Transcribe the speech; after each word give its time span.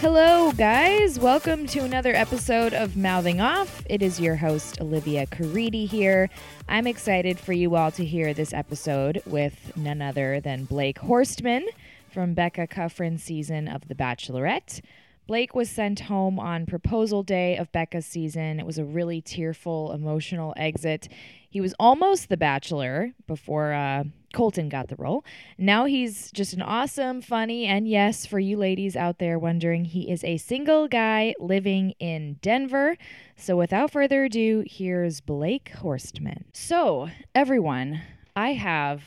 Hello, 0.00 0.52
guys. 0.52 1.18
Welcome 1.18 1.66
to 1.66 1.80
another 1.80 2.14
episode 2.14 2.72
of 2.72 2.96
Mouthing 2.96 3.40
Off. 3.40 3.82
It 3.90 4.00
is 4.00 4.20
your 4.20 4.36
host, 4.36 4.80
Olivia 4.80 5.26
Caridi, 5.26 5.88
here. 5.88 6.30
I'm 6.68 6.86
excited 6.86 7.36
for 7.36 7.52
you 7.52 7.74
all 7.74 7.90
to 7.90 8.04
hear 8.04 8.32
this 8.32 8.52
episode 8.52 9.20
with 9.26 9.72
none 9.76 10.00
other 10.00 10.40
than 10.40 10.66
Blake 10.66 11.00
Horstman 11.00 11.64
from 12.12 12.32
Becca 12.32 12.68
Kufrin's 12.68 13.24
season 13.24 13.66
of 13.66 13.88
The 13.88 13.96
Bachelorette. 13.96 14.82
Blake 15.26 15.56
was 15.56 15.68
sent 15.68 15.98
home 15.98 16.38
on 16.38 16.64
proposal 16.64 17.24
day 17.24 17.56
of 17.56 17.72
Becca's 17.72 18.06
season. 18.06 18.60
It 18.60 18.66
was 18.66 18.78
a 18.78 18.84
really 18.84 19.20
tearful, 19.20 19.90
emotional 19.90 20.54
exit. 20.56 21.08
He 21.50 21.60
was 21.60 21.74
almost 21.80 22.28
the 22.28 22.36
bachelor 22.36 23.14
before 23.26 23.72
uh, 23.72 24.04
Colton 24.32 24.68
got 24.68 24.88
the 24.88 24.96
role. 24.96 25.24
Now 25.56 25.86
he's 25.86 26.30
just 26.32 26.52
an 26.52 26.62
awesome, 26.62 27.20
funny, 27.22 27.64
and 27.66 27.88
yes, 27.88 28.26
for 28.26 28.38
you 28.38 28.56
ladies 28.56 28.94
out 28.96 29.18
there 29.18 29.38
wondering, 29.38 29.86
he 29.86 30.10
is 30.10 30.22
a 30.24 30.36
single 30.36 30.86
guy 30.88 31.34
living 31.40 31.94
in 31.98 32.34
Denver. 32.42 32.96
So 33.36 33.56
without 33.56 33.90
further 33.90 34.24
ado, 34.24 34.64
here's 34.66 35.20
Blake 35.20 35.72
Horstman. 35.76 36.42
So, 36.52 37.08
everyone, 37.34 38.02
I 38.36 38.52
have 38.52 39.02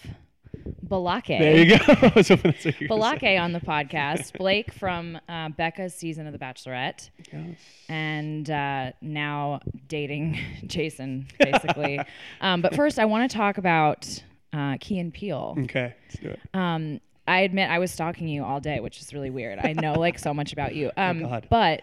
Balake. 0.86 1.40
There 1.40 1.58
you 1.58 1.78
go. 1.78 1.84
I 1.88 2.12
was 2.16 2.28
hoping 2.28 2.52
that's 2.52 2.66
what 2.66 2.82
you 2.82 2.88
were 2.90 2.98
gonna 2.98 3.20
say. 3.20 3.26
Balake 3.28 3.40
on 3.40 3.52
the 3.54 3.60
podcast. 3.62 4.38
Blake 4.38 4.72
from 4.74 5.18
uh, 5.30 5.50
Becca's 5.50 5.94
season 5.94 6.28
of 6.28 6.34
The 6.34 6.40
Bachelorette, 6.40 7.10
Yes. 7.32 7.58
and 7.90 8.50
uh, 8.50 8.92
now 9.02 9.60
dating 9.88 10.40
Jason, 10.68 11.28
basically. 11.40 12.00
um, 12.42 12.62
but 12.62 12.76
first, 12.76 13.00
I 13.00 13.06
want 13.06 13.30
to 13.30 13.38
talk 13.38 13.58
about 13.58 14.24
uh, 14.54 14.78
Key 14.80 15.00
and 15.00 15.14
Peele. 15.14 15.56
Okay, 15.60 15.94
let's 16.04 16.20
do 16.20 16.30
it. 16.30 16.40
Um, 16.54 17.00
I 17.28 17.42
admit 17.42 17.70
I 17.70 17.80
was 17.80 17.92
stalking 17.92 18.28
you 18.28 18.44
all 18.44 18.60
day, 18.60 18.80
which 18.80 19.00
is 19.00 19.14
really 19.14 19.30
weird. 19.30 19.60
I 19.60 19.74
know 19.74 19.94
like 19.94 20.20
so 20.20 20.34
much 20.34 20.54
about 20.54 20.76
you. 20.76 20.92
Um, 20.98 21.24
Oh, 21.26 21.30
God. 21.30 21.48
but 21.50 21.82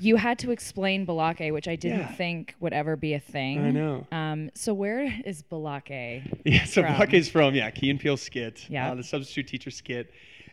you 0.00 0.14
had 0.16 0.38
to 0.40 0.52
explain 0.52 1.04
Balake, 1.06 1.52
which 1.52 1.66
I 1.66 1.74
didn't 1.74 1.98
Yeah. 2.00 2.12
think 2.12 2.54
would 2.60 2.72
ever 2.72 2.94
be 2.94 3.14
a 3.14 3.18
thing. 3.18 3.58
I 3.64 3.70
know. 3.72 4.06
Um, 4.12 4.50
so 4.54 4.72
where 4.72 5.12
is 5.24 5.42
Balake? 5.42 6.40
Yeah, 6.44 6.64
so 6.64 6.82
from? 6.82 6.96
Buck 6.98 7.12
is 7.14 7.28
from 7.28 7.54
yeah, 7.54 7.70
Key 7.70 7.90
and 7.90 7.98
Peele 7.98 8.16
skit. 8.16 8.66
Yeah. 8.68 8.92
uh, 8.92 8.94
the 8.94 9.02
substitute 9.02 9.48
teacher 9.48 9.70
skit, 9.70 10.12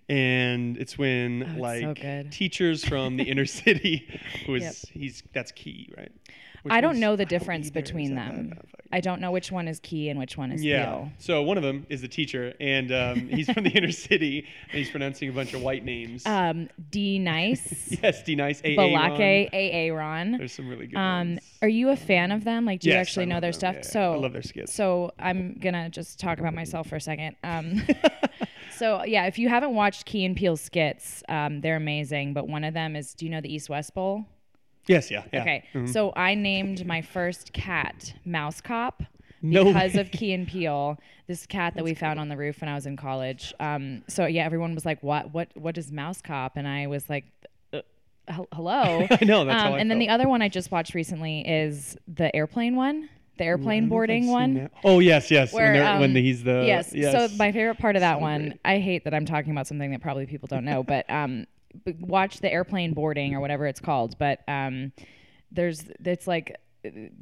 and 0.09 0.77
it's 0.77 0.97
when 0.97 1.43
Oh, 1.43 1.51
it's 1.51 1.59
like 1.59 2.01
good. 2.01 2.31
teachers 2.31 2.83
from 2.85 3.17
the 3.17 3.23
inner 3.23 3.45
city, 3.61 4.07
who 4.45 4.55
is 4.55 4.63
Yep. 4.63 4.75
he's 4.93 5.23
that's 5.33 5.51
Key, 5.51 5.93
right? 5.97 6.11
I 6.71 6.81
don't 6.81 6.99
know 6.99 7.15
the 7.15 7.25
difference 7.35 7.69
between 7.69 8.15
them. 8.15 8.53
I 8.91 9.01
don't 9.01 9.19
know 9.19 9.31
which 9.31 9.51
one 9.51 9.67
is 9.67 9.79
Key 9.81 10.09
and 10.09 10.17
which 10.19 10.37
one 10.37 10.51
is 10.51 10.63
Yeah. 10.63 10.85
Peele. 10.85 11.11
So 11.17 11.41
one 11.43 11.57
of 11.57 11.63
them 11.63 11.85
is 11.89 12.01
the 12.01 12.07
teacher, 12.07 12.53
and 12.61 12.91
um, 12.91 13.27
he's 13.29 13.49
from 13.51 13.63
the 13.65 13.71
inner 13.71 13.91
city, 13.91 14.47
and 14.69 14.77
he's 14.79 14.89
pronouncing 14.89 15.27
a 15.29 15.31
bunch 15.33 15.53
of 15.53 15.61
white 15.61 15.83
names. 15.83 16.25
Um, 16.25 16.69
D 16.91 17.19
Nice, 17.19 17.97
yes, 18.03 18.23
D 18.23 18.35
nice, 18.35 18.61
A 18.63 18.75
Balake, 18.77 19.49
AA 19.91 19.93
Ron. 19.93 20.33
There's 20.33 20.53
some 20.53 20.69
really 20.69 20.87
good 20.87 20.97
Um, 20.97 21.29
ones. 21.31 21.39
are 21.61 21.67
you 21.67 21.89
a 21.89 21.95
fan 21.95 22.31
of 22.31 22.43
them? 22.43 22.63
Like, 22.65 22.79
do 22.81 22.89
you 22.89 22.95
actually 22.95 23.23
I 23.23 23.29
know 23.29 23.39
their 23.39 23.51
them. 23.51 23.59
stuff? 23.59 23.73
Yeah, 23.75 23.81
yeah. 23.81 23.89
So 23.91 24.13
I 24.13 24.15
love 24.17 24.33
their 24.33 24.43
skits. 24.43 24.73
So 24.73 25.11
I'm 25.19 25.57
gonna 25.59 25.89
just 25.89 26.19
talk 26.19 26.39
about 26.39 26.53
myself 26.53 26.87
for 26.87 26.95
a 26.95 27.01
second. 27.01 27.35
Um, 27.43 27.81
so 28.77 29.03
yeah, 29.03 29.25
if 29.25 29.39
you 29.39 29.49
haven't 29.49 29.73
watched 29.73 30.05
Key 30.05 30.25
and 30.25 30.35
Peele 30.37 30.57
skits, 30.57 31.23
um, 31.27 31.61
they're 31.61 31.75
amazing. 31.77 32.33
But 32.33 32.47
one 32.47 32.63
of 32.63 32.73
them 32.73 32.95
is, 32.95 33.13
do 33.13 33.25
you 33.25 33.31
know 33.31 33.41
the 33.41 33.53
East 33.53 33.69
West 33.69 33.93
Bowl? 33.93 34.25
Yes, 34.87 35.09
yeah, 35.11 35.23
yeah. 35.33 35.41
Okay, 35.41 35.63
Mhm. 35.73 35.89
so 35.89 36.13
I 36.15 36.35
named 36.35 36.85
my 36.85 37.01
first 37.01 37.53
cat 37.53 38.13
Mouse 38.25 38.61
Cop 38.61 39.03
No 39.41 39.65
because 39.65 39.93
way. 39.95 40.01
of 40.01 40.11
Key 40.11 40.33
and 40.33 40.47
Peele. 40.47 40.99
This 41.27 41.45
cat 41.47 41.73
that 41.75 41.83
we 41.83 41.93
found 41.95 42.19
on 42.19 42.29
the 42.29 42.37
roof 42.37 42.61
when 42.61 42.69
I 42.69 42.75
was 42.75 42.85
in 42.85 42.95
college. 42.95 43.53
Um, 43.59 44.03
so 44.07 44.25
yeah, 44.27 44.45
everyone 44.45 44.75
was 44.75 44.85
like, 44.85 45.01
"What? 45.01 45.33
What? 45.33 45.49
What 45.55 45.77
is 45.77 45.91
Mouse 45.91 46.21
Cop?" 46.21 46.55
And 46.55 46.67
I 46.67 46.85
was 46.87 47.09
like, 47.09 47.25
uh, 47.73 47.81
"Hello." 48.53 49.07
I 49.11 49.25
know, 49.25 49.43
that's 49.45 49.61
um, 49.63 49.69
how 49.71 49.73
I 49.75 49.79
And 49.79 49.89
then 49.89 49.97
the 49.99 50.09
other 50.09 50.27
one 50.29 50.41
I 50.43 50.49
just 50.49 50.71
watched 50.71 50.93
recently 50.93 51.41
is 51.47 51.97
the 52.07 52.33
airplane 52.35 52.75
one, 52.75 53.09
the 53.37 53.43
airplane 53.45 53.65
don't 53.65 53.69
know 53.71 53.77
if 53.81 53.83
I've 53.85 53.89
boarding 53.89 54.27
one. 54.27 54.53
that. 54.55 54.71
Oh 54.83 54.99
yes, 54.99 55.31
yes. 55.31 55.51
Where, 55.51 55.65
when, 55.65 55.73
they're- 55.73 55.99
when 55.99 56.09
um, 56.11 56.15
he's 56.15 56.43
the 56.43 56.63
yes. 56.67 56.93
yes. 56.93 57.11
So 57.11 57.35
my 57.37 57.51
favorite 57.51 57.79
part 57.79 57.95
of 57.95 58.01
that 58.01 58.17
So 58.17 58.21
one, 58.21 58.41
great. 58.49 58.59
I 58.65 58.77
hate 58.79 59.03
that 59.05 59.13
I'm 59.15 59.25
talking 59.25 59.51
about 59.51 59.65
something 59.67 59.89
that 59.91 60.01
probably 60.01 60.27
people 60.27 60.47
don't 60.47 60.63
know, 60.65 60.83
but 60.83 61.09
um, 61.09 61.47
watch 61.99 62.39
the 62.41 62.51
airplane 62.51 62.93
boarding 62.93 63.33
or 63.35 63.39
whatever 63.39 63.65
it's 63.67 63.79
called. 63.79 64.17
But 64.17 64.39
um, 64.47 64.91
there's 65.51 65.83
it's 66.03 66.27
like 66.27 66.57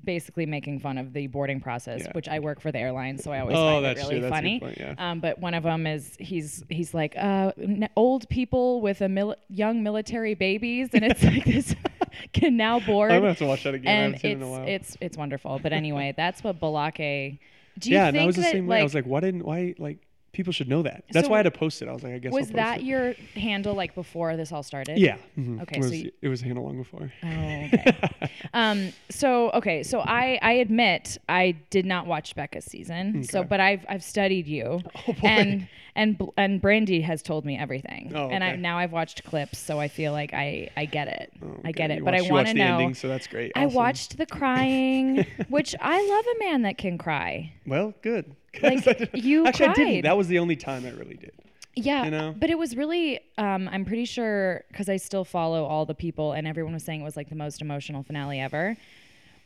basically 0.03 0.45
making 0.45 0.77
fun 0.81 0.97
of 0.97 1.13
the 1.13 1.27
boarding 1.27 1.61
process, 1.61 2.01
Yeah. 2.03 2.11
which 2.11 2.27
I 2.27 2.39
work 2.39 2.59
for 2.59 2.71
the 2.71 2.79
airline, 2.79 3.17
so 3.17 3.31
I 3.31 3.39
always 3.39 3.55
Oh, 3.55 3.75
find 3.75 3.85
that's 3.85 4.01
it 4.01 4.07
really 4.09 4.19
true. 4.19 4.29
Funny. 4.29 4.59
point, 4.59 4.77
yeah. 4.77 4.95
Um, 4.97 5.21
but 5.21 5.39
one 5.39 5.53
of 5.53 5.63
them 5.63 5.87
is 5.87 6.17
he's 6.19 6.63
he's 6.69 6.93
like 6.93 7.15
uh, 7.17 7.53
n- 7.57 7.87
old 7.95 8.27
people 8.27 8.81
with 8.81 8.99
a 9.01 9.07
mil- 9.07 9.37
young 9.49 9.81
military 9.81 10.33
babies, 10.33 10.89
and 10.93 11.05
it's 11.05 11.23
like 11.31 11.45
this 11.45 11.75
can 12.33 12.57
now 12.57 12.81
board. 12.81 13.11
I'm 13.11 13.19
gonna 13.19 13.29
have 13.29 13.37
to 13.37 13.45
watch 13.45 13.63
that 13.63 13.73
again. 13.73 14.05
And 14.05 14.15
it's 14.15 14.23
in 14.25 14.41
a 14.41 14.49
while. 14.49 14.67
it's 14.67 14.97
it's 14.99 15.17
wonderful. 15.17 15.59
But 15.63 15.71
anyway, 15.71 16.13
that's 16.17 16.43
what 16.43 16.59
Balake. 16.59 17.39
Do 17.79 17.89
you 17.89 17.95
yeah, 17.95 18.05
think 18.11 18.15
and 18.15 18.15
that 18.17 18.25
was 18.27 18.35
the 18.35 18.43
same 18.43 18.67
way. 18.67 18.81
I 18.81 18.83
was 18.83 18.93
like, 18.93 19.05
why 19.05 19.21
didn't 19.21 19.45
why 19.45 19.75
like 19.79 19.99
people 20.33 20.51
should 20.51 20.67
know 20.67 20.81
that? 20.81 21.03
That's 21.11 21.27
So 21.27 21.31
why 21.31 21.37
I 21.37 21.39
had 21.39 21.43
to 21.53 21.57
post 21.57 21.81
it. 21.81 21.87
I 21.87 21.93
was 21.93 22.03
like, 22.03 22.13
I 22.13 22.17
guess. 22.17 22.33
Was 22.33 22.49
that 22.49 22.79
it. 22.79 22.83
your 22.85 23.13
handle 23.35 23.73
like 23.75 23.95
before 23.95 24.35
this 24.35 24.51
all 24.51 24.63
started? 24.63 24.97
Yeah. 24.97 25.17
mhm. 25.39 25.61
Okay, 25.61 25.77
It 25.77 25.79
was, 25.79 25.87
so 25.89 25.93
you- 25.93 26.11
it 26.21 26.27
was 26.27 26.41
handled 26.41 26.65
long 26.65 26.77
before. 26.77 27.11
Oh, 27.23 27.27
okay. 27.27 27.97
um, 28.53 28.91
so 29.09 29.51
okay, 29.51 29.83
so 29.83 29.99
I 30.01 30.39
I 30.41 30.53
admit 30.53 31.17
I 31.29 31.55
did 31.69 31.85
not 31.85 32.05
watch 32.07 32.35
Becca's 32.35 32.65
season. 32.65 33.23
So, 33.23 33.43
but 33.43 33.59
I've 33.61 33.85
I've 33.87 34.03
studied 34.03 34.47
you, 34.47 34.81
Oh, 35.07 35.13
boy. 35.13 35.27
and 35.27 35.67
and 35.95 36.19
and 36.37 36.59
Brandy 36.59 37.01
has 37.01 37.21
told 37.21 37.45
me 37.45 37.57
everything, 37.57 38.11
Oh, 38.15 38.29
and 38.29 38.43
I 38.43 38.55
now 38.55 38.79
I've 38.79 38.91
watched 38.91 39.23
clips, 39.23 39.59
so 39.59 39.79
I 39.79 39.87
feel 39.87 40.11
like 40.11 40.33
I 40.33 40.69
I 40.75 40.85
get 40.85 41.07
it. 41.07 41.31
Oh, 41.43 41.59
I 41.63 41.71
get 41.71 41.91
it, 41.91 41.99
You 41.99 42.03
but 42.03 42.15
I 42.15 42.17
watched- 42.17 42.27
you 42.27 42.33
want 42.33 42.47
to 42.47 42.53
the 42.53 42.59
know. 42.59 42.73
ending, 42.79 42.93
so 42.95 43.07
that's 43.07 43.27
great. 43.27 43.51
I 43.55 43.67
watched 43.67 44.17
the 44.17 44.25
crying, 44.25 45.25
which 45.49 45.75
I 45.79 46.01
love 46.07 46.25
a 46.35 46.39
man 46.39 46.61
that 46.63 46.77
can 46.79 46.97
cry. 46.97 47.53
Well, 47.67 47.93
good. 48.01 48.35
Like, 48.61 48.87
I 48.87 49.07
you 49.13 49.45
actually 49.47 49.67
I 49.67 49.73
didn't. 49.73 50.01
That 50.03 50.17
was 50.17 50.27
the 50.27 50.39
only 50.39 50.55
time 50.55 50.85
I 50.85 50.91
really 50.91 51.15
did. 51.15 51.31
Yeah, 51.75 52.05
You 52.05 52.11
know? 52.11 52.35
but 52.37 52.49
it 52.51 52.57
was 52.57 52.77
really. 52.77 53.19
Um, 53.37 53.67
I'm 53.71 53.83
pretty 53.83 54.05
sure 54.05 54.63
because 54.69 54.89
I 54.89 54.97
still 54.97 55.25
follow 55.25 55.65
all 55.65 55.85
the 55.85 55.95
people, 55.95 56.33
and 56.33 56.47
everyone 56.47 56.73
was 56.73 56.83
saying 56.83 57.01
it 57.01 57.03
was 57.03 57.17
like 57.17 57.29
the 57.29 57.35
most 57.35 57.61
emotional 57.61 58.03
finale 58.03 58.39
ever, 58.39 58.77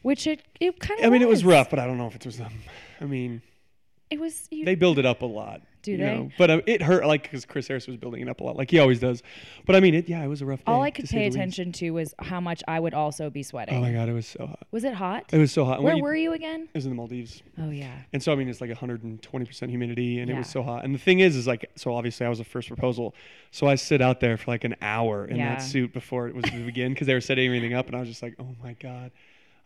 which 0.02 0.28
it 0.28 0.42
it 0.60 0.80
kind 0.80 1.00
of. 1.00 1.06
I 1.06 1.10
mean, 1.10 1.22
it 1.22 1.28
was 1.30 1.46
rough, 1.46 1.70
but 1.70 1.80
I 1.80 1.86
don't 1.88 1.98
know 1.98 2.08
if 2.08 2.16
it 2.16 2.26
was 2.26 2.38
them. 2.38 2.52
I 3.00 3.06
mean, 3.06 3.42
It 4.10 4.20
was. 4.20 4.48
You, 4.52 4.66
they 4.66 4.76
build 4.76 5.00
it 5.00 5.06
up 5.06 5.22
a 5.22 5.26
lot. 5.26 5.62
Do 5.96 5.98
they? 5.98 6.04
know? 6.04 6.30
But 6.38 6.50
uh, 6.50 6.62
it 6.66 6.82
hurt, 6.82 7.06
like, 7.06 7.24
because 7.24 7.46
Chris 7.46 7.68
Harrison 7.68 7.94
was 7.94 8.00
building 8.00 8.22
it 8.22 8.28
up 8.30 8.40
a 8.42 8.44
lot, 8.44 8.56
like 8.58 8.70
he 8.72 8.80
always 8.80 9.00
does. 9.00 9.24
But 9.66 9.76
I 9.76 9.80
mean, 9.80 9.94
it. 9.96 10.08
Yeah, 10.10 10.24
it 10.24 10.28
was 10.28 10.42
a 10.42 10.46
rough. 10.46 10.62
all 10.68 10.82
I 10.84 10.92
could 10.92 11.06
pay 11.10 11.20
the 11.20 11.26
least. 11.26 11.36
attention 11.38 11.72
to 11.74 11.92
was 11.92 12.14
how 12.20 12.40
much 12.40 12.62
I 12.68 12.80
would 12.80 12.94
also 12.94 13.30
be 13.30 13.44
sweating. 13.44 13.76
Oh 13.78 13.82
my 13.82 13.92
god, 13.94 14.10
it 14.10 14.14
was 14.14 14.26
so 14.28 14.46
hot. 14.48 14.68
Was 14.72 14.84
it 14.84 14.94
hot? 14.94 15.26
It 15.32 15.38
was 15.38 15.52
so 15.52 15.66
hot. 15.66 15.76
And 15.78 15.84
Where 15.86 15.94
when 15.96 16.04
were 16.04 16.16
you 16.16 16.34
again? 16.34 16.62
It 16.64 16.78
was 16.78 16.86
in 16.86 16.92
the 16.92 16.96
Maldives. 16.96 17.42
Oh 17.60 17.70
yeah. 17.70 17.96
And 18.14 18.22
so 18.22 18.32
I 18.32 18.36
mean 18.36 18.48
it's 18.50 18.62
like 18.62 18.70
120% 18.72 19.70
humidity 19.70 20.20
and 20.20 20.30
it 20.30 20.36
was 20.38 20.48
so 20.50 20.62
hot. 20.64 20.84
And 20.84 20.94
the 20.94 21.00
thing 21.00 21.20
is 21.20 21.36
is 21.36 21.48
like 21.48 21.70
so 21.76 21.94
obviously 21.94 22.26
I 22.26 22.30
was 22.30 22.38
the 22.40 22.44
first 22.46 22.68
proposal. 22.68 23.16
So 23.52 23.68
I 23.68 23.76
sit 23.76 24.02
out 24.02 24.20
there 24.20 24.38
for 24.38 24.52
like 24.52 24.64
an 24.64 24.76
hour 24.82 25.26
in 25.26 25.38
Yeah. 25.38 25.56
that 25.56 25.62
suit 25.62 25.94
before 25.94 26.28
it 26.28 26.36
was 26.36 26.46
to 26.46 26.66
begin 26.66 26.94
cuz 26.96 27.08
they 27.08 27.14
were 27.14 27.22
setting 27.22 27.46
everything 27.48 27.74
up 27.74 27.88
and 27.88 27.96
I 27.96 28.00
was 28.00 28.10
just 28.10 28.22
like, 28.22 28.36
"Oh 28.40 28.56
my 28.64 28.74
god." 28.74 29.12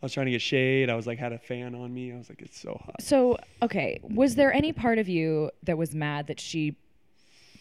I 0.02 0.06
was 0.06 0.12
trying 0.12 0.26
to 0.26 0.32
get 0.32 0.42
shade. 0.42 0.90
I 0.90 0.96
was 0.96 1.06
like 1.06 1.18
had 1.18 1.32
a 1.32 1.38
fan 1.38 1.76
on 1.76 1.94
me. 1.94 2.12
I 2.12 2.16
was 2.18 2.28
like 2.28 2.42
it's 2.42 2.58
so 2.60 2.76
hot. 2.84 3.00
So 3.00 3.38
okay, 3.62 4.00
was 4.02 4.34
there 4.34 4.52
any 4.52 4.72
part 4.72 4.98
of 4.98 5.08
you 5.08 5.50
that 5.62 5.78
was 5.78 5.94
mad 5.94 6.26
that 6.26 6.40
she, 6.40 6.74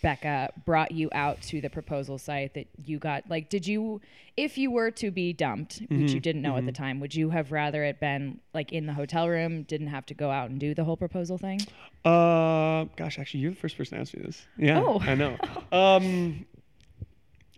Becca, 0.02 0.50
brought 0.66 0.92
you 0.92 1.10
out 1.12 1.40
to 1.44 1.62
the 1.62 1.70
proposal 1.70 2.18
site 2.18 2.56
that 2.56 2.68
you 2.84 2.98
got? 2.98 3.30
Like, 3.30 3.50
did 3.50 3.68
you, 3.68 4.02
if 4.36 4.58
you 4.58 4.72
were 4.72 4.90
to 4.90 5.12
be 5.12 5.34
dumped, 5.34 5.82
which 5.92 6.14
you 6.14 6.20
Mhm, 6.20 6.22
didn't 6.24 6.42
know 6.42 6.58
at 6.58 6.64
mhm. 6.64 6.66
the 6.66 6.72
time, 6.72 7.00
would 7.00 7.14
you 7.14 7.30
have 7.30 7.52
rather 7.52 7.84
it 7.84 8.00
been 8.00 8.40
like 8.56 8.72
in 8.74 8.88
the 8.88 8.94
hotel 8.94 9.30
room, 9.30 9.62
didn't 9.62 9.88
have 9.90 10.08
to 10.08 10.16
go 10.16 10.32
out 10.32 10.50
and 10.50 10.60
do 10.60 10.74
the 10.74 10.84
whole 10.84 10.98
proposal 10.98 11.38
thing? 11.38 11.62
Uh 12.04 12.86
gosh, 12.96 13.20
actually 13.20 13.42
you're 13.42 13.52
the 13.52 13.58
first 13.58 13.78
person 13.78 13.98
to 13.98 14.02
ask 14.02 14.16
me 14.16 14.24
this. 14.24 14.48
Yeah. 14.58 14.82
Oh. 14.84 15.00
I 15.00 15.14
know. 15.14 15.38
Um 15.72 16.48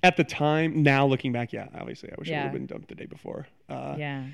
at 0.03 0.17
the 0.17 0.25
time, 0.25 0.83
now 0.83 1.05
looking 1.05 1.31
back, 1.31 1.53
yeah, 1.53 1.69
obviously 1.73 2.09
I 2.11 2.15
wish 2.17 2.29
I 2.29 2.33
would 2.33 2.41
have 2.43 2.51
been 2.51 2.65
dumped 2.65 2.89
the 2.89 2.95
day 2.95 3.05
before. 3.05 3.47
Uh, 3.69 3.95
yeah. 3.97 4.25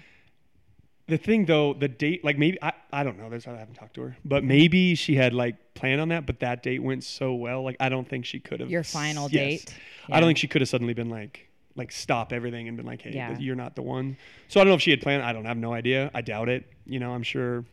The 1.09 1.17
thing 1.17 1.45
though, 1.45 1.73
the 1.73 1.87
date, 1.87 2.23
like 2.23 2.37
maybe 2.37 2.61
I, 2.61 2.71
I 2.93 3.03
don't 3.03 3.17
know. 3.17 3.29
That's 3.29 3.45
There's 3.45 3.55
I 3.57 3.59
haven't 3.59 3.75
talked 3.75 3.95
to 3.95 4.01
her, 4.01 4.17
but 4.23 4.43
maybe 4.43 4.95
she 4.95 5.15
had 5.15 5.33
like 5.33 5.55
planned 5.73 5.99
on 5.99 6.09
that. 6.09 6.25
But 6.25 6.39
that 6.41 6.63
date 6.63 6.83
went 6.83 7.03
so 7.03 7.33
well, 7.33 7.63
like 7.63 7.75
I 7.79 7.89
don't 7.89 8.07
think 8.07 8.25
she 8.25 8.39
could 8.39 8.59
have. 8.59 8.69
Your 8.69 8.83
final 8.83 9.29
yes. 9.29 9.63
date? 9.63 9.73
I 10.07 10.15
Yeah. 10.15 10.19
don't 10.21 10.29
think 10.29 10.37
she 10.37 10.47
could 10.47 10.61
have 10.61 10.69
suddenly 10.69 10.93
been 10.93 11.09
like, 11.09 11.49
like 11.75 11.91
stop 11.91 12.31
everything 12.31 12.67
and 12.67 12.77
been 12.77 12.85
like, 12.85 13.01
hey, 13.01 13.11
Yeah. 13.13 13.37
you're 13.39 13.55
not 13.55 13.75
the 13.75 13.81
one. 13.81 14.17
So 14.47 14.59
I 14.59 14.63
don't 14.63 14.69
know 14.69 14.75
if 14.75 14.81
she 14.81 14.91
had 14.91 15.01
planned. 15.01 15.23
I 15.23 15.33
don't 15.33 15.45
have 15.45 15.57
no 15.57 15.73
idea. 15.73 16.11
I 16.13 16.21
doubt 16.21 16.47
it. 16.49 16.65
You 16.85 16.99
know, 16.99 17.11
I'm 17.11 17.23
sure. 17.23 17.65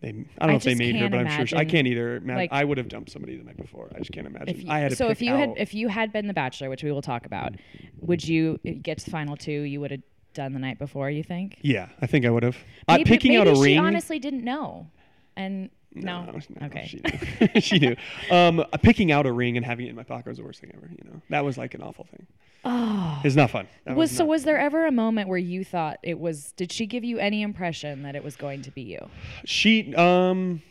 They, 0.00 0.08
I 0.08 0.12
don't 0.12 0.26
I 0.40 0.46
know 0.48 0.54
if 0.56 0.64
they 0.64 0.74
made 0.74 0.96
her, 0.96 1.08
but 1.08 1.20
I'm 1.20 1.30
sure 1.36 1.46
she, 1.46 1.56
I 1.56 1.64
can't 1.64 1.86
either. 1.86 2.16
Imagine, 2.16 2.36
like- 2.36 2.52
I 2.52 2.64
would 2.64 2.76
have 2.78 2.88
dumped 2.88 3.10
somebody 3.10 3.36
the 3.36 3.44
night 3.44 3.56
before. 3.56 3.88
I 3.94 3.98
just 3.98 4.10
can't 4.10 4.26
imagine. 4.26 4.60
You, 4.62 4.70
I 4.70 4.80
had 4.80 4.96
so 4.96 5.08
if 5.10 5.22
you 5.22 5.32
had 5.36 5.54
if 5.56 5.74
you 5.74 5.86
had 5.86 6.12
been 6.12 6.26
the 6.26 6.34
Bachelor, 6.34 6.68
which 6.70 6.82
we 6.82 6.90
will 6.90 7.02
talk 7.02 7.24
about, 7.24 7.54
would 8.00 8.26
you 8.26 8.58
get 8.82 8.98
to 8.98 9.04
the 9.04 9.10
final 9.12 9.36
two? 9.36 9.52
You 9.52 9.80
would 9.80 9.92
have 9.92 10.00
done 10.32 10.52
the 10.52 10.58
night 10.58 10.78
before. 10.78 11.10
You 11.10 11.22
think? 11.22 11.58
yeah, 11.62 11.88
I 12.00 12.06
think 12.06 12.24
I 12.26 12.30
would 12.30 12.42
have. 12.42 12.56
Uh, 12.88 12.96
Maybe, 12.96 13.04
picking 13.04 13.32
maybe 13.32 13.48
out 13.48 13.52
a 13.52 13.56
she 13.56 13.62
ring. 13.62 13.78
honestly 13.78 14.18
didn't 14.18 14.44
know, 14.44 14.88
and 15.36 15.70
no, 15.94 16.24
no, 16.24 16.66
okay. 16.66 16.86
She 16.86 17.00
knew. 17.00 17.60
she 17.60 17.78
knew. 17.78 17.96
Um, 18.30 18.60
uh, 18.60 18.64
picking 18.82 19.12
out 19.12 19.26
a 19.26 19.32
ring 19.32 19.56
and 19.56 19.64
having 19.66 19.86
it 19.86 19.90
in 19.90 19.96
my 19.96 20.04
pocket 20.04 20.26
was 20.28 20.38
the 20.38 20.44
worst 20.44 20.60
thing 20.60 20.70
ever. 20.74 20.88
You 20.90 21.10
know, 21.10 21.20
that 21.30 21.44
was 21.44 21.58
like 21.58 21.74
an 21.74 21.82
awful 21.82 22.04
thing. 22.10 22.26
Oh. 22.64 23.20
It's 23.24 23.34
not 23.34 23.50
fun. 23.50 23.66
That 23.84 23.96
Was 23.96 24.10
so 24.10 24.22
not 24.24 24.30
was 24.30 24.44
there 24.44 24.58
ever 24.58 24.86
a 24.86 24.92
moment 24.92 25.28
where 25.28 25.38
you 25.38 25.64
thought 25.64 25.98
it 26.02 26.18
was 26.18 26.52
did 26.52 26.70
she 26.72 26.86
give 26.86 27.02
you 27.04 27.18
any 27.18 27.42
impression 27.42 28.04
that 28.04 28.14
it 28.14 28.22
was 28.24 28.36
going 28.36 28.62
to 28.62 28.70
be 28.70 28.82
you? 28.82 29.08
She 29.44 29.94
um 29.96 30.62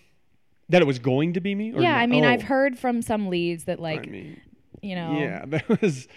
that 0.69 0.81
it 0.81 0.86
was 0.86 1.00
going 1.00 1.34
to 1.34 1.42
be 1.42 1.54
me. 1.54 1.74
Or 1.74 1.81
yeah, 1.81 1.92
no? 1.92 1.98
I 1.98 2.07
mean 2.07 2.24
I've 2.24 2.44
Oh, 2.44 2.46
heard 2.46 2.80
from 2.80 3.02
some 3.02 3.28
leads 3.30 3.66
that 3.66 3.80
like, 3.80 4.07
I 4.07 4.10
mean, 4.10 4.42
you 4.81 4.96
know, 4.96 5.19
yeah, 5.19 5.44
that 5.48 5.81
was. 5.81 6.07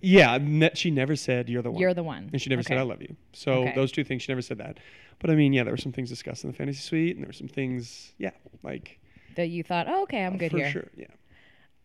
Yeah, 0.00 0.38
ne- 0.40 0.70
she 0.74 0.90
never 0.90 1.16
said 1.16 1.48
you're 1.48 1.62
the 1.62 1.70
one. 1.70 1.80
you're 1.80 1.94
the 1.94 2.02
one. 2.02 2.28
and 2.32 2.40
she 2.40 2.50
never 2.50 2.62
said 2.62 2.76
I 2.78 2.82
love 2.82 3.00
you. 3.02 3.16
So 3.32 3.52
Okay. 3.64 3.74
those 3.74 3.90
two 3.92 4.04
things 4.04 4.22
she 4.22 4.30
never 4.32 4.42
said 4.42 4.58
that. 4.58 4.78
But 5.18 5.30
I 5.30 5.34
mean, 5.34 5.52
yeah, 5.52 5.64
there 5.64 5.72
were 5.72 5.78
some 5.78 5.92
things 5.92 6.08
discussed 6.10 6.44
in 6.44 6.50
the 6.50 6.56
fantasy 6.56 6.80
suite, 6.80 7.16
and 7.16 7.24
there 7.24 7.28
were 7.28 7.32
some 7.32 7.48
things, 7.48 8.12
yeah, 8.18 8.32
like 8.62 8.98
that 9.36 9.48
you 9.48 9.62
thought, 9.62 9.86
oh, 9.88 10.02
okay, 10.02 10.24
I'm 10.24 10.36
good 10.36 10.50
for 10.50 10.58
here. 10.58 10.70
sure, 10.70 10.88
yeah. 10.96 11.06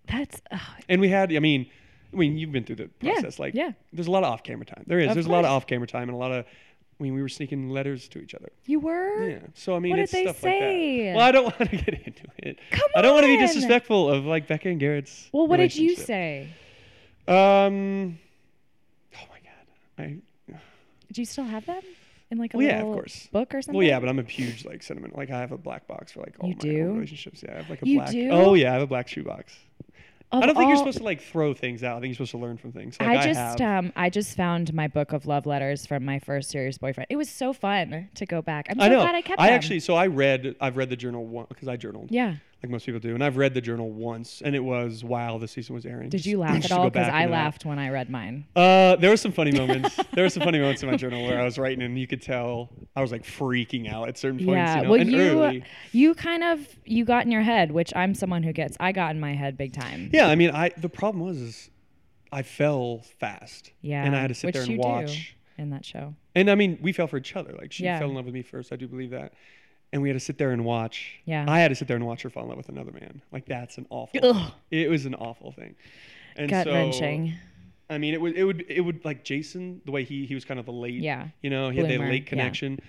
That's 0.08 0.42
And 0.90 1.00
we 1.00 1.08
had, 1.10 1.34
I 1.34 1.40
mean, 1.40 1.68
I 2.14 2.18
mean, 2.18 2.38
you've 2.38 2.52
been 2.52 2.66
through 2.66 2.76
the 2.78 2.88
process. 3.00 3.38
Yeah. 3.40 3.42
Like, 3.44 3.54
yeah. 3.54 3.72
there's 3.94 4.08
a 4.08 4.12
lot 4.12 4.24
of 4.24 4.30
off-camera 4.34 4.66
time. 4.66 4.84
There 4.88 5.00
is. 5.00 5.08
Of 5.10 5.14
there's 5.14 5.28
a 5.28 5.32
lot 5.32 5.46
of 5.46 5.52
off-camera 5.52 5.88
time, 5.88 6.10
and 6.10 6.14
a 6.14 6.18
lot 6.18 6.32
of. 6.34 6.46
I 7.00 7.04
mean, 7.04 7.14
we 7.16 7.22
were 7.24 7.30
sneaking 7.30 7.70
letters 7.70 8.08
to 8.10 8.20
each 8.20 8.36
other. 8.36 8.50
you 8.68 8.80
were. 8.80 9.30
Yeah. 9.30 9.40
So 9.56 9.76
I 9.76 9.80
mean, 9.80 9.92
What 9.92 9.96
did 9.96 10.04
it's 10.04 10.12
they 10.12 10.24
stuff 10.26 10.40
say? 10.40 10.98
like 10.98 11.06
that. 11.06 11.16
Well, 11.16 11.26
I 11.28 11.32
don't 11.32 11.44
want 11.60 11.72
to 11.72 11.78
get 11.78 12.08
into 12.08 12.24
it. 12.40 12.60
Come 12.72 12.82
on. 12.96 13.00
I 13.00 13.02
don't 13.02 13.14
want 13.14 13.24
to 13.26 13.28
be 13.28 13.38
disrespectful 13.38 14.10
of 14.10 14.26
like 14.26 14.48
Becca 14.48 14.70
and 14.70 14.80
Garrett's. 14.80 15.30
Well, 15.32 15.48
what 15.48 15.58
did 15.58 15.76
you 15.76 15.96
say? 15.96 16.50
Um. 17.32 18.20
Oh 19.16 19.26
my 19.30 19.40
god. 19.40 20.22
I. 20.52 20.56
Do 21.12 21.22
you 21.22 21.26
still 21.26 21.44
have 21.44 21.66
them 21.66 21.82
in 22.30 22.38
like 22.38 22.54
a 22.54 22.58
Well, 22.58 22.66
yeah, 22.68 22.80
of 22.82 22.86
course. 22.94 23.28
book 23.32 23.54
or 23.54 23.62
something? 23.62 23.78
Well, 23.78 23.86
yeah, 23.86 24.00
but 24.00 24.08
I'm 24.08 24.20
a 24.20 24.24
huge 24.24 24.64
like 24.66 24.82
sentimental. 24.84 25.18
Like 25.18 25.30
I 25.30 25.40
have 25.40 25.52
a 25.52 25.58
black 25.58 25.88
box 25.88 26.14
for 26.14 26.22
like 26.22 26.36
all 26.40 26.48
You 26.50 26.56
my 26.56 26.62
do? 26.62 26.94
relationships. 26.94 27.44
Yeah, 27.44 27.54
I 27.54 27.58
have 27.58 27.70
like 27.70 27.82
a 27.82 27.88
You 27.88 27.98
black. 27.98 28.12
do? 28.12 28.30
Oh 28.32 28.54
yeah, 28.54 28.70
I 28.72 28.74
have 28.74 28.82
a 28.82 28.88
black 28.88 29.08
shoebox. 29.10 29.54
Of 30.32 30.42
I 30.42 30.46
don't 30.46 30.56
think 30.56 30.70
you're 30.70 30.78
supposed 30.78 31.00
to 31.00 31.04
like 31.04 31.22
throw 31.22 31.54
things 31.54 31.84
out. 31.84 31.98
I 31.98 32.00
think 32.00 32.12
you're 32.12 32.16
supposed 32.26 32.32
to 32.32 32.38
learn 32.38 32.56
from 32.58 32.72
things. 32.72 32.96
Like, 33.02 33.10
I 33.10 33.20
I 33.20 33.24
just 33.26 33.60
have, 33.60 33.86
um 33.86 33.92
I 33.98 34.10
just 34.10 34.38
found 34.38 34.74
my 34.74 34.88
book 34.88 35.12
of 35.12 35.26
love 35.26 35.46
letters 35.46 35.86
from 35.86 36.06
my 36.06 36.20
first 36.20 36.50
serious 36.50 36.78
boyfriend. 36.78 37.08
It 37.10 37.18
was 37.18 37.30
so 37.30 37.52
fun 37.52 38.08
to 38.16 38.26
go 38.26 38.42
back. 38.42 38.68
I'm 38.70 38.80
so 38.80 38.86
I 38.86 38.88
know. 38.88 39.02
glad 39.02 39.16
I 39.16 39.22
kept 39.22 39.42
it. 39.42 39.44
I 39.44 39.48
them. 39.48 39.56
actually, 39.56 39.82
so 39.82 39.96
I 39.96 40.08
read, 40.08 40.56
I've 40.62 40.78
read 40.78 40.90
the 40.90 40.96
journal 40.96 41.26
one 41.26 41.48
because 41.50 41.68
I 41.68 41.76
journaled, 41.76 42.08
Yeah. 42.12 42.36
Like 42.62 42.70
most 42.70 42.86
people 42.86 43.00
do, 43.00 43.16
and 43.16 43.24
I've 43.24 43.38
read 43.38 43.54
the 43.54 43.62
journal 43.62 43.90
once, 43.90 44.42
and 44.46 44.56
it 44.56 44.64
was 44.64 45.04
while 45.04 45.40
the 45.40 45.48
season 45.48 45.74
was 45.74 45.86
airing. 45.86 46.10
Did 46.10 46.26
you 46.26 46.40
laugh 46.40 46.58
just 46.58 46.72
at 46.72 46.78
all? 46.78 46.90
Because 46.90 47.08
I 47.08 47.26
that. 47.26 47.32
laughed 47.32 47.66
when 47.66 47.80
I 47.80 47.90
read 47.90 48.10
mine. 48.10 48.46
Uh, 48.56 48.96
there 48.98 49.10
were 49.10 49.18
some 49.18 49.32
funny 49.32 49.52
moments. 49.52 50.00
there 50.14 50.24
were 50.24 50.30
some 50.30 50.44
funny 50.44 50.60
moments 50.60 50.84
in 50.84 50.90
my 50.90 50.96
journal 50.96 51.24
where 51.24 51.40
I 51.40 51.44
was 51.44 51.58
writing, 51.58 51.82
and 51.82 51.98
you 51.98 52.06
could 52.06 52.22
tell 52.22 52.70
I 52.96 53.02
was 53.02 53.12
like 53.12 53.24
freaking 53.24 53.92
out 53.92 54.10
at 54.10 54.18
certain 54.18 54.38
points. 54.38 54.50
yeah. 54.50 54.78
you 54.78 54.84
know? 54.84 54.90
well, 54.92 55.02
and 55.02 55.12
you 55.12 55.22
early. 55.22 55.64
you 55.92 56.14
kind 56.14 56.44
of 56.44 56.68
you 56.86 57.04
got 57.04 57.26
in 57.26 57.32
your 57.32 57.42
head, 57.42 57.72
which 57.72 57.92
I'm 57.96 58.14
someone 58.14 58.44
who 58.44 58.54
gets. 58.54 58.78
I 58.80 58.92
got 58.92 59.16
in 59.16 59.20
my 59.20 59.34
head 59.34 59.58
big 59.58 59.74
time. 59.74 60.12
Yeah, 60.14 60.28
I 60.28 60.36
mean, 60.36 60.52
I 60.52 60.70
the 60.78 60.90
problem 60.90 61.26
was 61.26 61.38
is 61.38 61.70
I 62.32 62.44
fell 62.44 63.04
fast. 63.20 63.72
Yeah. 63.82 64.04
and 64.06 64.16
I 64.16 64.22
had 64.22 64.28
to 64.30 64.36
sit 64.36 64.54
there 64.54 64.62
and 64.62 64.72
you 64.72 64.78
watch. 64.78 65.36
do 65.58 65.64
in 65.64 65.70
that 65.72 65.86
show. 65.86 66.16
And 66.34 66.50
I 66.50 66.56
mean, 66.56 66.80
we 66.82 66.92
fell 66.94 67.08
for 67.08 67.18
each 67.18 67.36
other. 67.36 67.54
Like 67.54 67.72
she 67.72 67.84
Yeah. 67.84 68.00
fell 68.00 68.10
in 68.10 68.16
love 68.16 68.26
with 68.26 68.34
me 68.34 68.42
first. 68.42 68.72
I 68.72 68.76
do 68.76 68.88
believe 68.88 69.10
that. 69.12 69.34
And 69.94 70.02
we 70.02 70.08
had 70.10 70.14
to 70.14 70.20
sit 70.20 70.38
there 70.38 70.52
and 70.52 70.64
watch. 70.64 71.20
Yeah. 71.26 71.46
I 71.48 71.60
had 71.60 71.68
to 71.68 71.76
sit 71.76 71.88
there 71.88 71.98
and 71.98 72.06
watch 72.06 72.22
her 72.22 72.30
fall 72.30 72.44
in 72.44 72.50
love 72.50 72.58
with 72.58 72.70
another 72.70 72.92
man. 72.92 73.22
Like 73.32 73.46
that's 73.46 73.78
an 73.78 73.88
awful. 73.90 74.20
Ugh. 74.24 74.36
Thing. 74.36 74.52
It 74.82 74.90
was 74.90 75.06
an 75.06 75.16
awful 75.16 75.52
thing. 75.52 75.76
And 76.38 76.50
Gut 76.50 76.66
so, 76.66 76.74
wrenching. 76.74 77.34
I 77.90 77.98
mean, 77.98 78.14
it 78.14 78.22
would 78.22 78.36
it 78.38 78.46
would 78.46 78.66
it 78.70 78.82
would 78.82 79.04
like 79.04 79.24
Jason 79.24 79.82
the 79.86 79.92
way 79.92 80.04
he 80.06 80.26
he 80.26 80.34
was 80.34 80.46
kind 80.46 80.60
of 80.60 80.66
the 80.66 80.72
late. 80.72 81.02
Yeah. 81.02 81.28
You 81.42 81.50
know, 81.50 81.70
he 81.70 81.78
had 81.78 81.88
Bloomer, 81.88 82.06
that 82.06 82.12
late 82.12 82.24
yeah. 82.24 82.30
connection. 82.30 82.80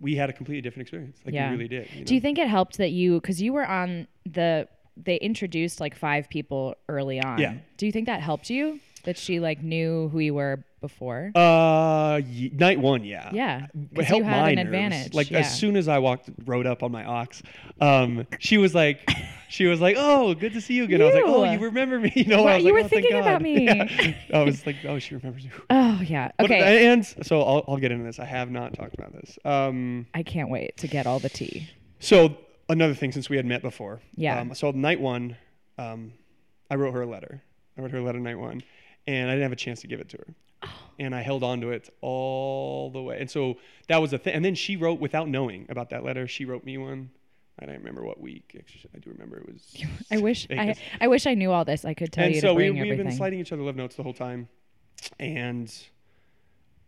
We 0.00 0.16
had 0.16 0.30
a 0.30 0.32
completely 0.32 0.62
different 0.62 0.82
experience. 0.82 1.18
Like 1.24 1.34
Yeah. 1.34 1.50
we 1.50 1.56
really 1.56 1.68
did. 1.68 1.88
You 1.94 2.04
Do 2.04 2.14
you 2.14 2.20
think 2.20 2.38
it 2.38 2.48
helped 2.48 2.78
that 2.78 2.90
you 2.90 3.20
because 3.20 3.40
you 3.40 3.52
were 3.52 3.66
on 3.66 4.08
the 4.26 4.66
they 4.96 5.16
introduced 5.16 5.80
like 5.80 5.94
five 5.94 6.28
people 6.28 6.74
early 6.88 7.20
on. 7.20 7.38
Yeah. 7.38 7.54
Do 7.76 7.86
you 7.86 7.92
think 7.92 8.06
that 8.06 8.20
helped 8.20 8.50
you 8.50 8.80
that 9.04 9.16
she 9.18 9.40
like 9.40 9.62
knew 9.62 10.08
who 10.08 10.18
you 10.20 10.34
were 10.34 10.64
before? 10.80 11.30
Uh, 11.34 12.20
y- 12.20 12.50
night 12.52 12.78
one, 12.80 13.04
yeah. 13.04 13.30
Yeah, 13.32 13.66
But 13.74 14.04
helped 14.04 14.24
you 14.24 14.30
had 14.30 14.48
an 14.48 14.54
nerves. 14.56 14.66
advantage, 14.66 15.14
Like 15.14 15.30
yeah. 15.30 15.38
as 15.40 15.58
soon 15.58 15.76
as 15.76 15.88
I 15.88 15.98
walked, 15.98 16.28
rode 16.44 16.66
up 16.66 16.82
on 16.82 16.90
my 16.92 17.04
ox, 17.04 17.42
um, 17.80 18.26
she 18.38 18.58
was 18.58 18.74
like, 18.74 19.08
she 19.48 19.66
was 19.66 19.80
like, 19.80 19.96
"Oh, 19.98 20.34
good 20.34 20.54
to 20.54 20.60
see 20.60 20.74
you 20.74 20.84
again." 20.84 21.02
I 21.02 21.04
was 21.04 21.14
like, 21.14 21.24
"Oh, 21.26 21.44
You. 21.44 21.52
you 21.52 21.58
remember 21.58 22.00
me?" 22.00 22.10
You 22.16 22.24
know, 22.24 22.44
Right, 22.44 22.52
I 22.52 22.56
was 22.56 22.64
you 22.64 22.72
like, 22.72 22.82
were 22.82 22.86
"Oh, 22.86 22.88
thinking 22.88 23.18
about 23.18 23.42
me. 23.42 23.64
Yeah. 23.64 24.14
I 24.34 24.42
was 24.44 24.64
like, 24.66 24.76
"Oh, 24.88 24.98
she 24.98 25.14
remembers 25.14 25.44
you." 25.44 25.50
oh 25.70 26.00
yeah. 26.04 26.30
But- 26.38 26.46
Okay. 26.46 26.86
and 26.88 27.04
so 27.06 27.42
I'll, 27.42 27.64
I'll 27.68 27.76
get 27.76 27.92
into 27.92 28.04
this. 28.04 28.18
I 28.18 28.24
have 28.24 28.50
not 28.50 28.72
talked 28.74 28.94
about 28.94 29.12
this. 29.12 29.38
Um, 29.44 30.06
I 30.14 30.22
can't 30.22 30.48
wait 30.50 30.76
to 30.78 30.86
get 30.88 31.06
all 31.06 31.18
the 31.18 31.28
tea. 31.28 31.68
so 32.00 32.36
another 32.68 32.94
thing, 32.94 33.12
since 33.12 33.28
we 33.28 33.36
had 33.36 33.44
met 33.46 33.60
before, 33.62 34.00
Yeah. 34.16 34.40
Um, 34.40 34.54
so 34.54 34.70
night 34.70 35.00
one, 35.00 35.36
um, 35.78 36.12
I 36.70 36.76
wrote 36.76 36.92
her 36.94 37.02
a 37.02 37.06
letter. 37.06 37.42
I 37.76 37.82
wrote 37.82 37.90
her 37.90 37.98
a 37.98 38.02
letter 38.02 38.20
night 38.20 38.38
one, 38.38 38.62
and 39.06 39.30
I 39.30 39.34
didn't 39.34 39.44
have 39.44 39.52
a 39.52 39.56
chance 39.56 39.80
to 39.80 39.86
give 39.86 40.00
it 40.00 40.08
to 40.10 40.18
her. 40.18 40.34
Oh. 40.64 40.68
And 40.98 41.14
I 41.14 41.22
held 41.22 41.42
on 41.42 41.60
to 41.62 41.70
it 41.70 41.90
all 42.00 42.90
the 42.90 43.02
way. 43.02 43.18
And 43.20 43.30
so 43.30 43.56
that 43.88 44.00
was 44.00 44.12
a 44.12 44.18
thing. 44.18 44.34
And 44.34 44.44
then 44.44 44.54
she 44.54 44.76
wrote, 44.76 45.00
without 45.00 45.28
knowing 45.28 45.66
about 45.68 45.90
that 45.90 46.04
letter, 46.04 46.26
she 46.28 46.44
wrote 46.44 46.64
me 46.64 46.78
one. 46.78 47.10
I 47.58 47.66
don't 47.66 47.76
remember 47.76 48.02
what 48.02 48.20
week. 48.20 48.56
Actually, 48.58 48.90
I 48.94 48.98
do 48.98 49.10
remember 49.10 49.38
it 49.38 49.46
was. 49.46 49.76
I 50.10 50.18
wish 50.18 50.46
I, 50.50 50.56
Vegas. 50.56 50.78
I 51.00 51.08
wish 51.08 51.26
I 51.26 51.34
knew 51.34 51.52
all 51.52 51.64
this. 51.64 51.84
I 51.84 51.94
could 51.94 52.12
tell 52.12 52.24
and 52.24 52.34
you 52.34 52.40
so 52.40 52.48
to 52.48 52.54
we, 52.54 52.70
we've 52.70 52.82
been 52.82 52.92
everything. 52.92 53.16
sliding 53.16 53.40
each 53.40 53.52
other 53.52 53.62
love 53.62 53.76
notes 53.76 53.96
the 53.96 54.02
whole 54.02 54.14
time. 54.14 54.48
And 55.18 55.72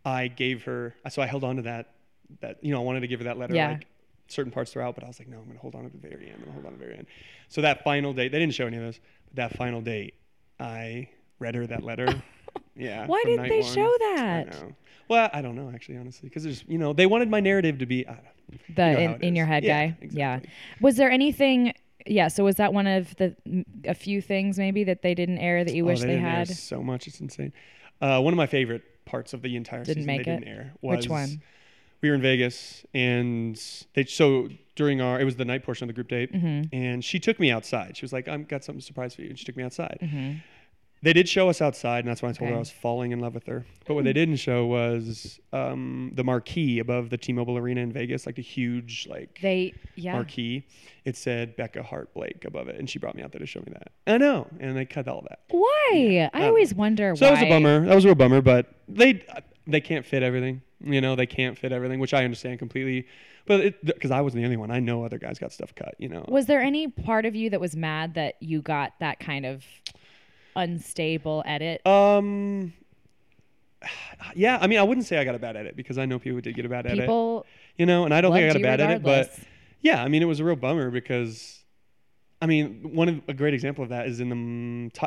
I 0.03 0.27
gave 0.27 0.63
her, 0.63 0.95
so 1.09 1.21
I 1.21 1.27
held 1.27 1.43
on 1.43 1.57
to 1.57 1.61
that. 1.63 1.91
That 2.41 2.63
you 2.63 2.73
know, 2.73 2.81
I 2.81 2.83
wanted 2.83 3.01
to 3.01 3.07
give 3.07 3.19
her 3.19 3.25
that 3.25 3.37
letter. 3.37 3.53
Yeah. 3.53 3.73
Like 3.73 3.87
certain 4.27 4.51
parts 4.51 4.71
throughout, 4.71 4.95
but 4.95 5.03
I 5.03 5.07
was 5.07 5.19
like, 5.19 5.27
no, 5.27 5.37
I'm 5.37 5.43
going 5.43 5.55
to 5.55 5.61
hold 5.61 5.75
on 5.75 5.83
to 5.83 5.89
the 5.89 5.97
very 5.97 6.27
end. 6.27 6.35
I'm 6.37 6.45
going 6.45 6.47
to 6.47 6.53
hold 6.53 6.65
on 6.65 6.71
to 6.73 6.77
the 6.77 6.83
very 6.83 6.97
end. 6.97 7.07
So 7.47 7.61
that 7.61 7.83
final 7.83 8.13
date, 8.13 8.31
they 8.31 8.39
didn't 8.39 8.55
show 8.55 8.67
any 8.67 8.77
of 8.77 8.83
this, 8.83 8.99
but 9.25 9.35
that 9.35 9.57
final 9.57 9.81
date, 9.81 10.15
I 10.59 11.09
read 11.39 11.55
her 11.55 11.67
that 11.67 11.83
letter. 11.83 12.07
yeah. 12.75 13.05
Why 13.07 13.21
didn't 13.25 13.49
they 13.49 13.61
one. 13.61 13.73
show 13.73 13.85
I 13.85 13.97
that? 14.15 14.47
know. 14.51 14.75
Well, 15.07 15.29
I 15.33 15.41
don't 15.41 15.55
know 15.55 15.71
actually, 15.73 15.97
honestly, 15.97 16.29
because 16.29 16.43
there's, 16.43 16.63
you 16.67 16.77
know, 16.77 16.93
they 16.93 17.05
wanted 17.05 17.29
my 17.29 17.39
narrative 17.39 17.77
to 17.79 17.85
be. 17.85 18.07
I 18.07 18.17
the 18.75 18.87
you 18.89 18.93
know 18.93 18.99
in, 19.15 19.21
in 19.23 19.35
your 19.35 19.45
head 19.47 19.63
Yeah, 19.63 19.87
guy. 19.87 19.97
Yeah. 20.11 20.39
Was 20.81 20.97
there 20.97 21.09
anything? 21.11 21.73
Yeah. 22.05 22.27
So 22.27 22.43
was 22.43 22.55
that 22.57 22.73
one 22.73 22.85
of 22.87 23.15
the 23.17 23.35
a 23.85 23.93
few 23.95 24.21
things 24.21 24.57
maybe 24.57 24.83
that 24.85 25.01
they 25.01 25.13
didn't 25.15 25.39
air 25.39 25.63
that 25.63 25.73
you 25.73 25.83
Oh, 25.83 25.87
wish 25.87 26.01
they 26.01 26.07
they, 26.07 26.17
had? 26.17 26.47
so 26.47 26.81
much. 26.83 27.07
It's 27.07 27.19
insane. 27.19 27.53
Uh, 28.01 28.19
one 28.21 28.33
of 28.33 28.37
my 28.37 28.45
favorite 28.47 28.83
parts 29.05 29.33
of 29.33 29.41
the 29.41 29.55
entire 29.55 29.83
Didn't 29.83 30.03
season 30.03 30.07
make 30.07 30.25
they 30.25 30.31
it? 30.33 30.39
didn't 30.41 30.47
air 30.47 30.73
was 30.81 30.97
Which 30.97 31.09
one? 31.09 31.41
we 32.01 32.09
were 32.09 32.15
in 32.15 32.21
Vegas 32.21 32.83
and 32.93 33.59
they 33.93 34.03
so 34.05 34.49
during 34.75 35.01
our 35.01 35.19
it 35.19 35.23
was 35.23 35.35
the 35.37 35.45
night 35.45 35.63
portion 35.63 35.85
of 35.85 35.87
the 35.89 35.93
group 35.93 36.07
date 36.09 36.31
Mm-hmm. 36.33 36.75
and 36.75 37.03
she 37.05 37.19
took 37.19 37.39
me 37.39 37.51
outside. 37.51 37.95
She 37.97 38.03
was 38.03 38.11
like, 38.13 38.27
"I've 38.27 38.47
got 38.47 38.63
something 38.63 38.81
surprise 38.81 39.15
for 39.15 39.21
you," 39.21 39.29
and 39.29 39.39
she 39.39 39.45
took 39.45 39.55
me 39.57 39.63
outside. 39.63 39.99
Mhm. 40.01 40.41
They 41.05 41.13
did 41.13 41.29
show 41.29 41.49
us 41.49 41.61
outside, 41.61 41.99
and 41.99 42.07
that's 42.07 42.23
when 42.23 42.31
I 42.31 42.33
told 42.33 42.49
her 42.49 42.55
I 42.55 42.59
was 42.59 42.71
falling 42.71 43.11
in 43.11 43.19
love 43.19 43.35
with 43.35 43.45
her. 43.45 43.63
But 43.85 43.93
what 43.93 44.05
they 44.05 44.11
didn't 44.11 44.37
show 44.37 44.65
was 44.65 45.39
um, 45.53 46.11
the 46.15 46.23
marquee 46.23 46.79
above 46.79 47.11
the 47.11 47.17
T-Mobile 47.17 47.59
Arena 47.59 47.81
in 47.81 47.91
Vegas, 47.91 48.25
like 48.25 48.37
the 48.37 48.41
huge 48.41 49.05
like 49.07 49.37
They 49.39 49.75
yeah. 49.93 50.13
marquee. 50.13 50.65
It 51.03 51.15
said 51.15 51.55
Becca 51.57 51.83
heart 51.83 52.11
Blake 52.15 52.43
above 52.43 52.69
it, 52.69 52.79
and 52.79 52.89
she 52.89 52.97
brought 52.97 53.13
me 53.13 53.21
out 53.21 53.31
there 53.31 53.37
to 53.39 53.45
show 53.45 53.59
me 53.59 53.67
that. 53.73 53.91
I 54.07 54.17
know, 54.17 54.47
and 54.59 54.75
they 54.75 54.85
cut 54.85 55.07
all 55.07 55.21
that. 55.29 55.41
Why? 55.51 56.27
I 56.33 56.39
don't 56.39 56.47
always 56.47 56.73
wonder 56.73 57.15
So 57.15 57.25
why. 57.27 57.35
that 57.35 57.41
was 57.41 57.47
a 57.47 57.49
bummer. 57.49 57.85
That 57.85 57.93
was 57.93 58.03
a 58.05 58.07
real 58.07 58.15
bummer, 58.15 58.41
but 58.41 58.73
they 58.87 59.23
they 59.67 59.81
can't 59.81 60.07
fit 60.07 60.23
everything. 60.23 60.63
You 60.83 61.01
know, 61.01 61.15
they 61.15 61.27
can't 61.27 61.55
fit 61.55 61.71
everything, 61.71 61.99
which 61.99 62.15
I 62.15 62.23
understand 62.23 62.57
completely. 62.57 63.05
But 63.45 63.79
because 63.85 64.09
I 64.09 64.21
wasn't 64.21 64.41
the 64.41 64.45
only 64.45 64.57
one, 64.57 64.71
I 64.71 64.79
know 64.79 65.05
other 65.05 65.19
guys 65.19 65.37
got 65.37 65.51
stuff 65.51 65.75
cut. 65.75 65.93
You 65.99 66.09
know, 66.09 66.25
Was 66.27 66.47
there 66.47 66.61
any 66.61 66.87
part 66.87 67.27
of 67.27 67.35
you 67.35 67.51
that 67.51 67.61
was 67.61 67.75
mad 67.75 68.15
that 68.15 68.35
you 68.39 68.63
got 68.63 68.93
that 68.99 69.19
kind 69.19 69.45
of 69.45 69.63
unstable 70.55 71.43
edit? 71.45 71.85
um, 71.85 72.73
yeah. 74.35 74.57
I 74.61 74.67
mean, 74.67 74.79
I 74.79 74.83
wouldn't 74.83 75.05
say 75.05 75.17
I 75.17 75.23
got 75.25 75.35
a 75.35 75.39
bad 75.39 75.55
edit 75.55 75.75
because 75.75 75.97
I 75.97 76.05
know 76.05 76.19
people 76.19 76.41
did 76.41 76.55
get 76.55 76.65
a 76.65 76.69
bad 76.69 76.85
edit. 76.85 76.99
People 77.01 77.45
You 77.77 77.85
know, 77.85 78.05
and 78.05 78.13
I 78.13 78.21
don't 78.21 78.33
think 78.33 78.45
I 78.45 78.47
got 78.47 78.55
a 78.57 78.59
bad 78.63 78.81
edit, 78.81 79.03
but 79.03 79.37
yeah, 79.81 80.03
I 80.03 80.07
mean, 80.07 80.21
it 80.21 80.25
was 80.25 80.39
a 80.39 80.43
real 80.43 80.55
bummer 80.55 80.89
because. 80.91 81.61
I 82.41 82.47
mean, 82.47 82.91
one 82.93 83.07
of 83.07 83.21
a 83.29 83.33
great 83.33 83.53
example 83.53 83.83
of 83.83 83.89
that 83.91 84.07
is 84.07 84.19
in 84.19 84.27
the 84.29 84.35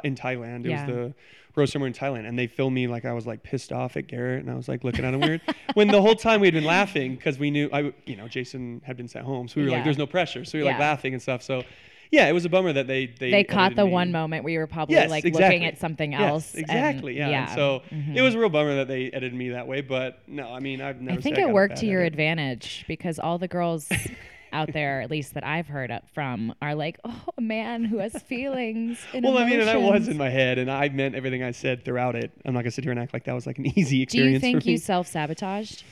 in 0.02 0.14
Thailand. 0.16 0.64
It 0.64 0.70
Yeah. 0.70 0.86
was 0.86 0.94
the 0.94 1.14
rose 1.54 1.70
somewhere 1.70 1.86
in 1.86 1.92
Thailand, 1.92 2.26
and 2.26 2.38
they 2.38 2.46
filmed 2.46 2.74
me 2.74 2.88
like 2.88 3.04
I 3.04 3.12
was 3.12 3.26
like 3.26 3.42
pissed 3.42 3.70
off 3.70 3.98
at 3.98 4.06
Garrett, 4.06 4.40
and 4.40 4.50
I 4.50 4.54
was 4.54 4.66
like 4.66 4.82
looking 4.82 5.04
at 5.04 5.12
him 5.12 5.20
weird. 5.20 5.42
when 5.74 5.88
the 5.88 6.00
whole 6.00 6.14
time 6.16 6.40
we 6.40 6.46
had 6.46 6.54
been 6.54 6.64
laughing 6.64 7.14
because 7.16 7.38
we 7.38 7.50
knew 7.50 7.68
I, 7.70 7.92
you 8.06 8.16
know, 8.16 8.28
Jason 8.28 8.80
had 8.84 8.96
been 8.96 9.08
sent 9.08 9.26
home, 9.26 9.46
so 9.46 9.56
we 9.60 9.64
were 9.64 9.68
Yeah. 9.70 9.76
like, 9.76 9.84
"There's 9.84 9.98
no 9.98 10.06
pressure," 10.06 10.44
so 10.46 10.56
we 10.58 10.64
were 10.64 10.70
like 10.70 10.80
laughing 10.80 11.12
and 11.12 11.20
stuff. 11.22 11.42
So 11.42 11.62
yeah, 12.10 12.26
it 12.28 12.32
was 12.32 12.44
a 12.44 12.48
bummer 12.48 12.72
that 12.72 12.86
they 12.86 13.06
they, 13.06 13.30
They 13.30 13.44
caught 13.44 13.74
the 13.76 13.84
me. 13.84 13.92
one 13.92 14.12
moment 14.12 14.44
where 14.44 14.52
you 14.52 14.58
were 14.58 14.66
probably 14.66 14.94
Yes, 14.94 15.10
like 15.10 15.24
exactly. 15.24 15.56
looking 15.58 15.66
at 15.66 15.78
something 15.78 16.14
else. 16.14 16.22
Yes, 16.24 16.32
else. 16.32 16.54
and- 16.54 16.62
exactly. 16.64 17.16
yeah. 17.16 17.28
and 17.28 17.50
so 17.50 17.82
mhm. 17.90 18.16
it 18.16 18.22
was 18.22 18.34
a 18.34 18.38
real 18.38 18.48
bummer 18.48 18.76
that 18.76 18.88
they 18.88 19.06
edited 19.10 19.34
me 19.34 19.50
that 19.50 19.66
way. 19.66 19.80
But 19.80 20.20
no, 20.26 20.52
I 20.52 20.60
mean, 20.60 20.80
I've 20.80 21.00
never. 21.00 21.18
I 21.18 21.22
think 21.22 21.38
it 21.38 21.50
worked 21.50 21.76
to 21.78 21.86
your 21.86 22.00
edit. 22.00 22.14
advantage 22.14 22.84
because 22.88 23.18
all 23.18 23.38
the 23.38 23.48
girls 23.48 23.88
out 24.52 24.72
there, 24.72 25.02
at 25.02 25.10
least 25.10 25.34
that 25.34 25.44
I've 25.44 25.66
heard 25.66 25.90
up 25.90 26.08
from, 26.14 26.54
are 26.62 26.74
like, 26.74 26.98
"Oh, 27.04 27.22
a 27.36 27.40
man 27.42 27.84
who 27.84 27.98
has 27.98 28.14
feelings." 28.22 28.98
And 29.12 29.22
Well, 29.24 29.36
I 29.36 29.44
mean, 29.44 29.60
and 29.60 29.68
I 29.68 29.76
was 29.76 30.08
in 30.08 30.16
my 30.16 30.30
head, 30.30 30.56
and 30.58 30.70
I 30.70 30.88
meant 30.88 31.14
everything 31.14 31.42
I 31.42 31.50
said 31.50 31.84
throughout 31.84 32.16
it. 32.16 32.32
I'm 32.46 32.54
not 32.54 32.60
gonna 32.62 32.70
sit 32.70 32.84
here 32.84 32.90
and 32.90 32.98
act 33.00 33.12
like 33.12 33.24
that 33.24 33.34
was 33.34 33.46
like 33.46 33.58
an 33.58 33.66
easy 33.78 34.00
experience. 34.02 34.40
Do 34.40 34.46
you 34.46 34.52
think 34.54 34.66
you 34.66 34.78
self 34.78 35.06
sabotaged? 35.06 35.84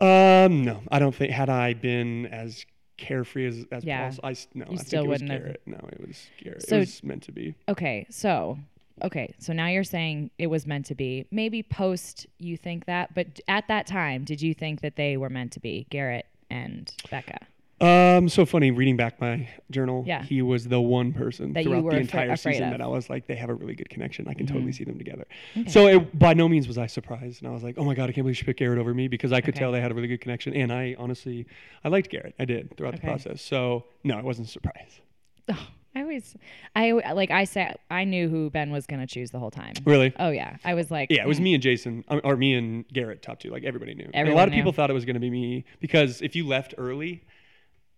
Um, 0.00 0.64
no, 0.64 0.80
I 0.90 0.98
don't 0.98 1.14
think. 1.14 1.30
Had 1.30 1.50
I 1.50 1.74
been 1.74 2.26
as 2.26 2.64
carefree 3.00 3.46
as 3.46 3.66
as 3.72 3.84
Yeah. 3.84 4.04
possible, 4.06 4.28
I 4.28 4.34
no, 4.54 4.64
You 4.66 4.72
I 4.72 4.82
still 4.82 5.02
think 5.02 5.06
it 5.06 5.08
was 5.08 5.22
wouldn't 5.22 5.30
have- 5.30 5.42
Garrett. 5.42 5.62
No, 5.66 5.88
it 5.92 6.06
was 6.06 6.26
Garrett. 6.42 6.62
So- 6.68 6.76
it 6.76 6.80
was 6.80 7.02
meant 7.02 7.22
to 7.24 7.32
be. 7.32 7.54
Okay, 7.68 8.06
so 8.10 8.58
okay, 9.02 9.32
so 9.38 9.52
now 9.52 9.66
you're 9.68 9.82
saying 9.84 10.30
it 10.38 10.48
was 10.48 10.66
meant 10.66 10.86
to 10.86 10.94
be. 10.94 11.24
Maybe 11.30 11.62
post 11.62 12.26
you 12.38 12.56
think 12.56 12.84
that, 12.84 13.14
but 13.14 13.40
at 13.48 13.66
that 13.68 13.86
time, 13.86 14.24
did 14.24 14.42
you 14.42 14.52
think 14.54 14.80
that 14.82 14.96
they 14.96 15.16
were 15.16 15.30
meant 15.30 15.52
to 15.52 15.60
be 15.60 15.86
Garrett 15.90 16.26
and 16.50 16.92
Becca? 17.10 17.38
Um, 17.80 18.28
so 18.28 18.44
funny 18.44 18.70
reading 18.70 18.96
back 18.96 19.20
my 19.20 19.48
journal. 19.70 20.04
Yeah. 20.06 20.22
he 20.22 20.42
was 20.42 20.68
the 20.68 20.80
one 20.80 21.12
person 21.14 21.54
That 21.54 21.64
you 21.64 21.70
throughout 21.70 21.84
were 21.84 21.90
the 21.92 21.96
afra- 21.96 22.02
entire 22.02 22.30
afraid 22.32 22.52
season 22.54 22.64
of. 22.64 22.72
Mm-hmm. 22.72 22.78
that 22.78 22.84
I 22.84 22.88
was 22.88 23.08
like, 23.08 23.26
they 23.26 23.36
have 23.36 23.48
a 23.48 23.54
really 23.54 23.74
good 23.74 23.88
connection. 23.88 24.28
I 24.28 24.34
can 24.34 24.46
totally 24.46 24.72
see 24.72 24.84
them 24.84 24.98
together. 24.98 25.26
So 25.68 25.86
it, 25.86 26.18
by 26.18 26.34
no 26.34 26.48
means 26.48 26.68
was 26.68 26.76
I 26.76 26.86
surprised, 26.86 27.40
and 27.42 27.48
I 27.50 27.52
was 27.54 27.62
like, 27.62 27.76
oh 27.78 27.84
my 27.84 27.94
god, 27.94 28.10
I 28.10 28.12
can't 28.12 28.24
believe 28.24 28.36
she 28.36 28.44
picked 28.44 28.58
Garrett 28.58 28.78
over 28.78 28.92
me 28.92 29.08
because 29.08 29.32
I 29.32 29.40
could 29.40 29.54
Okay. 29.54 29.60
tell 29.60 29.72
they 29.72 29.80
had 29.80 29.90
a 29.90 29.94
really 29.94 30.08
good 30.08 30.20
connection, 30.20 30.52
and 30.54 30.70
I 30.72 30.94
honestly, 30.98 31.46
I 31.82 31.88
liked 31.88 32.10
Garrett. 32.10 32.34
I 32.38 32.44
did 32.44 32.76
throughout 32.76 32.94
Okay. 32.94 33.00
the 33.02 33.06
process. 33.06 33.40
So 33.42 33.84
no, 34.04 34.18
I 34.18 34.22
wasn't 34.22 34.48
surprised. 34.48 35.00
Oh, 35.52 35.66
I 35.96 36.02
always, 36.02 36.36
I 36.76 36.92
like 37.14 37.32
I 37.32 37.42
said, 37.42 37.76
I 37.90 38.04
knew 38.04 38.28
who 38.28 38.48
Ben 38.50 38.70
was 38.70 38.86
gonna 38.86 39.08
choose 39.08 39.32
the 39.32 39.40
whole 39.40 39.50
time. 39.50 39.72
Really? 39.84 40.12
Oh 40.20 40.30
yeah, 40.30 40.58
I 40.64 40.74
was 40.74 40.88
like, 40.90 41.10
Yeah, 41.10 41.22
it 41.24 41.26
was 41.28 41.40
me 41.40 41.54
and 41.54 41.60
Jason, 41.62 42.04
or- 42.08 42.24
or 42.24 42.36
me 42.36 42.54
and 42.54 42.86
Garrett, 42.92 43.22
top 43.22 43.40
two. 43.40 43.50
Like 43.50 43.64
everybody 43.64 43.94
knew. 43.94 44.04
And 44.04 44.14
a 44.14 44.18
Everyone 44.18 44.36
lot 44.38 44.46
of 44.48 44.52
knew. 44.52 44.58
people 44.60 44.72
thought 44.72 44.90
it 44.90 44.92
was 44.92 45.04
going 45.04 45.14
to 45.14 45.20
be 45.20 45.30
me 45.30 45.64
because 45.80 46.22
if 46.22 46.36
you 46.36 46.46
left 46.46 46.74
early, 46.78 47.24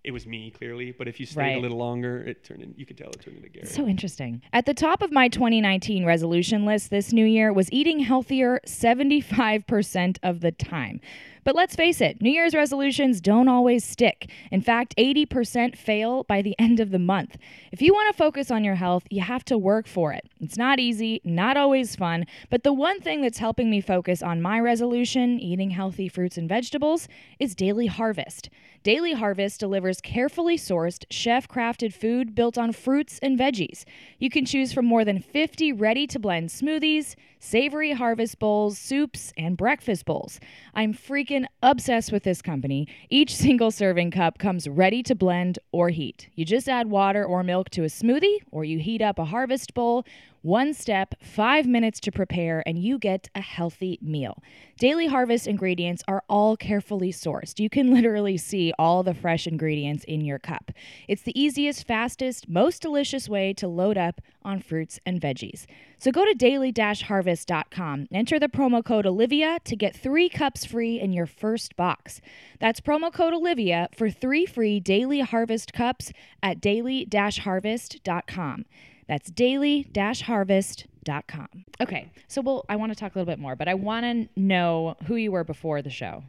it 0.04 0.11
was 0.11 0.26
me 0.26 0.50
clearly. 0.50 0.90
But 0.92 1.06
if 1.09 1.21
you 1.21 1.26
stayed 1.26 1.40
Right. 1.42 1.56
a 1.59 1.61
little 1.61 1.78
longer, 1.78 2.18
it 2.23 2.42
turned 2.44 2.62
in. 2.62 2.75
You 2.76 2.85
could 2.87 2.99
tell 2.99 3.11
it 3.11 3.21
turned 3.21 3.37
into 3.37 3.49
Garrett. 3.49 3.68
So 3.68 3.87
interesting. 3.87 4.42
At 4.52 4.66
the 4.66 4.75
top 4.75 5.00
of 5.02 5.12
my 5.12 5.28
2019 5.28 6.04
resolution 6.04 6.64
list 6.64 6.90
this 6.90 7.12
new 7.12 7.25
year 7.25 7.52
was 7.52 7.71
eating 7.73 8.00
healthier 8.00 8.61
75% 8.66 10.18
of 10.23 10.40
the 10.40 10.52
time. 10.52 11.00
But 11.44 11.56
let's 11.56 11.75
face 11.75 12.00
it, 12.00 12.23
New 12.23 12.30
Year's 12.30 12.54
resolutions 12.54 13.21
don't 13.21 13.49
always 13.49 13.85
stick. 13.85 14.30
In 14.52 14.61
fact, 14.61 14.94
80% 14.97 15.76
fail 15.76 16.23
by 16.23 16.40
the 16.40 16.54
end 16.56 16.78
of 16.78 16.90
the 16.92 17.00
month. 17.00 17.37
If 17.73 17.82
you 17.82 17.92
want 17.92 18.09
to 18.12 18.16
focus 18.16 18.49
on 18.52 18.62
your 18.62 18.76
health, 18.76 19.04
you 19.11 19.23
have 19.23 19.44
to 19.47 19.59
work 19.59 19.88
for 19.88 20.12
it. 20.12 20.28
It's 20.40 20.56
not 20.56 20.78
easy, 20.78 21.21
not 21.25 21.56
always 21.56 21.97
fun, 21.97 22.26
but 22.49 22.62
the 22.62 22.73
one 22.73 23.00
thing 23.00 23.23
that's 23.23 23.38
helping 23.38 23.71
me 23.71 23.80
focus 23.80 24.23
on 24.23 24.40
my 24.40 24.61
resolution, 24.61 25.40
eating 25.40 25.71
healthy 25.71 26.09
fruits 26.09 26.38
and 26.38 26.49
vegetables, 26.49 27.09
is 27.40 27.56
Daily 27.56 27.88
Harvest. 27.88 28.49
Daily 28.83 29.12
Harvest 29.12 29.61
delivers 29.61 30.01
carefully 30.01 30.57
sourced, 30.59 31.05
chef 31.09 31.47
crafted 31.47 31.93
food 31.93 32.35
built 32.35 32.59
on 32.59 32.73
fruits 32.73 33.21
and 33.23 33.39
veggies. 33.39 33.85
You 34.19 34.29
can 34.29 34.45
choose 34.45 34.73
from 34.73 34.87
more 34.87 35.05
than 35.05 35.21
50 35.21 35.73
ready 35.73 36.05
to 36.09 36.19
blend 36.19 36.49
smoothies, 36.49 37.15
savory 37.43 37.93
harvest 37.93 38.39
bowls, 38.39 38.79
soups, 38.79 39.33
and 39.37 39.57
breakfast 39.57 40.05
bowls. 40.05 40.39
I'm 40.75 40.95
freaking 40.95 41.45
obsessed 41.61 42.13
with 42.13 42.23
this 42.23 42.41
company. 42.41 42.87
Each 43.11 43.35
single 43.43 43.73
serving 43.73 44.13
cup 44.13 44.39
comes 44.39 44.69
ready 44.69 45.03
to 45.03 45.15
blend 45.15 45.59
or 45.73 45.91
heat. 45.91 46.29
You 46.35 46.45
just 46.45 46.69
add 46.69 46.89
water 46.89 47.25
or 47.25 47.43
milk 47.43 47.69
to 47.71 47.83
a 47.83 47.89
smoothie, 47.89 48.39
or 48.53 48.65
you 48.65 48.79
heat 48.79 49.03
up 49.03 49.19
a 49.19 49.25
harvest 49.25 49.75
bowl. 49.75 50.07
One 50.43 50.75
step, 50.75 51.15
five 51.23 51.67
minutes 51.67 52.01
to 52.01 52.11
prepare, 52.11 52.63
and 52.67 52.77
you 52.77 52.99
get 52.99 53.29
a 53.35 53.41
healthy 53.41 53.99
meal. 54.03 54.43
Daily 54.77 55.07
Harvest 55.07 55.47
ingredients 55.47 56.03
are 56.09 56.25
all 56.29 56.57
carefully 56.57 57.13
sourced. 57.13 57.61
You 57.61 57.71
can 57.71 57.95
literally 57.95 58.37
see 58.37 58.73
all 58.77 59.05
the 59.05 59.15
fresh 59.15 59.47
ingredients 59.47 60.03
in 60.05 60.25
your 60.25 60.41
cup. 60.41 60.73
It's 61.07 61.23
the 61.23 61.41
easiest, 61.41 61.87
fastest, 61.87 62.49
most 62.49 62.83
delicious 62.83 63.29
way 63.29 63.53
to 63.55 63.69
load 63.69 63.97
up 63.97 64.21
on 64.45 64.61
fruits 64.61 64.99
and 65.05 65.21
veggies. 65.21 65.67
So 65.99 66.11
go 66.11 66.25
to 66.25 66.35
daily 66.35 66.73
harvest.com, 66.77 68.09
enter 68.13 68.39
the 68.39 68.49
promo 68.49 68.85
code 68.85 69.07
Olivia 69.07 69.59
to 69.65 69.77
get 69.77 69.97
three 69.97 70.29
cups 70.29 70.65
free 70.65 71.01
in 71.01 71.13
your 71.13 71.27
first 71.27 71.77
box. 71.77 72.21
That's 72.61 72.81
promo 72.81 73.13
code 73.13 73.35
Olivia 73.35 73.89
for 73.97 74.11
three 74.11 74.47
free 74.47 74.81
Daily 74.81 75.21
Harvest 75.21 75.73
cups 75.73 76.13
at 76.43 76.61
daily 76.61 77.09
harvest.com. 77.13 78.65
That's 79.09 79.31
daily 79.31 79.91
harvest.com. 79.95 81.49
Okay, 81.81 82.11
so 82.29 82.41
we'll, 82.41 82.65
I 82.69 82.77
want 82.77 82.93
to 82.93 82.99
talk 82.99 83.15
a 83.15 83.19
little 83.19 83.31
bit 83.31 83.39
more, 83.39 83.57
but 83.57 83.69
I 83.69 83.75
want 83.75 84.05
to 84.05 84.41
know 84.41 84.97
who 85.07 85.17
you 85.17 85.33
were 85.33 85.45
before 85.45 85.83
the 85.83 85.91
show. 85.91 86.25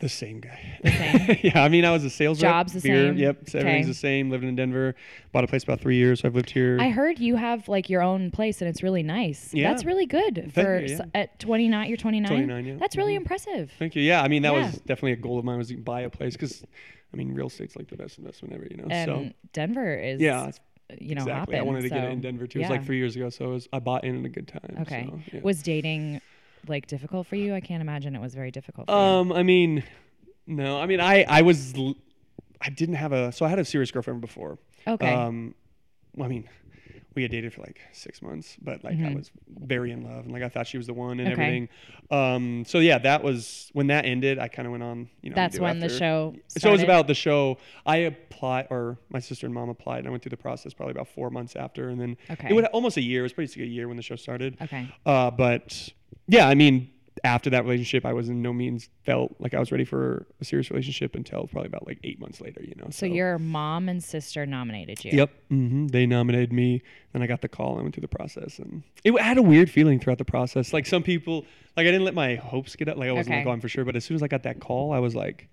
The 0.00 0.08
same 0.08 0.38
guy. 0.40 0.78
The 0.84 0.90
same. 0.92 1.38
yeah, 1.42 1.62
I 1.64 1.68
mean, 1.68 1.84
I 1.84 1.90
was 1.90 2.04
a 2.04 2.10
sales 2.10 2.40
rep. 2.40 2.52
Job's 2.52 2.72
the 2.72 2.80
same? 2.80 3.16
Yep, 3.16 3.48
so 3.48 3.58
everything's 3.58 3.88
the 3.88 3.94
same. 3.94 4.30
Living 4.30 4.48
in 4.48 4.54
Denver, 4.54 4.94
bought 5.32 5.42
a 5.42 5.48
place 5.48 5.64
about 5.64 5.80
three 5.80 5.96
years, 5.96 6.20
so 6.20 6.28
I've 6.28 6.36
lived 6.36 6.50
here. 6.50 6.78
I 6.80 6.90
heard 6.90 7.18
you 7.18 7.34
have 7.34 7.68
like 7.68 7.90
your 7.90 8.00
own 8.02 8.30
place 8.30 8.60
and 8.62 8.68
it's 8.68 8.82
really 8.82 9.02
nice. 9.02 9.52
Yeah. 9.52 9.68
That's 9.70 9.84
really 9.84 10.06
good 10.06 10.52
for 10.54 10.78
you, 10.80 10.96
yeah. 10.98 11.04
at 11.14 11.38
29. 11.40 11.88
You're 11.88 11.96
29. 11.96 12.28
29, 12.30 12.64
yeah. 12.66 12.76
That's 12.78 12.96
really 12.96 13.14
Mhm. 13.14 13.22
impressive. 13.22 13.72
Thank 13.78 13.96
you. 13.96 14.02
Yeah, 14.02 14.22
I 14.22 14.28
mean, 14.28 14.42
that 14.42 14.52
Yeah. 14.52 14.66
was 14.66 14.74
definitely 14.82 15.12
a 15.12 15.16
goal 15.16 15.36
of 15.38 15.44
mine 15.44 15.58
was 15.58 15.68
to 15.68 15.76
buy 15.76 16.02
a 16.02 16.10
place 16.10 16.34
because, 16.34 16.64
I 17.12 17.16
mean, 17.16 17.34
real 17.34 17.48
estate's 17.48 17.74
like 17.74 17.88
the 17.88 17.96
best 17.96 18.18
investment 18.18 18.54
ever, 18.54 18.66
you 18.70 18.76
know. 18.76 18.86
And 18.88 19.08
so 19.08 19.30
Denver 19.52 19.94
is, 19.96 20.20
yeah, 20.20 20.52
you 21.00 21.16
know, 21.16 21.22
exactly. 21.22 21.56
I 21.58 21.62
wanted 21.62 21.82
to 21.82 21.88
get 21.88 22.04
it 22.04 22.12
in 22.12 22.20
Denver 22.20 22.46
too. 22.46 22.60
It 22.60 22.62
was 22.62 22.70
like 22.70 22.84
three 22.86 22.98
years 22.98 23.16
ago, 23.16 23.30
so 23.30 23.46
it 23.46 23.48
was, 23.48 23.68
I 23.72 23.80
bought 23.80 24.04
in 24.04 24.16
at 24.20 24.24
a 24.24 24.28
good 24.28 24.46
time. 24.46 24.76
Okay. 24.82 25.06
so, 25.10 25.20
yeah. 25.32 25.40
Was 25.42 25.60
dating 25.62 26.20
like 26.68 26.86
difficult 26.86 27.26
for 27.26 27.36
you? 27.36 27.54
I 27.54 27.60
can't 27.60 27.80
imagine 27.80 28.14
it 28.14 28.20
was 28.20 28.34
very 28.34 28.50
difficult 28.50 28.88
for 28.88 28.92
you. 28.92 28.98
Um, 28.98 29.32
I 29.32 29.42
mean, 29.42 29.82
no, 30.46 30.80
I 30.80 30.86
mean, 30.86 31.00
I 31.00 31.24
I 31.28 31.42
was, 31.42 31.74
I 32.60 32.70
didn't 32.70 32.96
have 32.96 33.12
a, 33.12 33.32
so 33.32 33.44
I 33.44 33.48
had 33.48 33.58
a 33.58 33.64
serious 33.64 33.90
girlfriend 33.90 34.20
before. 34.20 34.58
Okay. 34.86 35.12
Um, 35.14 35.54
well, 36.16 36.26
I 36.26 36.28
mean, 36.28 36.48
we 37.14 37.22
had 37.22 37.30
dated 37.30 37.52
for 37.52 37.62
like 37.62 37.80
six 37.92 38.22
months, 38.22 38.56
but 38.62 38.84
like 38.84 38.98
I 39.00 39.12
was 39.14 39.30
very 39.48 39.90
in 39.90 40.02
love 40.04 40.24
and 40.24 40.32
like 40.32 40.42
I 40.42 40.48
thought 40.48 40.66
she 40.66 40.76
was 40.78 40.86
the 40.86 40.94
one 40.94 41.18
and 41.20 41.28
Mm-hmm. 41.28 41.32
Okay. 41.32 41.42
everything. 41.42 41.68
Um, 42.10 42.64
so 42.64 42.78
yeah, 42.78 42.98
that 42.98 43.22
was 43.22 43.70
when 43.72 43.88
that 43.88 44.04
ended. 44.06 44.38
I 44.38 44.48
kind 44.48 44.66
of 44.66 44.72
went 44.72 44.84
on, 44.84 45.08
you 45.20 45.30
know. 45.30 45.34
That's 45.36 45.58
when 45.58 45.80
the 45.80 45.86
after. 45.86 45.98
show 45.98 46.34
So 46.48 46.68
it 46.68 46.72
was 46.72 46.82
about 46.82 47.06
the 47.06 47.14
show. 47.14 47.58
I 47.84 47.96
applied, 47.98 48.68
or 48.70 48.98
my 49.10 49.18
sister 49.20 49.46
and 49.46 49.54
mom 49.54 49.68
applied, 49.68 49.98
and 49.98 50.08
I 50.08 50.10
went 50.10 50.22
through 50.22 50.30
the 50.30 50.36
process 50.38 50.72
probably 50.72 50.92
about 50.92 51.08
four 51.08 51.28
months 51.30 51.56
after, 51.56 51.88
and 51.90 52.00
then 52.00 52.16
Okay. 52.30 52.48
it 52.48 52.52
was 52.54 52.64
almost 52.72 52.96
a 52.96 53.02
year. 53.02 53.20
It 53.20 53.24
was 53.24 53.32
basically 53.34 53.64
a 53.64 53.66
year 53.66 53.88
when 53.88 53.96
the 53.96 54.02
show 54.02 54.16
started. 54.16 54.56
Okay. 54.62 54.86
Uh, 55.04 55.30
but 55.30 55.90
yeah, 56.28 56.46
I 56.48 56.54
mean, 56.54 56.90
after 57.24 57.50
that 57.50 57.64
relationship, 57.64 58.06
I 58.06 58.12
was 58.12 58.28
in 58.28 58.42
no 58.42 58.52
means 58.52 58.88
felt 59.04 59.34
like 59.40 59.52
I 59.52 59.58
was 59.58 59.72
ready 59.72 59.84
for 59.84 60.26
a 60.40 60.44
serious 60.44 60.70
relationship 60.70 61.16
until 61.16 61.48
probably 61.48 61.66
about 61.66 61.84
like 61.84 61.98
eight 62.04 62.20
months 62.20 62.40
later. 62.40 62.62
You 62.62 62.74
know. 62.76 62.86
So 62.90 63.06
your 63.06 63.38
mom 63.40 63.88
and 63.88 64.02
sister 64.04 64.46
nominated 64.46 65.04
you. 65.04 65.10
Yep. 65.14 65.30
mm-hmm. 65.50 65.86
They 65.88 66.06
nominated 66.06 66.52
me, 66.52 66.80
and 67.14 67.22
I 67.24 67.26
got 67.26 67.40
the 67.42 67.48
call. 67.48 67.72
and 67.72 67.80
I 67.80 67.82
went 67.82 67.94
through 67.96 68.02
the 68.02 68.08
process, 68.08 68.60
and 68.60 68.84
it 69.02 69.12
I 69.18 69.22
had 69.22 69.36
a 69.38 69.42
weird 69.42 69.68
feeling 69.68 69.98
throughout 69.98 70.18
the 70.18 70.24
process. 70.24 70.72
Like 70.72 70.86
some 70.86 71.02
people, 71.02 71.44
like 71.76 71.86
I 71.88 71.90
didn't 71.90 72.04
let 72.04 72.14
my 72.14 72.36
hopes 72.36 72.76
get 72.76 72.88
up. 72.88 72.96
Like 72.98 73.08
I 73.08 73.12
wasn't 73.12 73.32
Okay. 73.32 73.38
like 73.40 73.46
going 73.46 73.60
for 73.60 73.68
sure, 73.68 73.84
but 73.84 73.96
as 73.96 74.04
soon 74.04 74.14
as 74.14 74.22
I 74.22 74.28
got 74.28 74.44
that 74.44 74.60
call, 74.60 74.92
I 74.92 75.00
was 75.00 75.16
like, 75.16 75.48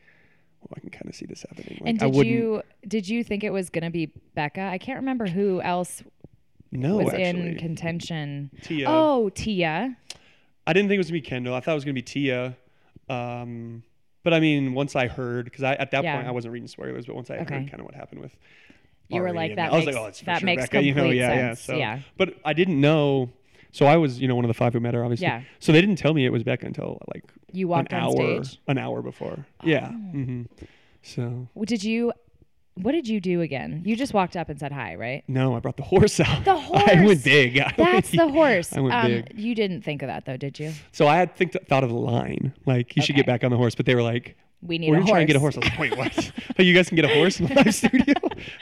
"Oh, 0.64 0.68
I 0.78 0.80
can 0.82 0.92
kind 0.92 1.08
of 1.08 1.16
see 1.16 1.26
this 1.26 1.44
happening." 1.50 1.80
Like, 1.82 1.90
And 1.90 2.00
did 2.00 2.16
you 2.28 2.62
did 2.88 3.10
you 3.10 3.24
think 3.24 3.44
it 3.44 3.50
was 3.52 3.72
gonna 3.72 3.90
be 3.90 4.12
Becca? 4.36 4.62
I 4.62 4.78
can't 4.78 4.98
remember 5.00 5.26
who 5.26 5.62
else 5.62 6.04
No, 6.72 6.98
was 6.98 7.08
actually. 7.14 7.48
in 7.54 7.58
contention. 7.58 8.52
Tia. 8.62 8.86
Oh, 8.88 9.30
Tia. 9.30 9.98
I 10.68 10.74
didn't 10.74 10.88
think 10.90 10.96
it 10.96 11.00
was 11.00 11.08
gonna 11.08 11.22
be 11.22 11.28
Kendall. 11.28 11.54
I 11.54 11.60
thought 11.60 11.72
it 11.72 11.76
was 11.76 11.86
gonna 11.86 11.94
be 11.94 12.02
Tia. 12.02 12.58
Um, 13.10 13.84
but 14.24 14.34
I 14.34 14.40
mean, 14.40 14.74
once 14.74 14.96
I 14.96 15.08
heard, 15.08 15.46
because 15.46 15.64
I 15.64 15.76
at 15.76 15.92
that 15.92 16.04
Yeah. 16.04 16.16
point 16.16 16.28
I 16.28 16.32
wasn't 16.32 16.54
reading 16.54 16.68
spoilers, 16.68 17.06
but 17.06 17.16
once 17.16 17.30
I 17.30 17.36
Okay. 17.38 17.56
heard 17.60 17.70
kind 17.70 17.80
of 17.80 17.86
what 17.86 17.94
happened 17.96 18.22
with, 18.22 18.36
You 19.10 19.22
were 19.22 19.32
like, 19.32 19.56
that 19.56 19.72
I 19.72 19.76
was 19.76 19.86
makes- 19.86 19.96
like, 19.96 20.04
oh, 20.04 20.08
it's 20.08 20.22
that 20.22 20.40
sure 20.40 20.46
makes 20.46 20.64
Becca, 20.64 20.82
you 20.84 20.94
know, 20.96 21.02
complete 21.04 21.18
yeah, 21.18 21.34
yeah. 21.34 21.54
So, 21.54 21.78
yeah. 21.78 22.00
but 22.18 22.34
I 22.44 22.54
didn't 22.54 22.82
know. 22.82 23.30
So 23.72 23.86
I 23.86 23.98
was, 23.98 24.20
you 24.20 24.28
know, 24.28 24.36
one 24.36 24.46
of 24.46 24.50
the 24.50 24.54
five 24.56 24.74
who 24.74 24.80
met 24.80 24.94
her, 24.96 25.04
obviously. 25.04 25.28
Yeah. 25.28 25.42
So 25.60 25.72
they 25.72 25.82
didn't 25.82 25.98
tell 25.98 26.14
me 26.14 26.26
it 26.26 26.32
was 26.32 26.44
Becca 26.44 26.66
until 26.66 27.00
like 27.14 27.24
You 27.52 27.68
walked 27.68 27.92
an 27.94 28.00
on 28.00 28.04
hour, 28.06 28.44
stage. 28.44 28.60
an 28.68 28.78
hour 28.80 29.02
before. 29.02 29.46
Yeah. 29.64 29.90
Oh. 29.92 29.98
hmm 29.98 30.42
So 31.04 31.48
Well, 31.54 31.66
Did 31.66 31.84
you? 31.84 32.12
What 32.76 32.92
did 32.92 33.08
you 33.08 33.22
do 33.22 33.40
again? 33.42 33.84
You 33.86 33.96
just 33.96 34.14
walked 34.14 34.36
up 34.36 34.50
and 34.50 34.60
said 34.60 34.72
hi, 34.74 34.96
right? 34.96 35.24
no, 35.30 35.56
I 35.56 35.60
brought 35.60 35.78
the 35.78 35.84
horse 35.84 36.20
out. 36.20 36.44
The 36.44 36.56
horse. 36.56 36.84
I 36.88 37.06
went 37.06 37.24
big. 37.24 37.58
I 37.60 37.74
That's 37.78 38.12
went- 38.12 38.12
the 38.12 38.28
horse. 38.28 38.74
I 38.74 38.80
went 38.82 38.94
um, 38.94 39.12
big. 39.12 39.32
You 39.36 39.56
didn't 39.56 39.82
think 39.84 40.02
of 40.02 40.08
that 40.08 40.26
though, 40.26 40.36
did 40.38 40.60
you? 40.60 40.74
So 40.92 41.08
I 41.08 41.16
had 41.16 41.36
think 41.36 41.54
thought 41.70 41.84
of 41.86 41.90
the 41.90 41.96
line, 41.96 42.54
like 42.66 42.96
you 42.96 43.02
should 43.02 43.16
get 43.16 43.26
back 43.26 43.44
on 43.44 43.52
the 43.52 43.58
horse, 43.58 43.76
but 43.76 43.86
they 43.86 43.96
were 43.96 44.04
like, 44.04 44.36
We 44.62 44.78
need 44.78 44.90
we're 44.90 44.98
a 44.98 45.00
horse. 45.00 45.10
try 45.10 45.20
and 45.20 45.28
get 45.28 45.36
a 45.38 45.40
horse. 45.40 45.56
I 45.56 45.60
was 45.60 45.70
like, 45.70 45.80
wait, 45.80 45.98
what? 45.98 46.16
like 46.58 46.66
you 46.66 46.74
guys 46.74 46.90
can 46.90 46.98
get 46.98 47.06
a 47.06 47.14
horse 47.14 47.40
in 47.40 47.46
the 47.48 47.54
live 47.56 47.74
studio? 47.74 48.14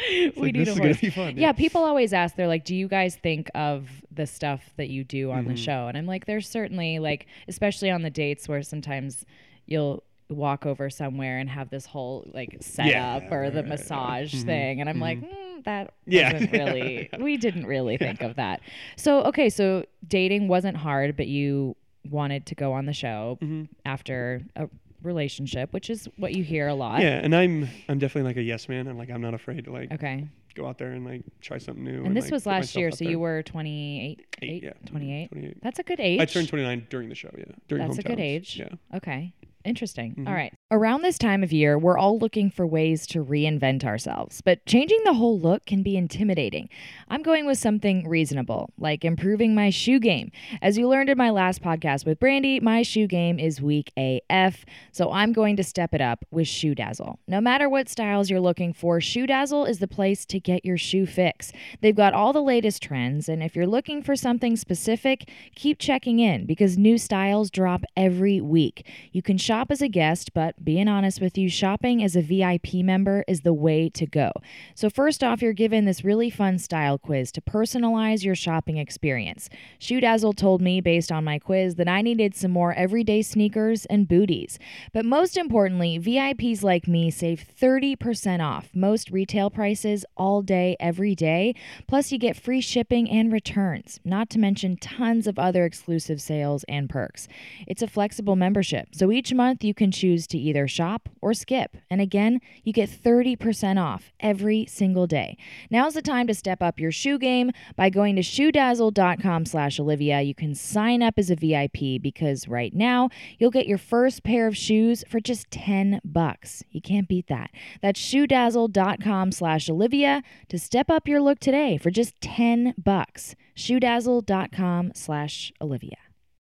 We 0.07 0.31
like, 0.35 0.53
need 0.53 0.55
this 0.57 0.67
a 0.67 0.71
is 0.73 0.77
horse. 0.77 0.79
gonna 0.79 0.93
be 0.95 1.09
fun. 1.09 1.37
Yeah, 1.37 1.51
people 1.53 1.83
always 1.83 2.13
ask. 2.13 2.35
They're 2.35 2.47
like, 2.47 2.65
"Do 2.65 2.75
you 2.75 2.87
guys 2.87 3.15
think 3.15 3.49
of 3.55 3.89
the 4.11 4.27
stuff 4.27 4.61
that 4.77 4.89
you 4.89 5.03
do 5.03 5.31
on 5.31 5.39
Mm-hmm. 5.45 5.49
the 5.49 5.57
show?" 5.57 5.87
And 5.87 5.97
I'm 5.97 6.05
like, 6.05 6.25
"There's 6.27 6.47
certainly 6.47 6.99
like, 6.99 7.25
especially 7.47 7.89
on 7.89 8.03
the 8.03 8.11
dates 8.11 8.47
where 8.47 8.61
sometimes 8.61 9.25
you'll 9.65 10.03
walk 10.33 10.65
over 10.65 10.89
somewhere 10.89 11.37
and 11.39 11.49
have 11.49 11.69
this 11.69 11.85
whole 11.85 12.29
like 12.33 12.57
setup 12.61 13.31
or 13.31 13.49
the 13.49 13.57
right, 13.57 13.69
right, 13.69 13.79
massage 13.79 14.33
Mhm, 14.33 14.45
thing, 14.45 14.81
and 14.81 14.89
I'm 14.89 14.99
like, 14.99 15.19
mm, 15.21 15.63
that 15.65 15.93
Yeah. 16.05 16.33
wasn't 16.33 16.51
really. 16.51 17.09
we 17.19 17.37
didn't 17.37 17.65
really 17.65 17.97
think 17.97 18.21
of 18.21 18.35
that. 18.35 18.61
So 18.97 19.23
okay, 19.25 19.49
so 19.49 19.85
dating 20.07 20.47
wasn't 20.47 20.77
hard, 20.77 21.15
but 21.15 21.27
you 21.27 21.75
wanted 22.09 22.45
to 22.47 22.55
go 22.55 22.73
on 22.73 22.85
the 22.85 22.93
show 22.93 23.37
Mhm. 23.41 23.69
after 23.85 24.41
a 24.55 24.67
relationship, 25.03 25.73
which 25.73 25.89
is 25.89 26.07
what 26.17 26.33
you 26.33 26.43
hear 26.43 26.67
a 26.67 26.73
lot. 26.73 27.01
Yeah, 27.01 27.19
and 27.23 27.35
I'm 27.35 27.67
I'm 27.89 27.99
definitely 27.99 28.29
like 28.29 28.37
a 28.37 28.43
yes 28.43 28.67
man. 28.69 28.87
I'm 28.87 28.97
like 28.97 29.09
I'm 29.09 29.21
not 29.21 29.33
afraid 29.33 29.65
to 29.65 29.71
like 29.71 29.91
Okay. 29.93 30.25
go 30.55 30.65
out 30.67 30.77
there 30.77 30.91
and 30.91 31.05
like 31.05 31.23
try 31.41 31.57
something 31.57 31.83
new. 31.83 32.03
And 32.05 32.15
this 32.15 32.25
like, 32.25 32.31
was 32.31 32.45
last 32.45 32.75
year, 32.75 32.91
so 32.91 33.03
there. 33.03 33.11
you 33.11 33.19
were 33.19 33.41
28, 33.43 34.19
Eight, 34.41 34.49
eight, 34.49 34.63
yeah. 34.63 34.71
28. 34.85 35.31
28. 35.31 35.57
That's 35.61 35.79
a 35.79 35.83
good 35.83 35.99
age. 35.99 36.19
I 36.21 36.25
turned 36.25 36.47
29 36.47 36.87
during 36.89 37.09
the 37.09 37.15
show. 37.15 37.29
Yeah, 37.37 37.45
during 37.67 37.85
That's 37.87 37.97
a 37.99 38.03
good 38.03 38.19
age. 38.19 38.57
Yeah. 38.59 38.69
Okay. 38.95 39.33
Interesting. 39.65 40.15
Mhm. 40.15 40.27
All 40.27 40.33
right. 40.33 40.53
Around 40.73 41.03
this 41.03 41.19
time 41.19 41.43
of 41.43 41.53
year, 41.53 41.77
we're 41.77 41.99
all 41.99 42.17
looking 42.17 42.49
for 42.49 42.65
ways 42.65 43.05
to 43.05 43.23
reinvent 43.23 43.83
ourselves, 43.83 44.41
but 44.41 44.65
changing 44.65 45.03
the 45.03 45.13
whole 45.13 45.39
look 45.39 45.67
can 45.67 45.83
be 45.83 45.95
intimidating. 45.95 46.67
I'm 47.09 47.21
going 47.21 47.45
with 47.45 47.59
something 47.59 48.09
reasonable, 48.09 48.73
like 48.79 49.05
improving 49.05 49.53
my 49.53 49.69
shoe 49.69 49.99
game. 49.99 50.31
As 50.63 50.75
you 50.75 50.89
learned 50.89 51.11
in 51.11 51.17
my 51.19 51.29
last 51.29 51.61
podcast 51.61 52.07
with 52.07 52.19
Brandy, 52.19 52.59
my 52.59 52.81
shoe 52.81 53.05
game 53.05 53.37
is 53.37 53.61
weak 53.61 53.91
AF, 53.95 54.65
so 54.91 55.11
I'm 55.11 55.31
going 55.31 55.57
to 55.57 55.63
step 55.63 55.93
it 55.93 56.01
up 56.01 56.25
with 56.31 56.47
Shoe 56.47 56.73
Dazzle. 56.73 57.19
No 57.27 57.39
matter 57.39 57.69
what 57.69 57.87
styles 57.87 58.31
you're 58.31 58.39
looking 58.39 58.73
for, 58.73 58.99
Shoe 58.99 59.27
Dazzle 59.27 59.65
is 59.65 59.77
the 59.77 59.87
place 59.87 60.25
to 60.25 60.39
get 60.39 60.65
your 60.65 60.79
shoe 60.79 61.05
fix. 61.05 61.51
They've 61.81 61.95
got 61.95 62.15
all 62.15 62.33
the 62.33 62.41
latest 62.41 62.81
trends, 62.81 63.29
and 63.29 63.43
if 63.43 63.55
you're 63.55 63.67
looking 63.67 64.01
for 64.01 64.15
something 64.15 64.55
specific, 64.55 65.29
keep 65.53 65.77
checking 65.77 66.17
in 66.17 66.47
because 66.47 66.79
new 66.79 66.97
styles 66.97 67.51
drop 67.51 67.83
every 67.95 68.41
week. 68.41 68.87
You 69.11 69.21
can 69.21 69.37
shop 69.37 69.69
as 69.69 69.83
a 69.83 69.87
guest, 69.87 70.33
but 70.33 70.62
being 70.63 70.87
honest 70.87 71.21
with 71.21 71.37
you, 71.37 71.49
shopping 71.49 72.03
as 72.03 72.15
a 72.15 72.21
VIP 72.21 72.75
member 72.75 73.23
is 73.27 73.41
the 73.41 73.53
way 73.53 73.89
to 73.89 74.05
go. 74.05 74.31
So, 74.75 74.89
first 74.89 75.23
off, 75.23 75.41
you're 75.41 75.53
given 75.53 75.85
this 75.85 76.03
really 76.03 76.29
fun 76.29 76.59
style 76.59 76.97
quiz 76.97 77.31
to 77.33 77.41
personalize 77.41 78.23
your 78.23 78.35
shopping 78.35 78.77
experience. 78.77 79.49
Shoe 79.79 79.99
Dazzle 79.99 80.33
told 80.33 80.61
me, 80.61 80.81
based 80.81 81.11
on 81.11 81.23
my 81.23 81.39
quiz, 81.39 81.75
that 81.75 81.87
I 81.87 82.01
needed 82.01 82.35
some 82.35 82.51
more 82.51 82.73
everyday 82.73 83.21
sneakers 83.21 83.85
and 83.85 84.07
booties. 84.07 84.59
But 84.93 85.05
most 85.05 85.37
importantly, 85.37 85.99
VIPs 85.99 86.63
like 86.63 86.87
me 86.87 87.09
save 87.11 87.43
30% 87.59 88.41
off 88.41 88.69
most 88.73 89.09
retail 89.09 89.49
prices 89.49 90.05
all 90.15 90.41
day, 90.41 90.75
every 90.79 91.15
day. 91.15 91.55
Plus, 91.87 92.11
you 92.11 92.17
get 92.17 92.37
free 92.37 92.61
shipping 92.61 93.09
and 93.09 93.31
returns, 93.31 93.99
not 94.05 94.29
to 94.29 94.39
mention 94.39 94.77
tons 94.77 95.27
of 95.27 95.39
other 95.39 95.65
exclusive 95.65 96.21
sales 96.21 96.63
and 96.69 96.89
perks. 96.89 97.27
It's 97.67 97.81
a 97.81 97.87
flexible 97.87 98.35
membership, 98.35 98.89
so 98.93 99.11
each 99.11 99.33
month 99.33 99.63
you 99.63 99.73
can 99.73 99.91
choose 99.91 100.27
to 100.27 100.37
either 100.37 100.52
shop 100.67 101.09
or 101.21 101.33
skip. 101.33 101.77
And 101.89 102.01
again, 102.01 102.39
you 102.63 102.73
get 102.73 102.89
30% 102.89 103.81
off 103.81 104.11
every 104.19 104.65
single 104.67 105.07
day. 105.07 105.37
Now's 105.69 105.93
the 105.93 106.01
time 106.01 106.27
to 106.27 106.33
step 106.33 106.61
up 106.61 106.79
your 106.79 106.91
shoe 106.91 107.17
game 107.17 107.51
by 107.75 107.89
going 107.89 108.15
to 108.15 108.21
shoedazzle.com 108.21 109.45
slash 109.45 109.79
Olivia. 109.79 110.21
You 110.21 110.35
can 110.35 110.55
sign 110.55 111.01
up 111.01 111.15
as 111.17 111.29
a 111.29 111.35
VIP 111.35 112.01
because 112.01 112.47
right 112.47 112.73
now 112.73 113.09
you'll 113.37 113.51
get 113.51 113.67
your 113.67 113.77
first 113.77 114.23
pair 114.23 114.47
of 114.47 114.57
shoes 114.57 115.03
for 115.09 115.19
just 115.19 115.49
10 115.51 116.01
bucks. 116.03 116.63
You 116.71 116.81
can't 116.81 117.07
beat 117.07 117.27
that. 117.27 117.51
That's 117.81 117.99
shoedazzle.com 117.99 119.31
slash 119.31 119.69
Olivia 119.69 120.23
to 120.49 120.59
step 120.59 120.89
up 120.89 121.07
your 121.07 121.21
look 121.21 121.39
today 121.39 121.77
for 121.77 121.91
just 121.91 122.19
10 122.21 122.75
bucks. 122.77 123.35
Shoedazzle.com 123.55 124.91
slash 124.95 125.51
Olivia. 125.61 125.97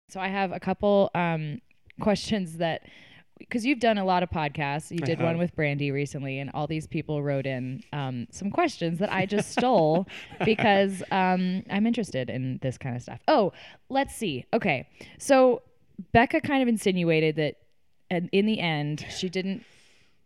So 0.08 0.20
I 0.20 0.28
have 0.28 0.52
a 0.52 0.60
couple 0.60 1.10
um, 1.14 1.60
questions 2.00 2.58
that 2.58 2.82
because 3.40 3.66
you've 3.66 3.80
done 3.80 3.98
a 3.98 4.04
lot 4.04 4.22
of 4.22 4.30
podcasts. 4.30 4.90
You 4.90 4.98
did 4.98 5.20
one 5.20 5.38
with 5.38 5.54
Brandy 5.56 5.90
recently, 5.90 6.38
and 6.38 6.50
all 6.54 6.66
these 6.66 6.86
people 6.86 7.22
wrote 7.22 7.46
in 7.46 7.82
um, 7.92 8.28
some 8.30 8.50
questions 8.50 8.98
that 9.00 9.12
I 9.12 9.26
just 9.26 9.50
stole 9.50 10.06
because 10.44 11.02
um, 11.10 11.64
I'm 11.70 11.86
interested 11.86 12.30
in 12.30 12.58
this 12.62 12.78
kind 12.78 12.94
of 12.94 13.02
stuff. 13.02 13.20
Oh, 13.26 13.52
let's 13.88 14.14
see. 14.14 14.46
Okay, 14.52 14.88
so 15.18 15.62
Becca 16.12 16.40
kind 16.42 16.62
of 16.62 16.68
insinuated 16.68 17.36
that, 17.36 17.56
and 18.10 18.28
in 18.32 18.46
the 18.46 18.60
end, 18.60 19.04
she 19.10 19.28
didn't 19.28 19.64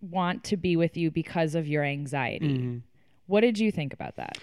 want 0.00 0.44
to 0.44 0.56
be 0.56 0.76
with 0.76 0.96
you 0.96 1.10
because 1.10 1.54
of 1.54 1.66
your 1.66 1.82
anxiety. 1.82 2.48
Mm-hmm. 2.48 2.78
What 3.26 3.40
did 3.40 3.58
you 3.58 3.72
think 3.72 3.94
about 3.94 4.16
that? 4.16 4.36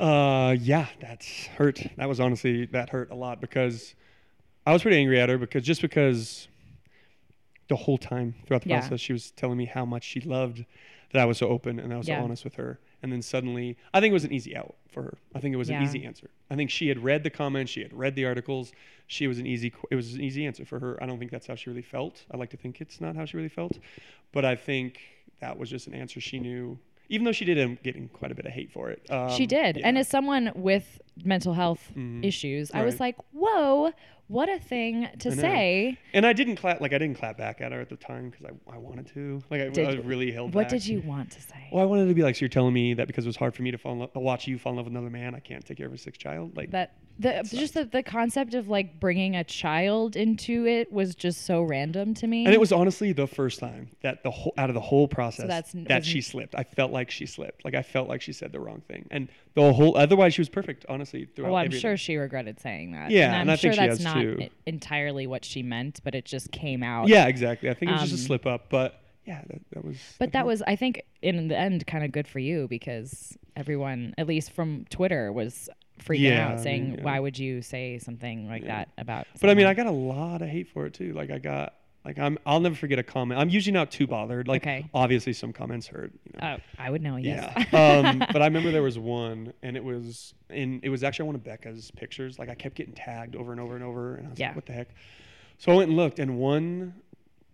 Uh, 0.00 0.56
yeah, 0.58 0.86
that's 1.00 1.46
hurt. 1.46 1.80
That 1.96 2.08
was 2.08 2.18
honestly 2.18 2.66
that 2.66 2.90
hurt 2.90 3.10
a 3.10 3.14
lot 3.14 3.40
because 3.40 3.94
I 4.66 4.72
was 4.72 4.82
pretty 4.82 4.98
angry 4.98 5.20
at 5.20 5.28
her 5.28 5.38
because 5.38 5.62
just 5.62 5.82
because 5.82 6.48
the 7.68 7.76
whole 7.76 7.98
time 7.98 8.34
throughout 8.46 8.62
the 8.62 8.68
Yeah. 8.70 8.80
process 8.80 9.00
she 9.00 9.12
was 9.12 9.30
telling 9.32 9.56
me 9.56 9.64
how 9.64 9.84
much 9.84 10.04
she 10.04 10.20
loved 10.20 10.64
that 11.12 11.22
I 11.22 11.24
was 11.24 11.38
so 11.38 11.48
open 11.48 11.78
and 11.78 11.92
I 11.92 11.96
was 11.96 12.08
Yeah. 12.08 12.18
so 12.18 12.24
honest 12.24 12.44
with 12.44 12.54
her, 12.56 12.80
and 13.02 13.12
then 13.12 13.22
suddenly 13.22 13.76
I 13.92 14.00
think 14.00 14.10
it 14.10 14.14
was 14.14 14.24
an 14.24 14.32
easy 14.32 14.56
out 14.56 14.74
for 14.88 15.02
her. 15.04 15.18
I 15.34 15.40
think 15.40 15.54
it 15.54 15.56
was 15.56 15.70
Yeah. 15.70 15.78
an 15.78 15.84
easy 15.84 16.04
answer. 16.04 16.28
I 16.50 16.56
think 16.56 16.70
she 16.70 16.88
had 16.88 16.98
read 17.02 17.22
the 17.22 17.30
comments, 17.30 17.70
she 17.72 17.82
had 17.82 17.92
read 17.92 18.16
the 18.16 18.24
articles. 18.26 18.72
She 19.06 19.26
was 19.26 19.38
an 19.38 19.46
easy, 19.46 19.72
it 19.90 19.94
was 19.94 20.14
an 20.14 20.20
easy 20.20 20.44
answer 20.46 20.64
for 20.64 20.78
her. 20.80 21.00
I 21.02 21.06
don't 21.06 21.18
think 21.18 21.30
that's 21.30 21.46
how 21.46 21.54
she 21.54 21.70
really 21.70 21.82
felt. 21.82 22.24
I 22.30 22.36
like 22.36 22.50
to 22.50 22.56
think 22.56 22.80
it's 22.80 23.00
not 23.00 23.16
how 23.16 23.24
she 23.24 23.36
really 23.36 23.48
felt, 23.48 23.78
but 24.32 24.44
I 24.44 24.56
think 24.56 25.00
that 25.40 25.58
was 25.58 25.70
just 25.70 25.86
an 25.86 25.94
answer 25.94 26.20
she 26.20 26.38
knew. 26.40 26.78
Even 27.10 27.24
though 27.26 27.32
she 27.32 27.44
did 27.44 27.58
end 27.58 27.76
up 27.76 27.82
getting 27.84 28.08
quite 28.08 28.32
a 28.32 28.34
bit 28.34 28.46
of 28.46 28.52
hate 28.52 28.72
for 28.72 28.90
it. 28.90 29.08
Um, 29.10 29.30
she 29.30 29.46
did. 29.46 29.76
And 29.78 29.98
as 29.98 30.08
someone 30.08 30.50
with 30.54 31.00
mental 31.22 31.52
health 31.52 31.92
Mhm. 31.94 32.24
issues, 32.24 32.70
I 32.72 32.82
was 32.82 32.98
like, 32.98 33.16
whoa, 33.32 33.92
what 34.28 34.48
a 34.48 34.58
thing 34.58 35.08
to 35.18 35.32
say. 35.32 35.98
And 36.12 36.24
I 36.24 36.32
didn't 36.32 36.56
clap 36.56 36.80
like 36.80 36.92
I 36.92 36.98
didn't 36.98 37.18
clap 37.18 37.36
back 37.36 37.60
at 37.60 37.72
her 37.72 37.80
at 37.80 37.88
the 37.88 37.96
time 37.96 38.30
because 38.30 38.46
I, 38.46 38.74
I 38.74 38.78
wanted 38.78 39.06
to. 39.14 39.42
Like 39.50 39.60
I, 39.60 39.68
Did 39.68 39.88
I 39.88 39.92
you? 39.92 40.02
really 40.02 40.32
held 40.32 40.50
back. 40.50 40.54
What 40.54 40.62
back. 40.64 40.70
did 40.70 40.86
you 40.86 41.00
want 41.02 41.30
to 41.32 41.40
say? 41.40 41.68
Well, 41.70 41.82
I 41.82 41.86
wanted 41.86 42.08
to 42.08 42.14
be 42.14 42.22
like, 42.22 42.36
so 42.36 42.40
you're 42.40 42.48
telling 42.48 42.72
me 42.72 42.94
that 42.94 43.06
because 43.06 43.26
it 43.26 43.28
was 43.28 43.36
hard 43.36 43.54
for 43.54 43.62
me 43.62 43.70
to 43.70 43.78
fall 43.78 43.92
in 43.92 43.98
love, 44.00 44.10
watch 44.14 44.46
you 44.46 44.58
fall 44.58 44.72
in 44.72 44.76
love 44.76 44.86
with 44.86 44.92
another 44.92 45.10
man, 45.10 45.34
I 45.34 45.40
can't 45.40 45.64
take 45.64 45.76
care 45.76 45.86
of 45.86 45.92
a 45.92 45.98
sick 45.98 46.16
child. 46.18 46.56
Like 46.56 46.70
that 46.70 46.96
the 47.18 47.48
just 47.48 47.74
the, 47.74 47.84
the 47.84 48.02
concept 48.02 48.54
of 48.54 48.68
like 48.68 48.98
bringing 48.98 49.36
a 49.36 49.44
child 49.44 50.16
into 50.16 50.66
it 50.66 50.92
was 50.92 51.14
just 51.14 51.44
so 51.44 51.62
random 51.62 52.12
to 52.14 52.26
me. 52.26 52.44
and 52.44 52.52
it 52.52 52.58
was 52.58 52.72
honestly 52.72 53.12
the 53.12 53.26
first 53.26 53.60
time 53.60 53.88
that 54.02 54.24
the 54.24 54.30
whole 54.30 54.52
out 54.58 54.68
of 54.68 54.74
the 54.74 54.80
whole 54.80 55.06
process 55.06 55.46
that's- 55.46 55.72
that 55.86 56.00
was- 56.00 56.06
she 56.06 56.20
slipped. 56.20 56.54
I 56.56 56.64
felt 56.64 56.90
like 56.92 57.10
she 57.10 57.26
slipped. 57.26 57.64
Like 57.64 57.74
I 57.74 57.82
felt 57.82 58.08
like 58.08 58.20
she 58.22 58.32
said 58.32 58.52
the 58.52 58.58
wrong 58.60 58.82
thing, 58.88 59.06
and 59.10 59.28
the 59.54 59.72
whole. 59.72 59.96
Otherwise, 59.96 60.34
she 60.34 60.40
was 60.40 60.48
perfect. 60.48 60.84
Honestly, 60.88 61.26
throughout 61.26 61.50
well, 61.50 61.56
I'm 61.58 61.66
everything. 61.66 61.80
sure 61.80 61.96
she 61.96 62.16
regretted 62.16 62.58
saying 62.60 62.92
that. 62.92 63.10
Yeah, 63.10 63.26
and 63.26 63.42
I'm 63.42 63.48
and 63.50 63.60
sure 63.60 63.74
that's 63.74 63.98
has 63.98 64.00
not 64.04 64.16
too. 64.36 64.48
entirely 64.66 65.26
what 65.26 65.44
she 65.44 65.62
meant, 65.62 66.00
but 66.04 66.14
it 66.14 66.24
just 66.24 66.50
came 66.52 66.82
out. 66.82 67.08
Yeah, 67.08 67.26
exactly. 67.26 67.70
I 67.70 67.74
think 67.74 67.90
it 67.90 67.94
was 67.94 68.02
just 68.02 68.14
Um, 68.14 68.18
a 68.20 68.22
slip 68.26 68.46
up, 68.46 68.66
but 68.70 69.00
yeah, 69.26 69.42
that, 69.48 69.60
that 69.72 69.84
was. 69.84 69.96
But 70.18 70.32
that 70.32 70.46
was, 70.46 70.62
I 70.66 70.76
think, 70.76 71.02
in 71.22 71.48
the 71.48 71.58
end, 71.58 71.86
kind 71.86 72.04
of 72.04 72.12
good 72.12 72.28
for 72.28 72.38
you 72.38 72.66
because 72.68 73.36
everyone, 73.56 74.14
at 74.18 74.26
least 74.26 74.50
from 74.52 74.84
Twitter, 74.90 75.32
was 75.32 75.68
freaking 76.00 76.20
Yeah, 76.20 76.48
out, 76.48 76.58
I 76.58 76.62
saying, 76.62 76.88
mean, 76.90 76.98
yeah. 76.98 77.04
"Why 77.04 77.20
would 77.20 77.38
you 77.38 77.62
say 77.62 77.98
something 77.98 78.48
like 78.48 78.62
Yeah. 78.62 78.68
that 78.84 78.88
about?" 78.98 79.26
But 79.40 79.48
I 79.50 79.54
mean. 79.54 79.66
I 79.66 79.74
got 79.74 79.86
a 79.86 79.90
lot 79.92 80.42
of 80.42 80.48
hate 80.48 80.68
for 80.68 80.86
it 80.86 80.94
too. 80.94 81.12
Like 81.12 81.30
I 81.30 81.38
got, 81.38 81.74
like 82.04 82.18
I'm, 82.18 82.38
I'll 82.44 82.60
never 82.60 82.74
forget 82.74 82.98
a 82.98 83.02
comment. 83.02 83.40
I'm 83.40 83.48
usually 83.48 83.72
not 83.72 83.90
too 83.90 84.06
bothered. 84.06 84.46
Like 84.46 84.62
Okay. 84.62 84.88
obviously 84.92 85.32
some 85.32 85.52
comments 85.52 85.86
hurt. 85.86 86.12
You 86.24 86.38
know. 86.40 86.56
Oh, 86.58 86.62
I 86.78 86.90
would 86.90 87.02
know. 87.02 87.16
Yes. 87.16 87.66
Yeah. 87.72 87.98
um, 87.98 88.18
but 88.32 88.42
I 88.42 88.46
remember 88.46 88.70
there 88.70 88.82
was 88.82 88.98
one, 88.98 89.52
and 89.62 89.76
it 89.76 89.82
was 89.84 90.34
in. 90.50 90.80
It 90.82 90.88
was 90.90 91.02
actually 91.02 91.26
one 91.26 91.34
of 91.34 91.42
Becca's 91.44 91.90
pictures. 91.92 92.38
Like 92.38 92.48
I 92.50 92.54
kept 92.54 92.74
getting 92.74 92.94
tagged 92.94 93.36
over 93.36 93.52
and 93.52 93.60
over 93.60 93.74
and 93.74 93.84
over, 93.84 94.16
and 94.16 94.26
I 94.26 94.30
was 94.30 94.38
Yeah. 94.38 94.48
like, 94.48 94.56
"What 94.56 94.66
the 94.66 94.72
heck?" 94.72 94.88
So 95.58 95.72
I 95.72 95.76
went 95.76 95.88
and 95.88 95.96
looked, 95.96 96.18
and 96.18 96.38
one 96.38 96.94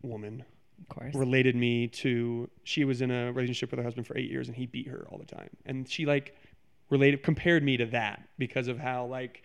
woman 0.02 0.44
of 0.80 0.88
course. 0.88 1.14
related 1.14 1.54
me 1.56 1.86
to. 1.88 2.48
She 2.64 2.84
was 2.84 3.02
in 3.02 3.10
a 3.10 3.32
relationship 3.32 3.70
with 3.70 3.78
her 3.78 3.84
husband 3.84 4.06
for 4.06 4.16
eight 4.18 4.30
years, 4.30 4.48
and 4.48 4.56
he 4.56 4.66
beat 4.66 4.88
her 4.88 5.06
all 5.10 5.18
the 5.18 5.26
time. 5.26 5.50
And 5.66 5.88
she 5.88 6.06
like 6.06 6.36
related, 6.88 7.22
compared 7.22 7.62
me 7.62 7.76
to 7.76 7.86
that 7.86 8.22
because 8.36 8.66
of 8.66 8.78
how 8.78 9.06
like 9.06 9.44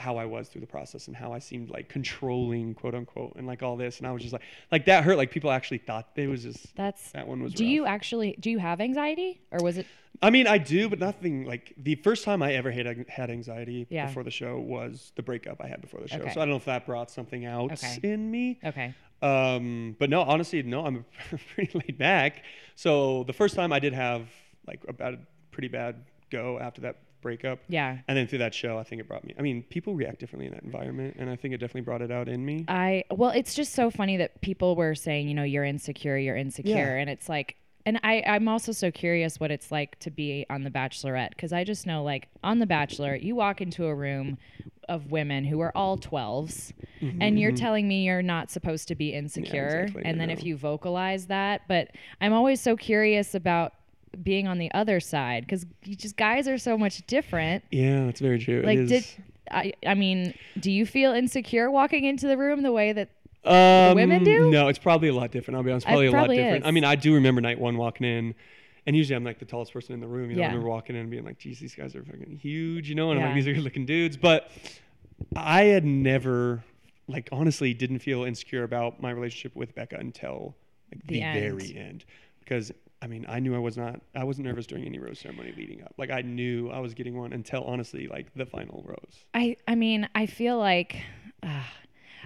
how 0.00 0.16
I 0.16 0.24
was 0.24 0.48
through 0.48 0.62
the 0.62 0.66
process 0.66 1.06
and 1.08 1.16
how 1.16 1.32
I 1.32 1.38
seemed 1.38 1.70
like 1.70 1.88
controlling, 1.88 2.74
quote 2.74 2.94
unquote, 2.94 3.34
and 3.36 3.46
like 3.46 3.62
all 3.62 3.76
this. 3.76 3.98
And 3.98 4.06
I 4.06 4.12
was 4.12 4.22
just 4.22 4.32
like, 4.32 4.42
like 4.72 4.86
that 4.86 5.04
hurt. 5.04 5.16
Like 5.16 5.30
people 5.30 5.50
actually 5.50 5.78
thought 5.78 6.08
it 6.16 6.26
was 6.26 6.42
just 6.42 6.74
That's. 6.74 7.12
that 7.12 7.28
one 7.28 7.42
was. 7.42 7.52
Do 7.54 7.62
rough. 7.64 7.70
you 7.70 7.86
actually 7.86 8.36
do 8.40 8.50
you 8.50 8.58
have 8.58 8.80
anxiety 8.80 9.40
or 9.50 9.62
was 9.62 9.78
it? 9.78 9.86
I 10.22 10.30
mean, 10.30 10.46
I 10.46 10.58
do, 10.58 10.88
but 10.88 10.98
nothing 10.98 11.44
like 11.44 11.72
the 11.76 11.94
first 11.96 12.24
time 12.24 12.42
I 12.42 12.54
ever 12.54 12.70
had 12.70 13.06
had 13.08 13.30
anxiety 13.30 13.86
Yeah. 13.90 14.06
before 14.06 14.24
the 14.24 14.30
show 14.30 14.58
was 14.58 15.12
the 15.16 15.22
breakup 15.22 15.60
I 15.60 15.68
had 15.68 15.80
before 15.80 16.00
the 16.00 16.08
show. 16.08 16.18
Okay. 16.18 16.32
So 16.32 16.40
I 16.40 16.44
don't 16.44 16.50
know 16.50 16.56
if 16.56 16.64
that 16.64 16.84
brought 16.86 17.10
something 17.10 17.44
out 17.46 17.72
Okay. 17.72 17.98
in 18.02 18.30
me. 18.30 18.58
Okay. 18.64 18.94
Um, 19.22 19.96
but 19.98 20.08
no, 20.10 20.22
honestly, 20.22 20.62
no, 20.62 20.84
I'm 20.86 21.04
pretty 21.54 21.78
laid 21.78 21.98
back. 21.98 22.42
So 22.74 23.24
the 23.24 23.32
first 23.34 23.54
time 23.54 23.72
I 23.72 23.78
did 23.78 23.92
have 23.92 24.28
like 24.66 24.80
a 24.88 24.92
bad, 24.92 25.26
pretty 25.52 25.68
bad 25.68 26.04
go 26.30 26.58
after 26.58 26.80
that 26.82 26.96
breakup. 27.20 27.60
Yeah. 27.68 27.98
And 28.08 28.16
then 28.16 28.26
through 28.26 28.38
that 28.38 28.54
show, 28.54 28.78
I 28.78 28.84
think 28.84 29.00
it 29.00 29.08
brought 29.08 29.24
me. 29.24 29.34
I 29.38 29.42
mean, 29.42 29.62
people 29.64 29.94
react 29.94 30.20
differently 30.20 30.46
in 30.46 30.52
that 30.52 30.62
environment, 30.62 31.16
and 31.18 31.30
I 31.30 31.36
think 31.36 31.54
it 31.54 31.58
definitely 31.58 31.82
brought 31.82 32.02
it 32.02 32.10
out 32.10 32.28
in 32.28 32.44
me. 32.44 32.64
I 32.68 33.04
well, 33.10 33.30
it's 33.30 33.54
just 33.54 33.74
so 33.74 33.90
funny 33.90 34.16
that 34.18 34.40
people 34.40 34.76
were 34.76 34.94
saying, 34.94 35.28
you 35.28 35.34
know, 35.34 35.44
you're 35.44 35.64
insecure, 35.64 36.16
you're 36.16 36.36
insecure, 36.36 36.74
Yeah. 36.74 37.00
and 37.00 37.10
it's 37.10 37.28
like, 37.28 37.56
and 37.86 38.00
I 38.02 38.22
I'm 38.26 38.48
also 38.48 38.72
so 38.72 38.90
curious 38.90 39.40
what 39.40 39.50
it's 39.50 39.70
like 39.70 39.98
to 40.00 40.10
be 40.10 40.46
on 40.50 40.64
The 40.64 40.70
Bachelorette 40.70 41.30
because 41.30 41.52
I 41.52 41.64
just 41.64 41.86
know 41.86 42.02
like 42.02 42.28
on 42.42 42.58
The 42.58 42.66
Bachelor, 42.66 43.16
you 43.16 43.34
walk 43.34 43.60
into 43.60 43.86
a 43.86 43.94
room 43.94 44.38
of 44.90 45.10
women 45.10 45.44
who 45.44 45.60
are 45.60 45.74
all 45.76 45.96
12s 45.96 46.72
mm-hmm. 47.00 47.22
and 47.22 47.38
you're 47.38 47.52
mm-hmm. 47.52 47.56
telling 47.56 47.86
me 47.86 48.04
you're 48.04 48.22
not 48.22 48.50
supposed 48.50 48.88
to 48.88 48.96
be 48.96 49.14
insecure 49.14 49.82
exactly, 49.82 50.02
and 50.04 50.20
then 50.20 50.28
if 50.30 50.42
you 50.42 50.56
vocalize 50.56 51.26
that 51.26 51.62
but 51.68 51.88
i'm 52.20 52.32
always 52.32 52.60
so 52.60 52.76
curious 52.76 53.34
about 53.36 53.72
being 54.22 54.48
on 54.48 54.58
the 54.58 54.70
other 54.72 55.00
side 55.00 55.44
because 55.44 55.64
just 55.84 56.16
guys 56.16 56.48
are 56.48 56.58
so 56.58 56.76
much 56.76 57.06
different 57.06 57.62
Yeah, 57.70 58.04
it's 58.06 58.20
very 58.20 58.38
true. 58.38 58.62
like 58.62 58.86
did. 58.86 59.04
I, 59.50 59.72
I 59.86 59.94
mean 59.94 60.34
do 60.58 60.70
you 60.70 60.84
feel 60.86 61.12
insecure 61.12 61.70
walking 61.70 62.04
into 62.04 62.26
the 62.26 62.36
room 62.36 62.62
the 62.62 62.72
way 62.72 62.92
that 62.92 63.08
Um, 63.44 63.96
women 63.96 64.22
do? 64.24 64.50
No, 64.50 64.68
it's 64.68 64.78
probably 64.78 65.08
a 65.08 65.14
lot 65.14 65.30
different. 65.30 65.56
I'll 65.56 65.62
be 65.62 65.70
honest, 65.70 65.86
It 65.86 65.90
probably 65.90 66.06
a 66.08 66.12
lot 66.12 66.28
different. 66.28 66.66
I 66.66 66.70
mean, 66.72 66.84
I 66.84 66.94
do 66.96 67.14
remember 67.14 67.40
night 67.40 67.58
one 67.58 67.76
walking 67.76 68.06
in, 68.06 68.34
and 68.86 68.94
usually 68.96 69.16
I'm 69.16 69.24
like 69.24 69.38
the 69.38 69.44
tallest 69.46 69.72
person 69.72 69.94
in 69.94 70.00
the 70.00 70.06
room. 70.08 70.30
You 70.30 70.36
know, 70.36 70.42
Yeah. 70.42 70.48
I 70.48 70.50
remember 70.50 70.68
walking 70.68 70.94
in 70.96 71.02
and 71.02 71.10
being 71.10 71.24
like, 71.24 71.38
"Geez, 71.38 71.58
these 71.58 71.74
guys 71.74 71.94
are 71.96 72.02
fucking 72.04 72.36
huge," 72.42 72.88
you 72.88 72.94
know, 72.94 73.10
and 73.12 73.18
I'm 73.20 73.26
like, 73.26 73.34
"These 73.36 73.46
are 73.48 73.52
good-looking 73.54 73.86
dudes." 73.86 74.16
But 74.16 74.50
I 75.36 75.62
had 75.64 75.84
never, 75.84 76.62
like, 77.08 77.28
honestly, 77.32 77.72
didn't 77.74 78.00
feel 78.00 78.24
insecure 78.24 78.62
about 78.62 79.00
my 79.00 79.10
relationship 79.10 79.54
with 79.56 79.74
Becca 79.74 79.96
until 79.96 80.54
like 80.92 81.06
The 81.06 81.14
the, 81.14 81.20
very 81.40 81.76
end, 81.76 82.04
because. 82.40 82.72
I 83.02 83.06
mean, 83.06 83.24
I 83.28 83.40
knew 83.40 83.54
I 83.54 83.58
was 83.58 83.76
not. 83.76 84.00
I 84.14 84.24
wasn't 84.24 84.46
nervous 84.46 84.66
during 84.66 84.84
any 84.84 84.98
rose 84.98 85.18
ceremony 85.20 85.54
leading 85.56 85.82
up. 85.82 85.94
Like 85.96 86.10
I 86.10 86.20
knew 86.22 86.70
I 86.70 86.80
was 86.80 86.92
getting 86.94 87.16
one 87.16 87.32
until 87.32 87.64
honestly, 87.64 88.06
like 88.08 88.26
the 88.34 88.44
final 88.46 88.84
rose. 88.86 89.24
I 89.34 89.56
I 89.66 89.74
mean, 89.74 90.08
I 90.14 90.26
feel 90.26 90.58
like 90.58 90.96
uh, 91.42 91.62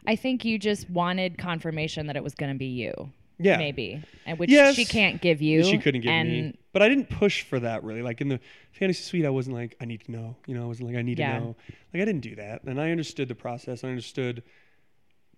I 0.07 0.17
think 0.17 0.45
you 0.45 0.59
just 0.59 0.91
wanted 0.91 1.39
confirmation 1.39 2.09
that 2.09 2.17
it 2.17 2.25
was 2.25 2.35
going 2.35 2.53
to 2.53 2.59
be 2.59 2.67
you. 2.67 2.93
Yeah, 3.39 3.57
Maybe. 3.57 4.01
And 4.27 4.39
which 4.39 4.49
Yes. 4.51 4.77
she 4.77 4.85
can't 4.85 5.21
give 5.21 5.43
you. 5.43 5.65
She 5.65 5.79
couldn't 5.79 6.03
give 6.03 6.11
and 6.11 6.29
me. 6.29 6.59
But 6.73 6.83
I 6.83 6.89
didn't 6.89 7.11
push 7.11 7.43
for 7.43 7.59
that 7.59 7.83
really. 7.83 8.01
Like 8.01 8.21
in 8.21 8.29
the 8.29 8.39
fantasy 8.73 9.03
suite, 9.03 9.25
I 9.27 9.31
wasn't 9.31 9.57
like, 9.57 9.77
I 9.81 9.87
need 9.87 10.03
to 10.05 10.13
know. 10.13 10.37
You 10.47 10.55
know, 10.55 10.63
I 10.63 10.67
wasn't 10.67 10.89
like, 10.89 10.97
I 10.97 11.03
need 11.03 11.19
Yeah. 11.19 11.39
to 11.39 11.41
know. 11.41 11.57
Like 11.93 12.03
I 12.03 12.05
didn't 12.05 12.21
do 12.21 12.37
that. 12.37 12.63
And 12.63 12.81
I 12.81 12.93
understood 12.93 13.27
the 13.27 13.35
process. 13.35 13.83
I 13.83 13.89
understood. 13.89 14.45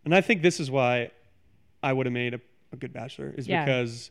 And 0.05 0.15
I 0.15 0.21
think 0.21 0.43
this 0.43 0.61
is 0.61 0.71
why 0.71 1.11
I 1.83 1.95
would 1.95 2.05
have 2.05 2.13
made 2.13 2.35
a, 2.35 2.41
a 2.73 2.77
good 2.77 2.93
bachelor 2.93 3.35
is 3.37 3.49
Yeah. 3.49 3.65
because 3.65 4.11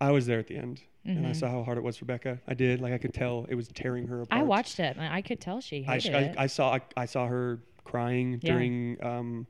I 0.00 0.10
was 0.10 0.26
there 0.26 0.38
at 0.38 0.46
the 0.46 0.56
end 0.56 0.82
and 1.04 1.26
I 1.26 1.30
Mhm. 1.30 1.36
saw 1.36 1.50
how 1.50 1.62
hard 1.64 1.78
it 1.78 1.82
was 1.84 1.96
for 1.96 2.04
Becca. 2.04 2.40
I 2.46 2.54
did. 2.54 2.80
Like 2.80 2.92
I 2.92 2.98
could 2.98 3.14
tell 3.14 3.46
it 3.48 3.54
was 3.54 3.68
tearing 3.68 4.06
her 4.08 4.22
apart. 4.22 4.40
I 4.40 4.44
watched 4.44 4.78
it 4.80 4.96
and 4.96 5.12
I 5.12 5.22
could 5.22 5.40
tell 5.40 5.60
she 5.60 5.84
I, 5.86 5.94
hated 5.98 6.14
I, 6.14 6.20
it. 6.20 6.34
I 6.38 6.46
saw 6.46 6.74
I, 6.74 6.80
I 6.96 7.04
saw 7.06 7.26
her 7.26 7.60
crying 7.84 8.38
Yeah. 8.42 8.52
during 8.52 9.04
um, 9.04 9.46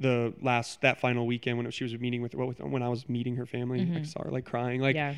the 0.00 0.34
last 0.42 0.80
that 0.80 1.00
final 1.00 1.26
weekend 1.26 1.56
when 1.58 1.70
she 1.70 1.84
was 1.84 1.98
meeting 1.98 2.20
with 2.20 2.34
what 2.34 2.48
was 2.48 2.56
when 2.58 2.82
I 2.82 2.88
was 2.88 3.08
meeting 3.08 3.36
her 3.36 3.46
family. 3.46 3.80
I 3.80 3.84
Mhm. 3.84 4.06
saw 4.06 4.24
her 4.24 4.30
like 4.30 4.44
crying 4.44 4.80
like 4.80 4.96
yeah. 4.96 5.14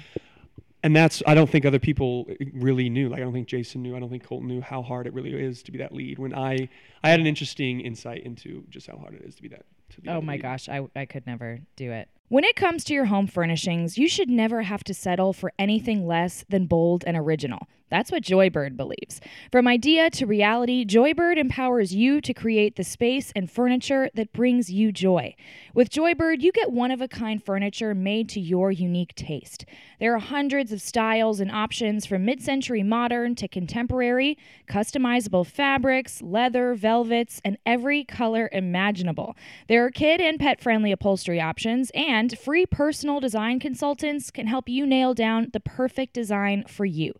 and 0.82 0.94
that's 0.94 1.22
I 1.26 1.34
don't 1.34 1.48
think 1.48 1.64
other 1.64 1.78
people 1.78 2.28
really 2.52 2.88
knew. 2.90 3.08
Like 3.08 3.20
I 3.20 3.22
don't 3.22 3.32
think 3.32 3.48
Jason 3.48 3.82
knew. 3.82 3.96
I 3.96 4.00
don't 4.00 4.10
think 4.10 4.24
Colton 4.24 4.48
knew 4.48 4.60
how 4.60 4.82
hard 4.82 5.06
it 5.06 5.14
really 5.14 5.32
is 5.32 5.62
to 5.64 5.72
be 5.72 5.78
that 5.78 5.92
lead. 5.92 6.18
When 6.18 6.34
I 6.34 6.68
I 7.02 7.10
had 7.10 7.20
an 7.20 7.26
interesting 7.26 7.80
insight 7.80 8.22
into 8.24 8.64
just 8.68 8.86
how 8.86 8.96
hard 8.98 9.14
it 9.14 9.22
is 9.22 9.34
to 9.36 9.42
be 9.42 9.48
that. 9.48 9.64
To 9.90 10.00
be 10.00 10.08
Oh 10.08 10.14
that 10.14 10.24
my 10.24 10.32
lead. 10.34 10.42
gosh, 10.42 10.68
I, 10.68 10.86
I 10.94 11.06
could 11.06 11.26
never 11.26 11.60
do 11.76 11.90
it. 11.92 12.08
When 12.28 12.42
it 12.42 12.56
comes 12.56 12.82
to 12.84 12.92
your 12.92 13.04
home 13.04 13.28
furnishings, 13.28 13.98
you 13.98 14.08
should 14.08 14.28
never 14.28 14.62
have 14.62 14.82
to 14.84 14.94
settle 14.94 15.32
for 15.32 15.52
anything 15.60 16.08
less 16.08 16.44
than 16.48 16.66
bold 16.66 17.04
and 17.06 17.16
original. 17.16 17.68
That's 17.88 18.10
what 18.10 18.24
Joybird 18.24 18.76
believes. 18.76 19.20
From 19.52 19.68
idea 19.68 20.10
to 20.10 20.26
reality, 20.26 20.84
Joybird 20.84 21.36
empowers 21.36 21.94
you 21.94 22.20
to 22.20 22.34
create 22.34 22.74
the 22.74 22.82
space 22.82 23.32
and 23.36 23.48
furniture 23.48 24.10
that 24.14 24.32
brings 24.32 24.70
you 24.70 24.90
joy. 24.90 25.36
With 25.72 25.90
Joybird, 25.90 26.40
you 26.40 26.50
get 26.50 26.72
one 26.72 26.90
of 26.90 27.00
a 27.00 27.06
kind 27.06 27.42
furniture 27.42 27.94
made 27.94 28.28
to 28.30 28.40
your 28.40 28.72
unique 28.72 29.14
taste. 29.14 29.64
There 30.00 30.14
are 30.14 30.18
hundreds 30.18 30.72
of 30.72 30.80
styles 30.80 31.38
and 31.38 31.50
options 31.50 32.06
from 32.06 32.24
mid 32.24 32.42
century 32.42 32.82
modern 32.82 33.36
to 33.36 33.46
contemporary, 33.46 34.36
customizable 34.68 35.46
fabrics, 35.46 36.20
leather, 36.20 36.74
velvets, 36.74 37.40
and 37.44 37.56
every 37.64 38.02
color 38.02 38.48
imaginable. 38.52 39.36
There 39.68 39.84
are 39.84 39.90
kid 39.92 40.20
and 40.20 40.40
pet 40.40 40.60
friendly 40.60 40.90
upholstery 40.90 41.40
options, 41.40 41.92
and 41.94 42.36
free 42.36 42.66
personal 42.66 43.20
design 43.20 43.60
consultants 43.60 44.32
can 44.32 44.48
help 44.48 44.68
you 44.68 44.86
nail 44.86 45.14
down 45.14 45.50
the 45.52 45.60
perfect 45.60 46.14
design 46.14 46.64
for 46.66 46.84
you. 46.84 47.14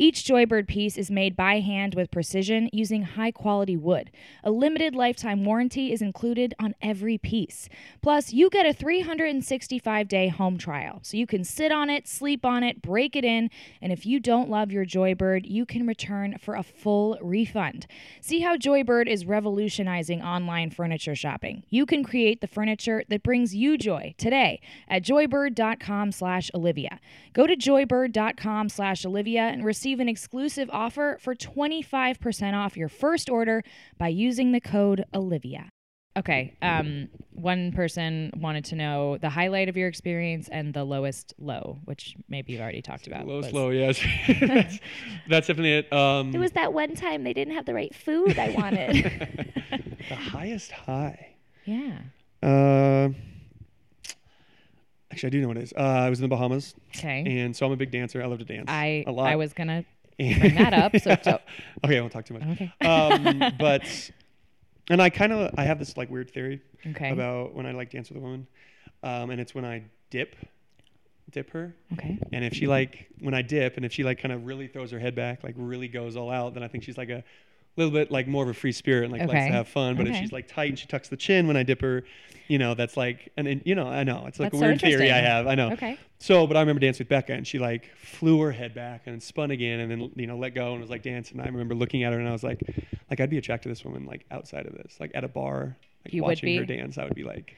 Each 0.00 0.22
Joybird 0.22 0.68
piece 0.68 0.96
is 0.96 1.10
made 1.10 1.34
by 1.34 1.58
hand 1.58 1.96
with 1.96 2.12
precision 2.12 2.70
using 2.72 3.02
high 3.02 3.32
quality 3.32 3.76
wood. 3.76 4.12
A 4.44 4.50
limited 4.52 4.94
lifetime 4.94 5.44
warranty 5.44 5.92
is 5.92 6.00
included 6.00 6.54
on 6.60 6.76
every 6.80 7.18
piece. 7.18 7.68
Plus, 8.00 8.32
you 8.32 8.48
get 8.48 8.64
a 8.64 8.72
365 8.72 10.06
day 10.06 10.28
home 10.28 10.56
trial, 10.56 11.00
so 11.02 11.16
you 11.16 11.26
can 11.26 11.42
sit 11.42 11.72
on 11.72 11.90
it, 11.90 12.06
sleep 12.06 12.44
on 12.44 12.62
it, 12.62 12.80
break 12.80 13.16
it 13.16 13.24
in, 13.24 13.50
and 13.82 13.92
if 13.92 14.06
you 14.06 14.20
don't 14.20 14.48
love 14.48 14.70
your 14.70 14.86
Joybird, 14.86 15.50
you 15.50 15.66
can 15.66 15.84
return 15.84 16.36
for 16.40 16.54
a 16.54 16.62
full 16.62 17.18
refund. 17.20 17.88
See 18.20 18.38
how 18.38 18.56
Joybird 18.56 19.08
is 19.08 19.26
revolutionizing 19.26 20.22
online 20.22 20.70
furniture 20.70 21.16
shopping. 21.16 21.64
You 21.70 21.86
can 21.86 22.04
create 22.04 22.40
the 22.40 22.46
furniture 22.46 23.02
that 23.08 23.24
brings 23.24 23.52
you 23.52 23.76
joy 23.76 24.14
today 24.16 24.60
at 24.86 25.02
joybird.com 25.02 26.12
slash 26.12 26.52
Olivia. 26.54 27.00
Go 27.32 27.48
to 27.48 27.56
joybird.com 27.56 28.68
slash 28.68 29.04
Olivia 29.04 29.42
and 29.42 29.64
receive 29.64 29.87
an 30.00 30.08
exclusive 30.08 30.68
offer 30.72 31.18
for 31.20 31.34
25% 31.34 32.54
off 32.54 32.76
your 32.76 32.88
first 32.88 33.28
order 33.30 33.62
by 33.98 34.08
using 34.08 34.52
the 34.52 34.60
code 34.60 35.04
Olivia. 35.14 35.70
Okay, 36.16 36.56
um, 36.62 37.08
one 37.30 37.70
person 37.70 38.32
wanted 38.36 38.64
to 38.66 38.74
know 38.76 39.18
the 39.18 39.28
highlight 39.30 39.68
of 39.68 39.76
your 39.76 39.86
experience 39.86 40.48
and 40.48 40.74
the 40.74 40.82
lowest 40.82 41.32
low, 41.38 41.78
which 41.84 42.16
maybe 42.28 42.52
you've 42.52 42.60
already 42.60 42.82
talked 42.82 43.06
about. 43.06 43.24
Lowest 43.26 43.52
low, 43.52 43.68
was- 43.68 43.98
slow, 43.98 44.04
yes. 44.08 44.40
that's, 44.40 44.78
that's 45.28 45.46
definitely 45.46 45.74
it. 45.74 45.92
Um, 45.92 46.34
It 46.34 46.38
was 46.38 46.52
that 46.52 46.72
one 46.72 46.96
time 46.96 47.22
they 47.22 47.32
didn't 47.32 47.54
have 47.54 47.66
the 47.66 47.74
right 47.74 47.94
food 47.94 48.36
I 48.36 48.50
wanted. 48.50 48.94
the 50.08 50.14
highest 50.16 50.72
high. 50.72 51.36
yeah. 51.64 51.98
Uh, 52.42 53.10
actually, 55.10 55.28
I 55.28 55.30
do 55.30 55.40
know 55.42 55.48
what 55.48 55.56
it 55.56 55.62
is. 55.64 55.72
Uh, 55.76 55.80
I 55.80 56.10
was 56.10 56.18
in 56.20 56.22
the 56.22 56.28
Bahamas, 56.28 56.74
Okay. 56.96 57.24
and 57.26 57.54
so 57.56 57.66
I'm 57.66 57.72
a 57.72 57.76
big 57.76 57.90
dancer. 57.90 58.22
I 58.22 58.26
love 58.26 58.38
to 58.38 58.44
dance. 58.44 58.66
I 58.68 59.04
a 59.06 59.12
lot. 59.12 59.28
I 59.28 59.36
was 59.36 59.52
gonna 59.52 59.84
bring 60.18 60.54
that 60.56 60.72
up. 60.74 60.96
So, 60.98 61.16
so 61.22 61.38
okay, 61.84 61.96
I 61.98 62.00
won't 62.00 62.12
talk 62.12 62.24
too 62.26 62.34
much. 62.34 62.42
okay. 62.44 62.72
Um, 62.84 63.52
but 63.58 64.10
and 64.90 65.00
I 65.02 65.10
kind 65.10 65.32
of 65.32 65.54
I 65.58 65.64
have 65.64 65.78
this 65.78 65.96
like 65.96 66.10
weird 66.10 66.30
theory 66.30 66.60
Okay. 66.86 67.10
about 67.10 67.54
when 67.54 67.66
I 67.66 67.72
like 67.72 67.90
dance 67.90 68.08
with 68.08 68.18
a 68.18 68.20
woman, 68.20 68.46
um, 69.02 69.30
and 69.30 69.40
it's 69.40 69.54
when 69.54 69.64
I 69.64 69.84
dip, 70.10 70.34
dip 71.30 71.50
her, 71.50 71.74
okay. 71.92 72.18
and 72.32 72.44
if 72.44 72.54
she 72.54 72.66
like 72.66 73.08
when 73.20 73.34
I 73.34 73.42
dip, 73.42 73.76
and 73.76 73.84
if 73.84 73.92
she 73.92 74.02
like 74.04 74.18
kind 74.20 74.32
of 74.32 74.46
really 74.46 74.66
throws 74.68 74.90
her 74.92 74.98
head 74.98 75.14
back, 75.14 75.42
like 75.44 75.54
really 75.58 75.88
goes 75.88 76.16
all 76.16 76.30
out, 76.30 76.54
then 76.54 76.62
I 76.62 76.68
think 76.68 76.84
she's 76.84 76.96
like 76.98 77.10
a 77.10 77.22
little 77.78 77.92
bit 77.92 78.10
like 78.10 78.26
more 78.26 78.42
of 78.42 78.48
a 78.48 78.54
free 78.54 78.72
spirit 78.72 79.04
and 79.04 79.12
like 79.12 79.20
likes 79.22 79.46
to 79.46 79.52
have 79.52 79.68
fun. 79.68 79.96
But 79.96 80.06
if 80.08 80.16
she's 80.16 80.32
like 80.32 80.48
tight 80.48 80.70
and 80.70 80.78
she 80.78 80.86
tucks 80.86 81.08
the 81.08 81.16
chin 81.16 81.46
when 81.46 81.56
I 81.56 81.62
dip 81.62 81.80
her, 81.80 82.04
you 82.48 82.58
know, 82.58 82.74
that's 82.74 82.96
like 82.96 83.30
and, 83.36 83.46
and 83.46 83.62
you 83.64 83.74
know 83.74 83.86
I 83.86 84.04
know 84.04 84.24
it's 84.26 84.40
like 84.40 84.52
That's 84.52 84.60
a 84.60 84.64
so 84.64 84.66
weird 84.66 84.80
theory 84.80 85.12
I 85.12 85.18
have. 85.18 85.46
I 85.46 85.54
know. 85.54 85.72
Okay. 85.72 85.98
So, 86.18 86.46
but 86.46 86.56
I 86.56 86.60
remember 86.60 86.80
dancing 86.80 87.04
with 87.04 87.10
Becca, 87.10 87.32
and 87.32 87.46
she 87.46 87.58
like 87.58 87.94
flew 87.96 88.40
her 88.40 88.50
head 88.50 88.74
back 88.74 89.02
and 89.06 89.22
spun 89.22 89.50
again, 89.50 89.80
and 89.80 89.90
then 89.90 90.12
you 90.16 90.26
know 90.26 90.36
let 90.36 90.54
go 90.54 90.72
and 90.72 90.80
was 90.80 90.90
like 90.90 91.02
dancing. 91.02 91.38
And 91.38 91.46
I 91.46 91.50
remember 91.50 91.74
looking 91.74 92.02
at 92.02 92.12
her, 92.12 92.18
and 92.18 92.28
I 92.28 92.32
was 92.32 92.42
like, 92.42 92.60
like 93.10 93.20
I'd 93.20 93.30
be 93.30 93.38
attracted 93.38 93.64
to 93.64 93.68
this 93.68 93.84
woman 93.84 94.06
like 94.06 94.24
outside 94.30 94.66
of 94.66 94.72
this, 94.72 94.96
like 94.98 95.12
at 95.14 95.24
a 95.24 95.28
bar, 95.28 95.76
like 96.04 96.12
You 96.12 96.22
watching 96.22 96.56
her 96.58 96.64
dance. 96.64 96.98
I 96.98 97.04
would 97.04 97.14
be 97.14 97.24
like, 97.24 97.54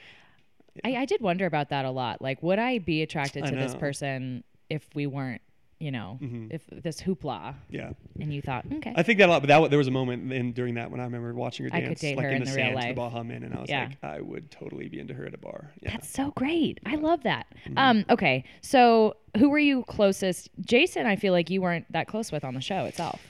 I, 0.84 0.96
I 0.96 1.04
did 1.04 1.20
wonder 1.20 1.46
about 1.46 1.70
that 1.70 1.84
a 1.84 1.90
lot. 1.90 2.20
Like, 2.20 2.42
would 2.42 2.58
I 2.58 2.78
be 2.78 3.02
attracted 3.02 3.46
to 3.46 3.54
this 3.54 3.74
person 3.74 4.44
if 4.68 4.86
we 4.94 5.06
weren't, 5.06 5.42
you 5.80 5.90
know, 5.90 6.18
Mhm. 6.22 6.52
if 6.52 6.62
this 6.70 7.00
hoopla 7.00 7.54
yeah. 7.70 7.92
and 8.20 8.32
you 8.32 8.42
thought, 8.42 8.66
okay, 8.74 8.92
I 8.94 9.02
think 9.02 9.18
that 9.18 9.28
a 9.28 9.32
lot, 9.32 9.40
but 9.42 9.48
that 9.48 9.70
there 9.70 9.78
was 9.78 9.88
a 9.88 9.90
moment 9.90 10.30
in 10.32 10.52
during 10.52 10.74
that 10.74 10.90
when 10.90 11.00
I 11.00 11.04
remember 11.04 11.32
watching 11.34 11.64
her 11.66 11.74
I 11.74 11.80
could 11.80 11.86
dance, 11.88 12.00
date 12.00 12.16
like 12.18 12.24
her 12.26 12.30
in 12.30 12.36
in 12.36 12.40
the 12.44 12.50
the 12.50 12.52
sand 12.54 12.76
the. 12.76 12.92
Baja 12.92 13.22
Men, 13.24 13.42
and 13.42 13.54
I 13.54 13.60
was 13.60 13.70
Yeah. 13.70 13.84
like, 13.88 14.04
I 14.04 14.20
would 14.20 14.50
totally 14.50 14.88
be 14.88 15.00
into 15.00 15.14
her 15.14 15.24
at 15.26 15.32
a 15.34 15.38
bar. 15.38 15.72
Yeah. 15.80 15.92
that's 15.92 16.08
so 16.10 16.30
great. 16.32 16.78
I 16.84 16.96
love 16.96 17.22
that. 17.22 17.46
Mm-hmm. 17.64 17.78
Um, 17.78 18.04
okay, 18.10 18.44
so 18.60 19.16
who 19.38 19.48
were 19.48 19.58
you 19.58 19.82
closest? 19.84 20.50
Jason, 20.60 21.06
I 21.06 21.16
feel 21.16 21.32
like 21.32 21.48
you 21.50 21.62
weren't 21.62 21.90
that 21.92 22.06
close 22.06 22.30
with 22.30 22.44
on 22.44 22.52
the 22.54 22.60
show 22.60 22.84
itself. 22.84 23.20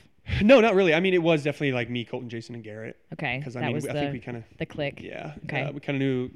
no, 0.42 0.60
not 0.60 0.74
really. 0.74 0.92
I 0.92 0.98
mean, 1.00 1.14
it 1.14 1.22
was 1.22 1.44
definitely 1.44 1.72
like 1.72 1.88
me, 1.88 2.04
Colton, 2.04 2.28
Jason, 2.28 2.56
and 2.56 2.64
Garrett. 2.64 2.96
Okay, 3.12 3.38
Because 3.38 3.54
I 3.56 3.60
mean, 3.60 3.76
I 3.76 3.80
the 3.80 3.92
think 3.92 4.12
we 4.12 4.18
kind 4.20 4.36
of 4.36 4.44
the 4.58 4.66
click. 4.66 5.00
Yeah. 5.02 5.34
Okay. 5.44 5.62
Uh, 5.62 5.72
we 5.72 5.78
kind 5.80 5.96
of 5.96 6.00
knew, 6.00 6.30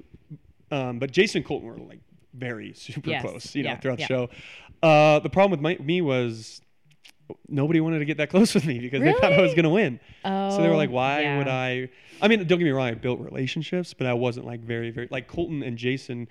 um, 0.71 0.99
but 1.01 1.11
Jason 1.11 1.39
and 1.39 1.47
Colton 1.47 1.69
were 1.69 1.77
like 1.79 2.01
very 2.33 2.73
super 2.75 3.11
Yes, 3.11 3.23
close, 3.23 3.55
you 3.55 3.63
know, 3.63 3.71
yeah, 3.71 3.77
throughout 3.81 4.01
yeah. 4.01 4.07
the 4.09 4.15
show. 4.15 4.31
Uh, 4.83 5.19
the 5.21 5.31
problem 5.31 5.51
with 5.53 5.61
my, 5.61 5.83
me 5.85 6.01
was 6.03 6.61
nobody 7.49 7.81
wanted 7.81 8.01
to 8.01 8.05
get 8.05 8.19
that 8.19 8.29
close 8.35 8.55
with 8.55 8.67
me 8.67 8.79
because 8.79 9.03
they 9.03 9.13
thought 9.15 9.33
I 9.33 9.41
was 9.41 9.55
gonna 9.55 9.71
win. 9.71 9.99
Oh, 10.25 10.51
so 10.57 10.63
they 10.63 10.69
were 10.69 10.77
like, 10.77 10.91
"Why 10.91 11.37
would. 11.39 11.49
I?" 11.49 11.89
I 12.21 12.29
mean, 12.29 12.39
don't 12.47 12.59
get 12.59 12.65
me 12.65 12.71
wrong. 12.71 12.87
I 12.89 12.95
built 12.95 13.21
relationships, 13.21 13.95
but 13.95 14.07
I 14.07 14.13
wasn't 14.15 14.47
like 14.47 14.61
very, 14.61 14.91
very 14.91 15.09
like 15.11 15.27
Colton 15.29 15.63
and 15.63 15.77
Jason. 15.79 16.29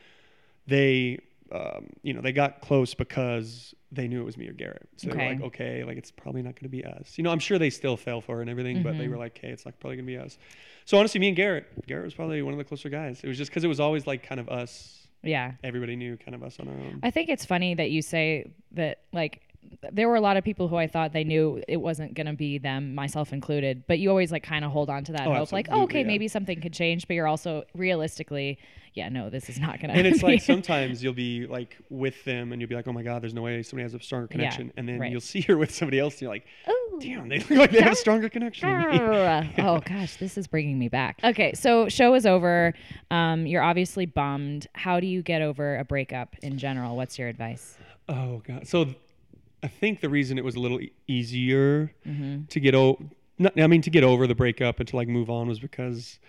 They, 0.67 1.19
um, 1.51 1.87
you 2.03 2.13
know, 2.13 2.21
they 2.21 2.31
got 2.31 2.61
close 2.61 2.93
because 2.93 3.73
they 3.91 4.07
knew 4.07 4.21
it 4.21 4.23
was 4.23 4.37
me 4.37 4.47
or 4.47 4.53
Garrett. 4.53 4.87
So 4.97 5.09
they 5.09 5.15
were 5.17 5.23
like, 5.25 5.41
"Okay, 5.41 5.83
like 5.83 5.97
it's 5.97 6.11
probably 6.11 6.41
not 6.41 6.55
going 6.55 6.63
to 6.63 6.69
be 6.69 6.85
us." 6.85 7.17
You 7.17 7.23
know, 7.23 7.31
I'm 7.31 7.39
sure 7.39 7.57
they 7.59 7.69
still 7.69 7.97
fell 7.97 8.21
for 8.21 8.35
her 8.37 8.41
and 8.41 8.49
everything, 8.49 8.81
but 8.83 8.91
Mm-hmm. 8.91 8.97
they 8.99 9.07
were 9.07 9.17
like, 9.17 9.37
"Hey, 9.37 9.49
it's 9.49 9.65
like 9.65 9.79
probably 9.79 9.97
going 9.97 10.05
to 10.05 10.11
be 10.11 10.17
us." 10.17 10.37
So 10.85 10.97
honestly, 10.97 11.19
me 11.19 11.27
and 11.29 11.35
Garrett, 11.37 11.65
Garrett 11.87 12.05
was 12.05 12.13
probably 12.13 12.41
one 12.41 12.53
of 12.53 12.57
the 12.57 12.63
closer 12.63 12.89
guys. 12.89 13.21
It 13.23 13.27
was 13.27 13.37
just 13.37 13.51
because 13.51 13.63
it 13.63 13.67
was 13.67 13.79
always 13.79 14.05
like 14.07 14.23
kind 14.23 14.39
of 14.39 14.47
us. 14.49 15.02
Yeah. 15.23 15.53
Everybody 15.63 15.95
knew 15.95 16.17
kind 16.17 16.35
of 16.35 16.43
us 16.43 16.59
on 16.59 16.67
our 16.67 16.73
own. 16.73 16.99
I 17.01 17.11
think 17.11 17.29
it's 17.29 17.45
funny 17.45 17.73
that 17.75 17.91
you 17.91 18.01
say 18.01 18.51
that 18.73 18.99
like 19.11 19.41
there 19.91 20.07
were 20.07 20.15
a 20.15 20.21
lot 20.21 20.37
of 20.37 20.43
people 20.43 20.67
who 20.67 20.75
I 20.77 20.87
thought 20.87 21.11
they 21.13 21.23
knew 21.25 21.61
it 21.67 21.77
wasn't 21.77 22.13
going 22.13 22.27
to 22.27 22.33
be 22.33 22.57
them, 22.57 22.95
myself 22.95 23.33
included. 23.33 23.83
But 23.87 23.99
you 23.99 24.09
always 24.09 24.31
like 24.31 24.43
kind 24.43 24.63
of 24.63 24.71
hold 24.71 24.89
on 24.89 25.03
to 25.05 25.11
that 25.13 25.27
Oh, 25.27 25.33
hope, 25.33 25.51
like, 25.51 25.67
oh, 25.71 25.83
okay, 25.83 26.01
yeah. 26.01 26.07
maybe 26.07 26.27
something 26.27 26.61
could 26.61 26.73
change. 26.73 27.07
But 27.07 27.15
you're 27.15 27.27
also 27.27 27.63
realistically, 27.75 28.59
yeah, 28.93 29.09
no, 29.09 29.29
this 29.29 29.49
is 29.49 29.59
not 29.59 29.79
going 29.81 29.91
to. 29.91 29.97
and 29.97 30.07
it's 30.07 30.23
like 30.23 30.41
sometimes 30.41 31.03
you'll 31.03 31.13
be 31.13 31.47
like 31.47 31.77
with 31.89 32.23
them 32.23 32.51
and 32.53 32.61
you'll 32.61 32.69
be 32.69 32.75
like, 32.75 32.87
oh 32.87 32.93
my 32.93 33.03
god, 33.03 33.21
there's 33.23 33.33
no 33.33 33.41
way 33.41 33.61
somebody 33.63 33.83
has 33.83 33.93
a 33.93 33.99
stronger 33.99 34.27
Yeah, 34.31 34.37
connection, 34.37 34.71
and 34.77 34.87
then 34.87 34.99
right. 34.99 35.11
you'll 35.11 35.19
see 35.21 35.41
her 35.41 35.57
with 35.63 35.73
somebody 35.73 35.99
else, 35.99 36.13
and 36.15 36.21
you're 36.23 36.31
like, 36.31 36.45
oh, 36.67 36.99
damn, 37.01 37.27
they 37.27 37.39
look 37.39 37.49
like 37.51 37.71
they 37.71 37.81
have 37.81 37.93
a 37.93 37.95
stronger 37.95 38.29
connection. 38.29 38.69
oh 39.57 39.81
gosh, 39.85 40.15
this 40.17 40.37
is 40.37 40.47
bringing 40.47 40.77
me 40.79 40.87
back. 40.89 41.19
Okay, 41.23 41.53
so 41.53 41.89
show 41.89 42.13
is 42.15 42.25
over. 42.25 42.73
Um, 43.11 43.45
you're 43.45 43.63
obviously 43.63 44.05
bummed. 44.05 44.67
How 44.73 44.99
do 44.99 45.07
you 45.07 45.21
get 45.21 45.41
over 45.41 45.77
a 45.77 45.83
breakup 45.83 46.35
in 46.41 46.57
general? 46.57 46.95
What's 46.95 47.17
your 47.19 47.27
advice? 47.27 47.77
Oh 48.09 48.41
god. 48.45 48.67
So 48.67 48.87
I 49.63 49.67
think 49.67 50.01
the 50.01 50.09
reason 50.09 50.37
it 50.37 50.43
was 50.43 50.55
a 50.55 50.59
little 50.59 50.79
e- 50.81 50.91
easier 51.07 51.93
Mm-hmm. 52.07 52.45
to 52.49 52.59
get 52.59 52.75
over, 52.75 53.03
I 53.57 53.67
mean, 53.67 53.81
to 53.81 53.89
get 53.89 54.03
over 54.03 54.27
the 54.27 54.35
breakup 54.35 54.79
and 54.79 54.87
to 54.89 54.95
like 54.95 55.07
move 55.07 55.29
on 55.29 55.47
was 55.47 55.59
because 55.59 56.19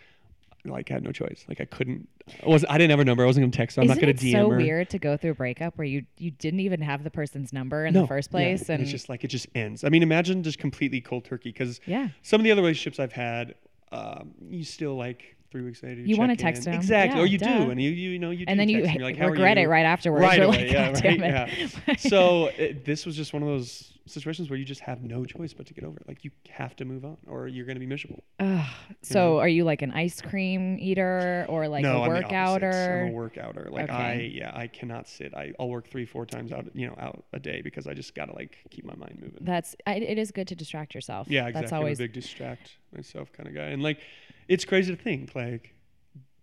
like 0.64 0.90
I 0.90 0.94
had 0.94 1.02
no 1.04 1.12
choice. 1.12 1.44
Like 1.48 1.60
I 1.60 1.66
couldn't. 1.66 2.08
I 2.42 2.48
was 2.48 2.64
I 2.70 2.78
didn't 2.78 2.90
have 2.92 3.00
a 3.00 3.04
number. 3.04 3.22
I 3.22 3.26
wasn't 3.26 3.44
gonna 3.44 3.52
text 3.52 3.76
her. 3.76 3.82
I'm 3.82 3.84
Isn't 3.90 3.96
not 3.96 4.00
gonna 4.00 4.12
it 4.12 4.16
DM 4.16 4.32
so 4.32 4.48
her. 4.50 4.56
weird 4.56 4.88
to 4.90 4.98
go 4.98 5.16
through 5.18 5.32
a 5.32 5.34
breakup 5.34 5.76
where 5.76 5.84
you 5.86 6.06
you 6.16 6.30
didn't 6.30 6.60
even 6.60 6.80
have 6.80 7.04
the 7.04 7.10
person's 7.10 7.52
number 7.52 7.84
in 7.84 7.92
No, 7.92 8.02
the 8.02 8.06
first 8.06 8.30
yeah, 8.30 8.38
place? 8.56 8.70
and 8.70 8.80
it's 8.80 8.90
just 8.90 9.10
like 9.10 9.24
it 9.24 9.28
just 9.28 9.46
ends. 9.54 9.84
I 9.84 9.90
mean, 9.90 10.02
imagine 10.02 10.42
just 10.42 10.58
completely 10.58 11.02
cold 11.02 11.26
turkey 11.26 11.50
because 11.50 11.80
Yeah. 11.86 12.08
some 12.22 12.40
of 12.40 12.44
the 12.44 12.50
other 12.52 12.62
relationships 12.62 12.98
I've 12.98 13.12
had, 13.12 13.56
um, 13.92 14.32
you 14.48 14.64
still 14.64 14.94
like 14.96 15.33
three 15.54 15.62
weeks 15.62 15.84
later. 15.84 16.00
You 16.00 16.16
wanna 16.16 16.34
text 16.34 16.66
in. 16.66 16.72
him. 16.72 16.80
exactly, 16.80 17.20
or 17.20 17.26
you 17.26 17.38
duh. 17.38 17.66
do, 17.66 17.70
and 17.70 17.80
you 17.80 17.90
you 17.90 18.18
know 18.18 18.32
you 18.32 18.44
and 18.48 18.58
then 18.58 18.68
you 18.68 18.82
text 18.82 18.96
you're 18.96 19.04
like, 19.04 19.16
"How 19.16 19.28
are 19.28 19.30
regret 19.30 19.56
it 19.56 19.62
you?" 19.62 19.68
right 19.68 19.86
afterwards. 19.86 20.22
right 20.22 20.42
away, 20.42 20.64
like, 20.64 20.72
yeah, 20.72 20.92
"God 20.92 21.04
right, 21.04 21.78
yeah. 21.86 21.96
so 21.98 22.46
it, 22.58 22.84
this 22.84 23.06
was 23.06 23.14
just 23.14 23.32
one 23.32 23.40
of 23.40 23.48
those 23.48 23.92
situations 24.06 24.50
where 24.50 24.58
you 24.58 24.64
just 24.64 24.80
have 24.80 25.02
no 25.02 25.24
choice 25.24 25.54
but 25.54 25.66
to 25.66 25.74
get 25.74 25.84
over 25.84 25.96
it. 25.98 26.08
Like 26.08 26.24
you 26.24 26.32
have 26.50 26.74
to 26.76 26.84
move 26.84 27.04
on, 27.04 27.18
or 27.28 27.46
you're 27.46 27.66
gonna 27.66 27.78
be 27.78 27.86
miserable. 27.86 28.24
Ugh. 28.40 28.66
so 29.02 29.38
are 29.38 29.48
you 29.48 29.62
like 29.62 29.80
an 29.82 29.92
ice 29.92 30.20
cream 30.20 30.76
eater 30.80 31.46
or 31.48 31.68
like 31.68 31.82
no, 31.82 32.02
a 32.02 32.02
I'm 32.02 32.10
workouter? 32.10 33.06
I'm 33.06 33.14
a 33.14 33.16
workouter. 33.16 33.70
Like 33.70 33.84
Okay. 33.84 33.92
I, 33.92 34.14
yeah, 34.34 34.50
I 34.52 34.66
cannot 34.66 35.08
sit. 35.08 35.34
I, 35.34 35.52
I'll 35.60 35.68
work 35.68 35.88
three, 35.88 36.04
four 36.04 36.26
times 36.26 36.50
out, 36.50 36.66
you 36.74 36.88
know, 36.88 36.96
out 36.98 37.24
a 37.32 37.38
day 37.38 37.60
because 37.62 37.86
I 37.86 37.94
just 37.94 38.12
gotta 38.16 38.34
like 38.34 38.58
keep 38.70 38.84
my 38.84 38.96
mind 38.96 39.20
moving. 39.22 39.38
That's 39.40 39.76
I, 39.86 39.94
it 39.94 40.18
is 40.18 40.32
good 40.32 40.48
to 40.48 40.56
distract 40.56 40.96
yourself. 40.96 41.28
Yeah, 41.30 41.46
exactly. 41.46 41.60
That's 41.60 41.72
always 41.72 42.00
I'm 42.00 42.04
a 42.04 42.08
big 42.08 42.14
distract 42.14 42.72
myself 42.92 43.32
kind 43.32 43.48
of 43.48 43.54
guy. 43.54 43.66
And 43.66 43.82
like, 43.82 44.00
it's 44.48 44.64
crazy 44.64 44.94
to 44.94 45.00
think 45.00 45.34
like 45.34 45.74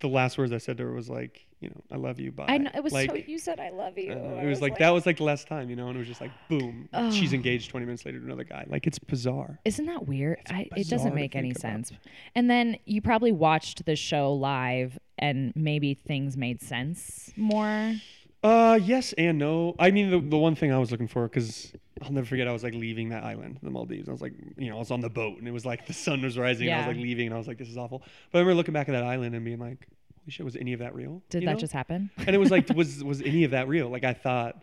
the 0.00 0.08
last 0.08 0.36
words 0.36 0.52
I 0.52 0.58
said 0.58 0.76
to 0.78 0.84
her 0.84 0.92
was 0.92 1.08
like, 1.08 1.46
you 1.60 1.68
know, 1.68 1.80
I 1.92 1.96
love 1.96 2.18
you. 2.18 2.32
Bye. 2.32 2.46
I 2.48 2.58
know 2.58 2.70
it 2.74 2.82
was 2.82 2.92
like, 2.92 3.08
so 3.08 3.16
you 3.16 3.38
said 3.38 3.60
I 3.60 3.70
love 3.70 3.96
you. 3.96 4.12
uh, 4.12 4.40
it 4.42 4.46
was 4.46 4.60
like, 4.60 4.78
that 4.78 4.90
was 4.90 5.06
like 5.06 5.18
the 5.18 5.24
last 5.24 5.46
time, 5.46 5.70
you 5.70 5.76
know, 5.76 5.86
and 5.86 5.96
it 5.96 6.00
was 6.00 6.08
just 6.08 6.20
like 6.20 6.32
boom, 6.48 6.88
she's 7.12 7.32
engaged 7.32 7.70
20 7.70 7.86
minutes 7.86 8.04
later 8.04 8.18
to 8.18 8.24
another 8.24 8.44
guy. 8.44 8.66
Like 8.68 8.86
it's 8.86 8.98
bizarre. 8.98 9.60
Isn't 9.64 9.86
that 9.86 10.06
weird? 10.06 10.40
I, 10.50 10.68
it 10.76 10.88
doesn't 10.88 11.14
make 11.14 11.36
any 11.36 11.52
about. 11.52 11.60
sense. 11.60 11.92
And 12.34 12.50
then 12.50 12.78
you 12.84 13.00
probably 13.00 13.32
watched 13.32 13.86
the 13.86 13.94
show 13.94 14.32
live 14.32 14.98
and 15.18 15.52
maybe 15.54 15.94
things 15.94 16.36
made 16.36 16.60
sense 16.60 17.32
more. 17.36 17.94
Uh, 18.42 18.80
yes 18.82 19.14
and 19.16 19.38
no. 19.38 19.76
I 19.78 19.92
mean, 19.92 20.10
the, 20.10 20.18
the 20.18 20.36
one 20.36 20.56
thing 20.56 20.72
I 20.72 20.78
was 20.78 20.90
looking 20.90 21.06
for, 21.06 21.28
because 21.28 21.72
I'll 22.02 22.12
never 22.12 22.26
forget, 22.26 22.48
I 22.48 22.52
was 22.52 22.62
like 22.64 22.74
leaving 22.74 23.10
that 23.10 23.24
island, 23.24 23.58
the 23.62 23.70
Maldives. 23.70 24.08
I 24.08 24.12
was 24.12 24.20
like, 24.22 24.34
you 24.56 24.70
know, 24.70 24.76
I 24.76 24.78
was 24.80 24.90
on 24.90 25.00
the 25.00 25.10
boat 25.10 25.38
and 25.38 25.46
it 25.46 25.52
was 25.52 25.64
like 25.64 25.86
the 25.86 25.92
sun 25.92 26.22
was 26.22 26.36
rising 26.38 26.68
and 26.68 26.76
I 26.76 26.78
was 26.88 26.96
like 26.96 27.02
leaving 27.02 27.26
and 27.26 27.34
I 27.34 27.38
was 27.38 27.48
like, 27.48 27.58
this 27.58 27.68
is 27.68 27.76
awful. 27.78 28.00
But 28.30 28.38
I 28.38 28.40
remember 28.40 28.56
looking 28.56 28.74
back 28.74 28.88
at 28.88 28.92
that 28.92 29.04
island 29.04 29.34
and 29.34 29.44
being 29.44 29.58
like, 29.58 29.86
holy 30.18 30.30
shit, 30.30 30.44
was 30.44 30.56
any 30.56 30.72
of 30.72 30.80
that 30.80 30.94
real? 30.94 31.22
Did 31.30 31.42
You 31.42 31.46
that 31.48 31.54
know? 31.54 31.58
just 31.60 31.72
happen? 31.72 32.10
and 32.18 32.30
it 32.34 32.38
was 32.38 32.50
like 32.50 32.68
was 32.74 33.02
was 33.04 33.22
any 33.22 33.44
of 33.44 33.50
that 33.52 33.68
real 33.68 33.88
like 33.88 34.04
i 34.04 34.12
thought 34.12 34.62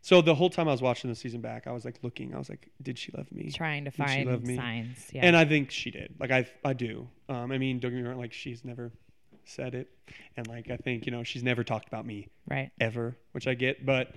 so 0.00 0.20
the 0.20 0.34
whole 0.34 0.50
time 0.50 0.68
i 0.68 0.72
was 0.72 0.82
watching 0.82 1.08
the 1.10 1.16
season 1.16 1.40
back 1.40 1.66
i 1.66 1.72
was 1.72 1.84
like 1.84 1.98
looking 2.02 2.34
i 2.34 2.38
was 2.38 2.48
like 2.48 2.68
did 2.82 2.98
she 2.98 3.12
love 3.16 3.30
me 3.32 3.50
Trying 3.50 3.84
to 3.84 3.90
Did 3.90 3.96
find 3.96 4.56
signs. 4.56 5.10
Yeah. 5.12 5.22
and 5.24 5.36
i 5.36 5.44
think 5.44 5.70
she 5.70 5.90
did 5.90 6.14
like 6.18 6.30
i 6.30 6.46
i 6.64 6.72
do 6.72 7.08
um 7.28 7.52
i 7.52 7.58
mean 7.58 7.78
don't 7.78 7.90
get 7.92 8.02
me 8.02 8.08
wrong 8.08 8.18
like 8.18 8.32
she's 8.32 8.64
never 8.64 8.90
said 9.44 9.74
it 9.74 9.88
and 10.36 10.46
like 10.48 10.70
i 10.70 10.76
think 10.76 11.04
you 11.06 11.12
know 11.12 11.22
she's 11.24 11.42
never 11.42 11.64
talked 11.64 11.88
about 11.88 12.06
me 12.06 12.28
right. 12.48 12.70
ever 12.80 13.16
which 13.32 13.46
i 13.48 13.54
get 13.54 13.84
but 13.84 14.14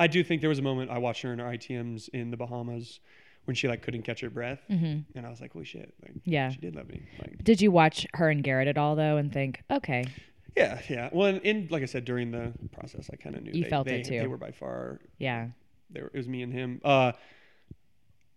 i 0.00 0.06
do 0.08 0.24
think 0.24 0.40
there 0.40 0.50
was 0.50 0.58
a 0.58 0.62
moment 0.70 0.90
i 0.90 0.98
watched 0.98 1.22
her 1.22 1.32
in 1.32 1.38
her 1.38 1.44
itms 1.56 2.08
in 2.08 2.30
the 2.32 2.36
bahamas 2.36 2.98
when 3.44 3.54
she 3.54 3.68
like 3.68 3.82
couldn't 3.82 4.02
catch 4.02 4.20
her 4.20 4.30
breath 4.30 4.60
and 4.68 5.04
i 5.24 5.30
was 5.30 5.40
like 5.40 5.52
holy 5.52 5.64
shit 5.64 5.94
like 6.02 6.12
Mm-hmm. 6.12 6.30
Yeah. 6.36 6.48
she 6.50 6.58
did 6.58 6.74
love 6.74 6.88
me 6.88 7.02
like 7.20 7.42
Did 7.44 7.60
you 7.60 7.70
watch 7.70 8.06
her 8.14 8.28
and 8.28 8.42
Garrett 8.42 8.68
at 8.68 8.76
all 8.78 8.96
though 8.96 9.16
and 9.16 9.32
think, 9.32 9.62
okay, 9.70 10.04
yeah 10.56 10.80
yeah 10.88 11.08
well 11.12 11.28
and, 11.28 11.40
and 11.44 11.70
like 11.70 11.82
i 11.82 11.86
said 11.86 12.04
during 12.04 12.30
the 12.32 12.52
process 12.72 13.08
i 13.12 13.16
kind 13.16 13.36
of 13.36 13.42
knew 13.44 13.52
You 13.54 13.64
they, 13.64 13.70
felt 13.70 13.86
they, 13.86 14.00
it 14.00 14.04
too. 14.06 14.18
they 14.20 14.26
were 14.26 14.36
by 14.36 14.50
far 14.50 15.00
yeah, 15.18 15.48
they 15.90 16.00
were, 16.02 16.08
it 16.08 16.16
was 16.22 16.28
me 16.28 16.42
and 16.42 16.52
him. 16.52 16.80
Uh, 16.84 17.12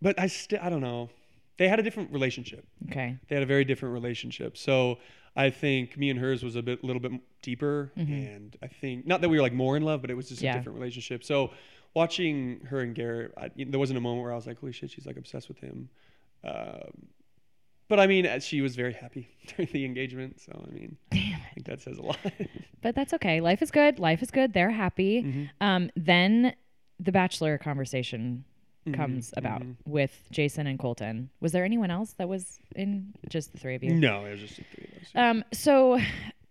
but 0.01 0.19
I 0.19 0.27
still 0.27 0.59
I 0.61 0.69
don't 0.69 0.81
know. 0.81 1.09
They 1.57 1.67
had 1.67 1.79
a 1.79 1.83
different 1.83 2.11
relationship. 2.11 2.65
okay, 2.89 3.17
They 3.27 3.35
had 3.35 3.43
a 3.43 3.47
very 3.55 3.63
different 3.65 3.93
relationship. 3.93 4.57
So 4.57 4.97
I 5.35 5.49
think 5.49 5.97
me 5.97 6.09
and 6.09 6.19
hers 6.19 6.43
was 6.43 6.55
a 6.55 6.61
bit, 6.61 6.83
little 6.83 7.01
bit 7.01 7.11
deeper, 7.41 7.91
and 7.95 8.55
I 8.61 8.67
think 8.67 9.07
not 9.07 9.21
that 9.21 9.29
we 9.29 9.37
were 9.37 9.41
like 9.41 9.53
more 9.53 9.75
in 9.75 9.83
love, 9.83 10.01
but 10.01 10.11
it 10.11 10.15
was 10.15 10.29
just 10.29 10.39
Mm-hmm. 10.41 10.45
Yeah. 10.45 10.53
a 10.53 10.57
different 10.57 10.77
relationship. 10.79 11.23
So 11.23 11.51
watching 11.95 12.59
her 12.69 12.79
and 12.81 12.93
Garrett, 12.93 13.33
I, 13.37 13.49
there 13.55 13.79
wasn't 13.79 13.97
a 13.97 14.01
moment 14.01 14.23
where 14.23 14.31
I 14.31 14.35
was 14.35 14.45
like, 14.47 14.59
"Holy 14.59 14.71
shit, 14.73 14.91
she's 14.91 15.05
like 15.05 15.17
obsessed 15.17 15.47
with 15.47 15.59
him." 15.59 15.89
Um, 16.43 17.07
but 17.89 17.99
I 17.99 18.07
mean, 18.07 18.27
she 18.39 18.61
was 18.61 18.75
very 18.75 18.93
happy 18.93 19.27
during 19.47 19.71
the 19.71 19.85
engagement. 19.85 20.39
So 20.39 20.51
I 20.67 20.71
mean, 20.71 20.97
I 21.11 21.49
think 21.55 21.65
that 21.65 21.81
says 21.81 21.97
a 21.97 22.01
lot. 22.01 22.17
but 22.81 22.93
that's 22.95 23.13
okay. 23.15 23.41
Life 23.41 23.61
is 23.61 23.71
good. 23.71 23.99
Life 23.99 24.21
is 24.21 24.31
good. 24.31 24.53
They're 24.53 24.69
happy. 24.71 25.23
Mm-hmm. 25.23 25.43
Um, 25.61 25.89
then 25.95 26.53
the 26.99 27.11
Bachelor 27.11 27.57
conversation 27.57 28.45
Mm-hmm. 28.85 28.93
comes 28.95 29.33
about 29.37 29.61
with 29.85 30.11
Jason 30.31 30.67
and 30.67 30.77
Colton. 30.77 31.29
Was 31.39 31.51
there 31.53 31.63
anyone 31.63 31.89
else 31.89 32.13
that 32.17 32.27
was 32.27 32.59
in 32.75 33.13
just 33.29 33.53
the 33.53 33.57
three 33.57 33.75
of 33.75 33.83
you? 33.83 33.93
no, 33.95 34.25
it 34.25 34.31
was 34.31 34.41
just 34.41 34.57
the 34.57 34.63
three 34.75 34.89
of 34.95 35.01
us. 35.01 35.09
Um, 35.15 35.43
so 35.53 35.99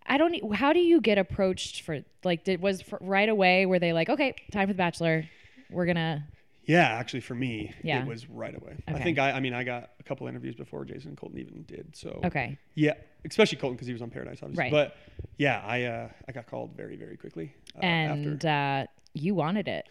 I 0.07 0.17
don't. 0.17 0.53
How 0.55 0.73
do 0.73 0.79
you 0.79 0.99
get 0.99 1.17
approached 1.19 1.81
for 1.81 1.99
like? 2.23 2.43
Did 2.43 2.59
was 2.61 2.83
right 3.01 3.29
away? 3.29 3.65
Were 3.67 3.77
they 3.79 3.93
like, 3.93 4.09
okay, 4.09 4.33
time 4.51 4.67
for 4.67 4.73
the 4.73 4.77
Bachelor? 4.77 5.25
We're 5.69 5.85
gonna. 5.85 6.27
Yeah, 6.65 6.83
actually, 6.87 7.19
for 7.19 7.35
me, 7.35 7.73
Yeah. 7.83 8.01
it 8.01 8.07
was 8.07 8.29
right 8.29 8.55
away. 8.55 8.77
I 8.87 8.93
think 8.93 9.19
I, 9.19 9.33
I 9.33 9.39
mean, 9.41 9.53
I 9.53 9.65
got 9.65 9.89
a 9.99 10.03
couple 10.03 10.27
interviews 10.27 10.55
before 10.55 10.85
Jason 10.85 11.09
and 11.09 11.17
Colton 11.17 11.37
even 11.39 11.63
did. 11.63 11.93
So 11.93 12.21
Okay. 12.23 12.57
yeah, 12.73 12.93
especially 13.25 13.57
Colton 13.57 13.75
because 13.75 13.87
he 13.87 13.91
was 13.93 14.01
on 14.01 14.09
Paradise, 14.09 14.39
obviously. 14.41 14.63
Right. 14.63 14.71
But 14.71 14.95
yeah, 15.37 15.61
I 15.65 15.83
uh, 15.83 16.09
I 16.27 16.31
got 16.31 16.47
called 16.47 16.71
very 16.75 16.95
very 16.95 17.17
quickly. 17.17 17.53
Uh, 17.75 17.81
and 17.81 18.43
after. 18.43 18.47
uh, 18.47 18.85
you 19.13 19.35
wanted 19.35 19.67
it. 19.67 19.87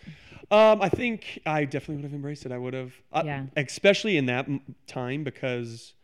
Um, 0.51 0.83
I 0.83 0.89
think 0.89 1.41
I 1.47 1.65
definitely 1.65 1.97
would 1.97 2.05
have 2.05 2.15
embraced 2.15 2.45
it. 2.45 2.53
I 2.53 2.59
would 2.59 2.75
have, 2.75 2.93
uh, 3.13 3.23
Yeah. 3.25 3.45
especially 3.57 4.17
in 4.17 4.27
that 4.27 4.47
time 4.87 5.25
because, 5.25 5.95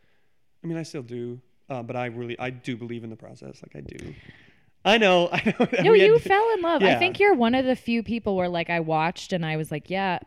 I 0.64 0.66
mean, 0.66 0.78
I 0.78 0.82
still 0.84 1.02
do, 1.02 1.40
uh, 1.68 1.82
but 1.82 1.96
I 1.96 2.06
really 2.06 2.38
I 2.38 2.50
do 2.50 2.76
believe 2.76 3.04
in 3.04 3.10
the 3.10 3.16
process. 3.16 3.62
Like 3.62 3.76
I 3.76 3.80
do. 3.86 4.14
I 4.84 4.96
know. 4.96 5.28
I 5.32 5.42
know. 5.58 5.68
No, 5.82 5.92
we 5.92 6.00
had- 6.00 6.06
you 6.06 6.18
fell 6.18 6.48
in 6.54 6.62
love. 6.62 6.82
I 6.82 6.94
think 6.94 7.20
you're 7.20 7.34
one 7.34 7.54
of 7.54 7.66
the 7.66 7.76
few 7.76 8.02
people 8.02 8.36
where 8.36 8.48
like 8.48 8.70
I 8.70 8.80
watched 8.80 9.32
and 9.32 9.44
I 9.44 9.56
was 9.56 9.70
like, 9.70 9.90
yeah. 9.90 10.20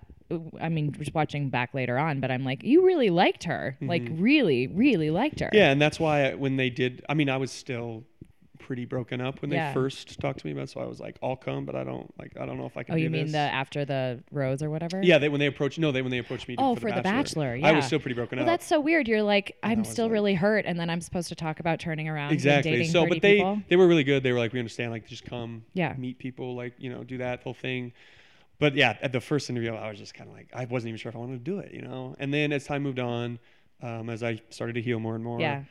I 0.62 0.70
mean, 0.70 0.94
just 0.94 1.14
watching 1.14 1.50
back 1.50 1.74
later 1.74 1.98
on, 1.98 2.22
but 2.22 2.32
I'm 2.32 2.46
like, 2.46 2.64
you 2.64 2.86
really 2.86 3.10
liked 3.10 3.44
her, 3.44 3.76
like 3.82 4.04
really, 4.12 4.66
really 4.68 5.10
liked 5.12 5.42
her. 5.42 5.48
Mm-hmm. 5.48 5.56
Yeah, 5.58 5.72
and 5.72 5.82
that's 5.82 6.00
why 6.00 6.30
I, 6.30 6.36
when 6.36 6.56
they 6.56 6.70
did, 6.70 7.04
I 7.10 7.16
mean, 7.16 7.28
I 7.30 7.36
was 7.36 7.52
still 7.52 8.06
pretty 8.62 8.86
broken 8.86 9.20
up 9.22 9.42
when 9.42 9.52
Yeah. 9.52 9.68
they 9.70 9.74
first 9.74 10.20
talked 10.20 10.40
to 10.40 10.46
me 10.46 10.54
about. 10.54 10.64
it, 10.64 10.70
So 10.70 10.80
I 10.82 10.86
was 10.86 11.00
like, 11.00 11.18
"I'll 11.22 11.36
come," 11.36 11.66
but 11.66 11.76
I 11.76 11.84
don't 11.84 12.12
like. 12.20 12.38
I 12.40 12.46
don't 12.46 12.58
know 12.58 12.66
if 12.66 12.78
I 12.78 12.84
can. 12.84 12.94
Oh, 12.96 12.98
you 12.98 13.10
mean 13.10 13.24
this. 13.26 13.32
the 13.34 13.38
after 13.40 13.84
the 13.86 14.24
rose 14.32 14.62
or 14.64 14.70
whatever? 14.70 15.02
Yeah, 15.04 15.18
they, 15.18 15.30
when 15.30 15.40
they 15.40 15.48
approached. 15.48 15.80
No, 15.80 15.92
they 15.92 16.02
when 16.02 16.12
they 16.12 16.20
approached 16.20 16.48
me. 16.48 16.56
Oh, 16.58 16.76
for, 16.76 16.90
for 16.90 16.92
the 16.96 17.02
Bachelor. 17.02 17.54
I 17.54 17.58
yeah. 17.58 17.72
was 17.72 17.86
still 17.86 18.00
pretty 18.00 18.16
broken 18.16 18.38
Well, 18.40 18.48
up. 18.48 18.52
that's 18.54 18.66
so 18.66 18.80
weird. 18.80 19.08
You're 19.08 19.24
like, 19.24 19.58
I'm 19.64 19.84
still 19.84 20.06
like- 20.06 20.14
really 20.14 20.34
hurt, 20.36 20.66
and 20.66 20.80
then 20.80 20.90
I'm 20.90 21.02
supposed 21.02 21.30
to 21.30 21.36
talk 21.36 21.60
about 21.60 21.80
turning 21.80 22.08
around 22.08 22.26
and 22.28 22.34
exactly. 22.34 22.72
dating 22.72 22.88
So, 22.90 23.06
but 23.08 23.22
they 23.22 23.38
people. 23.38 23.62
they 23.68 23.76
were 23.76 23.88
really 23.88 24.04
good. 24.04 24.24
They 24.24 24.32
were 24.32 24.40
like, 24.40 24.54
"We 24.54 24.60
understand. 24.60 24.92
Like, 24.92 25.08
just 25.08 25.26
come. 25.26 25.64
Yeah. 25.74 25.94
Meet 25.98 26.20
people. 26.20 26.56
Like, 26.56 26.74
you 26.78 26.90
know, 26.90 27.04
do 27.04 27.18
that 27.18 27.44
whole 27.44 27.54
thing." 27.54 27.94
But 28.60 28.76
yeah, 28.76 28.96
at 29.02 29.12
the 29.12 29.20
first 29.20 29.50
interview, 29.50 29.74
I 29.74 29.90
was 29.90 29.98
just 29.98 30.14
kind 30.14 30.30
of 30.30 30.36
like, 30.36 30.48
I 30.54 30.66
wasn't 30.66 30.90
even 30.90 30.98
sure 31.00 31.10
if 31.10 31.16
I 31.16 31.20
wanted 31.20 31.44
to 31.44 31.52
do 31.52 31.58
it, 31.58 31.74
you 31.74 31.82
know. 31.82 32.16
And 32.20 32.32
then 32.32 32.52
as 32.54 32.64
time 32.66 32.84
moved 32.84 33.00
on, 33.00 33.40
um, 33.82 34.08
as 34.08 34.22
I 34.22 34.40
started 34.50 34.74
to 34.74 34.82
heal 34.84 35.00
more 35.00 35.16
and 35.16 35.24
more, 35.24 35.40
Yeah. 35.40 35.64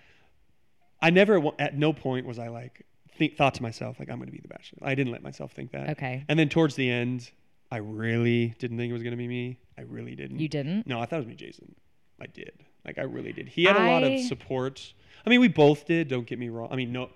I 1.03 1.11
never, 1.11 1.41
at 1.59 1.77
no 1.77 1.93
point 1.93 2.27
was 2.27 2.39
I 2.39 2.49
like, 2.49 2.85
think, 3.17 3.37
thought 3.37 3.55
to 3.55 3.63
myself, 3.63 3.99
like, 3.99 4.11
I'm 4.11 4.17
going 4.17 4.29
to 4.29 4.33
be 4.33 4.41
the 4.41 4.49
bachelor. 4.49 4.81
I 4.83 4.95
didn't 4.95 5.13
let 5.13 5.23
myself 5.23 5.53
think 5.53 5.73
that. 5.73 5.91
Okay. 5.91 6.25
And 6.29 6.39
then 6.39 6.49
towards 6.49 6.75
the 6.75 6.91
end, 6.91 7.31
I 7.71 7.79
really 7.79 8.55
didn't 8.59 8.77
think 8.79 8.91
it 8.91 8.95
was 8.95 9.03
going 9.03 9.13
to 9.13 9.17
be 9.17 9.29
me. 9.29 9.59
I 9.79 9.83
really 9.83 10.15
didn't. 10.15 10.41
You 10.41 10.49
didn't? 10.49 10.87
No, 10.87 11.01
I 11.01 11.07
thought 11.07 11.17
it 11.17 11.21
was 11.21 11.27
me, 11.27 11.35
Jason. 11.35 11.75
I 12.21 12.27
did. 12.27 12.53
Like, 12.85 12.99
I 12.99 13.03
really 13.03 13.33
did. 13.33 13.49
He 13.49 13.65
had 13.65 13.77
a 13.77 13.87
lot 13.87 14.03
of 14.03 14.21
support. 14.21 14.93
I 15.25 15.31
mean, 15.31 15.41
we 15.41 15.49
both 15.49 15.87
did. 15.87 16.09
Don't 16.09 16.27
get 16.27 16.39
me 16.39 16.49
wrong. 16.49 16.69
I 16.71 16.77
mean, 16.77 16.93
no, 16.93 17.11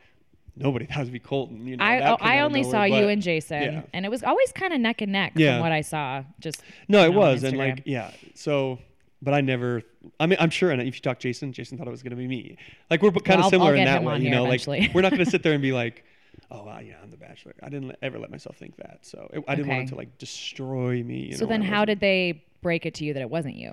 nobody 0.57 0.87
thought 0.87 1.01
it 1.01 1.05
would 1.05 1.13
be 1.13 1.19
Colton. 1.19 1.67
You 1.67 1.77
know, 1.77 1.85
I 1.85 2.13
oh, 2.13 2.17
I 2.21 2.41
only 2.41 2.63
saw 2.63 2.85
nowhere, 2.85 3.03
you 3.03 3.09
and 3.09 3.23
Jason, 3.23 3.63
yeah. 3.63 3.83
and 3.93 4.05
it 4.05 4.09
was 4.09 4.23
always 4.23 4.53
kind 4.53 4.73
of 4.73 4.81
neck 4.81 5.01
and 5.01 5.13
neck 5.13 5.33
Yeah. 5.37 5.55
from 5.55 5.61
what 5.63 5.73
I 5.73 5.81
saw. 5.81 6.23
Just 6.41 6.63
No, 6.89 7.05
it 7.05 7.11
know, 7.13 7.19
was, 7.19 7.43
and 7.45 7.57
like, 7.57 7.83
yeah. 7.87 8.11
So, 8.35 8.79
but 9.25 9.35
I 9.35 9.41
never. 9.41 9.83
I 10.21 10.27
mean, 10.27 10.37
I'm 10.41 10.51
sure. 10.51 10.71
And 10.71 10.81
if 10.83 10.95
you 10.95 11.01
talk 11.01 11.19
Jason, 11.19 11.53
Jason 11.53 11.79
thought 11.79 11.87
it 11.89 11.91
was 11.91 12.03
going 12.03 12.11
to 12.11 12.17
be 12.17 12.27
me. 12.29 12.57
Like 12.91 13.03
we're 13.03 13.11
kind 13.11 13.41
I'll- 13.41 13.47
of 13.47 13.51
similar 13.51 13.73
I'll 13.73 13.79
in 13.79 13.85
that 13.85 14.05
way. 14.05 14.19
You 14.19 14.31
know, 14.31 14.47
eventually. 14.47 14.81
like 14.83 14.95
we're 14.95 15.03
not 15.03 15.11
going 15.13 15.25
to 15.25 15.31
sit 15.31 15.43
there 15.43 15.53
and 15.55 15.63
be 15.63 15.73
like, 15.83 16.05
oh, 16.51 16.65
well, 16.65 16.81
yeah, 16.83 16.95
I'm 17.03 17.11
the 17.11 17.17
bachelor. 17.17 17.55
I 17.63 17.69
didn't 17.69 17.97
ever 18.03 18.19
let 18.19 18.31
myself 18.31 18.57
think 18.57 18.77
that. 18.77 18.99
So 19.03 19.29
it, 19.33 19.43
I 19.49 19.55
didn't 19.55 19.69
want 19.69 19.83
it 19.85 19.89
to 19.89 19.95
like 19.97 20.19
destroy 20.19 21.03
me. 21.03 21.27
You 21.31 21.37
so 21.37 21.45
know, 21.45 21.51
then, 21.51 21.63
how 21.63 21.85
did 21.85 22.01
they 22.01 22.45
break 22.63 22.87
it 22.87 22.95
to 22.95 23.05
you 23.05 23.15
that 23.15 23.21
it 23.21 23.31
wasn't 23.31 23.57
you? 23.57 23.73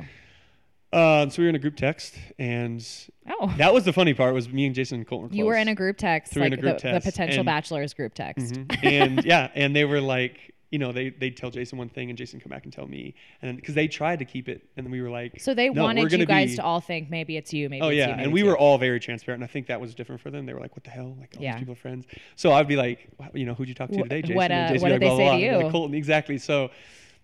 Um, 0.93 1.29
so 1.29 1.41
we 1.41 1.45
were 1.45 1.49
in 1.49 1.55
a 1.55 1.59
group 1.59 1.77
text, 1.77 2.15
and 2.37 2.85
Oh, 3.29 3.53
that 3.57 3.73
was 3.73 3.85
the 3.85 3.93
funny 3.93 4.13
part. 4.13 4.33
Was 4.33 4.49
me 4.49 4.65
and 4.65 4.75
Jason 4.75 4.97
and 4.97 5.07
Colton. 5.07 5.29
Were 5.29 5.35
you 5.35 5.45
were 5.45 5.55
in 5.55 5.69
a 5.69 5.75
group 5.75 5.97
text, 5.97 6.33
So 6.33 6.41
like 6.41 6.47
in 6.51 6.59
a 6.59 6.61
group 6.61 6.79
the, 6.81 6.91
the 6.91 6.99
potential 6.99 7.39
and- 7.39 7.45
bachelor's 7.45 7.93
group 7.93 8.13
text. 8.13 8.53
Mhm. 8.55 8.79
and 8.83 9.23
yeah, 9.23 9.49
and 9.55 9.73
they 9.73 9.85
were 9.85 10.01
like, 10.01 10.50
you 10.71 10.79
know, 10.79 10.91
they 10.93 11.09
they'd 11.09 11.35
tell 11.35 11.51
Jason 11.51 11.77
one 11.77 11.89
thing, 11.89 12.09
and 12.09 12.17
Jason 12.17 12.39
come 12.39 12.49
back 12.49 12.63
and 12.63 12.71
tell 12.73 12.87
me, 12.87 13.13
and 13.41 13.57
because 13.57 13.75
they 13.75 13.87
tried 13.87 14.19
to 14.19 14.25
keep 14.25 14.47
it, 14.47 14.65
and 14.77 14.85
then 14.85 14.91
we 14.91 15.01
were 15.01 15.09
like, 15.09 15.39
So 15.39 15.53
they 15.53 15.69
"No, 15.69 15.83
wanted 15.83 16.11
you 16.13 16.25
guys 16.25 16.51
be- 16.51 16.55
to 16.55 16.63
all 16.63 16.79
think 16.79 17.09
maybe 17.09 17.35
it's 17.37 17.53
you, 17.53 17.69
maybe 17.69 17.85
Oh 17.85 17.89
it's 17.89 17.97
yeah, 17.97 18.07
you, 18.07 18.11
maybe 18.15 18.23
and 18.23 18.33
we 18.33 18.39
you. 18.39 18.45
were 18.47 18.57
all 18.57 18.77
very 18.77 18.99
transparent. 18.99 19.43
And 19.43 19.49
I 19.49 19.51
think 19.51 19.67
that 19.67 19.81
was 19.81 19.93
different 19.93 20.21
for 20.21 20.31
them. 20.31 20.45
They 20.45 20.53
were 20.53 20.61
like, 20.61 20.75
"What 20.75 20.85
the 20.85 20.89
hell? 20.89 21.15
Like 21.19 21.33
all 21.35 21.43
Yeah. 21.43 21.51
these 21.53 21.59
people 21.59 21.73
are 21.73 21.75
friends." 21.75 22.05
So 22.37 22.53
I'd 22.53 22.67
be 22.69 22.77
like, 22.77 23.09
"You 23.33 23.45
know, 23.45 23.53
who'd 23.53 23.67
you 23.67 23.75
talk 23.75 23.89
to 23.91 24.01
today, 24.01 24.21
Jason?" 24.21 24.35
what, 24.35 24.49
uh, 24.51 24.69
Jason 24.69 24.81
what 24.81 24.87
did 24.89 24.93
like, 24.93 24.99
they 25.01 25.07
"Blah, 25.07 25.17
say 25.17 25.23
to 25.23 25.23
blah, 25.23 25.29
blah." 25.29 25.33
I'd 25.35 25.39
be 25.51 25.57
you? 25.57 25.63
like, 25.63 25.71
Colton, 25.71 25.95
exactly. 25.95 26.37
So 26.37 26.71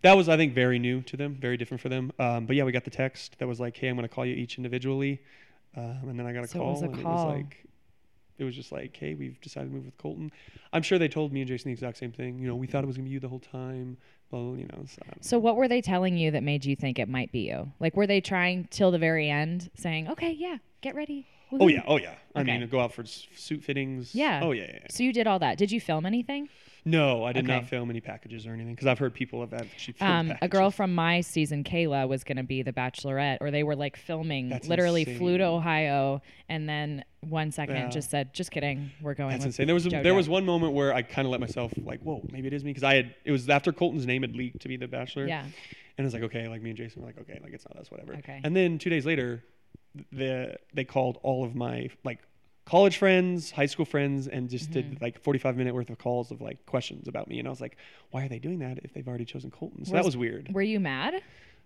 that 0.02 0.18
was, 0.18 0.28
I 0.28 0.36
think, 0.38 0.54
very 0.54 0.78
new 0.78 1.02
to 1.04 1.16
them, 1.18 1.36
very 1.40 1.56
different 1.58 1.80
for 1.82 1.90
them. 1.90 2.12
Um, 2.20 2.46
but 2.48 2.56
yeah, 2.58 2.66
we 2.66 2.72
got 2.74 2.84
the 2.84 2.92
text 2.92 3.40
that 3.40 3.48
was 3.48 3.60
like, 3.62 3.78
"Hey, 3.78 3.88
I'm 3.88 3.96
going 3.96 4.08
to 4.08 4.14
call 4.14 4.26
you 4.26 4.36
each 4.36 4.58
individually," 4.58 5.22
um, 5.76 6.10
and 6.10 6.20
then 6.20 6.26
I 6.28 6.34
got 6.34 6.44
a 6.44 6.48
So 6.48 6.60
it 6.60 6.62
call, 6.62 6.74
was 6.74 6.82
a 6.82 6.86
and 6.86 6.96
call. 6.96 7.12
it 7.12 7.16
was 7.16 7.24
like. 7.44 7.64
It 8.38 8.44
was 8.44 8.56
just 8.56 8.72
like, 8.72 8.96
hey, 8.96 9.16
we've 9.16 9.40
decided 9.42 9.70
to 9.70 9.76
move 9.76 9.86
with 9.86 9.98
Colton. 9.98 10.32
I'm 10.74 10.84
sure 10.84 11.00
they 11.00 11.08
told 11.08 11.34
me 11.34 11.42
and 11.42 11.48
Jason 11.48 11.70
the 11.70 11.74
exact 11.74 11.98
same 11.98 12.12
thing. 12.12 12.40
You 12.40 12.48
know, 12.48 12.56
we 12.56 12.68
thought 12.68 12.84
it 12.84 12.88
was 12.88 12.98
gonna 12.98 13.06
be 13.06 13.12
you 13.12 13.20
the 13.20 13.28
whole 13.30 13.40
time. 13.40 13.98
Well, 14.32 14.56
you 14.58 14.66
know, 14.72 14.84
so 14.86 15.02
So 15.22 15.40
what 15.40 15.56
were 15.56 15.68
they 15.68 15.82
telling 15.82 16.18
you 16.18 16.32
that 16.32 16.44
made 16.44 16.66
you 16.66 16.76
think 16.76 17.00
it 17.00 17.08
might 17.10 17.32
be 17.32 17.48
you? 17.48 17.72
Like 17.80 17.96
were 17.96 18.08
they 18.08 18.22
trying 18.22 18.68
till 18.70 18.92
the 18.92 19.00
very 19.00 19.30
end 19.30 19.70
saying, 19.76 20.10
"Okay, 20.10 20.32
yeah, 20.32 20.58
get 20.82 20.96
ready." 20.96 21.26
Oh 21.52 21.68
yeah, 21.70 21.84
oh 21.88 21.98
yeah. 21.98 22.16
I 22.36 22.42
Okay. 22.42 22.58
mean, 22.58 22.68
go 22.68 22.80
out 22.82 22.92
for 22.94 23.06
suit 23.06 23.64
fittings. 23.64 24.14
Yeah. 24.14 24.42
Oh 24.44 24.52
yeah, 24.52 24.64
yeah. 24.66 24.72
yeah. 24.82 24.88
So 24.90 25.04
you 25.04 25.14
did 25.14 25.28
all 25.28 25.40
that. 25.40 25.58
Did 25.58 25.72
you 25.72 25.80
film 25.80 26.06
anything? 26.06 26.50
No, 26.88 27.24
I 27.24 27.34
did 27.34 27.46
not 27.46 27.68
film 27.68 27.90
any 27.90 28.02
packages 28.02 28.48
or 28.48 28.54
anything 28.54 28.74
because 28.74 28.88
I've 28.88 29.00
heard 29.00 29.14
people 29.14 29.42
have 29.42 29.54
actually 29.54 29.94
filmed 29.94 30.32
Um, 30.32 30.38
a 30.42 30.48
girl 30.48 30.72
from 30.72 30.96
my 30.96 31.22
season, 31.22 31.64
Caila, 31.64 32.08
was 32.08 32.24
going 32.24 32.38
to 32.38 32.44
be 32.44 32.62
the 32.64 32.74
Bachelorette, 32.74 33.38
or 33.42 33.52
they 33.52 33.64
were 33.64 33.76
like 33.76 33.98
filming. 33.98 34.50
That's 34.50 34.68
literally 34.68 35.04
flew 35.06 35.38
to. 35.38 35.44
Ohio, 35.44 36.22
and 36.50 36.68
then 36.68 37.04
one 37.22 37.52
second 37.52 37.76
Yeah. 37.76 37.90
just 37.90 38.10
said, 38.10 38.34
"Just 38.34 38.52
kidding, 38.52 38.92
we're 39.02 39.14
going." 39.14 39.32
That's 39.32 39.46
insane. 39.46 39.66
There 39.68 39.76
was 39.76 39.86
a, 39.86 39.90
there 39.90 40.14
was 40.16 40.30
one 40.30 40.46
moment 40.46 40.74
where 40.74 40.94
I 40.94 41.02
kind 41.02 41.26
of 41.26 41.32
let 41.32 41.40
myself 41.42 41.74
like, 41.78 42.02
whoa, 42.02 42.26
maybe 42.32 42.48
it 42.48 42.54
is 42.54 42.64
me 42.64 42.72
because 42.72 42.84
I 42.84 42.96
had 42.96 43.16
it 43.26 43.32
was 43.32 43.48
after 43.50 43.72
Colton's 43.72 44.06
name 44.06 44.22
had 44.22 44.36
leaked 44.36 44.62
to 44.62 44.68
be 44.68 44.78
the 44.78 44.88
Bachelor. 44.88 45.28
Yeah. 45.28 45.42
And 45.44 45.52
I 45.98 46.04
was 46.04 46.14
like, 46.14 46.24
okay, 46.24 46.48
like 46.48 46.62
me 46.62 46.70
and 46.70 46.78
Jason 46.78 47.02
were 47.02 47.08
like, 47.08 47.18
okay, 47.20 47.40
like 47.42 47.54
it's 47.54 47.66
not 47.68 47.78
us, 47.78 47.90
whatever. 47.92 48.14
Okay. 48.16 48.40
And 48.44 48.56
then 48.56 48.78
two 48.78 48.90
days 48.90 49.06
later, 49.06 49.44
the 50.12 50.58
they 50.74 50.84
called 50.84 51.18
all 51.24 51.44
of 51.44 51.56
my 51.56 51.90
like 52.04 52.20
college 52.68 52.98
friends, 52.98 53.50
high 53.52 53.66
school 53.66 53.86
friends, 53.86 54.28
and 54.28 54.50
just 54.50 54.70
Mm-hmm. 54.72 54.90
did 54.92 55.02
like 55.02 55.20
45 55.24 55.56
minute 55.56 55.74
worth 55.74 55.90
of 55.90 55.98
calls 55.98 56.32
of 56.32 56.42
like 56.42 56.66
questions 56.66 57.08
about 57.08 57.28
me. 57.30 57.40
And 57.40 57.48
I 57.48 57.52
was 57.52 57.62
like, 57.62 57.78
why 58.12 58.26
are 58.26 58.28
they 58.30 58.40
doing 58.40 58.60
that 58.60 58.80
if 58.84 58.94
they've 58.94 59.08
already 59.08 59.26
chosen 59.26 59.50
Colton? 59.52 59.86
So 59.86 59.94
that 59.94 60.00
Was- 60.00 60.08
was 60.08 60.18
weird. 60.18 60.50
Were 60.54 60.62
you 60.62 60.80
mad 60.80 61.22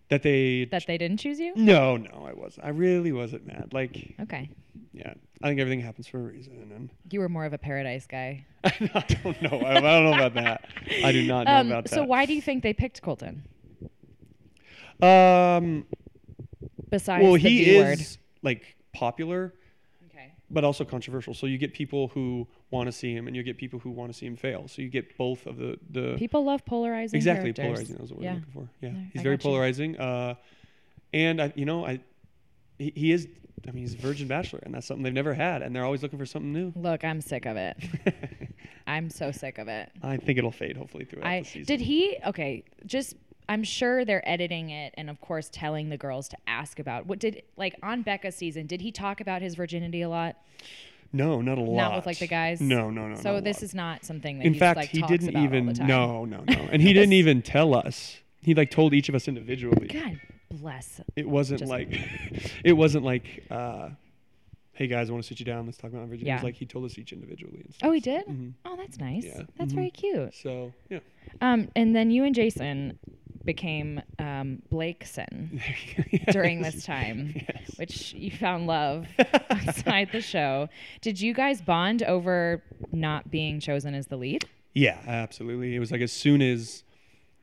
That 0.09 0.21
they 0.21 0.65
that 0.71 0.85
they 0.85 0.97
didn't 0.99 1.17
choose 1.17 1.39
you? 1.39 1.53
no, 1.55 1.97
no, 1.97 2.25
I 2.29 2.33
wasn't. 2.33 2.65
I 2.65 2.69
really 2.69 3.11
wasn't 3.11 3.47
mad. 3.47 3.69
Like, 3.73 4.13
Okay, 4.21 4.49
yeah, 4.93 5.13
I 5.41 5.47
think 5.47 5.59
everything 5.59 5.79
happens 5.81 6.05
for 6.07 6.19
a 6.19 6.23
reason. 6.23 6.53
And 6.75 6.89
you 7.11 7.19
were 7.19 7.29
more 7.29 7.45
of 7.45 7.53
a 7.53 7.57
paradise 7.57 8.05
guy. 8.05 8.45
I 8.63 9.05
don't 9.23 9.41
know. 9.41 9.59
I, 9.59 9.77
I 9.77 9.81
don't 9.81 10.03
know 10.05 10.13
about 10.13 10.33
that. 10.35 10.65
I 11.03 11.11
do 11.11 11.25
not 11.25 11.47
know 11.47 11.55
Um, 11.57 11.67
about 11.71 11.85
that. 11.85 11.95
so 11.95 12.03
why 12.03 12.25
do 12.27 12.33
you 12.35 12.41
think 12.43 12.61
they 12.61 12.73
picked 12.73 13.01
Colton? 13.01 13.43
Um. 15.01 15.85
Besides 16.89 17.23
Well, 17.23 17.33
the 17.33 17.39
he 17.39 17.75
is 17.77 18.17
like 18.43 18.75
popular. 18.93 19.53
But 20.51 20.63
also 20.63 20.83
controversial. 20.83 21.33
So 21.33 21.47
you 21.47 21.57
get 21.57 21.73
people 21.73 22.09
who 22.09 22.47
want 22.69 22.87
to 22.87 22.91
see 22.91 23.13
him, 23.13 23.27
and 23.27 23.35
you 23.35 23.43
get 23.43 23.57
people 23.57 23.79
who 23.79 23.89
want 23.89 24.11
to 24.11 24.17
see 24.17 24.25
him 24.25 24.35
fail. 24.35 24.67
So 24.67 24.81
you 24.81 24.89
get 24.89 25.17
both 25.17 25.45
of 25.45 25.57
the 25.57 25.77
the 25.89 26.15
People 26.17 26.43
love 26.43 26.65
polarizing. 26.65 27.17
exactly 27.17 27.53
characters. 27.53 27.87
polarizing. 27.87 27.95
That 27.95 28.01
was 28.01 28.09
the 28.09 28.15
word 28.15 28.23
yeah. 28.23 28.29
I'm 28.31 28.35
looking 28.37 28.53
for. 28.53 28.69
Yeah, 28.81 28.89
No, 28.91 28.99
he's 29.13 29.19
I 29.21 29.23
very 29.23 29.37
polarizing. 29.37 29.97
Uh, 29.97 30.35
and 31.13 31.41
I, 31.41 31.53
you 31.55 31.65
know, 31.65 31.85
I, 31.85 31.99
he, 32.77 32.93
he 32.95 33.11
is. 33.11 33.27
I 33.67 33.71
mean, 33.71 33.83
he's 33.83 33.93
a 33.93 33.97
virgin 33.97 34.27
bachelor, 34.27 34.59
and 34.63 34.73
that's 34.73 34.87
something 34.87 35.03
they've 35.03 35.13
never 35.13 35.35
had, 35.35 35.61
and 35.61 35.75
they're 35.75 35.85
always 35.85 36.01
looking 36.01 36.17
for 36.17 36.25
something 36.25 36.51
new. 36.51 36.73
Look, 36.75 37.03
I'm 37.03 37.21
sick 37.21 37.45
of 37.45 37.57
it. 37.57 37.77
I'm 38.87 39.09
so 39.11 39.31
sick 39.31 39.59
of 39.59 39.67
it. 39.67 39.91
I 40.01 40.17
think 40.17 40.39
it'll 40.39 40.51
fade 40.51 40.75
hopefully 40.75 41.05
throughout 41.05 41.27
I 41.27 41.41
the 41.41 41.45
season. 41.45 41.65
did 41.65 41.79
he 41.81 42.17
okay, 42.25 42.63
just 42.85 43.15
I'm 43.49 43.63
sure 43.63 44.05
they're 44.05 44.27
editing 44.29 44.69
it 44.69 44.93
and 44.97 45.09
of 45.09 45.19
course 45.21 45.49
telling 45.51 45.89
the 45.89 45.97
girls 45.97 46.27
to 46.29 46.37
ask 46.47 46.79
about 46.79 47.05
what 47.05 47.19
did 47.19 47.41
like 47.57 47.75
on 47.83 48.01
Becca's 48.01 48.35
season, 48.35 48.65
did 48.67 48.81
he 48.81 48.91
talk 48.91 49.19
about 49.21 49.41
his 49.41 49.55
virginity 49.55 50.01
a 50.01 50.09
lot? 50.09 50.37
No, 51.13 51.41
not 51.41 51.57
a 51.57 51.61
lot. 51.61 51.75
Not 51.75 51.95
with 51.97 52.05
like 52.05 52.19
the 52.19 52.27
guys? 52.27 52.61
No, 52.61 52.89
no, 52.89 53.09
no. 53.09 53.15
So 53.17 53.41
this 53.41 53.61
is 53.61 53.75
not 53.75 54.05
something 54.05 54.37
that 54.39 54.45
In 54.45 54.53
fact, 54.53 54.77
like 54.77 54.89
he 54.89 55.01
didn't 55.01 55.29
about 55.29 55.43
even. 55.43 55.65
No, 55.85 56.23
no, 56.23 56.43
no. 56.47 56.53
And 56.71 56.81
he 56.81 56.93
didn't 56.93 57.13
even 57.13 57.41
tell 57.41 57.75
us. 57.75 58.17
He 58.41 58.53
like 58.55 58.71
told 58.71 58.93
each 58.93 59.09
of 59.09 59.15
us 59.15 59.27
individually. 59.27 59.87
God 59.87 60.19
bless. 60.49 61.01
It 61.17 61.27
wasn't 61.27 61.59
Just- 61.59 61.69
like, 61.69 61.89
it 62.63 62.73
wasn't 62.73 63.03
like, 63.03 63.43
uh, 63.51 63.89
hey 64.71 64.87
guys, 64.87 65.09
I 65.09 65.11
want 65.13 65.23
to 65.25 65.27
sit 65.27 65.39
you 65.39 65.45
down. 65.45 65.65
Let's 65.65 65.77
talk 65.77 65.91
about 65.91 66.07
virginity. 66.07 66.23
It 66.23 66.27
Yeah. 66.27 66.35
was 66.35 66.43
like 66.43 66.55
he 66.55 66.65
told 66.65 66.85
us 66.85 66.97
each 66.97 67.11
individually. 67.11 67.61
And 67.65 67.73
stuff. 67.73 67.89
Oh, 67.89 67.91
he 67.91 67.99
did? 67.99 68.25
Mhm. 68.27 68.53
Oh, 68.65 68.77
that's 68.77 68.97
nice. 68.97 69.25
Yeah. 69.25 69.41
That's 69.57 69.73
Mhm. 69.73 69.75
very 69.75 69.89
cute. 69.91 70.33
So 70.33 70.71
yeah. 70.89 70.99
Um, 71.41 71.67
and 71.75 71.93
then 71.95 72.09
you 72.09 72.23
and 72.23 72.33
Jason 72.33 72.97
became 73.45 74.01
um, 74.19 74.61
Blakeson 74.71 75.61
during 76.31 76.61
this 76.61 76.83
time, 76.85 77.33
Yes. 77.35 77.77
which 77.77 78.13
you 78.13 78.31
found 78.31 78.67
love 78.67 79.07
outside 79.49 80.09
the 80.11 80.21
show. 80.21 80.69
Did 81.01 81.19
you 81.19 81.33
guys 81.33 81.61
bond 81.61 82.03
over 82.03 82.63
not 82.91 83.29
being 83.31 83.59
chosen 83.59 83.93
as 83.95 84.07
the 84.07 84.17
lead? 84.17 84.45
Yeah, 84.73 84.99
absolutely. 85.05 85.75
It 85.75 85.79
was 85.79 85.91
like 85.91 86.01
as 86.01 86.11
soon 86.11 86.41
as 86.41 86.83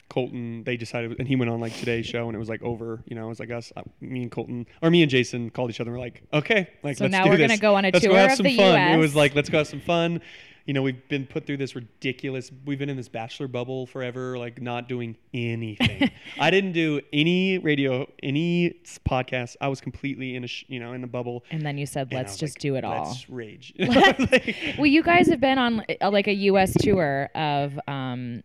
Colton, 0.08 0.64
they 0.64 0.78
decided, 0.78 1.16
and 1.18 1.28
he 1.28 1.36
went 1.36 1.50
on 1.50 1.60
like 1.60 1.76
today's 1.76 2.06
show, 2.06 2.28
and 2.28 2.34
it 2.34 2.38
was 2.38 2.48
like 2.48 2.62
over. 2.62 3.02
You 3.06 3.14
know, 3.14 3.26
it 3.26 3.28
was 3.28 3.40
like 3.40 3.50
us, 3.50 3.70
uh, 3.76 3.82
me 4.00 4.22
and 4.22 4.30
Colton, 4.32 4.64
or 4.80 4.90
me 4.90 5.02
and 5.02 5.10
Jason 5.10 5.50
called 5.50 5.68
each 5.68 5.80
other. 5.80 5.90
and 5.90 5.98
We're 5.98 6.04
like, 6.04 6.22
okay, 6.32 6.68
like 6.82 6.96
So 6.96 7.04
let's 7.04 7.12
now 7.12 7.24
do 7.24 7.30
we're 7.30 7.36
this. 7.36 7.48
gonna 7.48 7.60
go 7.60 7.74
on 7.74 7.84
a 7.84 7.90
let's 7.90 8.02
tour 8.02 8.14
go 8.14 8.18
have 8.18 8.30
of 8.30 8.36
some 8.38 8.44
the 8.44 8.56
fun. 8.56 8.80
It 8.92 8.96
was 8.96 9.14
like 9.14 9.34
let's 9.34 9.50
go 9.50 9.58
have 9.58 9.66
some 9.68 9.80
fun. 9.82 10.22
You 10.68 10.74
know, 10.74 10.82
we've 10.82 11.08
been 11.08 11.24
put 11.24 11.46
through 11.46 11.56
this 11.56 11.74
ridiculous. 11.74 12.50
We've 12.66 12.78
been 12.78 12.90
in 12.90 12.98
this 12.98 13.08
bachelor 13.08 13.48
bubble 13.48 13.86
forever, 13.86 14.36
like 14.36 14.60
not 14.60 14.86
doing 14.86 15.16
anything. 15.32 16.10
I 16.38 16.50
didn't 16.50 16.72
do 16.72 17.00
any 17.10 17.56
radio, 17.56 18.06
any 18.22 18.78
podcast. 19.08 19.56
I 19.62 19.68
was 19.68 19.80
completely 19.80 20.36
in 20.36 20.44
a, 20.44 20.46
sh- 20.46 20.66
you 20.68 20.78
know, 20.78 20.92
in 20.92 21.00
the 21.00 21.06
bubble. 21.06 21.42
And 21.50 21.64
then 21.64 21.78
you 21.78 21.86
said, 21.86 22.12
let's 22.12 22.36
just 22.36 22.56
like, 22.56 22.60
do 22.60 22.74
it 22.74 22.84
all. 22.84 23.06
Let's 23.06 23.30
rage. 23.30 23.72
Well, 24.76 24.84
you 24.84 25.02
guys 25.02 25.26
have 25.28 25.40
been 25.40 25.56
on 25.56 25.86
uh, 26.02 26.10
like 26.10 26.26
a 26.26 26.34
U.S. 26.34 26.74
tour 26.78 27.30
of 27.34 27.80
um, 27.88 28.42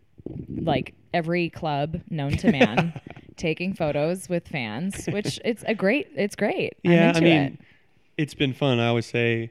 like 0.48 0.94
every 1.12 1.50
club 1.50 2.00
known 2.08 2.38
to 2.38 2.50
man, 2.50 2.98
taking 3.36 3.74
photos 3.74 4.30
with 4.30 4.48
fans, 4.48 5.04
which 5.08 5.38
it's 5.44 5.62
a 5.66 5.74
great. 5.74 6.08
It's 6.16 6.36
great. 6.36 6.78
Yeah, 6.82 7.12
I 7.14 7.20
mean, 7.20 7.36
it. 7.36 7.58
it's 8.16 8.34
been 8.34 8.54
fun. 8.54 8.80
I 8.80 8.86
always 8.86 9.04
say 9.04 9.50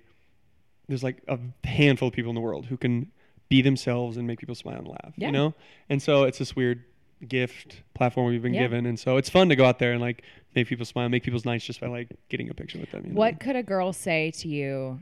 there's 0.93 1.03
like 1.03 1.23
a 1.27 1.39
handful 1.67 2.07
of 2.09 2.13
people 2.13 2.29
in 2.29 2.35
the 2.35 2.41
world 2.41 2.67
who 2.67 2.77
can 2.77 3.11
be 3.49 3.63
themselves 3.63 4.15
and 4.15 4.27
make 4.27 4.39
people 4.39 4.53
smile 4.53 4.77
and 4.77 4.87
laugh. 4.87 5.13
Yeah. 5.15 5.27
You 5.27 5.31
know, 5.31 5.53
and 5.89 5.99
so 6.01 6.23
it's 6.23 6.37
this 6.37 6.55
weird 6.55 6.83
gift 7.27 7.81
platform 7.95 8.27
we've 8.27 8.43
been 8.43 8.53
Yeah. 8.53 8.61
given, 8.61 8.85
and 8.85 8.99
so 8.99 9.17
it's 9.17 9.29
fun 9.29 9.49
to 9.49 9.55
go 9.55 9.65
out 9.65 9.79
there 9.79 9.93
and 9.93 10.01
like 10.01 10.21
make 10.55 10.67
people 10.67 10.85
smile, 10.85 11.09
make 11.09 11.23
people's 11.23 11.45
nights 11.45 11.65
just 11.65 11.81
by 11.81 11.87
like 11.87 12.09
getting 12.29 12.49
a 12.49 12.53
picture 12.53 12.77
with 12.79 12.91
them. 12.91 13.05
You 13.05 13.13
know? 13.13 13.17
What 13.17 13.39
could 13.39 13.55
a 13.55 13.63
girl 13.63 13.91
say 13.91 14.31
to 14.31 14.47
you 14.47 14.99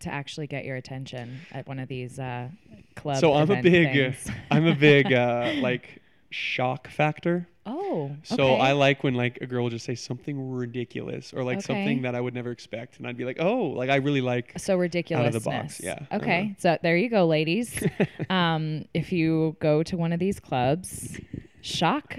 to 0.00 0.08
actually 0.08 0.46
get 0.46 0.64
your 0.64 0.76
attention 0.76 1.40
at 1.52 1.66
one 1.66 1.80
of 1.80 1.88
these 1.88 2.18
uh, 2.18 2.48
club? 2.94 3.16
So 3.18 3.34
I'm 3.34 3.50
a 3.50 3.60
big? 3.60 4.14
I'm 4.52 4.66
a 4.66 4.74
big 4.76 5.12
uh, 5.12 5.54
like 5.58 6.00
shock 6.34 6.88
factor. 6.88 7.46
oh, 7.64 8.10
So 8.24 8.42
okay. 8.42 8.60
I 8.60 8.72
like 8.72 9.04
when 9.04 9.14
like 9.14 9.38
a 9.40 9.46
girl 9.46 9.62
will 9.62 9.70
just 9.70 9.84
say 9.86 9.94
something 9.94 10.50
ridiculous 10.50 11.32
or 11.32 11.44
like 11.44 11.58
Okay. 11.58 11.66
something 11.66 12.02
that 12.02 12.14
I 12.16 12.20
would 12.20 12.34
never 12.34 12.50
expect, 12.50 12.98
and 12.98 13.06
I'd 13.06 13.16
be 13.16 13.24
like, 13.24 13.36
oh, 13.40 13.66
like 13.66 13.88
I 13.88 13.96
really 13.96 14.20
like. 14.20 14.52
So 14.58 14.76
ridiculous. 14.76 15.28
Out 15.28 15.34
of 15.34 15.42
the 15.44 15.48
box, 15.48 15.80
yeah. 15.80 16.00
Okay. 16.12 16.40
Uh-huh. 16.40 16.54
So 16.58 16.78
there 16.82 16.96
you 16.96 17.08
go, 17.08 17.26
ladies. 17.26 17.82
um, 18.30 18.84
if 18.94 19.12
you 19.12 19.56
go 19.60 19.82
to 19.84 19.96
one 19.96 20.12
of 20.12 20.18
these 20.18 20.40
clubs, 20.40 21.20
shock 21.62 22.16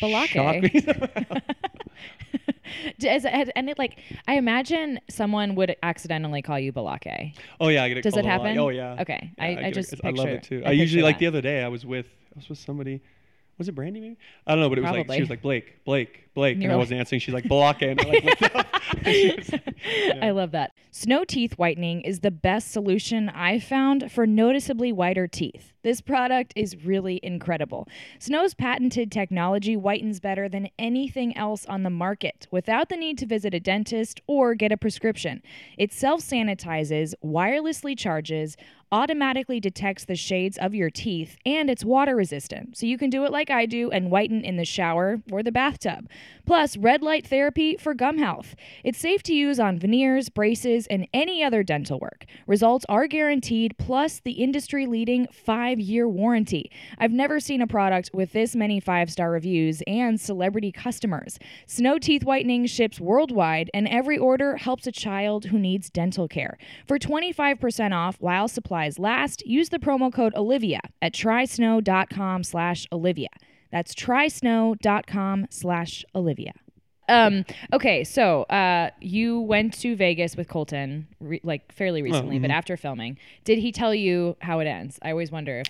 Balake. 0.00 0.32
Does 2.98 3.24
it, 3.24 3.50
and 3.54 3.68
it 3.70 3.78
like 3.78 3.98
I 4.26 4.36
imagine 4.36 5.00
someone 5.08 5.54
would 5.54 5.76
accidentally 5.82 6.40
call 6.42 6.58
you 6.58 6.72
Balake. 6.72 7.34
Oh 7.60 7.68
yeah, 7.68 7.84
I 7.84 7.88
get 7.88 7.98
it. 7.98 8.02
Does 8.02 8.16
it 8.16 8.24
happen? 8.24 8.58
Oh 8.58 8.70
yeah. 8.70 8.96
Okay. 9.00 9.30
Yeah, 9.38 9.44
I, 9.44 9.46
I, 9.48 9.50
it. 9.68 9.74
just 9.74 9.94
I 10.02 10.10
love 10.10 10.28
it 10.28 10.42
too. 10.42 10.62
I 10.64 10.70
I, 10.70 10.72
usually 10.72 11.02
like 11.02 11.16
that. 11.16 11.20
the 11.20 11.26
other 11.26 11.40
day 11.42 11.62
I 11.62 11.68
was 11.68 11.84
with 11.84 12.06
I 12.34 12.38
was 12.38 12.48
with 12.48 12.58
somebody. 12.58 13.00
Was 13.58 13.68
it 13.68 13.72
Brandy 13.72 14.00
maybe? 14.00 14.18
I 14.46 14.52
don't 14.52 14.60
know, 14.60 14.68
but 14.68 14.78
it 14.78 14.82
was 14.82 14.90
like 14.90 15.12
she 15.12 15.20
was 15.20 15.30
like 15.30 15.42
Blake, 15.42 15.84
Blake, 15.84 16.28
Blake, 16.34 16.56
And 16.56 16.64
and, 16.64 16.72
I 16.72 16.76
wasn't 16.76 17.00
answering. 17.00 17.20
She's 17.20 17.34
like 17.34 17.44
and 17.44 18.00
I 18.00 18.04
like 18.04 18.24
looked 18.24 18.42
up. 18.54 18.66
She 19.04 19.34
was- 19.36 19.50
I 20.22 20.30
love 20.30 20.52
that. 20.52 20.72
Snow 20.90 21.24
teeth 21.24 21.54
whitening 21.58 22.00
is 22.02 22.20
the 22.20 22.30
best 22.30 22.70
solution 22.70 23.28
I've 23.28 23.64
found 23.64 24.10
for 24.12 24.26
noticeably 24.26 24.92
whiter 24.92 25.26
teeth. 25.26 25.72
This 25.82 26.00
product 26.00 26.52
is 26.56 26.84
really 26.84 27.20
incredible. 27.22 27.88
Snow's 28.18 28.54
patented 28.54 29.10
technology 29.12 29.74
whitens 29.76 30.20
better 30.20 30.48
than 30.48 30.68
anything 30.78 31.36
else 31.36 31.66
on 31.66 31.82
the 31.82 31.90
market 31.90 32.46
without 32.50 32.88
the 32.88 32.96
need 32.96 33.18
to 33.18 33.26
visit 33.26 33.52
a 33.54 33.60
dentist 33.60 34.20
or 34.26 34.54
get 34.54 34.72
a 34.72 34.76
prescription. 34.76 35.42
It 35.76 35.92
self 35.92 36.20
sanitizes, 36.20 37.14
wirelessly 37.24 37.98
charges, 37.98 38.56
automatically 38.94 39.58
detects 39.58 40.04
the 40.04 40.14
shades 40.14 40.56
of 40.56 40.72
your 40.72 40.88
teeth 40.88 41.36
and 41.44 41.68
it's 41.68 41.84
water 41.84 42.14
resistant, 42.14 42.76
so 42.76 42.86
you 42.86 42.96
can 42.96 43.10
do 43.10 43.24
it 43.24 43.32
like 43.32 43.50
I 43.50 43.66
do 43.66 43.90
and 43.90 44.08
whiten 44.08 44.44
in 44.44 44.56
the 44.56 44.64
shower 44.64 45.20
or 45.32 45.42
the 45.42 45.50
bathtub. 45.50 46.08
Plus, 46.46 46.76
red 46.76 47.02
light 47.02 47.26
therapy 47.26 47.76
for 47.76 47.92
gum 47.92 48.18
health. 48.18 48.54
It's 48.84 48.98
safe 48.98 49.20
to 49.24 49.34
use 49.34 49.58
on 49.58 49.80
veneers, 49.80 50.28
braces, 50.28 50.86
and 50.86 51.08
any 51.12 51.42
other 51.42 51.64
dental 51.64 51.98
work. 51.98 52.24
Results 52.46 52.86
are 52.88 53.08
guaranteed, 53.08 53.76
plus 53.78 54.20
the 54.20 54.32
industry 54.32 54.86
leading 54.86 55.26
five 55.32 55.80
year 55.80 56.08
warranty. 56.08 56.70
I've 56.96 57.10
never 57.10 57.40
seen 57.40 57.60
a 57.60 57.66
product 57.66 58.10
with 58.14 58.32
this 58.32 58.54
many 58.54 58.78
five 58.78 59.10
star 59.10 59.32
reviews 59.32 59.82
and 59.88 60.20
celebrity 60.20 60.70
customers. 60.70 61.40
Snow 61.66 61.98
Teeth 61.98 62.22
Whitening 62.22 62.66
ships 62.66 63.00
worldwide, 63.00 63.70
and 63.74 63.88
every 63.88 64.18
order 64.18 64.56
helps 64.56 64.86
a 64.86 64.92
child 64.92 65.46
who 65.46 65.58
needs 65.58 65.90
dental 65.90 66.28
care. 66.28 66.56
For 66.86 66.96
25% 66.96 67.92
off 67.92 68.18
while 68.20 68.46
supplies 68.92 68.98
last, 68.98 69.46
use 69.46 69.68
the 69.70 69.78
promo 69.78 70.12
code 70.12 70.34
Olivia 70.34 70.80
at 71.02 71.12
trysnow.com 71.12 72.44
slash 72.44 72.86
Olivia. 72.92 73.28
That's 73.70 73.94
trysnow.com 73.94 75.46
slash 75.50 76.04
Olivia. 76.14 76.52
Um, 77.06 77.44
okay, 77.72 78.02
so 78.04 78.44
uh, 78.44 78.90
you 79.00 79.40
went 79.40 79.74
to 79.80 79.94
Vegas 79.94 80.36
with 80.36 80.48
Colton, 80.48 81.06
re- 81.20 81.40
like 81.42 81.70
fairly 81.72 82.00
recently, 82.02 82.38
but 82.38 82.50
after 82.50 82.76
filming, 82.78 83.18
did 83.44 83.58
he 83.58 83.72
tell 83.72 83.94
you 83.94 84.36
how 84.40 84.60
it 84.60 84.66
ends? 84.66 84.98
I 85.02 85.10
always 85.10 85.30
wonder 85.30 85.60
if. 85.60 85.66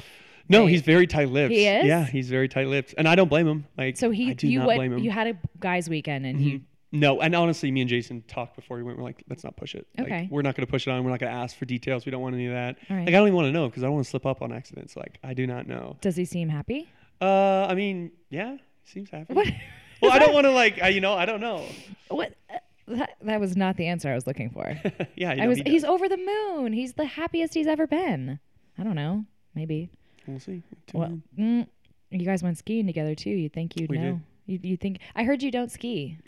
No, 0.49 0.67
he's 0.67 0.83
very 0.83 1.07
tight-lipped. 1.07 1.53
He 1.53 1.67
is? 1.67 1.87
Yeah, 1.87 2.05
he's 2.05 2.29
very 2.29 2.49
tight-lipped, 2.49 2.95
and 2.99 3.09
I 3.09 3.15
don't 3.15 3.29
blame 3.29 3.49
him. 3.49 3.67
Like, 3.79 3.97
So 3.97 4.11
he, 4.11 4.31
I 4.31 4.35
do 4.35 4.47
you 4.47 4.59
not 4.61 4.67
blame 4.67 4.93
him. 4.93 4.99
you 4.99 5.11
had 5.11 5.27
a 5.27 5.39
guys' 5.59 5.89
weekend, 5.89 6.27
and 6.27 6.39
he 6.39 6.61
No, 6.95 7.21
and 7.21 7.35
honestly, 7.35 7.71
me 7.71 7.81
and 7.83 7.91
Jason 7.91 8.23
talked 8.29 8.57
before 8.57 8.77
we 8.79 8.83
went. 8.85 8.97
We're 8.99 9.05
like, 9.05 9.23
let's 9.29 9.43
not 9.45 9.57
push 9.57 9.75
it. 9.75 9.87
Like, 9.99 10.07
Okay. 10.07 10.29
we're 10.31 10.43
not 10.43 10.55
going 10.57 10.65
to 10.67 10.71
push 10.71 10.87
it 10.87 10.91
on. 10.91 11.03
We're 11.05 11.11
not 11.11 11.19
going 11.21 11.33
to 11.33 11.39
ask 11.39 11.57
for 11.57 11.65
details. 11.65 12.07
We 12.07 12.11
don't 12.13 12.23
want 12.23 12.35
any 12.37 12.47
of 12.47 12.53
that. 12.53 12.77
Right. 12.89 13.01
Like, 13.01 13.09
I 13.09 13.11
don't 13.11 13.27
even 13.27 13.35
want 13.35 13.47
to 13.49 13.53
know 13.53 13.69
because 13.69 13.83
I 13.83 13.87
don't 13.87 13.95
want 13.95 14.05
to 14.07 14.11
slip 14.11 14.25
up 14.25 14.41
on 14.43 14.53
accidents. 14.53 14.97
Like, 14.97 15.19
I 15.25 15.35
do 15.35 15.47
not 15.47 15.67
know. 15.67 15.97
does 16.01 16.17
he 16.17 16.25
seem 16.25 16.49
happy? 16.49 16.89
Uh, 17.21 17.67
I 17.69 17.75
mean, 17.75 18.13
yeah, 18.31 18.53
he 18.85 18.91
seems 18.91 19.11
happy. 19.11 19.35
What? 19.35 19.49
Well, 20.03 20.11
I 20.13 20.19
don't 20.19 20.35
want 20.35 20.45
to 20.45 20.51
like, 20.51 20.83
I, 20.83 20.89
you 20.89 21.01
know, 21.01 21.15
I 21.15 21.25
don't 21.25 21.41
know. 21.41 21.65
What? 22.09 22.35
uh, 22.53 22.59
That, 22.89 23.17
that 23.23 23.41
was 23.41 23.57
not 23.57 23.77
the 23.77 23.87
answer 23.87 24.11
I 24.11 24.15
was 24.15 24.27
looking 24.27 24.51
for. 24.51 24.67
yeah, 25.17 25.33
you 25.33 25.41
I 25.41 25.45
know, 25.45 25.49
was. 25.49 25.59
he. 25.59 25.65
He's 25.71 25.85
over 25.85 26.09
the 26.09 26.19
moon. 26.19 26.73
He's 26.75 26.93
the 26.95 27.07
happiest 27.07 27.55
he's 27.55 27.67
ever 27.69 27.87
been. 27.87 28.39
I 28.77 28.83
don't 28.83 28.97
know. 28.97 29.25
Maybe. 29.55 29.89
We'll 30.27 30.41
see. 30.41 30.63
Well, 30.93 31.19
mm, 31.39 31.67
you 32.11 32.27
guys 32.27 32.43
went 32.43 32.59
skiing 32.59 32.87
together 32.87 33.15
too. 33.15 33.31
You'd 33.31 33.53
think 33.55 33.81
you'd 33.81 33.89
We 33.89 33.99
know. 33.99 34.13
did. 34.13 34.21
You, 34.47 34.59
you 34.63 34.77
think? 34.77 34.99
I 35.15 35.25
heard 35.25 35.43
you 35.43 35.51
don't 35.51 35.71
ski. 35.71 36.19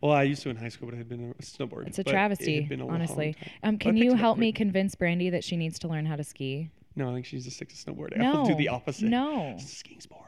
Well, 0.00 0.12
I 0.12 0.24
used 0.24 0.42
to 0.42 0.50
in 0.50 0.56
high 0.56 0.68
school, 0.68 0.88
but 0.88 0.94
I 0.94 0.98
had 0.98 1.08
been 1.08 1.34
a 1.38 1.42
snowboard. 1.42 1.86
It's 1.86 1.98
a 1.98 2.04
travesty, 2.04 2.68
a 2.70 2.86
honestly. 2.86 3.34
Um, 3.62 3.78
can 3.78 3.96
you 3.96 4.14
help 4.14 4.38
me 4.38 4.52
convince 4.52 4.94
Brandy 4.94 5.30
that 5.30 5.42
she 5.44 5.56
needs 5.56 5.78
to 5.80 5.88
learn 5.88 6.06
how 6.06 6.16
to 6.16 6.24
ski? 6.24 6.70
No, 6.94 7.10
I 7.10 7.14
think 7.14 7.26
she's 7.26 7.44
just 7.44 7.58
sick 7.58 7.70
of 7.72 7.78
snowboarding. 7.78 8.18
No. 8.18 8.32
I'll 8.32 8.46
do 8.46 8.54
the 8.54 8.68
opposite. 8.68 9.08
No. 9.08 9.56
Skiing's 9.58 10.06
boring. 10.06 10.22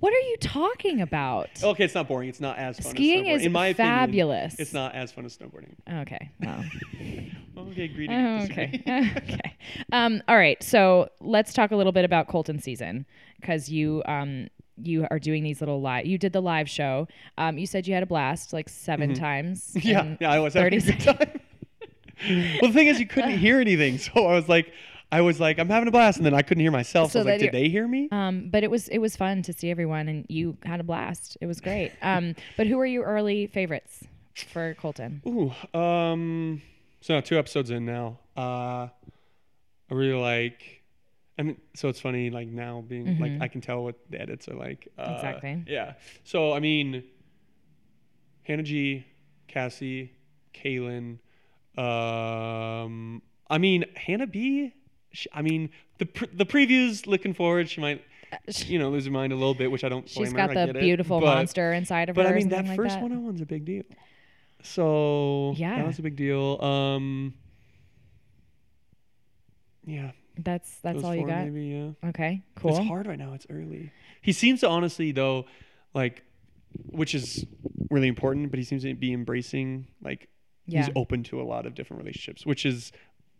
What 0.00 0.12
are 0.12 0.28
you 0.28 0.36
talking 0.38 1.00
about? 1.00 1.48
Okay, 1.62 1.84
it's 1.84 1.94
not 1.94 2.08
boring. 2.08 2.28
It's 2.28 2.40
not 2.40 2.58
as 2.58 2.78
fun. 2.78 2.92
Skiing 2.92 3.30
as 3.30 3.40
snowboarding. 3.40 3.40
is 3.40 3.46
in 3.46 3.52
my 3.52 3.66
opinion, 3.68 3.94
fabulous. 3.94 4.58
It's 4.58 4.72
not 4.72 4.94
as 4.94 5.12
fun 5.12 5.24
as 5.24 5.36
snowboarding. 5.36 5.74
Okay. 6.02 6.30
Well. 6.40 6.64
Okay, 7.56 7.88
greedy. 7.88 8.12
Oh, 8.12 8.44
okay. 8.44 8.82
okay. 9.16 9.56
Um, 9.92 10.22
all 10.28 10.36
right. 10.36 10.62
So 10.62 11.08
let's 11.20 11.52
talk 11.52 11.70
a 11.70 11.76
little 11.76 11.92
bit 11.92 12.04
about 12.04 12.28
Colton 12.28 12.60
season 12.60 13.06
because 13.40 13.68
you 13.68 14.02
um, 14.06 14.48
you 14.82 15.06
are 15.10 15.18
doing 15.18 15.42
these 15.42 15.60
little 15.60 15.80
live. 15.80 16.06
You 16.06 16.18
did 16.18 16.32
the 16.32 16.40
live 16.42 16.68
show. 16.68 17.06
Um, 17.38 17.58
you 17.58 17.66
said 17.66 17.86
you 17.86 17.94
had 17.94 18.02
a 18.02 18.06
blast 18.06 18.52
like 18.52 18.68
7 18.68 19.14
times. 19.14 19.72
Mm-hmm. 19.74 19.88
yeah, 19.88 20.16
yeah, 20.20 20.30
I 20.30 20.38
was 20.40 20.54
having 20.54 20.80
30 20.80 20.92
a 20.92 20.96
good 20.96 21.00
time. 21.04 21.40
well, 22.62 22.70
the 22.70 22.72
thing 22.72 22.86
is, 22.88 22.98
you 22.98 23.06
couldn't 23.06 23.38
hear 23.38 23.60
anything, 23.60 23.98
so 23.98 24.12
I 24.26 24.34
was 24.34 24.48
like, 24.48 24.72
I 25.12 25.20
was 25.20 25.38
like, 25.38 25.58
I'm 25.58 25.68
having 25.68 25.86
a 25.86 25.92
blast, 25.92 26.16
and 26.16 26.26
then 26.26 26.34
I 26.34 26.42
couldn't 26.42 26.62
hear 26.62 26.72
myself. 26.72 27.12
So 27.12 27.20
So, 27.22 27.28
I 27.28 27.34
was 27.34 27.42
like, 27.42 27.52
did 27.52 27.52
they 27.52 27.68
hear 27.68 27.86
me? 27.86 28.08
Um, 28.10 28.48
but 28.50 28.64
it 28.64 28.70
was 28.70 28.88
it 28.88 28.98
was 28.98 29.14
fun 29.16 29.42
to 29.42 29.52
see 29.52 29.70
everyone, 29.70 30.08
and 30.08 30.26
you 30.28 30.56
had 30.64 30.80
a 30.80 30.82
blast. 30.82 31.36
It 31.40 31.46
was 31.46 31.60
great. 31.60 31.92
Um, 32.02 32.34
but 32.56 32.66
who 32.66 32.78
are 32.80 32.86
your 32.86 33.04
early 33.04 33.46
favorites 33.46 34.04
for 34.52 34.74
Colton? 34.74 35.22
Ooh, 35.26 35.78
um, 35.78 36.62
so 37.00 37.20
two 37.20 37.38
episodes 37.38 37.70
in 37.70 37.84
now. 37.84 38.18
Uh, 38.36 38.88
I 39.90 39.94
really 39.94 40.18
like. 40.20 40.82
I 41.38 41.42
mean, 41.42 41.60
so 41.74 41.88
it's 41.88 42.00
funny, 42.00 42.30
like 42.30 42.46
now 42.48 42.84
being 42.86 43.18
like 43.18 43.32
I 43.40 43.48
can 43.48 43.60
tell 43.60 43.82
what 43.82 43.96
the 44.10 44.20
edits 44.20 44.48
are 44.48 44.54
like. 44.54 44.88
Uh, 44.96 45.02
Mm-hmm. 45.02 45.14
Exactly. 45.14 45.64
Yeah. 45.66 45.94
So 46.24 46.52
I 46.52 46.60
mean, 46.60 47.02
Hannah 48.44 48.62
G, 48.62 49.04
Cassie, 49.48 50.12
Caelynn. 50.54 51.18
Um, 51.76 53.20
I 53.50 53.58
mean 53.58 53.84
Hannah 53.96 54.26
B. 54.28 54.72
She, 55.12 55.28
I 55.32 55.42
mean 55.42 55.70
the 55.98 56.06
pre- 56.06 56.28
the 56.32 56.46
previews. 56.46 57.06
Looking 57.06 57.34
forward, 57.34 57.68
she 57.68 57.80
might, 57.80 58.04
you 58.66 58.78
know, 58.78 58.90
lose 58.90 59.06
her 59.06 59.10
mind 59.10 59.32
a 59.32 59.36
little 59.36 59.54
bit, 59.54 59.70
which 59.72 59.82
I 59.82 59.88
don't. 59.88 60.04
Uh, 60.04 60.08
She's 60.08 60.32
blame 60.32 60.48
her, 60.48 60.54
got 60.54 60.56
I 60.56 60.66
the 60.66 60.74
beautiful 60.78 61.20
But- 61.20 61.34
monster 61.34 61.72
inside 61.72 62.08
of 62.10 62.14
but 62.14 62.26
her. 62.26 62.28
But 62.30 62.34
I 62.34 62.38
mean, 62.38 62.48
that 62.50 62.76
first 62.76 62.94
like 62.94 63.02
one 63.02 63.12
on 63.12 63.24
one's 63.24 63.40
a 63.40 63.46
big 63.46 63.64
deal. 63.64 63.82
So 64.62 65.54
Yeah. 65.56 65.76
that 65.76 65.86
was 65.86 65.98
a 65.98 66.02
big 66.02 66.16
deal. 66.16 66.62
Um, 66.62 67.34
yeah, 69.86 70.12
That's 70.38 70.78
that's 70.78 70.96
those 70.96 71.04
all 71.04 71.14
you 71.14 71.26
got. 71.26 71.44
Maybe 71.44 71.66
yeah. 72.02 72.08
Okay, 72.10 72.42
cool. 72.56 72.76
It's 72.76 72.86
hard 72.86 73.06
right 73.06 73.18
now. 73.18 73.34
It's 73.34 73.46
early. 73.50 73.92
He 74.20 74.32
seems 74.32 74.60
to 74.60 74.68
honestly 74.68 75.12
though, 75.12 75.46
like, 75.94 76.22
which 76.86 77.14
is 77.14 77.44
really 77.90 78.08
important. 78.08 78.50
But 78.50 78.58
he 78.58 78.64
seems 78.64 78.82
to 78.82 78.94
be 78.94 79.12
embracing 79.12 79.86
like 80.02 80.28
Yeah. 80.66 80.84
he's 80.86 80.92
open 80.96 81.22
to 81.24 81.40
a 81.40 81.44
lot 81.44 81.66
of 81.66 81.74
different 81.74 82.02
relationships, 82.02 82.44
which 82.44 82.66
is 82.66 82.90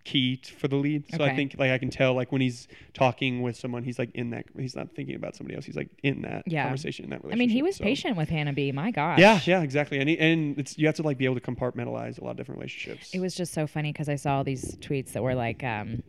key 0.05 0.37
t- 0.37 0.53
for 0.55 0.69
the 0.69 0.77
lead. 0.77 1.03
So 1.11 1.17
Okay. 1.17 1.33
I 1.33 1.35
think 1.35 1.57
like 1.59 1.71
I 1.71 1.79
can 1.79 1.89
tell 1.89 2.13
like 2.13 2.31
when 2.31 2.43
he's 2.43 2.69
talking 2.93 3.41
with 3.41 3.57
someone, 3.57 3.83
he's 3.85 3.99
like 3.99 4.11
in 4.15 4.31
that. 4.31 4.45
He's 4.57 4.77
not 4.77 4.95
thinking 4.95 5.17
about 5.17 5.35
somebody 5.35 5.57
else. 5.57 5.65
He's 5.65 5.77
like 5.77 5.89
in 6.03 6.21
that 6.23 6.43
Yeah. 6.47 6.63
conversation 6.65 7.07
in 7.07 7.11
that 7.11 7.23
I 7.33 7.35
mean, 7.37 7.49
he 7.49 7.63
was 7.63 7.77
So- 7.77 7.85
patient 7.85 8.17
with 8.17 8.29
Hannah 8.29 8.53
B. 8.53 8.71
My 8.71 8.91
gosh. 8.91 9.19
Yeah, 9.19 9.41
yeah, 9.47 9.63
exactly. 9.63 9.99
And 9.99 10.09
he, 10.11 10.19
and 10.19 10.59
it's 10.59 10.77
you 10.79 10.87
have 10.87 10.95
to 10.97 11.03
like 11.03 11.17
be 11.19 11.25
able 11.25 11.37
to 11.37 11.41
compartmentalize 11.41 12.21
a 12.21 12.25
lot 12.25 12.33
of 12.33 12.37
different 12.37 12.59
relationships. 12.61 13.15
It 13.15 13.21
was 13.21 13.35
just 13.35 13.53
so 13.55 13.67
funny 13.67 13.91
because 13.93 14.11
I 14.11 14.17
saw 14.17 14.37
all 14.37 14.45
these 14.45 14.77
tweets 14.77 15.13
that 15.15 15.23
were 15.23 15.35
like, 15.35 15.65
um, 15.65 16.03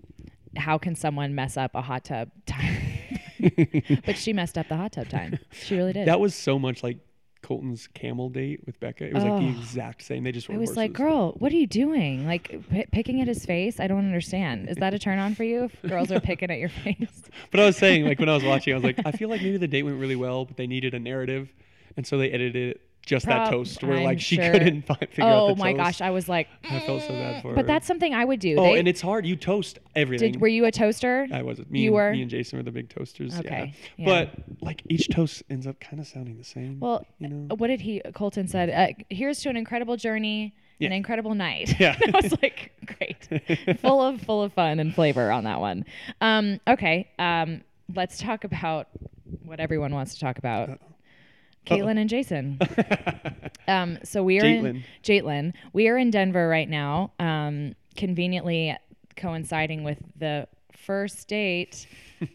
"How 0.57 0.77
can 0.77 0.95
someone 0.95 1.35
mess 1.35 1.57
up 1.57 1.71
a 1.75 1.81
hot 1.81 2.05
tub 2.05 2.29
time?" 2.45 2.77
but 4.05 4.17
she 4.17 4.33
messed 4.33 4.57
up 4.57 4.67
the 4.69 4.75
hot 4.77 4.93
tub 4.93 5.09
time. 5.09 5.39
She 5.51 5.75
really 5.75 5.93
did. 5.93 6.07
that 6.07 6.19
was 6.19 6.33
so 6.35 6.57
much 6.57 6.83
like 6.83 6.97
Colton's 7.41 7.85
camel 7.87 8.29
date 8.29 8.61
with 8.65 8.79
Becca. 8.79 9.05
It 9.05 9.13
was 9.13 9.23
like 9.23 9.39
the 9.39 9.47
Oh. 9.47 9.59
exact 9.59 10.01
same. 10.01 10.23
They 10.23 10.31
just 10.31 10.49
were 10.49 10.55
I 10.55 10.57
was 10.57 10.75
like, 10.75 10.93
"Girl, 10.93 11.33
what 11.37 11.51
are 11.51 11.55
you 11.55 11.67
doing? 11.67 12.25
Like 12.25 12.59
p- 12.71 12.85
picking 12.91 13.21
at 13.21 13.27
his 13.27 13.45
face? 13.45 13.79
I 13.79 13.85
don't 13.87 13.99
understand. 14.05 14.67
Is 14.67 14.77
that 14.77 14.93
a 14.95 14.99
turn 14.99 15.19
on 15.19 15.35
for 15.35 15.43
you? 15.43 15.65
If 15.65 15.81
girls 15.89 16.11
are 16.11 16.19
picking 16.19 16.49
at 16.49 16.57
your 16.57 16.69
face?" 16.83 17.21
But 17.51 17.59
I 17.59 17.65
was 17.67 17.77
saying, 17.77 18.05
like 18.05 18.19
when 18.19 18.29
I 18.29 18.33
was 18.33 18.43
watching, 18.43 18.73
I 18.73 18.77
was 18.77 18.83
like, 18.83 18.99
I 19.05 19.11
feel 19.11 19.29
like 19.29 19.41
maybe 19.41 19.57
the 19.57 19.67
date 19.67 19.83
went 19.83 19.99
really 19.99 20.15
well, 20.15 20.45
but 20.45 20.57
they 20.57 20.65
needed 20.65 20.93
a 20.95 20.99
narrative, 20.99 21.53
and 21.95 22.07
so 22.07 22.17
they 22.17 22.31
edited 22.31 22.55
it 22.77 22.81
just 23.05 23.25
that 23.27 23.49
toast 23.49 23.83
where 23.83 23.97
I'm 23.97 24.03
like 24.03 24.19
she 24.19 24.35
sure. 24.35 24.51
couldn't 24.51 24.81
find, 24.87 24.99
figure 24.99 25.23
out 25.23 25.47
the 25.47 25.53
toast. 25.53 25.59
oh 25.59 25.63
my 25.63 25.73
toast. 25.73 25.83
gosh, 25.83 26.01
I 26.01 26.09
was 26.09 26.27
like, 26.27 26.47
I 26.69 26.79
felt 26.79 27.01
so 27.03 27.09
bad 27.09 27.41
for 27.41 27.49
her. 27.49 27.55
but 27.55 27.67
that's 27.67 27.85
something 27.87 28.13
I 28.13 28.25
would 28.25 28.39
do. 28.39 28.55
oh, 28.57 28.63
They- 28.63 28.79
and 28.79 28.87
it's 28.87 29.01
hard. 29.01 29.25
You 29.25 29.35
toast 29.35 29.79
everything. 29.95 30.33
did, 30.33 30.41
were 30.41 30.47
you 30.47 30.65
a 30.65 30.71
toaster? 30.71 31.27
I 31.31 31.41
was. 31.43 31.59
Me 31.69 31.79
You 31.81 31.89
and, 31.89 31.95
were? 31.95 32.11
Me 32.11 32.21
and 32.23 32.29
Jason 32.31 32.57
were 32.59 32.63
the 32.63 32.71
big 32.71 32.89
toasters. 32.89 33.37
Okay, 33.39 33.73
Yeah. 33.97 34.05
yeah. 34.07 34.25
But 34.33 34.61
like 34.61 34.81
each 34.89 35.07
toast 35.09 35.43
ends 35.49 35.67
up 35.67 35.79
kind 35.79 35.99
of 35.99 36.07
sounding 36.07 36.37
the 36.37 36.43
same. 36.43 36.79
Well, 36.79 37.05
you 37.19 37.29
know. 37.29 37.55
what 37.55 37.67
did 37.67 37.81
he? 37.81 38.01
Colton 38.13 38.47
said, 38.47 38.69
uh, 38.69 38.93
"Here's 39.09 39.39
to 39.41 39.49
an 39.49 39.57
incredible 39.57 39.97
journey, 39.97 40.55
an 40.79 40.91
Yeah. 40.91 40.93
incredible 40.93 41.35
night." 41.35 41.79
Yeah. 41.79 41.95
I 42.13 42.19
was 42.21 42.33
like, 42.41 42.71
"Great, 42.97 43.79
full 43.81 44.01
of 44.01 44.21
full 44.21 44.41
of 44.43 44.53
fun 44.53 44.79
and 44.79 44.93
flavor 44.93 45.31
on 45.31 45.43
that 45.45 45.59
one." 45.59 45.85
Um, 46.21 46.59
okay, 46.67 47.09
um, 47.19 47.61
let's 47.93 48.17
talk 48.17 48.43
about 48.43 48.87
what 49.43 49.59
everyone 49.59 49.93
wants 49.93 50.15
to 50.15 50.19
talk 50.19 50.37
about. 50.37 50.79
Kaitlyn 51.66 51.97
and 51.97 52.09
Jason. 52.09 52.59
um, 53.68 53.97
so 54.03 54.24
we 54.24 54.39
are 54.39 54.45
in 54.45 54.63
Jaitlyn. 54.63 54.84
Jaitlyn. 55.03 55.53
We 55.74 55.88
are 55.88 55.97
in 55.97 56.11
Denver 56.11 56.47
right 56.47 56.70
now, 56.70 57.11
um, 57.20 57.76
conveniently 57.95 58.76
coinciding 59.16 59.84
with 59.84 59.99
the 60.18 60.47
first 60.76 61.28
date 61.28 61.88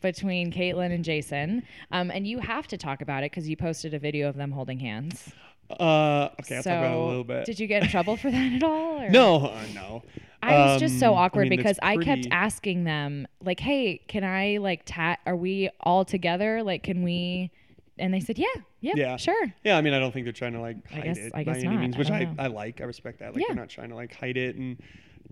between 0.00 0.52
Kaitlyn 0.52 0.92
and 0.92 1.04
Jason. 1.04 1.62
Um, 1.90 2.10
and 2.10 2.26
you 2.26 2.38
have 2.38 2.66
to 2.68 2.76
talk 2.78 3.00
about 3.02 3.22
it 3.24 3.30
because 3.32 3.48
you 3.48 3.56
posted 3.56 3.94
a 3.94 3.98
video 3.98 4.28
of 4.28 4.36
them 4.36 4.52
holding 4.52 4.78
hands. 4.78 5.32
Uh, 5.68 6.28
okay, 6.40 6.56
I'll 6.56 6.62
so 6.62 6.70
talk 6.70 6.78
about 6.78 6.92
it 6.92 6.96
a 6.96 7.04
little 7.06 7.24
bit. 7.24 7.44
did 7.44 7.58
you 7.58 7.66
get 7.66 7.82
in 7.82 7.88
trouble 7.88 8.16
for 8.16 8.30
that 8.30 8.52
at 8.52 8.62
all? 8.62 9.02
or- 9.02 9.10
No, 9.10 9.46
uh, 9.46 9.64
no. 9.74 10.02
I 10.42 10.58
was 10.58 10.80
just 10.80 11.00
so 11.00 11.12
Um, 11.12 11.18
I 11.18 11.22
awkward 11.24 11.48
mean, 11.48 11.54
it's 11.54 11.62
because 11.62 11.78
I 11.82 11.96
kept 11.96 12.28
asking 12.30 12.84
them, 12.84 13.26
like, 13.42 13.58
"Hey, 13.58 13.98
can 14.06 14.22
I 14.22 14.58
like 14.58 14.82
tat? 14.84 15.18
Are 15.26 15.34
we 15.34 15.70
all 15.80 16.04
together? 16.04 16.62
Like, 16.62 16.84
can 16.84 17.02
we?" 17.02 17.50
And 17.98 18.12
they 18.12 18.20
said, 18.20 18.38
"Yeah, 18.38 18.46
yeah, 18.80 18.92
Yeah. 18.96 19.16
sure." 19.16 19.46
Yeah, 19.64 19.78
I 19.78 19.80
mean, 19.80 19.94
I 19.94 19.98
don't 19.98 20.12
think 20.12 20.24
they're 20.26 20.32
trying 20.32 20.52
to 20.52 20.60
like 20.60 20.76
I 20.90 20.94
hide 20.96 21.04
guess- 21.04 21.18
it 21.18 21.32
I 21.34 21.42
guess 21.44 21.54
by 21.56 21.60
any 21.60 21.68
not. 21.76 21.80
means, 21.80 21.96
which 21.96 22.08
don't 22.08 22.38
I. 22.38 22.44
I 22.44 22.46
like. 22.48 22.80
I 22.80 22.84
respect 22.84 23.20
that. 23.20 23.32
Like 23.34 23.40
Yeah. 23.40 23.46
they're 23.48 23.56
not 23.56 23.68
trying 23.70 23.88
to 23.88 23.94
like 23.94 24.14
hide 24.14 24.36
it 24.36 24.56
and 24.56 24.76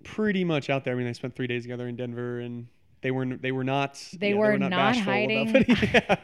pretty 0.03 0.45
much 0.45 0.71
out 0.71 0.85
there. 0.85 0.95
I 0.95 0.97
mean, 0.97 1.07
they 1.07 1.13
spent 1.13 1.37
three 1.37 1.47
days 1.47 1.63
together 1.63 1.87
in 1.89 1.97
Denver 1.97 2.41
and 2.41 2.67
they 3.03 3.11
were 3.11 3.27
they 3.27 3.53
were 3.53 3.65
not 3.65 4.03
They 4.19 4.31
yeah, 4.31 4.35
were 4.37 4.57
not, 4.59 4.71
not 4.71 4.77
bashful 4.95 5.13
about 5.13 5.13
hiding. 5.13 5.67
Yeah. 5.93 6.17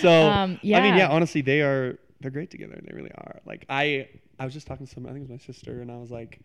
So 0.00 0.10
Um, 0.10 0.40
I 0.40 0.46
mean, 0.46 0.60
yeah. 0.62 0.96
yeah, 0.96 1.08
honestly, 1.08 1.40
they 1.40 1.62
are 1.62 1.98
they're 2.20 2.30
great 2.30 2.50
together. 2.52 2.80
They 2.80 2.94
really 2.94 3.10
are. 3.16 3.40
Like 3.44 3.66
I 3.68 4.08
I 4.38 4.44
was 4.44 4.54
just 4.54 4.68
talking 4.68 4.86
to 4.86 4.92
some 4.92 5.04
I 5.06 5.10
think 5.10 5.28
it 5.28 5.30
was 5.32 5.40
my 5.40 5.44
sister 5.44 5.80
and 5.82 5.90
I 5.90 5.96
was 5.96 6.10
like. 6.10 6.38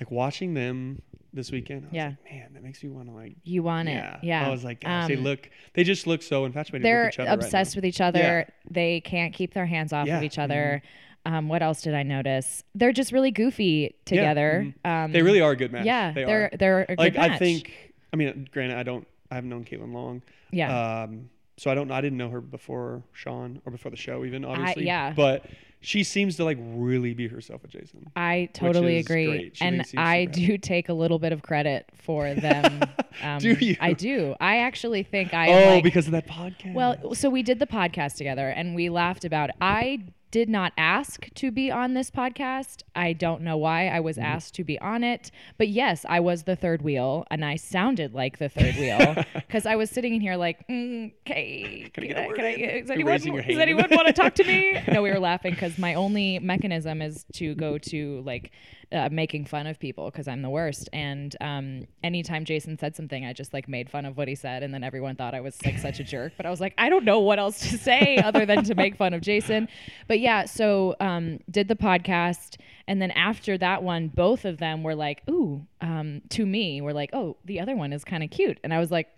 Like 0.00 0.10
watching 0.10 0.54
them 0.54 1.00
this 1.32 1.50
weekend. 1.50 1.82
I 1.82 1.86
was 1.86 1.94
Yeah. 1.94 2.06
like, 2.08 2.32
man, 2.32 2.48
that 2.54 2.62
makes 2.62 2.82
me 2.82 2.90
want 2.90 3.08
to 3.08 3.14
like. 3.14 3.36
You 3.44 3.62
want 3.62 3.88
Yeah, 3.88 4.14
it. 4.16 4.24
Yeah. 4.24 4.46
I 4.46 4.50
was 4.50 4.64
like, 4.64 4.80
gosh, 4.80 5.08
they 5.08 5.16
Um, 5.16 5.22
look. 5.24 5.50
They 5.74 5.84
just 5.84 6.06
look 6.06 6.22
so 6.22 6.44
infatuated 6.44 6.84
they're 6.84 7.04
with 7.06 7.14
each 7.14 7.18
other. 7.20 7.28
right 7.30 7.34
obsessed 7.38 7.74
now. 7.74 7.78
with 7.78 7.84
each 7.86 8.00
other. 8.00 8.18
Yeah. 8.18 8.44
They 8.70 9.00
can't 9.00 9.32
keep 9.34 9.52
their 9.54 9.66
hands 9.66 9.92
off 9.92 10.06
Yeah, 10.06 10.18
of 10.18 10.22
each 10.24 10.38
other. 10.38 10.82
Um, 11.24 11.48
what 11.48 11.60
else 11.62 11.82
did 11.82 11.94
I 11.94 12.04
notice? 12.04 12.62
They're 12.74 12.92
just 12.92 13.10
really 13.12 13.30
goofy 13.32 13.96
together. 14.04 14.72
mhm. 14.84 14.88
Um, 14.88 15.12
They 15.12 15.22
really 15.22 15.40
are 15.40 15.50
a 15.50 15.56
good 15.56 15.72
match. 15.72 15.84
Yeah, 15.84 16.12
they 16.12 16.24
they're 16.24 16.44
are. 16.52 16.56
they're 16.56 16.80
a 16.82 16.86
good 16.86 16.98
like 16.98 17.16
I 17.18 17.36
think. 17.36 17.94
I 18.12 18.16
mean, 18.16 18.48
granted, 18.52 18.78
I 18.78 18.82
don't. 18.84 19.06
I 19.30 19.34
haven't 19.34 19.50
known 19.50 19.64
Kaitlyn 19.64 19.92
long. 19.92 20.22
Yeah. 20.52 21.02
Um, 21.02 21.28
so 21.56 21.70
I 21.70 21.74
don't. 21.74 21.90
I 21.90 22.00
didn't 22.00 22.16
know 22.18 22.30
her 22.30 22.40
before 22.40 23.02
Sean 23.12 23.60
or 23.66 23.72
before 23.72 23.90
the 23.90 23.96
show, 23.96 24.24
even 24.24 24.44
obviously. 24.44 24.86
yeah. 24.86 25.12
But 25.16 25.44
she 25.86 26.02
seems 26.02 26.34
to 26.34 26.44
like 26.44 26.58
really 26.60 27.14
be 27.14 27.28
herself 27.28 27.62
with 27.62 27.70
Jason. 27.70 28.10
I 28.16 28.48
totally 28.52 28.96
agree, 28.96 29.52
and 29.60 29.84
I 29.96 30.24
do 30.24 30.58
take 30.58 30.88
a 30.88 30.92
little 30.92 31.20
bit 31.20 31.32
of 31.32 31.42
credit 31.42 31.88
for 31.94 32.34
them. 32.34 32.82
Um, 33.22 33.38
Do 33.38 33.54
you? 33.54 33.76
I 33.80 33.94
do. 33.94 34.36
I 34.40 34.58
actually 34.58 35.02
think 35.02 35.32
I 35.32 35.48
oh, 35.48 35.74
like, 35.76 35.82
because 35.82 36.04
of 36.04 36.12
that 36.12 36.26
podcast. 36.26 36.74
Well, 36.74 37.14
so 37.14 37.30
we 37.30 37.42
did 37.42 37.58
the 37.58 37.66
podcast 37.66 38.16
together 38.16 38.50
and 38.50 38.74
we 38.74 38.90
laughed 38.90 39.24
about 39.24 39.48
it. 39.48 39.56
I 39.58 40.00
did 40.36 40.50
not 40.50 40.74
ask 40.76 41.28
to 41.34 41.50
be 41.50 41.70
on 41.70 41.94
this 41.94 42.10
podcast. 42.10 42.82
I 42.94 43.14
don't 43.14 43.40
know 43.40 43.56
why 43.56 43.88
I 43.88 43.92
Mm-hmm. 43.96 44.04
was 44.04 44.18
asked 44.18 44.54
to 44.56 44.64
be 44.64 44.78
on 44.80 45.02
it. 45.02 45.30
But 45.56 45.68
yes, 45.68 46.04
I 46.06 46.20
was 46.20 46.42
the 46.42 46.54
third 46.56 46.82
wheel 46.82 47.24
and 47.30 47.42
I 47.42 47.56
sounded 47.56 48.12
like 48.12 48.36
the 48.38 48.50
third 48.50 48.74
wheel 48.76 49.16
because 49.34 49.64
I 49.64 49.76
was 49.76 49.88
sitting 49.88 50.14
in 50.14 50.20
here 50.20 50.36
like, 50.36 50.68
mm, 50.68 51.10
okay, 51.26 51.90
Can 51.94 52.04
I 52.04 52.06
can 52.08 52.16
I, 52.18 52.32
can 52.32 52.44
I, 52.44 52.50
is 52.50 52.90
anyone, 52.90 53.18
does 53.18 53.58
anyone 53.58 53.88
want 53.90 54.08
to 54.08 54.12
talk 54.12 54.34
to 54.34 54.44
me? 54.44 54.78
No, 54.92 55.00
we 55.00 55.10
were 55.10 55.18
laughing 55.18 55.54
because 55.54 55.78
my 55.78 55.94
only 55.94 56.38
mechanism 56.38 57.00
is 57.00 57.24
to 57.34 57.54
go 57.54 57.78
to 57.78 58.20
like 58.26 58.50
uh, 58.92 59.08
making 59.10 59.44
fun 59.44 59.66
of 59.66 59.78
people 59.80 60.10
because 60.10 60.28
I'm 60.28 60.42
the 60.42 60.50
worst. 60.50 60.88
And 60.92 61.34
um, 61.40 61.86
anytime 62.04 62.44
Jason 62.44 62.78
said 62.78 62.94
something, 62.94 63.24
I 63.24 63.32
just 63.32 63.52
like 63.52 63.68
made 63.68 63.90
fun 63.90 64.04
of 64.04 64.16
what 64.16 64.28
he 64.28 64.34
said, 64.34 64.62
and 64.62 64.72
then 64.72 64.84
everyone 64.84 65.16
thought 65.16 65.34
I 65.34 65.40
was 65.40 65.56
like 65.64 65.78
such 65.78 65.98
a 66.00 66.04
jerk. 66.04 66.34
But 66.36 66.46
I 66.46 66.50
was 66.50 66.60
like, 66.60 66.74
I 66.78 66.88
don't 66.88 67.04
know 67.04 67.18
what 67.20 67.38
else 67.38 67.58
to 67.70 67.78
say 67.78 68.18
other 68.18 68.46
than 68.46 68.64
to 68.64 68.74
make 68.74 68.96
fun 68.96 69.12
of 69.14 69.20
Jason. 69.22 69.68
But 70.08 70.20
yeah, 70.20 70.44
so 70.44 70.94
um, 71.00 71.40
did 71.50 71.68
the 71.68 71.74
podcast, 71.76 72.56
and 72.86 73.02
then 73.02 73.10
after 73.10 73.58
that 73.58 73.82
one, 73.82 74.08
both 74.08 74.44
of 74.44 74.58
them 74.58 74.82
were 74.82 74.94
like, 74.94 75.22
ooh, 75.28 75.66
um, 75.80 76.22
to 76.30 76.46
me, 76.46 76.80
were 76.80 76.92
like, 76.92 77.10
oh, 77.12 77.36
the 77.44 77.60
other 77.60 77.74
one 77.74 77.92
is 77.92 78.04
kind 78.04 78.22
of 78.22 78.30
cute, 78.30 78.60
and 78.62 78.72
I 78.72 78.78
was 78.78 78.90
like. 78.90 79.08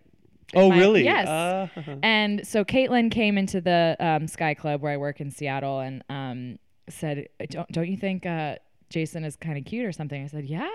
oh, 0.54 0.70
my- 0.70 0.78
really? 0.78 1.04
Yes. 1.04 1.28
Uh, 1.28 1.68
And 2.02 2.46
so 2.46 2.64
Kaitlyn 2.64 3.10
came 3.10 3.36
into 3.36 3.60
the 3.60 3.96
um, 4.00 4.26
Sky 4.26 4.54
Club 4.54 4.80
where 4.80 4.92
I 4.92 4.96
work 4.96 5.20
in 5.20 5.30
Seattle 5.30 5.80
and 5.80 6.02
um, 6.08 6.58
said, 6.88 7.28
"Don't 7.50 7.70
don't 7.70 7.86
you 7.86 7.98
think 7.98 8.24
uh, 8.24 8.56
Jason 8.90 9.24
is 9.24 9.36
kind 9.36 9.58
of 9.58 9.64
cute 9.64 9.84
or 9.84 9.92
something?" 9.92 10.22
I 10.22 10.26
said, 10.26 10.44
"Yeah, 10.44 10.68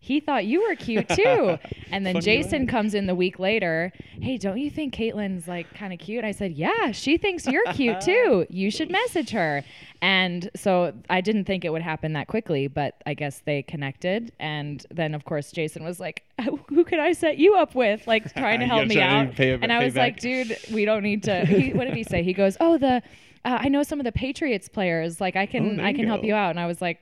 he 0.00 0.20
thought 0.20 0.44
you 0.46 0.62
were 0.68 0.74
cute 0.74 1.08
too." 1.08 1.58
and 1.90 2.04
then 2.06 2.14
Funny 2.14 2.24
Jason 2.24 2.62
way. 2.62 2.66
comes 2.66 2.94
in 2.94 3.06
the 3.06 3.14
week 3.14 3.38
later. 3.38 3.92
Hey, 4.20 4.36
don't 4.38 4.58
you 4.58 4.70
think 4.70 4.94
Kaitlyn's 4.94 5.46
like 5.48 5.72
kind 5.74 5.92
of 5.92 5.98
cute? 5.98 6.24
I 6.24 6.32
said, 6.32 6.52
"Yeah, 6.52 6.92
she 6.92 7.16
thinks 7.18 7.46
you're 7.46 7.64
cute 7.72 8.00
too. 8.12 8.46
You 8.50 8.70
should 8.70 8.90
message 8.90 9.30
her." 9.30 9.62
And 10.00 10.50
so 10.56 10.92
I 11.08 11.20
didn't 11.20 11.44
think 11.44 11.64
it 11.64 11.70
would 11.70 11.82
happen 11.82 12.14
that 12.14 12.26
quickly, 12.26 12.66
but 12.66 13.00
I 13.06 13.14
guess 13.14 13.42
they 13.46 13.62
connected. 13.62 14.32
And 14.40 14.84
then 14.90 15.14
of 15.14 15.24
course 15.24 15.52
Jason 15.52 15.84
was 15.84 16.00
like, 16.00 16.24
"Who 16.68 16.84
can 16.84 16.98
I 17.00 17.12
set 17.12 17.38
you 17.38 17.54
up 17.54 17.74
with?" 17.74 18.06
Like 18.06 18.32
trying 18.34 18.60
to 18.60 18.66
help 18.66 18.88
me 18.88 19.00
out. 19.00 19.34
pay- 19.34 19.52
and 19.52 19.72
I 19.72 19.78
pay 19.78 19.84
was 19.84 19.94
like, 19.96 20.18
dude, 20.18 20.56
we 20.72 20.84
don't 20.84 21.02
need 21.02 21.22
to. 21.24 21.44
He, 21.44 21.72
what 21.72 21.84
did 21.84 21.94
he 21.94 22.02
say? 22.02 22.22
He 22.22 22.32
goes, 22.32 22.56
oh, 22.60 22.78
the 22.78 23.02
uh, 23.44 23.58
I 23.60 23.68
know 23.68 23.82
some 23.82 24.00
of 24.00 24.04
the 24.04 24.12
Patriots 24.12 24.68
players. 24.68 25.20
Like 25.20 25.36
I 25.36 25.46
can 25.46 25.80
Oh, 25.80 25.84
I 25.84 25.92
can 25.92 26.06
help 26.06 26.24
you 26.24 26.34
out. 26.34 26.50
And 26.50 26.60
I 26.60 26.66
was 26.66 26.80
like, 26.80 27.00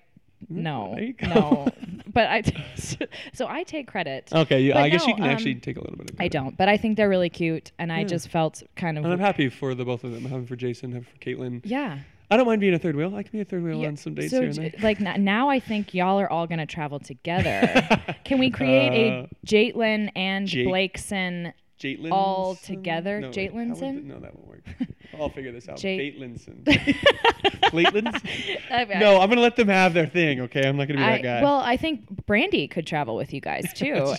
no, 0.48 0.96
you 0.98 1.12
go. 1.12 1.26
no. 1.28 1.68
But 2.12 2.28
I 2.28 2.42
so 3.32 3.46
I 3.46 3.62
take 3.62 3.86
credit. 3.86 4.30
okay, 4.32 4.60
yeah, 4.62 4.74
But 4.74 4.82
I 4.82 4.88
guess 4.88 5.02
you 5.06 5.12
no, 5.12 5.16
can 5.16 5.24
um, 5.24 5.30
actually 5.30 5.54
take 5.56 5.76
a 5.76 5.80
little 5.80 5.96
bit 5.96 6.10
of 6.10 6.16
I 6.16 6.16
credit. 6.16 6.32
don't, 6.32 6.56
but 6.56 6.68
I 6.68 6.76
think 6.76 6.96
they're 6.96 7.08
really 7.08 7.30
cute, 7.30 7.70
and 7.78 7.92
I 7.92 8.00
Yeah. 8.00 8.06
just 8.06 8.28
felt 8.28 8.62
kind 8.76 8.98
of 8.98 9.04
And 9.04 9.12
I'm 9.12 9.20
happy 9.20 9.48
for 9.48 9.74
the 9.74 9.84
both 9.84 10.02
of 10.04 10.12
them. 10.12 10.24
I'm 10.26 10.30
happy 10.32 10.46
for 10.46 10.56
Jason, 10.56 10.92
happy 10.92 11.06
for 11.12 11.18
Kaitlyn. 11.18 11.60
yeah. 11.64 11.98
I 12.32 12.36
don't 12.36 12.46
mind 12.46 12.60
being 12.60 12.74
a 12.74 12.78
third 12.78 12.94
wheel. 12.94 13.12
I 13.16 13.24
can 13.24 13.32
be 13.32 13.40
a 13.40 13.44
third 13.44 13.64
wheel 13.64 13.80
Yeah, 13.80 13.88
on 13.88 13.96
some 13.96 14.14
dates 14.14 14.30
so 14.30 14.36
here 14.40 14.46
and 14.50 14.54
j- 14.54 14.68
there. 14.68 14.80
like 14.82 15.00
n- 15.00 15.24
now, 15.24 15.48
I 15.48 15.58
think 15.58 15.94
y'all 15.94 16.20
are 16.20 16.30
all 16.30 16.46
gonna 16.46 16.64
travel 16.64 17.00
together. 17.00 18.14
Can 18.24 18.38
we 18.38 18.50
create 18.50 19.10
Uh, 19.10 19.26
a 19.26 19.28
Jaitlyn 19.46 20.10
and 20.14 20.46
Jake- 20.46 20.68
Blakeson? 20.68 21.52
Jaitlyn. 21.80 22.12
all 22.12 22.54
together? 22.56 23.20
No, 23.20 23.30
Jaitlinson? 23.30 24.04
No, 24.04 24.20
that 24.20 24.34
won't 24.36 24.46
work. 24.48 24.64
I'll 25.18 25.28
figure 25.28 25.50
this 25.52 25.68
out. 25.68 25.76
Jait- 25.76 26.18
Jaitlinson. 26.18 26.66
No, 29.00 29.20
I'm 29.20 29.28
gonna 29.28 29.40
let 29.40 29.56
them 29.56 29.68
have 29.68 29.94
their 29.94 30.06
thing. 30.06 30.40
Okay, 30.42 30.66
I'm 30.66 30.76
not 30.76 30.88
gonna 30.88 30.98
be 31.00 31.04
I, 31.04 31.12
that 31.16 31.22
guy. 31.22 31.42
well, 31.42 31.58
I 31.60 31.76
think 31.76 32.26
Brandy 32.26 32.68
could 32.68 32.86
travel 32.86 33.16
with 33.16 33.32
you 33.32 33.40
guys 33.40 33.72
too, 33.74 33.94
There 33.94 34.04
you 34.06 34.12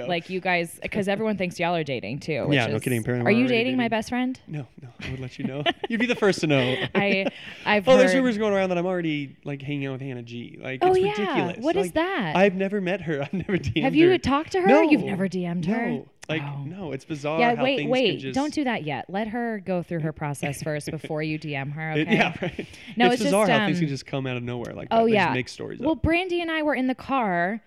and 0.00 0.08
like 0.08 0.30
you 0.30 0.40
guys, 0.40 0.78
because 0.82 1.08
everyone 1.08 1.36
thinks 1.36 1.58
y'all 1.58 1.74
are 1.74 1.84
dating 1.84 2.20
too. 2.20 2.46
which 2.46 2.56
Yeah, 2.56 2.66
no 2.66 2.76
is- 2.76 2.82
kidding, 2.82 3.00
apparently 3.00 3.28
Are 3.30 3.32
you 3.34 3.44
already 3.44 3.54
dating 3.56 3.76
my 3.76 3.88
best 3.88 4.08
friend? 4.08 4.38
no, 4.46 4.66
no, 4.82 4.88
I 5.00 5.10
would 5.10 5.20
let 5.20 5.38
you 5.38 5.44
know. 5.44 5.64
You'd 5.88 6.00
be 6.00 6.06
the 6.06 6.14
first 6.14 6.40
to 6.40 6.46
know. 6.46 6.76
I, 6.94 7.26
I've 7.64 7.86
Oh, 7.88 7.92
heard. 7.92 8.00
there's 8.00 8.14
rumors 8.14 8.38
going 8.38 8.52
around 8.54 8.68
that 8.70 8.78
I'm 8.78 8.86
already 8.86 9.36
like 9.44 9.62
hanging 9.62 9.86
out 9.86 9.92
with 9.92 10.00
Hannah 10.02 10.22
G. 10.22 10.58
Like, 10.60 10.80
Oh, 10.82 10.92
it's 10.94 11.00
yeah. 11.00 11.10
ridiculous. 11.20 11.56
What 11.58 11.76
is 11.76 11.86
Like, 11.86 11.94
that? 11.94 12.36
I've 12.36 12.54
never 12.54 12.80
met 12.80 13.00
her. 13.02 13.22
I've 13.22 13.32
never 13.32 13.58
DM'd 13.58 13.84
Have 13.84 13.94
you 13.94 14.08
her. 14.10 14.18
talked 14.18 14.52
to 14.52 14.60
her? 14.60 14.66
No, 14.66 14.82
You've 14.82 15.04
never 15.04 15.28
DM'd 15.28 15.66
her? 15.66 15.86
No, 15.90 16.06
like 16.28 16.42
no, 16.58 16.92
it's 16.92 17.04
bizarre. 17.04 17.38
yeah, 17.38 17.62
wait, 17.62 17.76
things 17.78 17.90
wait. 17.90 18.18
Just, 18.20 18.34
Don't 18.34 18.52
do 18.52 18.64
that 18.64 18.84
yet. 18.84 19.06
Let 19.08 19.28
her 19.28 19.62
go 19.64 19.82
through 19.82 20.00
her 20.00 20.12
process 20.12 20.62
first 20.62 20.90
before 20.90 21.22
you 21.22 21.38
DM 21.38 21.72
her. 21.72 21.92
Okay. 21.92 22.02
It, 22.02 22.08
yeah, 22.08 22.34
right. 22.40 22.66
No, 22.96 23.06
it's, 23.06 23.14
it's 23.14 23.24
bizarre 23.24 23.46
just, 23.46 23.58
how 23.58 23.66
things 23.66 23.78
um, 23.78 23.80
can 23.80 23.88
just 23.88 24.06
come 24.06 24.26
out 24.26 24.36
of 24.36 24.42
nowhere 24.42 24.74
like 24.74 24.88
that. 24.90 25.00
Oh 25.00 25.06
They 25.06 25.12
yeah. 25.12 25.26
just 25.26 25.34
make 25.34 25.48
stories 25.48 25.80
Well, 25.80 25.92
up. 25.92 26.02
Brandy 26.02 26.40
and 26.40 26.50
I 26.50 26.62
were 26.62 26.74
in 26.74 26.86
the 26.86 26.94
car. 26.94 27.60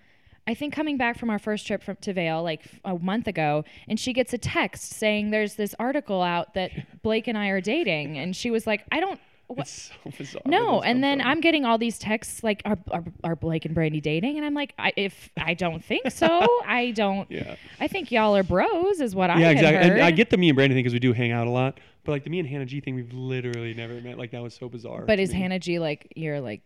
I 0.46 0.54
think 0.54 0.72
coming 0.72 0.96
back 0.96 1.18
from 1.18 1.28
our 1.28 1.38
first 1.38 1.66
trip 1.66 1.82
from 1.82 1.96
to 1.96 2.12
Vail 2.14 2.42
like 2.42 2.62
a 2.84 2.98
month 2.98 3.26
ago, 3.26 3.64
and 3.86 4.00
she 4.00 4.14
gets 4.14 4.32
a 4.32 4.38
text 4.38 4.94
saying 4.94 5.30
there's 5.30 5.56
this 5.56 5.74
article 5.78 6.22
out 6.22 6.54
that 6.54 6.70
Blake 7.02 7.28
and 7.28 7.36
I 7.36 7.48
are 7.48 7.60
dating, 7.60 8.16
and 8.16 8.34
she 8.34 8.50
was 8.50 8.66
like, 8.66 8.84
"I 8.90 9.00
don't." 9.00 9.20
What? 9.48 9.60
It's 9.60 9.90
so 10.04 10.10
bizarre. 10.18 10.42
No, 10.46 10.82
and 10.82 11.02
then 11.02 11.18
from. 11.20 11.28
I'm 11.28 11.40
getting 11.40 11.64
all 11.64 11.78
these 11.78 11.98
texts 11.98 12.44
like, 12.44 12.62
"Are, 12.64 12.78
are, 12.90 13.04
are 13.24 13.34
Blake 13.36 13.64
and 13.64 13.74
Brandy 13.74 14.00
dating?" 14.00 14.36
And 14.36 14.44
I'm 14.46 14.54
like, 14.54 14.74
I, 14.78 14.92
"If 14.96 15.30
I 15.36 15.54
don't 15.54 15.82
think 15.84 16.10
so, 16.10 16.46
I 16.66 16.92
don't. 16.94 17.30
Yeah. 17.30 17.56
I 17.80 17.88
think 17.88 18.12
y'all 18.12 18.36
are 18.36 18.42
bros, 18.42 19.00
is 19.00 19.14
what 19.14 19.30
I 19.30 19.40
yeah, 19.40 19.50
exactly. 19.50 19.90
And 19.90 20.02
I 20.02 20.10
get 20.10 20.30
the 20.30 20.36
me 20.36 20.50
and 20.50 20.56
Brandon 20.56 20.76
thing 20.76 20.82
because 20.84 20.92
we 20.92 20.98
do 21.00 21.12
hang 21.12 21.32
out 21.32 21.46
a 21.46 21.50
lot. 21.50 21.80
But 22.04 22.12
like 22.12 22.24
the 22.24 22.30
me 22.30 22.38
and 22.38 22.48
Hannah 22.48 22.66
G 22.66 22.80
thing, 22.80 22.94
we've 22.94 23.12
literally 23.12 23.74
never 23.74 24.00
met. 24.00 24.18
Like 24.18 24.30
that 24.32 24.42
was 24.42 24.54
so 24.54 24.68
bizarre. 24.68 25.04
But 25.06 25.18
is 25.18 25.32
me. 25.32 25.38
Hannah 25.40 25.58
G 25.58 25.78
like 25.78 26.12
you're 26.14 26.40
like 26.40 26.62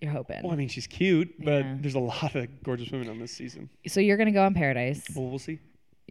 you're 0.00 0.10
hoping? 0.10 0.42
Well, 0.42 0.52
I 0.52 0.56
mean, 0.56 0.68
she's 0.68 0.86
cute, 0.86 1.34
but 1.44 1.64
Yeah. 1.64 1.76
there's 1.80 1.94
a 1.94 2.00
lot 2.00 2.34
of 2.34 2.48
gorgeous 2.64 2.90
women 2.90 3.08
on 3.08 3.18
this 3.18 3.32
season. 3.32 3.68
so 3.86 4.00
you're 4.00 4.16
gonna 4.16 4.32
go 4.32 4.42
on 4.42 4.54
Paradise. 4.54 5.04
Well, 5.14 5.26
we'll 5.28 5.38
see. 5.38 5.58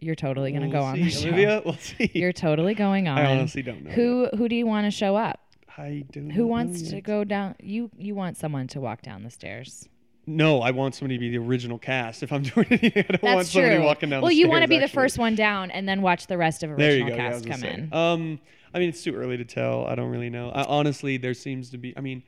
You're 0.00 0.14
totally 0.16 0.50
gonna 0.52 0.66
we'll 0.68 0.80
go 0.80 0.82
on 0.82 0.96
see. 0.96 1.02
the 1.04 1.10
show. 1.10 1.28
Olivia, 1.28 1.62
we'll 1.64 1.74
see. 1.76 2.10
You're 2.14 2.32
totally 2.32 2.74
going 2.74 3.06
on. 3.08 3.18
I 3.18 3.26
honestly 3.26 3.62
don't 3.62 3.84
know. 3.84 3.90
Who 3.90 4.28
who 4.36 4.48
do 4.48 4.56
you 4.56 4.66
want 4.66 4.86
to 4.86 4.90
show 4.90 5.14
up? 5.16 5.40
I 5.78 6.04
do. 6.10 6.28
Who 6.30 6.46
wants 6.46 6.90
to 6.90 7.00
go 7.00 7.24
down? 7.24 7.54
You 7.60 7.90
you 7.96 8.14
want 8.14 8.36
someone 8.36 8.66
to 8.68 8.80
walk 8.80 9.02
down 9.02 9.22
the 9.22 9.30
stairs. 9.30 9.88
No, 10.24 10.60
I 10.60 10.70
want 10.70 10.94
somebody 10.94 11.16
to 11.16 11.20
be 11.20 11.30
the 11.30 11.38
original 11.38 11.78
cast. 11.78 12.22
If 12.22 12.32
I'm 12.32 12.42
doing 12.54 12.66
anything, 12.70 12.92
I 13.08 13.12
don't 13.12 13.22
That's 13.22 13.34
want 13.34 13.46
somebody 13.48 13.76
true. 13.76 13.84
walking 13.84 14.10
down 14.10 14.22
well, 14.22 14.30
you 14.30 14.48
want 14.48 14.62
to 14.62 14.68
be 14.68 14.78
the 14.78 14.88
first 14.88 15.18
one 15.18 15.34
down 15.34 15.70
and 15.72 15.88
then 15.88 16.00
watch 16.02 16.26
the 16.28 16.38
rest 16.38 16.62
of 16.62 16.70
original 16.70 17.08
go. 17.08 17.14
yeah, 17.16 17.30
cast 17.30 17.46
come 17.46 17.64
in. 17.64 17.92
Um, 17.92 18.40
I 18.72 18.78
mean, 18.78 18.88
it's 18.90 19.02
too 19.02 19.14
early 19.14 19.36
to 19.36 19.44
tell. 19.44 19.84
I 19.86 19.94
don't 19.96 20.10
really 20.10 20.30
know. 20.30 20.50
I, 20.50 20.64
honestly, 20.64 21.16
there 21.16 21.34
seems 21.34 21.70
to 21.70 21.78
be. 21.78 21.92
I 21.96 22.00
mean, 22.00 22.22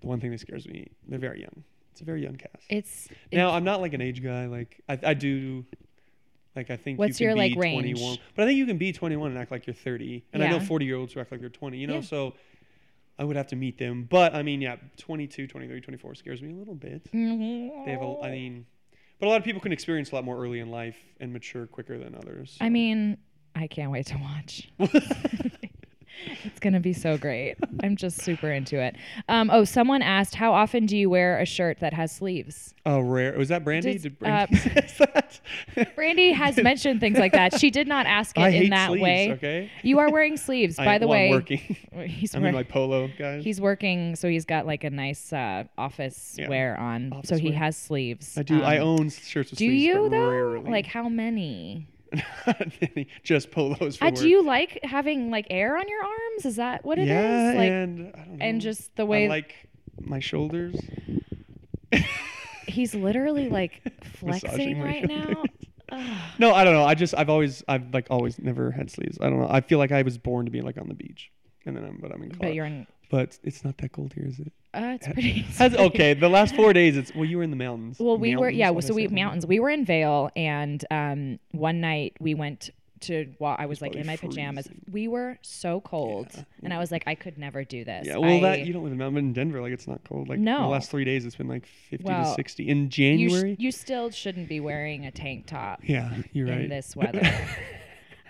the 0.00 0.06
one 0.06 0.18
thing 0.20 0.30
that 0.30 0.40
scares 0.40 0.66
me, 0.66 0.88
they're 1.08 1.18
very 1.18 1.40
young. 1.40 1.62
It's 1.92 2.00
a 2.00 2.04
very 2.04 2.22
young 2.22 2.36
cast. 2.36 2.64
It's 2.68 3.08
now, 3.32 3.50
I'm 3.50 3.64
not 3.64 3.80
like 3.80 3.94
an 3.94 4.00
age 4.00 4.22
guy. 4.22 4.46
Like 4.46 4.80
I, 4.88 4.98
I 5.02 5.14
do. 5.14 5.64
Like 6.54 6.70
I 6.70 6.76
think 6.76 6.98
What's 6.98 7.20
you 7.20 7.24
your, 7.24 7.32
can 7.32 7.38
like, 7.38 7.52
be 7.52 7.60
range? 7.60 7.98
21, 7.98 8.16
but 8.34 8.42
I 8.42 8.46
think 8.46 8.56
you 8.56 8.64
can 8.64 8.78
be 8.78 8.90
21 8.90 9.30
and 9.30 9.38
act 9.38 9.50
like 9.50 9.66
you're 9.66 9.74
30. 9.74 10.24
And 10.32 10.42
I 10.42 10.48
know 10.48 10.58
40 10.58 10.86
year 10.86 10.96
olds 10.96 11.12
who 11.12 11.20
act 11.20 11.30
like 11.30 11.40
they're 11.40 11.50
20. 11.50 11.76
You 11.76 11.86
know, 11.86 11.94
Yeah. 11.96 12.00
so 12.00 12.32
I 13.18 13.24
would 13.24 13.36
have 13.36 13.46
to 13.48 13.56
meet 13.56 13.78
them. 13.78 14.06
But 14.08 14.34
I 14.34 14.42
mean, 14.42 14.60
yeah, 14.60 14.76
22, 14.98 15.46
23, 15.46 15.80
24 15.80 16.14
scares 16.14 16.42
me 16.42 16.52
a 16.52 16.56
little 16.56 16.74
bit. 16.74 17.04
Mm-hmm. 17.12 17.84
They 17.84 17.92
have 17.92 18.02
a. 18.02 18.16
I 18.22 18.30
mean, 18.30 18.66
but 19.18 19.26
a 19.26 19.30
lot 19.30 19.38
of 19.38 19.44
people 19.44 19.60
can 19.60 19.72
experience 19.72 20.12
a 20.12 20.14
lot 20.14 20.24
more 20.24 20.38
early 20.38 20.60
in 20.60 20.70
life 20.70 20.96
and 21.20 21.32
mature 21.32 21.66
quicker 21.66 21.98
than 21.98 22.14
others. 22.14 22.56
I 22.60 22.68
mean, 22.68 23.18
I 23.54 23.66
can't 23.66 23.90
wait 23.90 24.06
to 24.06 24.18
watch. 24.18 24.70
it's 26.44 26.58
gonna 26.60 26.80
be 26.80 26.92
so 26.92 27.16
great. 27.18 27.56
I'm 27.82 27.96
just 27.96 28.20
super 28.22 28.50
into 28.50 28.78
it. 28.80 28.96
Um, 29.28 29.50
oh, 29.52 29.64
someone 29.64 30.02
asked, 30.02 30.34
how 30.34 30.52
often 30.52 30.86
do 30.86 30.96
you 30.96 31.10
wear 31.10 31.38
a 31.38 31.46
shirt 31.46 31.80
that 31.80 31.92
has 31.94 32.12
sleeves? 32.12 32.74
Oh, 32.84 33.00
rare. 33.00 33.36
Was 33.36 33.48
that 33.48 33.64
Brandy? 33.64 33.92
Did- 33.94 34.02
Did 34.02 34.18
Brandy 34.20 34.56
uh, 35.00 35.06
that? 35.06 35.40
Brandy 35.96 36.30
has 36.32 36.56
mentioned 36.56 37.00
things 37.00 37.18
like 37.18 37.32
that. 37.32 37.58
She 37.58 37.70
did 37.70 37.88
not 37.88 38.06
ask 38.06 38.36
it 38.38 38.42
I 38.42 38.48
in 38.50 38.70
that 38.70 38.88
sleeves, 38.88 39.02
way. 39.02 39.32
Okay. 39.32 39.70
You 39.82 39.98
are 39.98 40.10
wearing 40.10 40.36
sleeves, 40.36 40.78
I- 40.78 40.84
by 40.84 40.98
the 40.98 41.06
well, 41.08 41.18
I'm 41.18 41.30
way. 41.30 41.30
working. 41.32 41.58
He's 42.08 42.34
I'm 42.34 42.38
in 42.38 42.42
wearing- 42.42 42.54
my 42.54 42.62
polo, 42.62 43.08
guys. 43.18 43.42
He's 43.44 43.60
working, 43.60 44.14
so 44.16 44.28
he's 44.28 44.44
got 44.44 44.66
like 44.66 44.84
a 44.84 44.90
nice 44.90 45.32
uh, 45.32 45.64
office 45.76 46.36
Yeah. 46.38 46.48
wear 46.48 46.78
on. 46.78 47.10
so 47.24 47.34
Office 47.34 47.38
he 47.40 47.50
has 47.52 47.76
sleeves. 47.76 48.36
I 48.38 48.42
do. 48.42 48.62
I 48.62 48.78
Um, 48.78 48.86
own 48.88 49.10
shirts 49.10 49.50
with 49.50 49.58
Do 49.58 49.66
sleeves. 49.66 49.82
Do 49.82 49.86
you 49.88 50.08
though? 50.08 50.28
Rarely. 50.30 50.70
Like 50.70 50.86
how 50.86 51.08
many? 51.08 51.88
just 53.22 53.50
polos 53.50 53.98
Uh, 54.00 54.10
do 54.10 54.28
you 54.28 54.42
like 54.44 54.78
having 54.82 55.30
like 55.30 55.46
air 55.50 55.76
on 55.76 55.88
your 55.88 56.02
arms? 56.02 56.44
Is 56.46 56.56
that 56.56 56.84
what 56.84 56.98
it 56.98 57.02
is? 57.02 57.08
yeah, 57.08 57.52
Like 57.56 57.70
and 57.70 58.12
I 58.14 58.18
don't 58.18 58.38
know. 58.38 58.44
and 58.44 58.60
just 58.60 58.94
the 58.96 59.06
way 59.06 59.24
I 59.26 59.28
like 59.28 59.54
my 60.00 60.20
shoulders. 60.20 60.76
He's 62.66 62.94
literally 62.94 63.48
like 63.48 63.82
flexing 64.18 64.80
right 64.80 65.06
now. 65.06 65.44
No, 66.38 66.52
I 66.52 66.64
don't 66.64 66.74
know. 66.74 66.84
I 66.84 66.94
just 66.94 67.14
I've 67.16 67.30
always 67.30 67.62
I've 67.68 67.94
like 67.94 68.08
always 68.10 68.38
never 68.38 68.70
had 68.72 68.90
sleeves. 68.90 69.18
I 69.20 69.30
don't 69.30 69.40
know. 69.40 69.48
I 69.48 69.60
feel 69.60 69.78
like 69.78 69.92
I 69.92 70.02
was 70.02 70.18
born 70.18 70.44
to 70.46 70.50
be 70.50 70.60
like 70.60 70.76
on 70.78 70.88
the 70.88 70.94
beach, 70.94 71.30
and 71.64 71.76
then 71.76 71.84
I'm 71.84 71.98
but 72.00 72.12
I'm 72.12 72.22
in. 72.24 72.30
but 72.30 72.54
you're 72.54 72.66
in. 72.66 72.86
But 73.08 73.38
it's 73.44 73.64
not 73.64 73.78
that 73.78 73.92
cold 73.92 74.12
here, 74.14 74.26
is 74.26 74.40
it? 74.40 74.52
Uh, 74.74 74.96
it's 74.96 75.06
pretty. 75.06 75.30
Has, 75.58 75.74
okay, 75.74 76.14
the 76.14 76.28
last 76.28 76.54
four 76.54 76.72
days, 76.80 76.96
it's 76.96 77.14
well, 77.14 77.24
you 77.24 77.38
were 77.38 77.42
in 77.42 77.50
the 77.50 77.56
mountains. 77.56 77.98
Well, 77.98 78.18
we 78.18 78.36
were 78.36 78.50
yeah. 78.50 78.70
Why'd 78.70 78.84
So 78.84 78.94
we 78.94 79.08
mountains. 79.08 79.46
We 79.46 79.60
were 79.60 79.70
in 79.70 79.84
Vail, 79.84 80.30
and 80.36 80.84
um, 80.90 81.38
one 81.52 81.80
night 81.80 82.14
we 82.20 82.34
went 82.34 82.70
to. 83.02 83.32
Well, 83.38 83.56
I 83.58 83.66
was 83.66 83.80
like 83.80 83.94
in 83.94 84.06
my 84.06 84.16
pajamas. 84.16 84.68
We 84.90 85.08
were 85.08 85.38
so 85.42 85.80
cold, 85.80 86.28
Yeah, 86.34 86.42
and 86.64 86.74
I 86.74 86.78
was 86.78 86.90
like, 86.92 87.04
I 87.06 87.14
could 87.14 87.38
never 87.38 87.64
do 87.64 87.84
this. 87.84 88.06
Yeah, 88.06 88.18
well, 88.18 88.36
I, 88.36 88.40
that 88.40 88.66
you 88.66 88.72
don't 88.72 88.82
live 88.82 88.92
in 88.92 88.98
Mountain 88.98 89.18
in 89.18 89.32
Denver. 89.32 89.62
Like 89.62 89.72
it's 89.72 89.86
not 89.86 90.02
cold. 90.04 90.28
Like 90.28 90.40
no, 90.40 90.62
the 90.62 90.68
last 90.68 90.90
three 90.90 91.04
days, 91.04 91.24
it's 91.24 91.36
been 91.36 91.48
like 91.48 91.66
50 91.90 92.04
to 92.04 92.32
60 92.34 92.68
in 92.68 92.78
you, 92.78 92.90
sh- 92.90 92.92
January. 92.92 93.56
you 93.58 93.70
still 93.70 94.10
shouldn't 94.10 94.48
be 94.48 94.60
wearing 94.60 95.06
a 95.06 95.10
tank 95.10 95.46
top 95.46 95.80
yeah, 95.84 96.12
you're 96.32 96.48
in 96.48 96.58
right. 96.58 96.68
this 96.68 96.94
weather. 96.96 97.22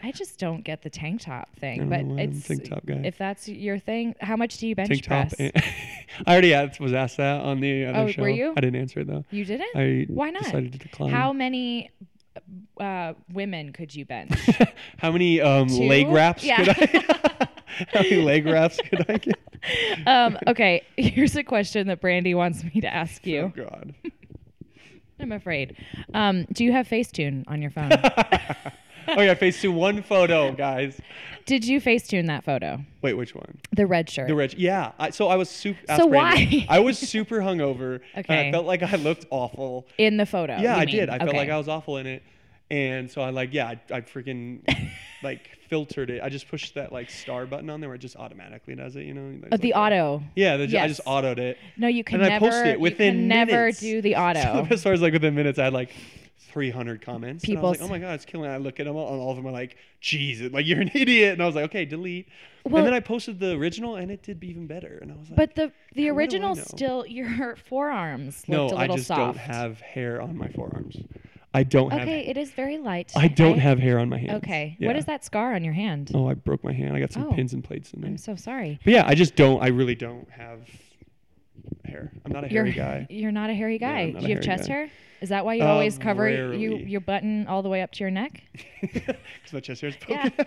I 0.02 0.12
just 0.12 0.38
don't 0.38 0.62
get 0.62 0.82
the 0.82 0.90
tank 0.90 1.22
top 1.22 1.48
thing, 1.56 1.88
but 1.88 2.02
know 2.02 2.14
why 2.14 2.22
I'm 2.22 2.30
a 2.30 2.36
it's 2.36 2.46
tank 2.46 2.68
top 2.68 2.84
guy. 2.86 3.00
if 3.04 3.16
that's 3.18 3.48
your 3.48 3.78
thing. 3.78 4.14
How 4.20 4.36
much 4.36 4.58
do 4.58 4.66
you 4.68 4.74
bench 4.74 4.88
tank 4.88 5.02
top. 5.04 5.28
press? 5.28 5.34
and- 5.40 5.52
I 6.26 6.32
already 6.32 6.54
asked, 6.54 6.80
was 6.80 6.92
asked 6.92 7.16
that 7.16 7.40
on 7.40 7.60
the 7.60 7.86
other 7.86 7.98
Oh, 8.00 8.06
show. 8.08 8.22
were 8.22 8.28
you? 8.28 8.52
I 8.56 8.60
didn't 8.60 8.80
answer 8.80 9.00
it 9.00 9.06
though. 9.08 9.24
you 9.30 9.44
didn't? 9.44 9.74
I 9.74 10.06
Why 10.08 10.30
not? 10.30 10.44
decided 10.44 10.72
to 10.72 10.78
decline. 10.78 11.10
How 11.10 11.32
many 11.32 11.90
uh, 12.78 13.14
women 13.32 13.72
could 13.72 13.94
you 13.94 14.04
bench? 14.04 14.32
How 14.98 15.10
many 15.10 15.40
um, 15.40 15.68
leg 15.68 16.08
wraps 16.08 16.44
Yeah. 16.44 16.62
could 16.74 16.94
I? 17.08 17.48
How 17.92 18.02
many 18.02 18.16
leg 18.22 18.46
wraps 18.46 18.78
could 18.78 19.04
I 19.10 19.16
get? 19.18 19.38
um, 20.06 20.38
okay, 20.46 20.82
here's 20.96 21.36
a 21.36 21.42
question 21.42 21.88
that 21.88 22.00
Brandy 22.00 22.34
wants 22.34 22.62
me 22.62 22.80
to 22.82 22.92
ask 22.92 23.26
you. 23.26 23.52
Oh. 23.56 23.64
God. 23.64 23.94
I'm 25.18 25.32
afraid. 25.32 25.76
Um, 26.14 26.44
do 26.52 26.62
you 26.64 26.72
have 26.72 26.86
Facetune 26.86 27.44
on 27.48 27.60
your 27.62 27.70
phone? 27.70 27.90
Oh 29.08 29.20
yeah, 29.20 29.34
Facetune 29.34 30.04
photo, 30.04 30.52
guys. 30.52 31.00
Did 31.44 31.64
you 31.64 31.80
Facetune 31.80 32.26
that 32.26 32.44
photo? 32.44 32.80
Wait, 33.02 33.14
which 33.14 33.34
one? 33.34 33.58
The 33.72 33.86
red 33.86 34.10
shirt. 34.10 34.26
The 34.28 34.34
rich. 34.34 34.54
Yeah. 34.54 34.92
I, 34.98 35.10
so 35.10 35.28
I 35.28 35.36
was 35.36 35.48
super. 35.48 35.78
So 35.96 36.06
why? 36.06 36.66
I 36.68 36.80
was 36.80 36.98
super 36.98 37.38
hungover. 37.38 38.00
And 38.14 38.24
Okay. 38.24 38.48
I 38.48 38.50
felt 38.52 38.66
like 38.66 38.82
I 38.82 38.96
looked 38.96 39.26
awful. 39.30 39.86
in 39.98 40.16
the 40.16 40.26
photo. 40.26 40.54
Yeah, 40.58 40.74
you 40.76 40.82
I 40.82 40.84
mean. 40.86 40.94
did. 40.96 41.08
I 41.08 41.18
felt 41.18 41.34
like 41.36 41.48
I 41.50 41.56
was 41.56 41.68
awful 41.68 41.98
in 41.98 42.06
it. 42.06 42.22
And 42.68 43.08
so 43.08 43.20
I 43.22 43.30
like, 43.30 43.50
yeah, 43.54 43.68
I, 43.68 43.80
I 43.94 44.00
freaking 44.00 44.58
like 45.22 45.48
filtered 45.68 46.10
it. 46.10 46.20
I 46.20 46.28
just 46.28 46.48
pushed 46.48 46.74
that 46.74 46.92
like 46.92 47.10
star 47.10 47.46
button 47.46 47.70
on 47.70 47.78
there 47.80 47.88
where 47.88 47.94
it 47.94 48.00
just 48.00 48.16
automatically 48.16 48.74
does 48.74 48.96
it, 48.96 49.04
you 49.04 49.14
know? 49.14 49.38
There's, 49.40 49.52
Uh, 49.52 49.56
the 49.58 49.72
like, 49.72 49.92
auto. 49.92 50.22
Yeah, 50.34 50.56
the, 50.56 50.76
I 50.76 50.88
just 50.88 51.04
autoed 51.04 51.38
it. 51.38 51.58
No, 51.76 51.86
you 51.86 52.02
can 52.02 52.20
and 52.20 52.28
never. 52.28 52.46
I 52.46 52.48
posted 52.48 52.66
it 52.66 52.72
you 52.78 52.80
within 52.80 53.14
can 53.14 53.28
never 53.28 53.52
minutes. 53.52 53.78
do 53.78 54.02
the 54.02 54.16
auto. 54.16 54.40
So 54.42 54.62
best 54.64 54.82
part 54.82 54.96
is 54.96 55.00
like 55.02 55.12
within 55.12 55.36
minutes, 55.36 55.60
I 55.60 55.64
had 55.64 55.74
like 55.74 55.90
300 56.56 57.02
comments. 57.02 57.44
People 57.44 57.66
I 57.66 57.70
like, 57.72 57.82
oh 57.82 57.88
my 57.88 57.98
God, 57.98 58.14
it's 58.14 58.24
killing. 58.24 58.50
it." 58.50 58.54
I 58.54 58.56
look 58.56 58.80
at 58.80 58.86
them 58.86 58.96
all, 58.96 59.12
and 59.12 59.20
all 59.20 59.30
of 59.30 59.36
them 59.36 59.46
are 59.46 59.50
like, 59.52 59.76
Jesus, 60.00 60.50
like 60.54 60.64
you're 60.66 60.80
an 60.80 60.90
idiot. 60.94 61.34
And 61.34 61.42
I 61.42 61.46
was 61.46 61.54
like, 61.54 61.66
okay, 61.66 61.84
delete. 61.84 62.28
Well- 62.64 62.78
and 62.78 62.86
then 62.86 62.94
I 62.94 63.00
posted 63.00 63.38
the 63.40 63.52
original 63.52 63.96
and 63.96 64.10
it 64.10 64.22
did 64.22 64.42
even 64.42 64.66
better. 64.66 64.98
And 65.02 65.12
I 65.12 65.16
was 65.16 65.28
like, 65.28 65.36
but 65.36 65.54
the 65.54 65.70
the 65.94 66.06
How- 66.06 66.14
what 66.14 66.30
do 66.30 66.36
I 66.36 66.40
original 66.40 66.56
still 66.56 67.04
your 67.18 67.56
forearms 67.56 68.42
no, 68.48 68.62
looked 68.68 68.72
a 68.72 68.76
I 68.78 68.80
little 68.82 68.96
just 68.96 69.08
soft. 69.08 69.20
don't 69.20 69.36
have 69.36 69.80
hair 69.82 70.22
on 70.22 70.36
my 70.36 70.48
forearms. 70.48 70.96
I 71.52 71.62
don't 71.62 71.90
have. 71.90 72.02
Okay, 72.02 72.26
it 72.26 72.36
is 72.38 72.50
very 72.52 72.78
light. 72.78 73.12
I 73.16 73.28
don't 73.28 73.56
I- 73.58 73.62
have 73.62 73.78
hair 73.78 73.98
on 73.98 74.08
my 74.08 74.16
hands. 74.18 74.42
Okay, 74.44 74.76
Yeah. 74.80 74.86
what 74.88 74.96
is 74.96 75.04
that 75.04 75.24
scar 75.26 75.54
on 75.54 75.62
your 75.62 75.74
hand? 75.74 76.10
Oh, 76.14 76.26
I 76.28 76.32
broke 76.34 76.64
my 76.64 76.72
hand. 76.72 76.96
I 76.96 77.00
got 77.00 77.12
some 77.12 77.24
Oh. 77.28 77.32
pins 77.32 77.52
and 77.52 77.62
plates 77.62 77.92
in 77.92 78.00
there. 78.00 78.10
I'm 78.10 78.16
so 78.18 78.34
sorry. 78.34 78.78
But 78.82 78.92
yeah, 78.94 79.04
I 79.06 79.14
just 79.14 79.36
don't. 79.36 79.62
I 79.62 79.68
really 79.68 79.94
don't 79.94 80.28
have 80.30 80.60
hair. 81.86 82.12
I'm 82.24 82.32
not 82.32 82.44
a 82.44 82.52
You're 82.52 82.64
hairy 82.64 82.76
guy. 82.76 83.06
you're 83.10 83.32
not 83.32 83.50
a 83.50 83.54
hairy 83.54 83.78
guy. 83.78 84.00
I'm 84.00 84.18
Do 84.18 84.26
you 84.28 84.34
have 84.36 84.44
chest 84.44 84.68
guy. 84.68 84.74
hair? 84.74 84.90
Is 85.20 85.30
that 85.30 85.44
why 85.46 85.54
you 85.54 85.64
Uh, 85.64 85.68
always 85.68 85.96
cover 85.98 86.28
you 86.28 86.76
your 86.76 87.00
button 87.00 87.46
all 87.46 87.62
the 87.62 87.68
way 87.70 87.82
up 87.82 87.92
to 87.92 88.00
your 88.00 88.10
neck? 88.10 88.42
Because 88.82 89.52
my 89.52 89.60
chest 89.60 89.80
hair's 89.80 89.96
poking 89.96 90.16
Yeah. 90.16 90.44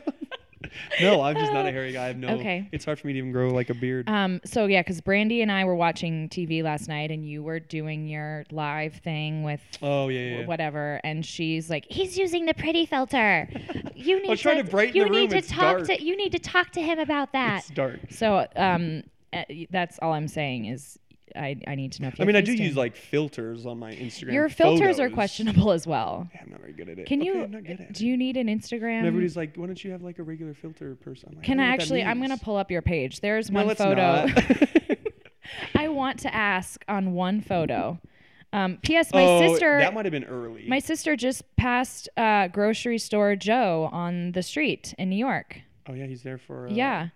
no, 1.01 1.21
I'm 1.21 1.35
just 1.35 1.53
not 1.53 1.65
a 1.65 1.71
hairy 1.71 1.93
guy. 1.93 2.03
I 2.03 2.07
have 2.07 2.17
no. 2.17 2.35
Okay. 2.35 2.67
It's 2.71 2.83
hard 2.85 2.99
for 2.99 3.07
me 3.07 3.13
to 3.13 3.19
even 3.19 3.31
grow 3.31 3.49
like 3.49 3.69
a 3.69 3.73
beard. 3.73 4.09
Um, 4.09 4.41
so 4.43 4.65
yeah, 4.65 4.81
because 4.81 4.99
Brandy 5.01 5.41
and 5.41 5.51
I 5.51 5.63
were 5.63 5.75
watching 5.75 6.27
TV 6.29 6.61
last 6.63 6.87
night, 6.89 7.11
and 7.11 7.25
you 7.27 7.41
were 7.41 7.59
doing 7.59 8.07
your 8.07 8.43
live 8.51 8.95
thing 8.95 9.43
with 9.43 9.61
oh 9.81 10.09
yeah, 10.09 10.19
yeah. 10.19 10.39
yeah. 10.41 10.45
whatever, 10.45 10.99
and 11.03 11.25
she's 11.25 11.69
like, 11.69 11.85
"He's 11.89 12.17
using 12.17 12.45
the 12.45 12.53
pretty 12.53 12.85
filter. 12.85 13.49
You 13.95 14.21
need 14.21 14.37
to 14.37 14.63
brighten 14.65 14.95
you 14.97 15.09
need 15.09 15.19
room. 15.19 15.29
to 15.29 15.37
It's 15.37 15.47
talk 15.49 15.77
dark." 15.77 15.87
to 15.87 16.03
you 16.03 16.15
need 16.17 16.33
to 16.33 16.39
talk 16.39 16.71
to 16.71 16.81
him 16.81 16.99
about 16.99 17.31
that." 17.31 17.59
It's 17.59 17.69
dark. 17.69 17.99
So 18.09 18.45
um, 18.57 19.03
uh, 19.31 19.43
that's 19.71 19.97
all 20.01 20.11
I'm 20.13 20.27
saying 20.27 20.65
is 20.65 20.99
I, 21.35 21.55
I 21.67 21.75
need 21.75 21.91
to 21.93 22.01
know 22.01 22.07
if 22.09 22.19
you 22.19 22.23
I 22.23 22.25
mean, 22.25 22.35
I 22.35 22.41
do 22.41 22.53
use 22.53 22.75
like 22.75 22.95
filters 22.95 23.65
on 23.65 23.79
my 23.79 23.93
Instagram. 23.93 24.33
your 24.33 24.49
filters 24.49 24.99
are 24.99 25.09
questionable 25.09 25.71
as 25.71 25.85
well. 25.87 26.29
Yeah, 26.33 26.41
I'm 26.43 26.51
not 26.51 26.59
very 26.61 26.73
good 26.73 26.89
at 26.89 26.99
it. 26.99 27.05
Can 27.07 27.21
Okay, 27.21 27.27
you? 27.27 27.43
I'm 27.43 27.51
not 27.51 27.63
good 27.63 27.79
at 27.81 27.93
Do 27.93 28.03
it. 28.05 28.07
you 28.07 28.17
need 28.17 28.37
an 28.37 28.47
Instagram? 28.47 28.99
And 28.99 29.07
everybody's 29.07 29.37
like, 29.37 29.55
why 29.55 29.65
don't 29.67 29.83
you 29.83 29.91
have 29.91 30.01
like 30.01 30.19
a 30.19 30.23
regular 30.23 30.53
filter 30.53 30.95
person? 30.95 31.29
I'm 31.31 31.35
like, 31.37 31.45
Can 31.45 31.59
I 31.59 31.67
that 31.67 31.81
actually? 31.81 32.03
I'm 32.03 32.19
gonna 32.21 32.37
pull 32.37 32.57
up 32.57 32.71
your 32.71 32.81
page. 32.81 33.19
There's 33.21 33.49
No, 33.51 33.65
one 33.65 33.75
photo. 33.75 34.25
not. 34.27 34.43
I 35.75 35.87
want 35.87 36.19
to 36.19 36.33
ask 36.33 36.83
on 36.87 37.13
one 37.13 37.41
photo. 37.41 37.99
Um, 38.51 38.77
P.S. 38.81 39.13
My 39.13 39.23
oh, 39.23 39.47
sister. 39.47 39.77
That 39.79 39.93
might 39.93 40.05
have 40.05 40.11
been 40.11 40.23
early. 40.23 40.65
My 40.67 40.79
sister 40.79 41.15
just 41.15 41.43
passed 41.55 42.09
uh, 42.17 42.47
grocery 42.47 42.97
store 42.97 43.35
Joe 43.35 43.89
on 43.91 44.31
the 44.31 44.41
street 44.41 44.93
in 44.97 45.09
New 45.09 45.15
York. 45.17 45.61
oh 45.87 45.93
yeah, 45.93 46.05
he's 46.07 46.23
there 46.23 46.37
for. 46.39 46.67
Uh, 46.67 46.71
Yeah. 46.71 47.09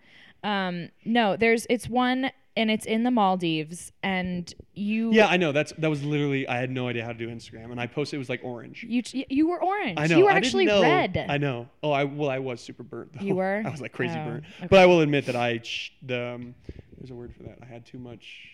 Um, 0.43 0.89
no, 1.05 1.35
there's 1.37 1.65
it's 1.69 1.87
one 1.87 2.29
and 2.55 2.69
it's 2.69 2.85
in 2.85 3.03
the 3.03 3.09
Maldives 3.11 3.91
and 4.03 4.53
you 4.75 5.11
Yeah, 5.11 5.27
I 5.27 5.37
know. 5.37 5.51
That's 5.51 5.71
that 5.79 5.89
was 5.89 6.03
literally. 6.03 6.47
I 6.47 6.57
had 6.57 6.69
no 6.69 6.87
idea 6.87 7.03
how 7.03 7.11
to 7.11 7.17
do 7.17 7.27
Instagram, 7.27 7.71
and 7.71 7.79
I 7.79 7.87
posted. 7.87 8.17
It 8.17 8.19
was 8.19 8.29
like 8.29 8.41
orange. 8.43 8.83
you 8.87 9.01
you 9.29 9.47
were 9.47 9.61
orange. 9.63 9.99
I 9.99 10.07
know. 10.07 10.17
You 10.17 10.25
were 10.25 10.31
I 10.31 10.35
didn't 10.35 10.45
actually 10.45 10.65
know- 10.65 10.81
red. 10.81 11.25
I 11.29 11.37
know. 11.37 11.67
Oh, 11.81 11.91
I 11.91 12.03
well, 12.03 12.29
I 12.29 12.39
was 12.39 12.61
super 12.61 12.83
burnt. 12.83 13.13
Though. 13.13 13.25
You 13.25 13.35
were? 13.35 13.63
I 13.65 13.69
was 13.69 13.81
like 13.81 13.91
crazy 13.91 14.17
Oh, 14.19 14.25
burnt. 14.25 14.43
okay. 14.59 14.67
But 14.69 14.79
I 14.79 14.85
will 14.85 15.01
admit 15.01 15.25
that 15.25 15.35
I 15.35 15.61
the 16.01 16.33
um, 16.35 16.55
there's 16.97 17.09
a 17.11 17.15
word 17.15 17.33
for 17.35 17.43
that. 17.43 17.57
I 17.61 17.65
had 17.65 17.85
too 17.85 17.97
much. 17.99 18.49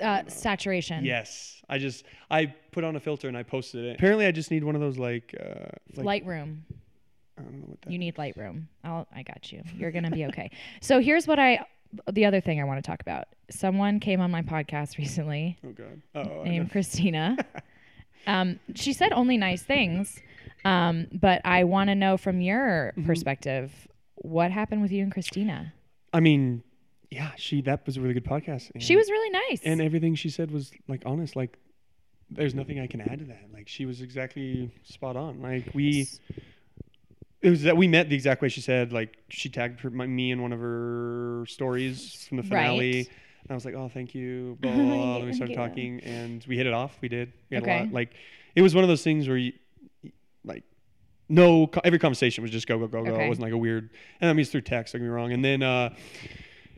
uh, 0.00 0.22
saturation. 0.28 1.04
Yes, 1.04 1.62
I 1.68 1.78
just 1.78 2.04
I 2.30 2.46
put 2.70 2.84
on 2.84 2.96
a 2.96 3.00
filter 3.00 3.28
and 3.28 3.36
I 3.36 3.42
posted 3.42 3.84
it. 3.84 3.96
Apparently, 3.96 4.26
I 4.26 4.30
just 4.32 4.50
need 4.50 4.62
one 4.64 4.74
of 4.74 4.80
those 4.80 4.98
like 4.98 5.34
uh, 5.40 5.66
like 6.02 6.24
Lightroom. 6.24 6.58
I 7.38 7.42
don't 7.42 7.60
know 7.60 7.66
what 7.66 7.82
that. 7.82 7.90
You 7.92 7.98
need 7.98 8.14
Lightroom. 8.16 8.64
I'll, 8.84 9.06
I 9.14 9.22
got 9.22 9.50
you. 9.52 9.62
You're 9.74 9.90
gonna 9.90 10.10
be 10.10 10.26
okay. 10.26 10.50
so 10.80 11.00
here's 11.00 11.26
what 11.26 11.38
I. 11.38 11.64
The 12.10 12.24
other 12.24 12.40
thing 12.40 12.60
I 12.60 12.64
want 12.64 12.82
to 12.82 12.88
talk 12.90 13.00
about. 13.00 13.28
Someone 13.50 14.00
came 14.00 14.20
on 14.20 14.30
my 14.30 14.42
podcast 14.42 14.96
recently 15.04 15.58
oh 15.64 15.70
god. 15.72 16.02
Oh. 16.14 16.42
named 16.44 16.70
Christina. 16.70 17.36
Um, 18.24 18.60
she 18.76 18.92
said 18.92 19.12
only 19.12 19.36
nice 19.36 19.64
things, 19.64 20.16
um, 20.64 21.08
but 21.12 21.40
I 21.44 21.64
want 21.64 21.88
to 21.88 21.96
know 21.96 22.16
from 22.16 22.40
your 22.40 22.92
Mm-hmm. 22.96 23.04
perspective 23.06 23.72
what 24.14 24.52
happened 24.52 24.80
with 24.80 24.92
you 24.92 25.02
and 25.02 25.10
Christina. 25.12 25.72
I 26.12 26.20
mean, 26.20 26.62
yeah, 27.10 27.32
she 27.36 27.62
that 27.62 27.84
was 27.84 27.96
a 27.96 28.00
really 28.00 28.14
good 28.14 28.24
podcast. 28.24 28.70
And, 28.74 28.80
She 28.82 28.94
was 28.94 29.10
really 29.10 29.30
nice. 29.50 29.60
and 29.64 29.82
everything 29.82 30.14
she 30.14 30.30
said 30.30 30.52
was 30.52 30.70
like 30.86 31.02
honest. 31.04 31.34
Like, 31.34 31.58
there's 32.30 32.54
nothing 32.54 32.78
I 32.78 32.86
can 32.86 33.00
add 33.00 33.18
to 33.18 33.24
that. 33.24 33.46
Like, 33.52 33.66
she 33.66 33.86
was 33.86 34.00
exactly 34.02 34.70
spot 34.84 35.16
on. 35.16 35.42
Like 35.42 35.70
we. 35.74 36.06
It 37.42 37.50
was 37.50 37.62
that 37.62 37.76
we 37.76 37.88
met 37.88 38.08
the 38.08 38.14
exact 38.14 38.40
way 38.40 38.48
she 38.48 38.60
said. 38.60 38.92
Like 38.92 39.16
she 39.28 39.48
tagged 39.48 39.80
her, 39.80 39.90
my, 39.90 40.06
me 40.06 40.30
in 40.30 40.40
one 40.42 40.52
of 40.52 40.60
her 40.60 41.44
stories 41.48 42.24
from 42.28 42.36
the 42.38 42.42
finale. 42.44 42.92
Right. 42.92 43.08
And 43.42 43.50
I 43.50 43.54
was 43.54 43.64
like, 43.64 43.74
"Oh, 43.74 43.88
thank 43.88 44.14
you." 44.14 44.56
Blah, 44.60 44.72
blah, 44.72 44.82
blah. 44.84 45.18
Then 45.18 45.26
we 45.26 45.32
started 45.32 45.56
talking, 45.56 46.00
and 46.04 46.44
we 46.48 46.56
hit 46.56 46.66
it 46.66 46.72
off. 46.72 46.96
We 47.00 47.08
did. 47.08 47.32
We 47.50 47.56
had 47.56 47.64
a 47.66 47.78
lot. 47.84 47.92
Like, 47.92 48.12
it 48.54 48.62
was 48.62 48.72
one 48.74 48.84
of 48.84 48.88
those 48.88 49.02
things 49.02 49.26
where 49.26 49.36
you, 49.36 49.52
like, 50.44 50.62
no, 51.28 51.68
every 51.82 51.98
conversation 51.98 52.42
was 52.42 52.52
just 52.52 52.68
go, 52.68 52.78
go, 52.78 52.86
go, 52.86 53.02
go. 53.04 53.10
Okay. 53.12 53.24
It 53.24 53.28
wasn't 53.28 53.42
like 53.46 53.52
a 53.52 53.58
weird. 53.58 53.90
And 54.20 54.30
I 54.30 54.32
mean, 54.32 54.42
it's 54.42 54.50
through 54.50 54.60
text. 54.60 54.92
Don't 54.92 55.00
get 55.02 55.06
me 55.06 55.10
wrong. 55.10 55.32
And 55.32 55.44
then, 55.44 55.62
uh, 55.64 55.92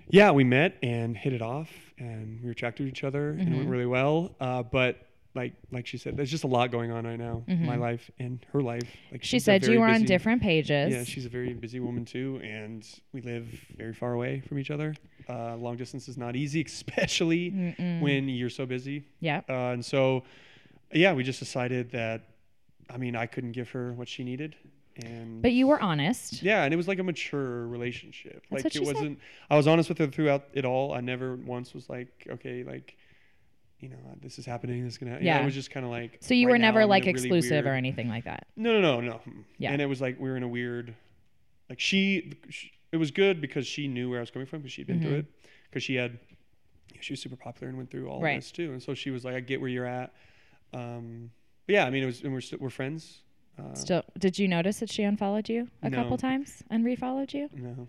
yeah, 0.09 0.31
we 0.31 0.45
met 0.45 0.77
and 0.83 1.15
hit 1.17 1.35
it 1.35 1.43
off, 1.43 1.69
and 1.99 2.41
we 2.41 2.47
were 2.47 2.53
attracted 2.53 2.85
to 2.85 2.89
each 2.89 3.05
other, 3.05 3.31
and 3.31 3.41
it 3.43 3.45
Mm-hmm. 3.49 3.57
went 3.59 3.69
really 3.69 3.87
well. 3.87 4.35
Uh, 4.41 4.63
but 4.63 5.07
like, 5.35 5.53
like 5.73 5.87
she 5.87 5.99
said, 5.99 6.17
there's 6.17 6.31
just 6.31 6.45
a 6.45 6.49
lot 6.49 6.71
going 6.71 6.93
on 6.93 7.05
right 7.05 7.19
now 7.19 7.43
in 7.49 7.67
my 7.67 7.77
life 7.77 8.09
and 8.19 8.45
her 8.53 8.63
life. 8.63 8.83
Like, 9.11 9.21
Mm-hmm. 9.21 9.25
she 9.27 9.39
said 9.41 9.67
you 9.67 9.81
were 9.81 9.87
on 9.87 10.05
different 10.05 10.41
pages. 10.43 10.93
yeah, 10.93 11.03
she's 11.05 11.27
a 11.27 11.29
very 11.29 11.53
busy 11.55 11.81
woman 11.81 12.05
too, 12.05 12.41
and 12.45 12.87
we 13.13 13.21
live 13.21 13.47
very 13.77 13.93
far 13.95 14.13
away 14.13 14.41
from 14.47 14.59
each 14.59 14.71
other. 14.71 14.95
Uh, 15.29 15.57
long 15.57 15.77
distance 15.77 16.09
is 16.09 16.17
not 16.17 16.37
easy, 16.37 16.63
especially 16.67 17.75
when 18.01 18.29
you're 18.29 18.51
so 18.51 18.65
busy. 18.67 19.05
yeah. 19.21 19.41
Uh, 19.49 19.73
and 19.73 19.85
so, 19.85 20.23
yeah, 20.93 21.13
we 21.13 21.25
just 21.25 21.41
decided 21.41 21.91
that, 21.91 22.23
I 22.89 22.97
mean, 22.99 23.17
I 23.17 23.27
couldn't 23.27 23.53
give 23.53 23.71
her 23.71 23.93
what 23.95 24.09
she 24.09 24.23
needed, 24.23 24.55
and 24.97 25.43
But 25.43 25.53
you 25.53 25.67
were 25.67 25.81
honest. 25.81 26.43
yeah, 26.45 26.63
and 26.63 26.73
it 26.73 26.77
was 26.77 26.87
like 26.87 27.01
a 27.01 27.03
mature 27.03 27.67
relationship. 27.67 28.45
That's 28.53 28.63
like 28.65 28.77
it 28.77 28.85
wasn't. 28.85 29.19
I 29.51 29.57
was 29.57 29.67
honest 29.67 29.89
with 29.89 29.99
her 29.99 30.07
throughout 30.07 30.45
it 30.53 30.65
all. 30.65 30.93
I 30.95 31.01
never 31.01 31.35
once 31.37 31.75
was 31.75 31.89
like, 31.91 32.09
okay, 32.31 32.63
like. 32.63 32.97
You 33.85 33.91
know, 33.91 33.97
this 34.23 34.39
is 34.39 34.47
happening. 34.47 34.83
This 34.85 34.95
is 34.95 34.99
gonna. 34.99 35.13
Yeah. 35.13 35.19
Yeah. 35.37 35.43
it 35.43 35.45
was 35.45 35.55
just 35.55 35.71
kind 35.71 35.85
of 35.85 35.93
like. 35.93 36.17
So 36.21 36.33
you 36.35 36.47
right 36.47 36.53
were 36.53 36.59
never 36.59 36.83
I'm 36.83 36.89
like 36.89 37.03
a 37.05 37.07
really 37.07 37.11
exclusive 37.29 37.67
or 37.67 37.75
anything 37.75 38.09
like 38.09 38.25
that. 38.25 38.47
no, 38.57 38.81
no, 38.81 39.01
no, 39.01 39.09
no. 39.09 39.21
Yeah. 39.59 39.73
And 39.73 39.83
it 39.83 39.87
was 39.87 40.01
like 40.01 40.19
we 40.19 40.29
were 40.31 40.37
in 40.37 40.43
a 40.43 40.49
weird, 40.49 40.95
like 41.69 41.79
she, 41.81 42.33
sh 42.49 42.67
it 42.93 42.97
was 42.97 43.11
good 43.11 43.41
because 43.41 43.67
she 43.67 43.89
knew 43.89 44.09
where 44.09 44.19
I 44.19 44.23
was 44.23 44.31
coming 44.31 44.47
from 44.47 44.61
because 44.61 44.73
she'd 44.73 44.87
been 44.87 45.03
through 45.03 45.17
it. 45.17 45.27
Because 45.69 45.83
she 45.83 45.97
had, 45.97 46.19
she 47.01 47.13
was 47.13 47.21
super 47.21 47.37
popular 47.37 47.69
and 47.69 47.77
went 47.77 47.91
through 47.91 48.09
all 48.09 48.21
Mm-hmm. 48.23 48.37
Of 48.37 48.43
this 48.43 48.53
too. 48.53 48.73
And 48.73 48.83
so 48.83 48.95
she 48.95 49.11
was 49.11 49.25
like, 49.25 49.35
I 49.35 49.41
get 49.41 49.61
where 49.61 49.69
you're 49.69 49.85
at. 49.87 50.15
Um, 50.73 51.31
but 51.67 51.75
yeah, 51.75 51.85
I 51.87 51.91
mean, 51.91 52.03
it 52.05 52.07
was, 52.07 52.23
and 52.23 52.33
we're 52.33 52.41
st- 52.41 52.61
we're 52.63 52.71
friends. 52.71 53.21
Uh, 53.59 53.75
Still, 53.75 54.03
did 54.19 54.39
you 54.39 54.49
notice 54.49 54.79
that 54.81 54.91
she 54.91 55.03
unfollowed 55.03 55.49
you 55.49 55.69
a 55.83 55.91
No. 55.91 55.99
couple 56.03 56.17
times 56.19 56.63
and 56.71 56.85
refollowed 56.85 57.33
you? 57.35 57.49
no, 57.53 57.89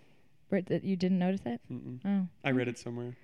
Or 0.52 0.62
that 0.62 0.84
you 0.84 0.96
didn't 0.96 1.20
notice 1.20 1.42
it? 1.46 1.60
mm-mm. 1.72 2.00
Oh. 2.06 2.28
I 2.44 2.52
read 2.52 2.68
it 2.68 2.78
somewhere. 2.78 3.16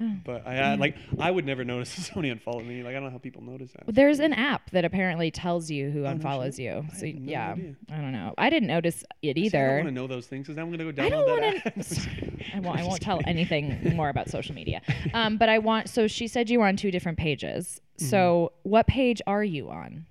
Oh. 0.00 0.10
But 0.24 0.46
I 0.46 0.54
had, 0.54 0.80
like 0.80 0.96
I 1.20 1.30
would 1.30 1.44
never 1.46 1.64
notice 1.64 1.96
if 1.98 2.06
somebody 2.06 2.30
unfollowed 2.30 2.64
me. 2.66 2.82
Like 2.82 2.90
I 2.90 2.94
don't 2.94 3.04
know 3.04 3.10
how 3.10 3.18
people 3.18 3.42
notice 3.42 3.70
that. 3.72 3.84
There's 3.94 4.18
an 4.20 4.32
app 4.32 4.70
that 4.70 4.84
apparently 4.84 5.30
tells 5.30 5.70
you 5.70 5.90
who 5.90 6.04
Oh, 6.06 6.12
unfollows 6.14 6.58
you. 6.58 6.84
I 6.90 6.96
So 6.96 7.06
had 7.06 7.20
no 7.20 7.30
yeah, 7.30 7.52
idea. 7.52 7.74
I 7.90 7.96
don't 7.98 8.12
know. 8.12 8.34
I 8.36 8.50
didn't 8.50 8.66
notice 8.68 9.04
it 9.22 9.24
See, 9.24 9.30
I 9.30 9.32
don't 9.34 9.44
either. 9.44 9.74
want 9.76 9.86
to 9.88 9.92
know 9.92 10.06
those 10.08 10.26
things 10.26 10.46
because 10.48 10.58
I'm 10.58 10.70
gonna 10.70 10.90
go 10.90 10.92
download 10.92 11.06
I 11.06 11.08
don't 11.10 11.26
that 11.26 11.64
want 11.64 11.66
app. 11.66 11.74
to. 11.86 12.54
I 12.56 12.60
won't. 12.60 12.78
I 12.80 12.82
won't 12.84 13.00
tell 13.00 13.20
anything 13.26 13.94
more 13.94 14.08
about 14.08 14.28
social 14.28 14.54
media. 14.54 14.82
Um, 15.14 15.36
but 15.36 15.48
I 15.48 15.58
want. 15.58 15.88
So 15.88 16.06
she 16.08 16.26
said 16.26 16.50
you 16.50 16.58
were 16.60 16.66
on 16.66 16.76
two 16.76 16.90
different 16.90 17.18
pages. 17.18 17.80
Mm-hmm. 17.98 18.06
So 18.10 18.52
what 18.64 18.86
page 18.88 19.22
are 19.26 19.44
you 19.44 19.70
on? 19.70 20.06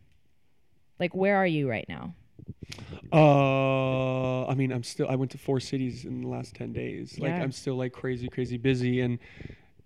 Like 0.99 1.13
where 1.15 1.35
are 1.35 1.47
you 1.47 1.69
right 1.69 1.85
now? 1.89 2.13
Uh, 3.11 4.45
I 4.47 4.53
mean, 4.55 4.71
I'm 4.71 4.83
still. 4.83 5.07
I 5.09 5.15
went 5.15 5.31
to 5.31 5.37
four 5.37 5.59
cities 5.59 6.05
in 6.05 6.21
the 6.21 6.27
last 6.27 6.55
ten 6.55 6.71
days. 6.71 7.17
Like, 7.19 7.29
Yeah. 7.29 7.41
I'm 7.43 7.51
still 7.51 7.75
like 7.75 7.91
crazy, 7.91 8.29
crazy 8.29 8.57
busy. 8.57 9.01
And 9.01 9.19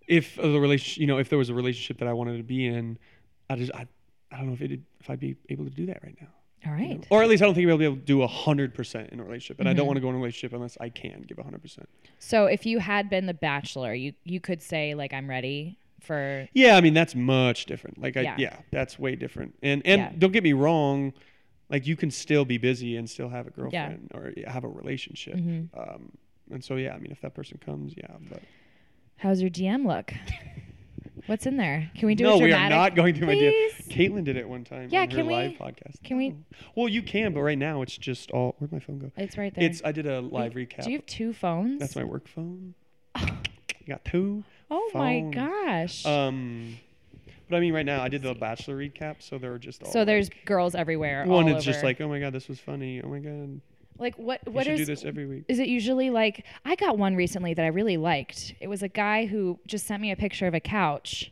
if 0.07 0.35
the 0.35 0.59
relationship, 0.59 1.01
you 1.01 1.07
know, 1.07 1.17
if 1.17 1.29
there 1.29 1.37
was 1.39 1.49
a 1.49 1.53
relationship 1.53 1.97
that 1.99 2.07
I 2.07 2.13
wanted 2.13 2.37
to 2.37 2.43
be 2.43 2.65
in, 2.65 2.97
I 3.49 3.55
just, 3.55 3.71
I, 3.73 3.87
I 4.31 4.37
don't 4.37 4.47
know 4.47 4.53
if 4.53 4.61
it, 4.61 4.79
if 4.99 5.09
I'd 5.09 5.19
be 5.19 5.35
able 5.49 5.63
to 5.65 5.69
do 5.71 5.85
that 5.87 6.01
right 6.03 6.15
now. 6.21 6.27
All 6.67 6.71
right. 6.73 6.89
you 6.89 6.95
know? 6.95 7.03
Or 7.11 7.21
at 7.21 7.29
least 7.29 7.43
I 7.43 7.45
don't 7.45 7.53
think 7.53 7.69
I'll 7.69 7.77
be 7.77 7.85
able 7.85 7.95
to 7.97 8.01
do 8.01 8.23
a 8.23 8.27
hundred 8.27 8.73
percent 8.73 9.11
in 9.11 9.19
a 9.19 9.23
relationship. 9.23 9.59
And 9.59 9.67
I 9.69 9.71
Mm-hmm. 9.71 9.77
don't 9.77 9.87
want 9.87 9.97
to 9.97 10.01
go 10.01 10.09
in 10.09 10.15
a 10.15 10.17
relationship 10.17 10.53
unless 10.53 10.77
I 10.81 10.89
can 10.89 11.23
give 11.27 11.37
a 11.37 11.43
hundred 11.43 11.61
percent. 11.61 11.87
So 12.19 12.45
if 12.47 12.65
you 12.65 12.79
had 12.79 13.09
been 13.09 13.27
the 13.27 13.33
bachelor, 13.35 13.93
you 13.93 14.13
you 14.23 14.39
could 14.39 14.61
say 14.61 14.95
like 14.95 15.13
I'm 15.13 15.29
ready 15.29 15.77
for. 16.01 16.47
Yeah, 16.53 16.75
I 16.75 16.81
mean 16.81 16.95
that's 16.95 17.13
much 17.13 17.67
different. 17.67 17.99
Like 17.99 18.17
I, 18.17 18.21
Yeah. 18.21 18.35
yeah, 18.39 18.57
that's 18.71 18.97
way 18.97 19.15
different. 19.15 19.53
And 19.61 19.83
and 19.85 19.99
Yeah. 20.01 20.11
don't 20.17 20.31
get 20.31 20.43
me 20.43 20.53
wrong, 20.53 21.13
like 21.69 21.85
you 21.85 21.95
can 21.95 22.09
still 22.09 22.45
be 22.45 22.57
busy 22.57 22.97
and 22.97 23.07
still 23.07 23.29
have 23.29 23.45
a 23.45 23.51
girlfriend 23.51 24.09
or 24.15 24.33
have 24.47 24.63
a 24.63 24.67
relationship. 24.67 25.35
Mm-hmm. 25.35 25.79
Um, 25.79 26.11
and 26.49 26.63
so 26.63 26.77
yeah, 26.77 26.93
I 26.95 26.97
mean 26.97 27.11
if 27.11 27.21
that 27.21 27.35
person 27.35 27.59
comes, 27.63 27.93
yeah, 27.95 28.07
but. 28.29 28.41
How's 29.17 29.41
your 29.41 29.49
DM 29.49 29.85
look? 29.85 30.13
What's 31.27 31.45
in 31.47 31.57
there? 31.57 31.89
Can 31.95 32.05
we 32.07 32.13
do 32.15 32.25
no, 32.25 32.33
a 32.35 32.37
we 32.37 32.53
are 32.53 32.69
not 32.69 32.95
going 32.95 33.15
through 33.15 33.27
my 33.27 33.33
DM. 33.33 33.87
Kaitlyn 33.89 34.23
did 34.23 34.35
it 34.37 34.47
one 34.47 34.63
time 34.63 34.89
Yeah, 34.91 35.01
on 35.01 35.09
her 35.09 35.17
can 35.17 35.25
we- 35.27 35.33
live 35.33 35.51
podcast. 35.53 36.03
can 36.03 36.17
we- 36.17 36.29
No. 36.29 36.37
Well, 36.75 36.87
you 36.89 37.01
can, 37.01 37.33
but 37.33 37.41
right 37.41 37.57
now 37.57 37.81
it's 37.81 37.97
just 37.97 38.29
all. 38.31 38.55
Where'd 38.59 38.71
my 38.71 38.79
phone 38.79 38.99
go? 38.99 39.11
It's 39.17 39.37
right 39.37 39.53
there. 39.55 39.63
It's. 39.63 39.81
I 39.83 39.91
did 39.91 40.05
a 40.05 40.21
live 40.21 40.53
recap. 40.53 40.83
Do 40.83 40.91
you 40.91 40.97
have 40.97 41.05
two 41.07 41.33
phones? 41.33 41.79
That's 41.79 41.95
my 41.95 42.03
work 42.03 42.27
phone. 42.27 42.75
I 43.15 43.31
got 43.87 44.05
two. 44.05 44.43
Oh 44.69 44.91
my 44.93 45.21
gosh. 45.21 46.05
Um, 46.05 46.77
but 47.49 47.55
I 47.57 47.59
mean, 47.59 47.73
right 47.73 47.85
now 47.85 48.03
I 48.03 48.09
did 48.09 48.21
the 48.21 48.33
Bachelor 48.35 48.75
recap, 48.77 49.15
so 49.23 49.37
there 49.39 49.51
were 49.51 49.59
just 49.59 49.81
all. 49.83 49.91
so 49.91 50.05
there's 50.05 50.29
like, 50.29 50.45
girls 50.45 50.75
everywhere. 50.75 51.25
one. 51.25 51.47
It's 51.47 51.63
just 51.65 51.83
like, 51.83 52.01
oh 52.01 52.07
my 52.09 52.19
god, 52.19 52.33
this 52.33 52.47
was 52.47 52.59
funny. 52.59 53.01
Oh 53.01 53.07
my 53.07 53.19
god, 53.19 53.61
like 53.97 54.15
what 54.17 54.41
what 54.47 54.67
is 54.67 54.79
do 54.79 54.85
this 54.85 55.05
every 55.05 55.25
week. 55.25 55.45
is 55.47 55.59
it 55.59 55.67
usually 55.67 56.09
like 56.09 56.45
I 56.65 56.75
got 56.75 56.97
one 56.97 57.15
recently 57.15 57.53
that 57.53 57.63
I 57.63 57.69
really 57.69 57.97
liked. 57.97 58.53
It 58.59 58.67
was 58.67 58.83
a 58.83 58.87
guy 58.89 59.25
who 59.25 59.59
just 59.67 59.85
sent 59.87 60.01
me 60.01 60.11
a 60.11 60.15
picture 60.15 60.47
of 60.47 60.53
a 60.53 60.59
couch. 60.59 61.31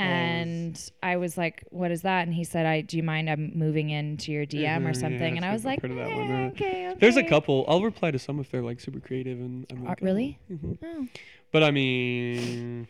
Oh, 0.00 0.02
And 0.04 0.90
I 1.02 1.16
was 1.16 1.36
like, 1.36 1.64
"What 1.70 1.90
is 1.90 2.02
that?" 2.02 2.24
And 2.24 2.32
he 2.32 2.44
said, 2.44 2.66
"I 2.66 2.82
do 2.82 2.96
you 2.96 3.02
mind 3.02 3.28
I'm 3.28 3.50
moving 3.58 3.90
into 3.90 4.30
your 4.30 4.46
DM 4.46 4.82
Mhm, 4.82 4.84
or 4.84 4.88
yeah, 4.88 4.92
something?" 4.92 5.36
and 5.36 5.44
I 5.44 5.52
was 5.52 5.64
like, 5.64 5.82
"Eh, 5.82 5.88
one, 5.88 6.30
uh, 6.30 6.48
"Okay, 6.52 6.94
There's 7.00 7.16
a 7.16 7.24
couple. 7.24 7.64
I'll 7.66 7.82
reply 7.82 8.12
to 8.12 8.18
some 8.18 8.38
if 8.38 8.48
they're 8.48 8.62
like 8.62 8.78
super 8.78 9.00
creative 9.00 9.40
and. 9.40 9.66
I'm 9.70 9.84
Uh, 9.84 9.88
like, 9.88 10.00
really? 10.00 10.38
oh, 10.50 10.54
mhm. 10.54 10.78
Oh. 10.84 11.08
But 11.50 11.64
I 11.64 11.72
mean, 11.72 12.86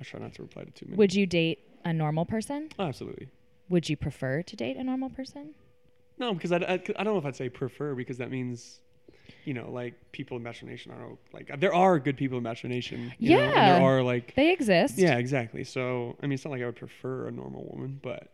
I 0.00 0.04
try 0.04 0.20
not 0.20 0.34
to 0.34 0.42
reply 0.42 0.64
to 0.64 0.70
too 0.70 0.86
many. 0.86 0.96
Would 0.98 1.14
you 1.14 1.26
date 1.26 1.58
a 1.84 1.92
normal 1.92 2.24
person? 2.26 2.68
Oh, 2.78 2.84
absolutely. 2.84 3.28
Would 3.68 3.88
you 3.88 3.96
prefer 3.96 4.42
to 4.42 4.54
date 4.56 4.76
a 4.76 4.84
normal 4.84 5.10
person? 5.10 5.54
No, 6.20 6.34
because 6.34 6.52
I, 6.52 6.58
I, 6.58 6.72
I 6.74 7.02
don't 7.04 7.14
know 7.14 7.18
if 7.18 7.24
I'd 7.26 7.34
say 7.34 7.48
prefer 7.48 7.94
because 7.94 8.18
that 8.18 8.30
means, 8.30 8.80
you 9.44 9.54
know, 9.54 9.70
like 9.70 9.94
people 10.12 10.36
in 10.36 10.42
Bachelor 10.44 10.68
Nation. 10.70 10.92
I 10.92 10.96
like 11.36 11.58
there 11.60 11.74
are 11.74 11.98
good 11.98 12.16
people 12.16 12.36
in 12.38 12.44
Bachelor 12.44 12.70
Nation. 12.70 13.12
You 13.18 13.30
Know, 13.36 13.42
and 13.44 13.52
Yeah. 13.54 13.78
there 13.78 13.82
are 13.82 14.02
like 14.02 14.34
They 14.34 14.52
exist. 14.52 14.98
yeah, 14.98 15.16
exactly. 15.16 15.64
So 15.64 16.16
I 16.22 16.26
mean, 16.26 16.34
it's 16.34 16.44
not 16.44 16.50
like 16.52 16.62
I 16.62 16.66
would 16.66 16.76
prefer 16.76 17.26
a 17.26 17.32
normal 17.32 17.66
woman, 17.72 17.98
but 18.02 18.28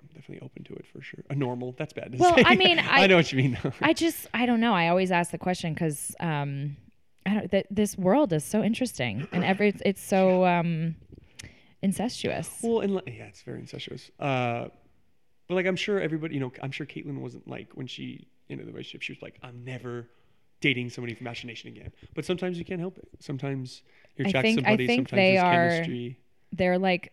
I'm 0.00 0.08
definitely 0.14 0.40
open 0.46 0.62
to 0.64 0.74
it 0.74 0.86
for 0.86 1.02
sure. 1.02 1.24
A 1.28 1.34
normal, 1.34 1.74
that's 1.76 1.92
bad. 1.92 2.14
Well, 2.18 2.36
say. 2.36 2.44
I 2.46 2.54
mean, 2.56 2.78
I- 2.96 3.02
I 3.04 3.06
know 3.08 3.16
what 3.16 3.32
you 3.32 3.38
mean. 3.38 3.58
Though. 3.62 3.72
I 3.82 3.92
just 3.94 4.28
I 4.32 4.46
don't 4.46 4.60
know. 4.60 4.72
I 4.74 4.88
always 4.88 5.10
ask 5.10 5.30
the 5.32 5.38
question 5.38 5.74
because 5.74 6.14
um, 6.20 6.76
I 7.26 7.34
don't. 7.34 7.50
Th- 7.50 7.66
this 7.70 7.98
world 7.98 8.32
is 8.32 8.44
so 8.44 8.62
interesting, 8.62 9.26
and 9.32 9.42
every 9.42 9.68
it's, 9.70 9.82
it's 9.84 10.02
so 10.04 10.44
um, 10.46 10.94
incestuous. 11.82 12.60
well, 12.62 12.80
and 12.80 12.92
yeah, 13.06 13.24
it's 13.24 13.42
very 13.42 13.60
incestuous. 13.60 14.10
Uh, 14.20 14.66
but 15.48 15.54
like 15.54 15.66
I'm 15.66 15.76
sure 15.76 16.00
everybody, 16.00 16.34
you 16.34 16.40
know, 16.40 16.52
I'm 16.62 16.70
sure 16.70 16.86
Kaitlyn 16.86 17.18
wasn't 17.20 17.48
like 17.48 17.68
when 17.74 17.86
she 17.86 18.26
ended 18.50 18.66
the 18.66 18.72
relationship, 18.72 19.02
she 19.02 19.12
was 19.12 19.22
like, 19.22 19.38
I'm 19.42 19.64
never 19.64 20.08
dating 20.60 20.90
somebody 20.90 21.14
from 21.14 21.24
Bachelor 21.24 21.48
Nation 21.48 21.68
again. 21.68 21.92
But 22.14 22.24
sometimes 22.24 22.58
you 22.58 22.64
can't 22.64 22.80
help 22.80 22.98
it. 22.98 23.08
Sometimes 23.20 23.82
you're 24.16 24.28
attracted 24.28 24.50
to 24.50 24.54
think- 24.56 24.66
I 24.66 24.70
somebody. 24.70 24.86
think 24.86 25.08
sometimes 25.08 25.18
they 25.20 25.32
there's 25.32 25.42
are- 25.42 25.70
chemistry. 25.70 26.18
They're 26.52 26.78
like 26.78 27.12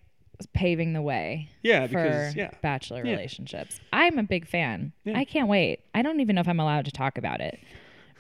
paving 0.53 0.93
the 0.93 1.01
way 1.01 1.49
Yeah, 1.61 1.81
for 1.87 1.89
because 1.89 2.35
yeah, 2.35 2.49
bachelor 2.61 3.05
Yeah. 3.05 3.11
relationships. 3.11 3.79
I'm 3.93 4.17
a 4.17 4.23
big 4.23 4.47
fan. 4.47 4.91
Yeah. 5.03 5.17
I 5.17 5.23
can't 5.25 5.47
wait. 5.47 5.81
I 5.93 6.01
don't 6.01 6.19
even 6.19 6.35
know 6.35 6.41
if 6.41 6.47
I'm 6.47 6.59
allowed 6.59 6.85
to 6.85 6.91
talk 6.91 7.17
about 7.17 7.41
it, 7.41 7.59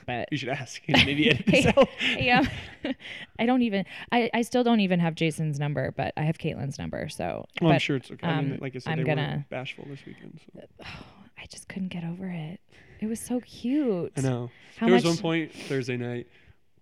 but 0.05 0.27
you 0.31 0.37
should 0.37 0.49
ask. 0.49 0.81
and 0.87 1.05
Maybe 1.05 1.29
edit 1.29 1.45
this 1.45 1.65
out. 1.77 1.87
yeah, 2.17 2.43
I 3.39 3.45
don't 3.45 3.61
even. 3.61 3.85
I, 4.11 4.29
I 4.33 4.41
still 4.41 4.63
don't 4.63 4.79
even 4.79 4.99
have 4.99 5.15
Jason's 5.15 5.59
number, 5.59 5.91
but 5.95 6.13
I 6.17 6.21
have 6.23 6.37
Kaitlyn's 6.37 6.77
number. 6.79 7.09
So, 7.09 7.45
Well, 7.61 7.71
I'm 7.71 7.79
sure 7.79 7.95
it's 7.97 8.11
okay. 8.11 8.27
I 8.27 8.41
mean, 8.41 8.53
um, 8.53 8.57
like 8.61 8.75
I 8.75 8.79
said, 8.79 8.91
I'm 8.91 8.97
they 8.99 9.03
gonna- 9.03 9.45
were 9.49 9.55
bashful 9.55 9.85
this 9.89 9.99
weekend. 10.05 10.39
So. 10.55 10.61
I 11.37 11.45
just 11.49 11.67
couldn't 11.67 11.87
get 11.89 12.03
over 12.03 12.27
it. 12.27 12.59
It 12.99 13.07
was 13.07 13.19
so 13.19 13.39
cute. 13.39 14.13
I 14.15 14.21
know. 14.21 14.51
How 14.77 14.85
there 14.85 14.95
much? 14.95 15.03
was 15.05 15.15
one 15.15 15.21
point 15.21 15.53
Thursday 15.53 15.97
night 15.97 16.27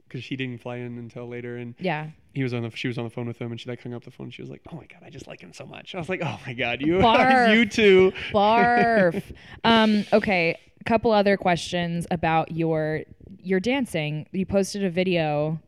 because 0.06 0.22
she 0.24 0.36
didn't 0.36 0.62
fly 0.62 0.78
in 0.78 0.98
until 0.98 1.28
later, 1.30 1.56
and 1.56 1.76
yeah. 1.80 2.08
He 2.34 2.44
was 2.44 2.54
on 2.54 2.64
the 2.64 2.72
she 2.76 2.88
was 2.88 2.98
on 2.98 3.04
the 3.04 3.10
phone 3.10 3.28
with 3.28 3.38
him, 3.40 3.52
and 3.52 3.60
she 3.60 3.70
like 3.70 3.82
hung 3.82 3.94
up 3.94 4.04
the 4.04 4.12
phone. 4.12 4.26
And 4.28 4.34
she 4.34 4.42
was 4.42 4.50
like, 4.52 4.62
"Oh 4.72 4.76
my 4.76 4.86
god, 4.86 5.02
I 5.06 5.10
just 5.10 5.28
like 5.28 5.42
him 5.42 5.54
so 5.54 5.66
much." 5.66 5.96
I 5.96 5.98
was 6.00 6.10
like, 6.10 6.22
"Oh 6.24 6.40
my 6.46 6.54
god, 6.54 6.82
you 6.82 6.98
Barf. 7.00 7.54
you 7.56 7.66
too." 7.66 8.12
Barf. 8.32 9.22
um, 9.64 10.06
okay, 10.14 10.58
a 10.80 10.84
couple 10.84 11.12
other 11.12 11.38
questions 11.38 12.06
about 12.12 12.52
your 12.52 13.02
your 13.42 13.60
dancing. 13.60 14.28
You 14.32 14.46
posted 14.46 14.84
a 14.84 14.90
video. 14.90 15.60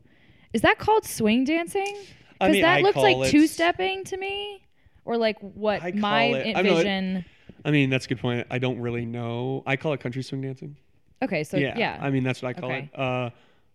Is 0.52 0.60
that 0.62 0.78
called 0.78 1.04
swing 1.04 1.44
dancing? 1.44 1.96
I 2.40 2.48
Because 2.48 2.52
mean, 2.52 2.62
that 2.62 2.78
I 2.78 2.80
looks 2.82 2.96
like 2.98 3.30
two 3.30 3.46
stepping 3.46 4.04
to 4.04 4.16
me, 4.16 4.62
or 5.04 5.16
like 5.16 5.38
what 5.40 5.82
I 5.82 5.92
my 5.92 6.24
it- 6.24 6.56
I 6.56 6.62
know 6.62 6.72
it- 6.72 6.76
vision. 6.76 7.24
I 7.64 7.70
mean, 7.70 7.90
that's 7.90 8.06
a 8.06 8.08
good 8.08 8.18
point. 8.20 8.46
I 8.50 8.58
don't 8.58 8.80
really 8.80 9.06
know. 9.06 9.62
I 9.66 9.76
call 9.76 9.92
it 9.92 10.00
country 10.00 10.22
swing 10.22 10.40
dancing. 10.42 10.76
Okay, 11.22 11.44
so 11.44 11.56
yeah, 11.56 11.78
yeah, 11.78 11.98
I 12.00 12.10
mean, 12.10 12.24
that's 12.24 12.42
what 12.42 12.48
I 12.56 12.60
call 12.60 12.70
Okay. 12.70 12.90
it. 12.92 12.98
Uh, 12.98 13.30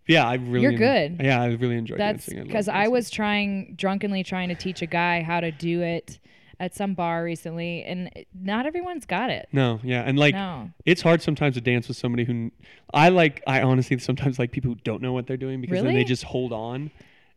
yeah, 0.08 0.28
I 0.28 0.36
really. 0.36 0.62
You're 0.64 0.72
good. 0.74 1.20
Yeah, 1.22 1.42
I 1.42 1.48
really 1.54 1.78
enjoy 1.78 1.98
that's 1.98 2.26
dancing. 2.26 2.44
because 2.46 2.68
I 2.68 2.88
was 2.88 3.10
trying 3.10 3.76
drunkenly 3.76 4.24
trying 4.24 4.50
to 4.50 4.56
teach 4.56 4.82
a 4.82 4.88
guy 4.88 5.22
how 5.24 5.40
to 5.40 5.52
do 5.52 5.82
it 5.82 6.20
at 6.60 6.74
some 6.74 6.96
bar 6.96 7.24
recently, 7.24 7.84
and 7.84 8.10
not 8.34 8.66
everyone's 8.66 9.06
got 9.06 9.30
it. 9.30 9.48
No, 9.52 9.80
yeah, 9.84 10.02
and 10.02 10.18
like 10.18 10.34
No. 10.34 10.72
it's 10.86 11.02
hard 11.04 11.22
sometimes 11.22 11.54
to 11.56 11.62
dance 11.62 11.88
with 11.88 11.98
somebody 11.98 12.24
who 12.24 12.52
I 12.94 13.10
like. 13.10 13.44
I 13.46 13.62
honestly 13.62 13.98
sometimes 14.00 14.40
like 14.40 14.52
people 14.52 14.72
who 14.72 14.76
don't 14.84 15.02
know 15.02 15.14
what 15.14 15.28
they're 15.28 15.38
doing 15.38 15.62
because 15.62 15.84
then 15.84 15.94
they 15.94 16.04
just 16.04 16.24
hold 16.24 16.52
on, 16.54 16.90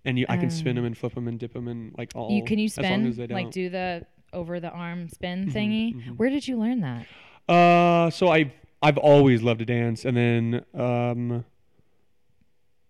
and 0.04 0.18
you 0.18 0.24
I 0.28 0.36
can 0.38 0.48
spin 0.50 0.70
Um, 0.70 0.76
them 0.76 0.84
and 0.86 0.96
flip 0.96 1.14
them 1.14 1.28
and 1.28 1.38
dip 1.38 1.52
them 1.52 1.68
and 1.68 1.94
like 1.98 2.12
all. 2.14 2.30
You 2.30 2.42
can 2.44 2.58
you 2.58 2.66
as 2.66 2.72
spin 2.74 3.06
as 3.06 3.16
they 3.16 3.26
like 3.26 3.50
do 3.50 3.68
the 3.68 4.06
over 4.32 4.58
the 4.60 4.70
arm 4.70 5.08
spin 5.08 5.46
Mhm, 5.46 5.52
thingy? 5.52 5.94
mhm. 5.94 6.16
Where 6.16 6.30
did 6.30 6.46
you 6.48 6.56
learn 6.56 6.80
that? 6.80 7.06
Uh, 7.52 8.10
so 8.10 8.28
I 8.32 8.52
I've 8.80 8.96
always 8.96 9.42
loved 9.42 9.58
to 9.58 9.66
dance, 9.66 10.06
and 10.06 10.16
then 10.16 10.64
um, 10.74 11.44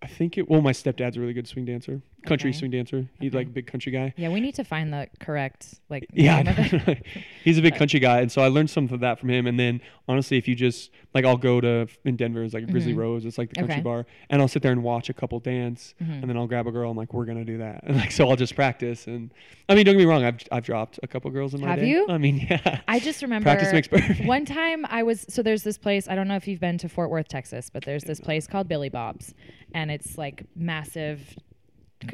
I 0.03 0.07
think 0.07 0.39
it. 0.39 0.49
Well, 0.49 0.63
my 0.63 0.73
stepdad's 0.73 1.17
a 1.17 1.21
really 1.21 1.33
good 1.33 1.47
swing 1.47 1.65
dancer, 1.67 2.03
country 2.27 2.51
Okay. 2.51 2.59
swing 2.59 2.71
dancer. 2.71 3.07
He's 3.19 3.29
Okay. 3.31 3.39
like 3.39 3.47
a 3.47 3.51
big 3.51 3.67
country 3.67 3.93
guy. 3.93 4.13
Yeah, 4.17 4.29
we 4.29 4.41
need 4.41 4.55
to 4.57 4.65
find 4.65 4.93
the 4.93 5.09
correct 5.21 5.81
like 5.89 6.07
Yeah, 6.13 6.43
name 6.43 6.49
of 6.59 6.89
it. 6.89 7.07
he's 7.45 7.59
a 7.59 7.63
big 7.63 7.73
But- 7.73 7.79
country 7.81 8.01
guy, 8.01 8.21
and 8.21 8.31
so 8.31 8.43
I 8.43 8.49
learned 8.49 8.71
some 8.71 8.85
of 8.93 9.01
that 9.01 9.19
from 9.19 9.31
him. 9.31 9.47
And 9.47 9.59
then 9.59 9.81
honestly, 10.09 10.37
if 10.37 10.47
you 10.49 10.55
just 10.55 10.91
like, 11.15 11.25
I'll 11.25 11.37
go 11.37 11.61
to 11.61 11.87
in 12.05 12.17
Denver, 12.17 12.43
it's 12.45 12.55
like 12.55 12.71
Grizzly 12.71 12.93
Mhm. 12.95 12.99
Rose, 12.99 13.25
it's 13.25 13.39
like 13.39 13.49
the 13.51 13.57
country 13.57 13.75
Okay. 13.75 13.83
bar, 13.83 14.07
and 14.29 14.41
I'll 14.43 14.49
sit 14.49 14.63
there 14.63 14.73
and 14.73 14.83
watch 14.83 15.09
a 15.09 15.15
couple 15.15 15.39
dance, 15.41 15.95
Mhm. 16.03 16.21
and 16.21 16.25
then 16.29 16.37
I'll 16.37 16.47
grab 16.47 16.67
a 16.67 16.71
girl. 16.73 16.91
I'm 16.91 16.97
like, 16.97 17.13
we're 17.15 17.25
gonna 17.27 17.45
do 17.45 17.59
that, 17.59 17.83
and 17.85 17.97
like 17.97 18.13
so 18.13 18.29
I'll 18.29 18.37
just 18.37 18.55
practice. 18.55 19.07
And 19.07 19.31
I 19.69 19.75
mean, 19.75 19.85
don't 19.87 19.95
get 19.97 20.01
me 20.01 20.05
wrong, 20.07 20.25
I've 20.25 20.39
I've 20.53 20.65
dropped 20.65 21.01
a 21.03 21.07
couple 21.09 21.31
girls 21.31 21.55
in 21.55 21.61
my 21.61 21.69
Have 21.69 21.81
day. 21.81 21.89
you? 21.89 22.07
I 22.09 22.19
mean, 22.19 22.47
yeah. 22.51 22.81
I 22.87 23.01
just 23.01 23.23
remember 23.23 23.45
Practice 23.45 23.73
makes 23.73 23.89
perfect. 23.89 24.25
one 24.27 24.45
time 24.45 24.85
I 24.87 25.03
was 25.03 25.25
so 25.29 25.43
there's 25.43 25.63
this 25.63 25.79
place 25.79 26.09
I 26.09 26.15
don't 26.15 26.29
know 26.29 26.37
if 26.37 26.47
you've 26.47 26.61
been 26.61 26.79
to 26.79 26.89
Fort 26.89 27.11
Worth, 27.11 27.29
Texas, 27.29 27.71
but 27.71 27.85
there's 27.85 28.05
this 28.05 28.21
place 28.21 28.47
called 28.47 28.69
Billy 28.69 28.89
Bob's, 28.89 29.35
and 29.75 29.91
it's 29.91 30.19
like 30.19 30.45
massive 30.57 31.37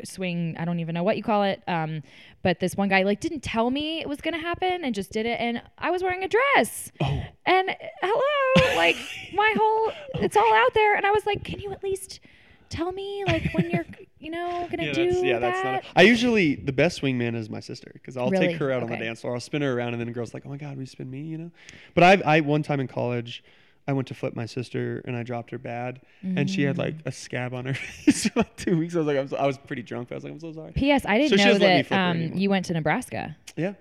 swing. 0.05 0.57
I 0.59 0.64
don't 0.64 0.80
even 0.80 0.95
know 0.95 1.03
what 1.03 1.16
you 1.16 1.22
call 1.22 1.43
it. 1.43 1.62
Um, 1.66 2.03
but 2.43 2.61
this 2.61 2.76
one 2.76 2.89
guy 2.89 3.03
like 3.03 3.20
didn't 3.20 3.43
tell 3.43 3.70
me 3.70 4.01
it 4.01 4.09
was 4.09 4.20
gonna 4.20 4.39
happen 4.39 4.84
and 4.84 4.95
just 4.95 5.12
did 5.12 5.26
it, 5.26 5.41
and 5.41 5.62
I 5.78 5.91
was 5.91 6.03
wearing 6.03 6.24
a 6.24 6.28
dress. 6.28 6.93
Oh. 7.01 7.22
And 7.45 7.70
uh, 7.70 7.74
hello, 8.03 8.76
like 8.76 8.97
my 9.32 9.55
whole 9.57 9.93
it's 10.22 10.37
all 10.37 10.55
out 10.55 10.74
there, 10.74 10.95
and 10.97 11.07
I 11.07 11.11
was 11.11 11.26
like, 11.26 11.45
can 11.45 11.61
you 11.61 11.72
at 11.72 11.82
least 11.82 12.20
tell 12.68 12.93
me 12.93 13.24
like 13.26 13.53
when 13.53 13.70
you're 13.70 13.87
you 14.18 14.30
know, 14.30 14.66
gonna 14.70 14.87
yeah, 14.87 14.93
do 14.93 15.11
that's, 15.11 15.22
yeah, 15.22 15.39
that. 15.39 15.53
that's 15.53 15.64
not. 15.64 15.84
A, 15.84 16.01
I 16.01 16.03
usually 16.03 16.57
the 16.57 16.72
best 16.72 17.01
swingman 17.01 17.34
is 17.34 17.49
my 17.49 17.61
sister 17.61 17.91
because 17.93 18.16
I'll 18.16 18.30
Really? 18.30 18.49
take 18.49 18.57
her 18.57 18.72
out 18.72 18.82
on 18.82 18.91
the 18.91 18.97
dance 18.97 19.20
floor. 19.20 19.34
I'll 19.34 19.41
spin 19.41 19.62
her 19.62 19.72
around, 19.72 19.95
and 19.95 20.01
then 20.01 20.09
the 20.09 20.12
girl's 20.12 20.34
like, 20.34 20.45
"Oh 20.47 20.49
my 20.49 20.57
god, 20.57 20.78
you 20.78 20.87
spin 20.87 21.11
me?" 21.11 21.22
You 21.22 21.39
know. 21.39 21.51
But 21.95 22.05
I, 22.05 22.37
I 22.37 22.41
one 22.41 22.62
time 22.62 22.80
in 22.80 22.89
college, 22.89 23.45
I 23.89 23.93
went 23.93 24.09
to 24.09 24.14
flip 24.14 24.34
my 24.34 24.47
sister, 24.47 25.01
and 25.07 25.16
I 25.16 25.22
dropped 25.22 25.51
her 25.53 25.59
bad, 25.59 26.01
and 26.22 26.51
she 26.51 26.62
had 26.62 26.76
like 26.78 26.97
Mm. 26.99 27.07
a 27.07 27.12
scab 27.12 27.55
on 27.55 27.66
her 27.66 27.74
face 28.05 28.28
for 28.28 28.41
like 28.41 28.57
two 28.57 28.76
weeks. 28.78 28.95
I 28.97 28.99
was 28.99 29.07
like, 29.07 29.28
so, 29.28 29.37
I 29.37 29.47
was 29.47 29.59
pretty 29.59 29.82
drunk. 29.82 30.09
But 30.09 30.14
I 30.14 30.16
was 30.16 30.24
like, 30.24 30.32
I'm 30.32 30.41
so 30.41 30.53
sorry. 30.53 30.72
P.S. 30.72 31.05
I 31.07 31.18
didn't 31.18 31.30
So 31.30 31.37
know 31.37 31.53
doesn't 31.53 31.62
let 31.62 31.76
me 31.76 31.82
that 31.82 32.11
um, 32.11 32.32
you 32.34 32.51
went 32.51 32.64
to 32.66 32.72
Nebraska. 32.74 33.37
Yeah. 33.57 33.74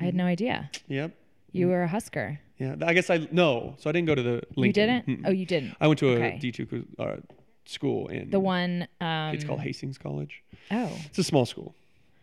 I 0.00 0.04
had 0.04 0.14
no 0.14 0.24
idea. 0.26 0.70
Yep. 0.88 1.12
You 1.52 1.68
were 1.68 1.82
a 1.82 1.88
Husker. 1.88 2.40
Yeah. 2.58 2.74
I 2.82 2.92
guess 2.94 3.08
I 3.10 3.28
no. 3.30 3.74
So 3.78 3.88
I 3.88 3.92
didn't 3.92 4.06
go 4.06 4.14
to 4.14 4.22
the. 4.22 4.42
Lincoln. 4.56 4.62
You 4.64 4.72
didn't? 4.72 5.06
Mm-mm. 5.06 5.22
Oh, 5.26 5.30
you 5.32 5.46
didn't. 5.46 5.76
I 5.80 5.86
went 5.86 5.98
to 6.00 6.08
a 6.08 6.16
Okay. 6.16 6.38
D 6.40 6.50
two 6.52 6.86
uh, 6.98 7.16
school 7.64 8.08
in 8.08 8.30
The 8.30 8.40
one. 8.40 8.88
Um, 9.00 9.34
It's 9.34 9.44
called 9.44 9.60
Hastings 9.60 9.98
College. 9.98 10.42
Oh, 10.70 10.90
It's 11.06 11.18
a 11.18 11.24
small 11.24 11.46
school 11.46 11.74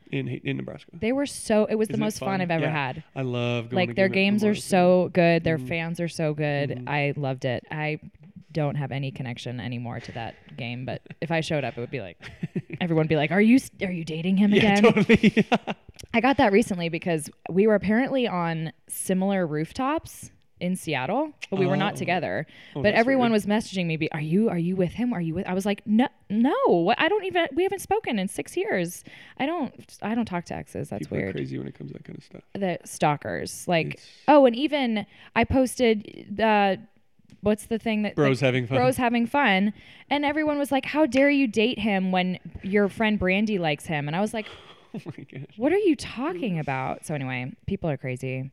in 0.10 0.28
in 0.28 0.58
Nebraska. 0.58 0.92
they 0.94 1.12
were 1.12 1.26
so. 1.26 1.66
It 1.66 1.76
was 1.76 1.88
the 1.88 1.94
Isn't 1.94 2.04
it 2.04 2.06
most 2.06 2.20
fun, 2.20 2.42
I've 2.42 2.52
ever 2.52 2.66
Yeah. 2.66 2.72
had. 2.72 3.04
I 3.16 3.22
love 3.22 3.70
going 3.70 3.76
Like 3.76 3.90
to 3.90 3.96
their 3.96 4.08
game 4.10 4.34
games 4.34 4.44
are 4.44 4.56
so 4.56 5.10
good. 5.14 5.44
Their 5.44 5.58
Mhm. 5.58 5.68
fans 5.68 6.00
are 6.00 6.08
so 6.08 6.34
good. 6.34 6.70
Mhm. 6.72 6.88
I 6.90 7.14
loved 7.16 7.46
it. 7.46 7.66
I 7.72 8.00
don't 8.52 8.76
have 8.76 8.92
any 8.92 9.12
connection 9.12 9.60
anymore 9.60 10.00
to 10.00 10.12
that 10.14 10.34
game, 10.58 10.84
but 10.86 11.02
if 11.22 11.32
I 11.32 11.42
showed 11.42 11.64
up, 11.64 11.78
it 11.78 11.82
would 11.82 11.92
be 11.92 12.02
like 12.02 12.18
everyone 12.82 13.04
would 13.04 13.10
be 13.10 13.16
like, 13.16 13.32
"Are 13.32 13.42
you 13.42 13.60
are 13.84 13.92
you 13.92 14.04
dating 14.04 14.38
him 14.38 14.52
yeah, 14.54 14.78
again?" 14.80 14.84
totally. 14.94 15.46
I 16.14 16.22
got 16.22 16.38
that 16.38 16.52
recently 16.52 16.90
because 16.90 17.30
we 17.50 17.68
were 17.68 17.76
apparently 17.76 18.28
on 18.28 18.72
similar 18.88 19.46
rooftops 19.46 20.32
in 20.60 20.76
Seattle, 20.76 21.32
but 21.50 21.58
we 21.60 21.66
were 21.66 21.78
not 21.78 21.94
Oh. 21.94 21.98
together. 21.98 22.46
Oh, 22.76 22.84
but 22.84 22.94
everyone 22.94 23.32
weird. 23.32 23.34
was 23.34 23.46
messaging 23.46 23.86
me, 23.86 23.98
be, 23.98 24.12
"Are 24.12 24.20
you 24.22 24.50
are 24.50 24.58
you 24.58 24.76
with 24.76 24.94
him? 24.94 25.14
Are 25.14 25.22
you 25.22 25.34
with?" 25.34 25.48
I 25.48 25.54
was 25.54 25.66
like, 25.66 25.82
"No, 25.88 26.08
no. 26.30 26.54
What? 26.68 27.00
I 27.00 27.08
don't 27.08 27.24
even. 27.26 27.48
We 27.54 27.64
haven't 27.64 27.80
spoken 27.80 28.20
in 28.20 28.28
six 28.28 28.56
years. 28.58 29.04
I 29.38 29.46
don't. 29.46 29.98
I 30.02 30.16
don't 30.16 30.26
talk 30.26 30.46
to 30.46 30.56
exes. 30.56 30.90
That's 30.90 31.04
People 31.08 31.18
weird. 31.18 31.36
crazy 31.36 31.58
when 31.58 31.68
it 31.68 31.76
comes 31.76 31.92
to 31.92 31.98
that 31.98 32.04
kind 32.04 32.18
of 32.18 32.24
stuff. 32.24 32.42
The 32.54 32.78
stalkers. 32.86 33.68
Like, 33.68 33.88
It's- 33.94 34.08
oh, 34.28 34.46
and 34.46 34.56
even 34.56 35.06
I 35.36 35.44
posted 35.44 36.26
the. 36.30 36.80
What's 37.42 37.68
the 37.68 37.80
thing 37.80 38.02
that 38.02 38.16
Bros 38.16 38.42
the- 38.42 38.48
having 38.48 38.68
fun. 38.68 38.78
Bros 38.78 38.98
having 38.98 39.26
fun, 39.26 39.72
and 40.10 40.26
everyone 40.26 40.60
was 40.60 40.74
like, 40.74 40.84
"How 40.86 41.06
dare 41.06 41.30
you 41.30 41.48
date 41.48 41.80
him 41.80 42.12
when 42.12 42.38
your 42.64 42.90
friend 42.90 43.18
Brandy 43.18 43.58
likes 43.58 43.86
him?" 43.86 44.08
And 44.08 44.16
I 44.16 44.20
was 44.20 44.34
like, 44.34 44.46
Oh 44.96 45.00
my 45.06 45.24
gosh. 45.32 45.58
what 45.58 45.72
are 45.72 45.78
you 45.78 45.96
talking 45.96 46.58
about? 46.58 47.06
So 47.06 47.14
anyway, 47.14 47.54
people 47.68 47.90
are 47.90 47.98
crazy. 47.98 48.52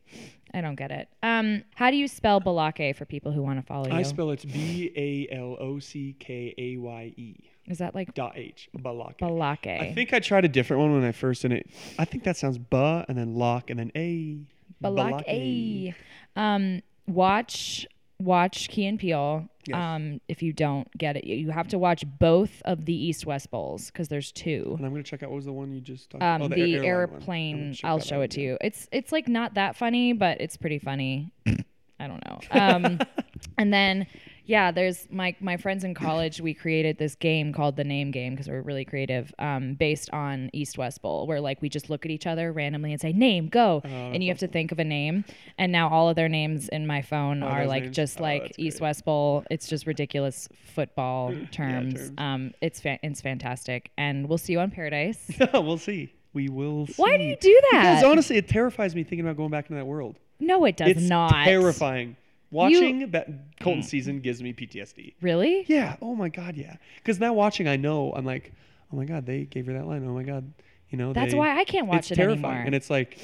I 0.53 0.61
don't 0.61 0.75
get 0.75 0.91
it. 0.91 1.09
Um, 1.23 1.63
how 1.75 1.89
do 1.89 1.97
you 1.97 2.07
spell 2.07 2.39
Balake 2.39 2.95
for 2.95 3.05
people 3.05 3.31
who 3.31 3.41
want 3.41 3.59
to 3.59 3.65
follow 3.65 3.87
you? 3.87 3.93
I 3.93 4.03
spell 4.03 4.29
it's 4.31 4.45
B 4.45 4.91
A 4.95 5.35
L 5.35 5.57
O 5.59 5.79
C 5.79 6.15
K 6.19 6.53
A 6.57 6.77
Y 6.77 7.13
E 7.17 7.35
Is 7.67 7.79
that 7.79 7.95
like 7.95 8.13
dot 8.13 8.33
H 8.35 8.69
Balake. 8.77 9.17
Balake? 9.19 9.81
I 9.81 9.93
think 9.93 10.13
I 10.13 10.19
tried 10.19 10.45
a 10.45 10.47
different 10.47 10.81
one 10.83 10.93
when 10.93 11.03
I 11.03 11.11
first 11.11 11.43
in 11.43 11.51
it. 11.51 11.69
I 11.97 12.05
think 12.05 12.23
that 12.23 12.37
sounds 12.37 12.57
ba 12.57 13.03
and 13.07 13.17
then 13.17 13.35
lock 13.35 13.69
and 13.69 13.79
then 13.79 13.91
a. 13.95 14.37
Balake. 14.83 15.95
Um, 16.35 16.83
watch 17.07 17.87
watch 18.19 18.69
Key 18.69 18.85
and 18.85 18.99
Peele. 18.99 19.47
Yes. 19.65 19.75
Um, 19.75 20.21
if 20.27 20.41
you 20.41 20.53
don't 20.53 20.89
get 20.97 21.17
it, 21.17 21.25
you 21.25 21.51
have 21.51 21.67
to 21.69 21.77
watch 21.77 22.03
both 22.19 22.61
of 22.63 22.85
the 22.85 22.93
East 22.93 23.25
West 23.25 23.51
Bowls 23.51 23.87
because 23.91 24.07
there's 24.07 24.31
two. 24.31 24.75
And 24.77 24.85
I'm 24.85 24.91
gonna 24.91 25.03
check 25.03 25.23
out 25.23 25.29
what 25.29 25.35
was 25.35 25.45
the 25.45 25.51
one 25.53 25.73
you 25.73 25.81
just 25.81 26.09
talked 26.09 26.23
Um, 26.23 26.43
oh, 26.43 26.47
the, 26.47 26.55
air- 26.55 26.57
airline 26.57 26.67
one. 26.67 26.69
I'm 26.69 26.81
gonna 26.81 26.87
airplane. 26.87 27.77
I'll 27.83 27.99
show 27.99 28.17
out, 28.17 28.23
it 28.23 28.31
to 28.31 28.41
you. 28.41 28.57
It's 28.61 28.87
it's 28.91 29.11
like 29.11 29.27
not 29.27 29.55
that 29.55 29.75
funny, 29.75 30.13
but 30.13 30.39
it's 30.39 30.55
pretty 30.55 30.79
funny. 30.79 31.31
I 31.99 32.07
don't 32.07 32.23
know. 32.25 32.39
Um, 32.51 32.99
and 33.57 33.73
then 33.73 34.07
yeah, 34.47 34.71
there's 34.71 35.07
my 35.11 35.35
my 35.39 35.57
friends 35.57 35.83
in 35.83 35.93
college. 35.93 36.41
We 36.41 36.53
created 36.53 36.97
this 36.97 37.13
game 37.15 37.53
called 37.53 37.75
the 37.75 37.83
Name 37.83 38.09
Game 38.11 38.33
because 38.33 38.47
we're 38.47 38.61
really 38.61 38.85
creative, 38.85 39.33
um, 39.37 39.75
based 39.75 40.09
on 40.11 40.49
East 40.53 40.77
West 40.77 41.01
Bowl, 41.01 41.27
where 41.27 41.39
like 41.41 41.61
we 41.61 41.69
just 41.69 41.89
look 41.89 42.05
at 42.05 42.11
each 42.11 42.25
other 42.25 42.51
randomly 42.51 42.91
and 42.93 42.99
say 43.01 43.11
name 43.13 43.49
go, 43.49 43.81
Oh, 43.85 43.87
and 43.87 44.23
you 44.23 44.29
have 44.29 44.39
to 44.39 44.47
think 44.47 44.71
of 44.71 44.79
a 44.79 44.83
name. 44.83 45.25
And 45.57 45.71
now 45.71 45.89
all 45.89 46.09
of 46.09 46.15
their 46.15 46.29
names 46.29 46.69
in 46.69 46.87
my 46.87 47.01
phone 47.01 47.43
Oh, 47.43 47.47
are 47.47 47.67
like 47.67 47.83
names? 47.83 47.95
just 47.95 48.19
Oh, 48.19 48.23
like 48.23 48.53
East 48.57 48.81
West 48.81 49.05
Bowl. 49.05 49.43
It's 49.51 49.67
just 49.67 49.85
ridiculous 49.85 50.47
football 50.73 51.33
terms. 51.51 51.93
terms. 51.95 52.11
Um, 52.17 52.53
it's 52.61 52.79
fa- 52.79 52.99
it's 53.03 53.21
fantastic, 53.21 53.91
and 53.97 54.27
we'll 54.29 54.37
see 54.37 54.53
you 54.53 54.59
on 54.61 54.71
Paradise. 54.71 55.29
we'll 55.53 55.77
see. 55.77 56.13
We 56.33 56.49
will. 56.49 56.87
See. 56.87 56.93
Why 56.95 57.17
do 57.17 57.23
you 57.23 57.35
do 57.35 57.59
that? 57.71 57.95
Because 57.95 58.03
honestly, 58.03 58.37
it 58.37 58.47
terrifies 58.47 58.95
me 58.95 59.03
thinking 59.03 59.21
about 59.21 59.37
going 59.37 59.49
back 59.49 59.65
into 59.65 59.75
that 59.75 59.85
world. 59.85 60.17
No, 60.39 60.65
it 60.65 60.77
does 60.77 60.87
not. 60.87 60.91
it's 60.97 61.09
not. 61.09 61.45
terrifying. 61.45 62.15
Watching 62.51 63.11
that 63.11 63.27
Colton 63.59 63.83
season 63.83 64.19
gives 64.21 64.41
me 64.41 64.53
PTSD. 64.53 65.15
Really? 65.21 65.65
Yeah. 65.67 65.97
Oh 66.01 66.15
my 66.15 66.29
God. 66.29 66.55
Yeah. 66.55 66.77
Because 66.97 67.19
now 67.19 67.33
watching, 67.33 67.67
I 67.67 67.75
know 67.75 68.13
I'm 68.13 68.25
like, 68.25 68.53
oh 68.91 68.95
my 68.95 69.05
God, 69.05 69.25
they 69.25 69.43
gave 69.45 69.65
her 69.67 69.73
that 69.73 69.85
line. 69.87 70.05
Oh 70.07 70.13
my 70.13 70.23
God. 70.23 70.53
You 70.89 70.97
know. 70.97 71.11
That's 71.13 71.33
they- 71.33 71.37
why 71.37 71.57
I 71.59 71.63
can't 71.65 71.87
watch 71.87 71.99
it's 71.99 72.11
it 72.11 72.15
terrifying. 72.15 72.45
anymore. 72.45 72.65
And 72.65 72.75
it's 72.75 72.89
like, 72.89 73.19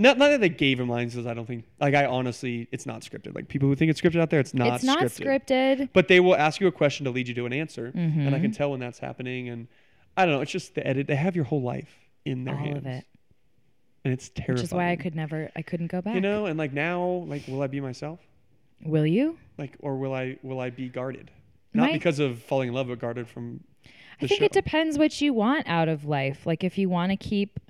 not 0.00 0.16
not 0.18 0.28
that 0.28 0.40
they 0.40 0.48
gave 0.48 0.78
him 0.78 0.88
lines, 0.88 1.14
because 1.14 1.26
I 1.26 1.34
don't 1.34 1.46
think 1.46 1.64
like 1.80 1.94
I 1.94 2.06
honestly, 2.06 2.68
it's 2.72 2.86
not 2.86 3.02
scripted. 3.02 3.34
Like 3.34 3.48
people 3.48 3.68
who 3.68 3.74
think 3.76 3.90
it's 3.90 4.00
scripted 4.00 4.20
out 4.20 4.30
there, 4.30 4.38
it's 4.40 4.54
not. 4.54 4.74
it's 4.76 4.84
not 4.84 5.00
scripted. 5.04 5.88
But 5.92 6.06
they 6.08 6.20
will 6.20 6.36
ask 6.36 6.60
you 6.60 6.66
a 6.68 6.72
question 6.72 7.04
to 7.04 7.10
lead 7.10 7.26
you 7.28 7.34
to 7.34 7.46
an 7.46 7.52
answer, 7.52 7.86
and 7.94 8.12
Mm-hmm. 8.12 8.34
I 8.34 8.38
can 8.40 8.52
tell 8.52 8.70
when 8.70 8.78
that's 8.80 8.98
happening. 9.00 9.48
And 9.48 9.66
I 10.16 10.24
don't 10.24 10.34
know. 10.34 10.40
It's 10.40 10.52
just 10.52 10.74
the 10.76 10.86
edit. 10.86 11.06
They 11.08 11.16
have 11.16 11.34
your 11.36 11.44
whole 11.46 11.62
life 11.62 11.90
in 12.24 12.44
their 12.44 12.54
All 12.54 12.60
hands, 12.64 12.78
of 12.78 12.86
it. 12.86 13.04
and 14.04 14.12
it's 14.14 14.28
terrifying. 14.28 14.54
Which 14.56 14.62
is 14.64 14.72
why 14.72 14.90
I 14.92 14.96
could 14.96 15.16
never, 15.16 15.50
I 15.56 15.62
couldn't 15.62 15.88
go 15.88 16.00
back. 16.00 16.14
You 16.14 16.20
know, 16.20 16.46
and 16.46 16.56
like 16.58 16.72
now, 16.72 17.04
like, 17.26 17.46
will 17.48 17.62
I 17.62 17.66
be 17.66 17.80
myself? 17.80 18.20
Will 18.84 19.06
you? 19.06 19.38
Like, 19.56 19.76
or 19.80 19.96
will 19.96 20.14
I 20.14 20.36
will 20.42 20.60
I 20.60 20.70
be 20.70 20.88
guarded? 20.88 21.30
Not 21.74 21.88
My- 21.88 21.92
because 21.92 22.18
of 22.18 22.40
falling 22.42 22.68
in 22.68 22.74
love, 22.74 22.88
but 22.88 22.98
guarded 22.98 23.28
from. 23.28 23.64
I 24.20 24.26
think 24.26 24.40
show. 24.40 24.44
it 24.46 24.52
depends 24.52 24.98
what 24.98 25.20
you 25.20 25.32
want 25.32 25.68
out 25.68 25.88
of 25.88 26.04
life. 26.04 26.44
Like 26.46 26.64
if 26.64 26.76
you 26.76 26.88
want 26.88 27.10
to 27.12 27.16
keep 27.16 27.60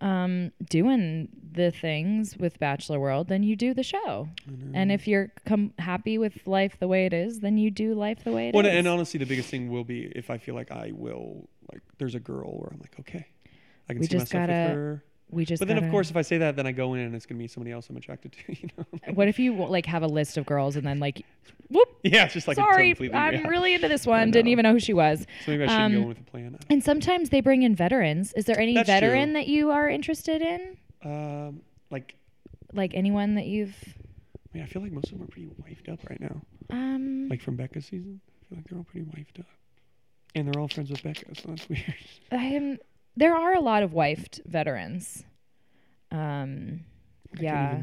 um, 0.00 0.50
doing 0.70 1.28
the 1.52 1.70
things 1.70 2.36
with 2.38 2.58
Bachelor 2.58 2.98
World, 2.98 3.28
then 3.28 3.42
you 3.42 3.54
do 3.54 3.74
the 3.74 3.82
show. 3.82 4.28
And 4.72 4.90
if 4.90 5.06
you're 5.06 5.30
com- 5.46 5.72
happy 5.78 6.16
with 6.18 6.46
life 6.46 6.76
the 6.80 6.88
way 6.88 7.04
it 7.06 7.12
is, 7.12 7.40
then 7.40 7.58
you 7.58 7.70
do 7.70 7.94
life 7.94 8.24
the 8.24 8.32
way 8.32 8.46
it 8.46 8.48
is. 8.50 8.54
Well, 8.54 8.66
and 8.66 8.88
honestly, 8.88 9.18
the 9.18 9.26
biggest 9.26 9.50
thing 9.50 9.70
will 9.70 9.84
be 9.84 10.10
if 10.16 10.30
I 10.30 10.38
feel 10.38 10.54
like 10.54 10.70
I 10.72 10.92
will 10.94 11.48
like. 11.72 11.82
There's 11.98 12.14
a 12.14 12.20
girl 12.20 12.58
where 12.58 12.70
I'm 12.72 12.80
like, 12.80 12.96
okay, 13.00 13.26
I 13.88 13.92
can 13.92 14.00
We 14.00 14.06
see 14.06 14.16
myself 14.16 14.30
gotta- 14.32 14.52
with 14.52 14.72
her. 14.76 15.04
We 15.34 15.44
just. 15.44 15.60
But 15.60 15.68
then, 15.68 15.76
of 15.76 15.82
gotta- 15.84 15.90
course, 15.90 16.10
if 16.10 16.16
I 16.16 16.22
say 16.22 16.38
that, 16.38 16.56
then 16.56 16.66
I 16.66 16.72
go 16.72 16.94
in 16.94 17.00
and 17.00 17.14
it's 17.14 17.26
gonna 17.26 17.38
be 17.38 17.48
somebody 17.48 17.72
else 17.72 17.88
I'm 17.90 17.96
attracted 17.96 18.32
to. 18.32 18.38
You 18.62 18.68
know? 18.78 18.84
what 19.14 19.28
if 19.28 19.38
you 19.38 19.54
like 19.54 19.86
have 19.86 20.02
a 20.02 20.06
list 20.06 20.36
of 20.36 20.46
girls 20.46 20.76
and 20.76 20.86
then 20.86 20.98
like, 21.00 21.22
whoop, 21.68 21.88
yeah, 22.02 22.24
it's 22.24 22.34
just 22.34 22.48
like 22.48 22.56
a 22.56 22.60
sorry, 22.60 22.94
I'm 23.12 23.34
yeah. 23.34 23.48
really 23.48 23.74
into 23.74 23.88
this 23.88 24.06
one. 24.16 24.30
Didn't 24.30 24.48
even 24.48 24.62
know 24.62 24.72
who 24.72 24.80
she 24.80 24.94
was. 24.94 25.20
So 25.44 25.50
maybe 25.52 25.64
I 25.64 25.66
shouldn't 25.66 25.92
go 25.94 25.96
um, 25.98 26.02
in 26.02 26.08
with 26.08 26.18
a 26.20 26.22
plan. 26.22 26.58
And 26.70 26.82
sometimes 26.82 27.30
they 27.30 27.40
bring 27.40 27.62
in 27.62 27.74
veterans. 27.74 28.32
Is 28.34 28.44
there 28.46 28.58
any 28.58 28.74
That's 28.74 28.86
veteran 28.88 29.28
true. 29.30 29.32
that 29.34 29.48
you 29.48 29.70
are 29.70 29.88
interested 29.88 30.40
in? 30.42 30.76
Um, 31.04 31.60
like, 31.90 32.14
Like 32.72 32.94
anyone 32.94 33.34
that 33.34 33.46
you've 33.46 33.76
I 33.86 34.58
mean, 34.58 34.62
I 34.62 34.66
feel 34.66 34.82
like 34.82 34.92
most 34.92 35.06
of 35.06 35.18
them 35.18 35.22
are 35.22 35.26
pretty 35.26 35.48
wifed 35.62 35.92
up 35.92 35.98
right 36.08 36.20
now. 36.20 36.40
um 36.70 37.28
Like 37.28 37.40
from 37.42 37.56
Becca's 37.56 37.86
season, 37.86 38.20
I 38.40 38.48
feel 38.48 38.58
like 38.58 38.68
they're 38.68 38.78
all 38.78 38.84
pretty 38.84 39.06
wifed 39.06 39.40
up, 39.40 39.46
and 40.34 40.46
they're 40.46 40.60
all 40.60 40.68
friends 40.68 40.90
with 40.90 41.02
Becca, 41.02 41.34
so 41.34 41.48
that's 41.48 41.68
weird. 41.68 41.94
I 42.30 42.36
am 42.36 42.78
there 43.16 43.34
are 43.34 43.54
a 43.54 43.60
lot 43.60 43.82
of 43.82 43.92
wifed 43.92 44.40
veterans. 44.46 45.24
Um 46.10 46.80
I 47.38 47.42
yeah. 47.42 47.82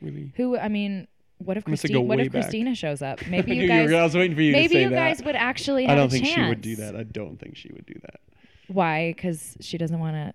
Really. 0.00 0.32
Who 0.36 0.56
I 0.58 0.68
mean, 0.68 1.06
what 1.38 1.56
if 1.56 1.64
Christine 1.64 2.06
what 2.08 2.20
if 2.20 2.32
back. 2.32 2.42
Christina 2.42 2.74
shows 2.74 3.00
up? 3.02 3.24
Maybe 3.28 3.56
you 3.56 3.68
were- 3.68 3.74
I 3.74 3.86
guys 3.86 3.90
was 3.90 4.14
waiting 4.16 4.36
for 4.36 4.42
you 4.42 4.52
to 4.52 4.58
maybe 4.58 4.74
you 4.78 4.88
that. 4.90 4.94
guys 4.94 5.24
would 5.24 5.36
actually 5.36 5.84
have 5.86 5.92
I 5.92 6.00
don't 6.00 6.10
think 6.10 6.24
chance. 6.24 6.34
she 6.36 6.48
would 6.48 6.60
do 6.60 6.76
that. 6.76 6.96
I 6.96 7.02
don't 7.04 7.38
think 7.38 7.56
she 7.56 7.70
would 7.72 7.86
do 7.86 7.94
that. 8.02 8.20
Why? 8.68 9.12
Because 9.14 9.56
she 9.60 9.78
doesn't 9.78 9.98
want 9.98 10.14
to 10.16 10.32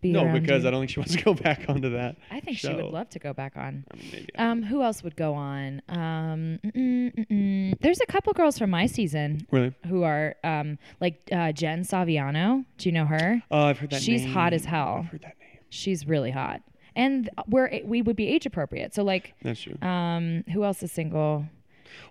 be 0.00 0.12
No, 0.12 0.32
because 0.32 0.62
you? 0.62 0.68
I 0.68 0.70
don't 0.70 0.80
think 0.80 0.90
she 0.90 1.00
wants 1.00 1.16
to 1.16 1.22
go 1.22 1.34
back 1.34 1.64
onto 1.68 1.90
that. 1.90 2.16
I 2.30 2.40
think 2.40 2.58
she 2.58 2.72
would 2.72 2.84
love 2.84 3.08
to 3.10 3.18
go 3.18 3.32
back 3.32 3.56
on. 3.56 3.84
I 3.92 3.96
mean. 3.96 4.26
Um, 4.36 4.62
who 4.62 4.82
else 4.82 5.02
would 5.02 5.16
go 5.16 5.34
on? 5.34 5.82
Um, 5.88 6.60
mm-mm, 6.64 7.14
mm-mm. 7.14 7.80
there's 7.80 8.00
a 8.00 8.06
couple 8.06 8.32
girls 8.32 8.58
from 8.58 8.70
my 8.70 8.86
season 8.86 9.46
really? 9.50 9.74
who 9.86 10.02
are 10.02 10.36
um, 10.44 10.78
like 11.00 11.28
uh, 11.32 11.52
Jen 11.52 11.82
Saviano. 11.82 12.64
Do 12.78 12.88
you 12.88 12.92
know 12.92 13.06
her? 13.06 13.42
Oh, 13.50 13.64
I've 13.64 13.78
heard 13.78 13.90
that. 13.90 13.96
Name. 13.96 14.02
She's 14.02 14.26
hot 14.26 14.52
as 14.52 14.64
hell. 14.64 15.02
I've 15.04 15.10
heard 15.10 15.22
that 15.22 15.38
name. 15.40 15.58
She's 15.70 16.06
really 16.06 16.30
hot, 16.30 16.62
and 16.96 17.28
we're 17.46 17.80
we 17.84 18.02
would 18.02 18.16
be 18.16 18.28
age 18.28 18.46
appropriate. 18.46 18.94
So 18.94 19.02
like, 19.02 19.34
That's 19.42 19.60
true. 19.60 19.76
um, 19.82 20.44
who 20.52 20.64
else 20.64 20.82
is 20.82 20.92
single? 20.92 21.44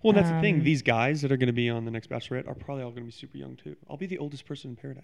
Well, 0.04 0.14
that's 0.14 0.30
the 0.30 0.36
um, 0.36 0.42
thing. 0.42 0.64
These 0.64 0.82
guys 0.82 1.22
that 1.22 1.32
are 1.32 1.38
going 1.38 1.48
to 1.48 1.54
be 1.54 1.70
on 1.70 1.86
the 1.86 1.92
next 1.92 2.10
Bachelorette 2.10 2.48
are 2.48 2.54
probably 2.54 2.84
all 2.84 2.92
going 2.92 3.04
to 3.04 3.08
be 3.08 3.12
super 3.12 3.38
young 3.38 3.56
too. 3.56 3.76
I'll 3.90 3.98
be 3.98 4.06
the 4.06 4.18
oldest 4.18 4.46
person 4.46 4.72
in 4.72 4.76
paradise. 4.76 5.04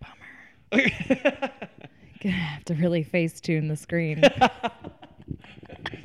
Bummer. 0.00 1.50
Gonna 2.24 2.34
have 2.36 2.64
to 2.64 2.74
really 2.74 3.02
face 3.04 3.40
tune 3.40 3.68
the 3.68 3.76
screen. 3.76 4.20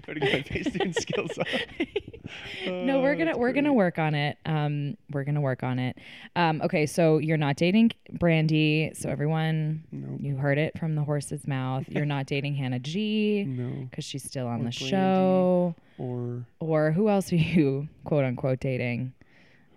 Try 0.03 0.13
to 0.13 0.19
get 0.19 0.33
my 0.33 0.41
face 0.41 0.65
doing 0.73 0.93
skills 0.93 1.37
up. 1.37 1.47
no, 2.65 2.99
we're 3.01 3.15
gonna 3.15 3.37
we're 3.37 3.53
gonna 3.53 3.73
work 3.73 3.97
on 3.99 4.15
it. 4.15 4.37
Um, 4.45 4.97
we're 5.11 5.23
gonna 5.23 5.41
work 5.41 5.63
on 5.63 5.79
it. 5.79 5.97
Um, 6.35 6.61
okay, 6.63 6.85
so 6.85 7.17
you're 7.19 7.37
not 7.37 7.55
dating 7.55 7.91
Brandy. 8.11 8.91
So 8.95 9.09
everyone, 9.09 9.83
No. 9.91 10.17
you 10.19 10.35
heard 10.35 10.57
it 10.57 10.77
from 10.77 10.95
the 10.95 11.03
horse's 11.03 11.47
mouth. 11.47 11.85
You're 11.89 12.05
not 12.05 12.25
dating 12.27 12.55
Hannah 12.55 12.79
G 12.79 13.45
No. 13.47 13.85
because 13.89 14.03
she's 14.03 14.23
still 14.23 14.47
on 14.47 14.55
Or 14.61 14.71
the 14.71 14.77
Brandy. 14.77 14.89
show. 14.89 15.75
Or 15.97 16.45
Or 16.59 16.91
who 16.91 17.09
else 17.09 17.31
are 17.31 17.37
you 17.37 17.87
quote 18.03 18.25
unquote 18.25 18.59
dating? 18.59 19.13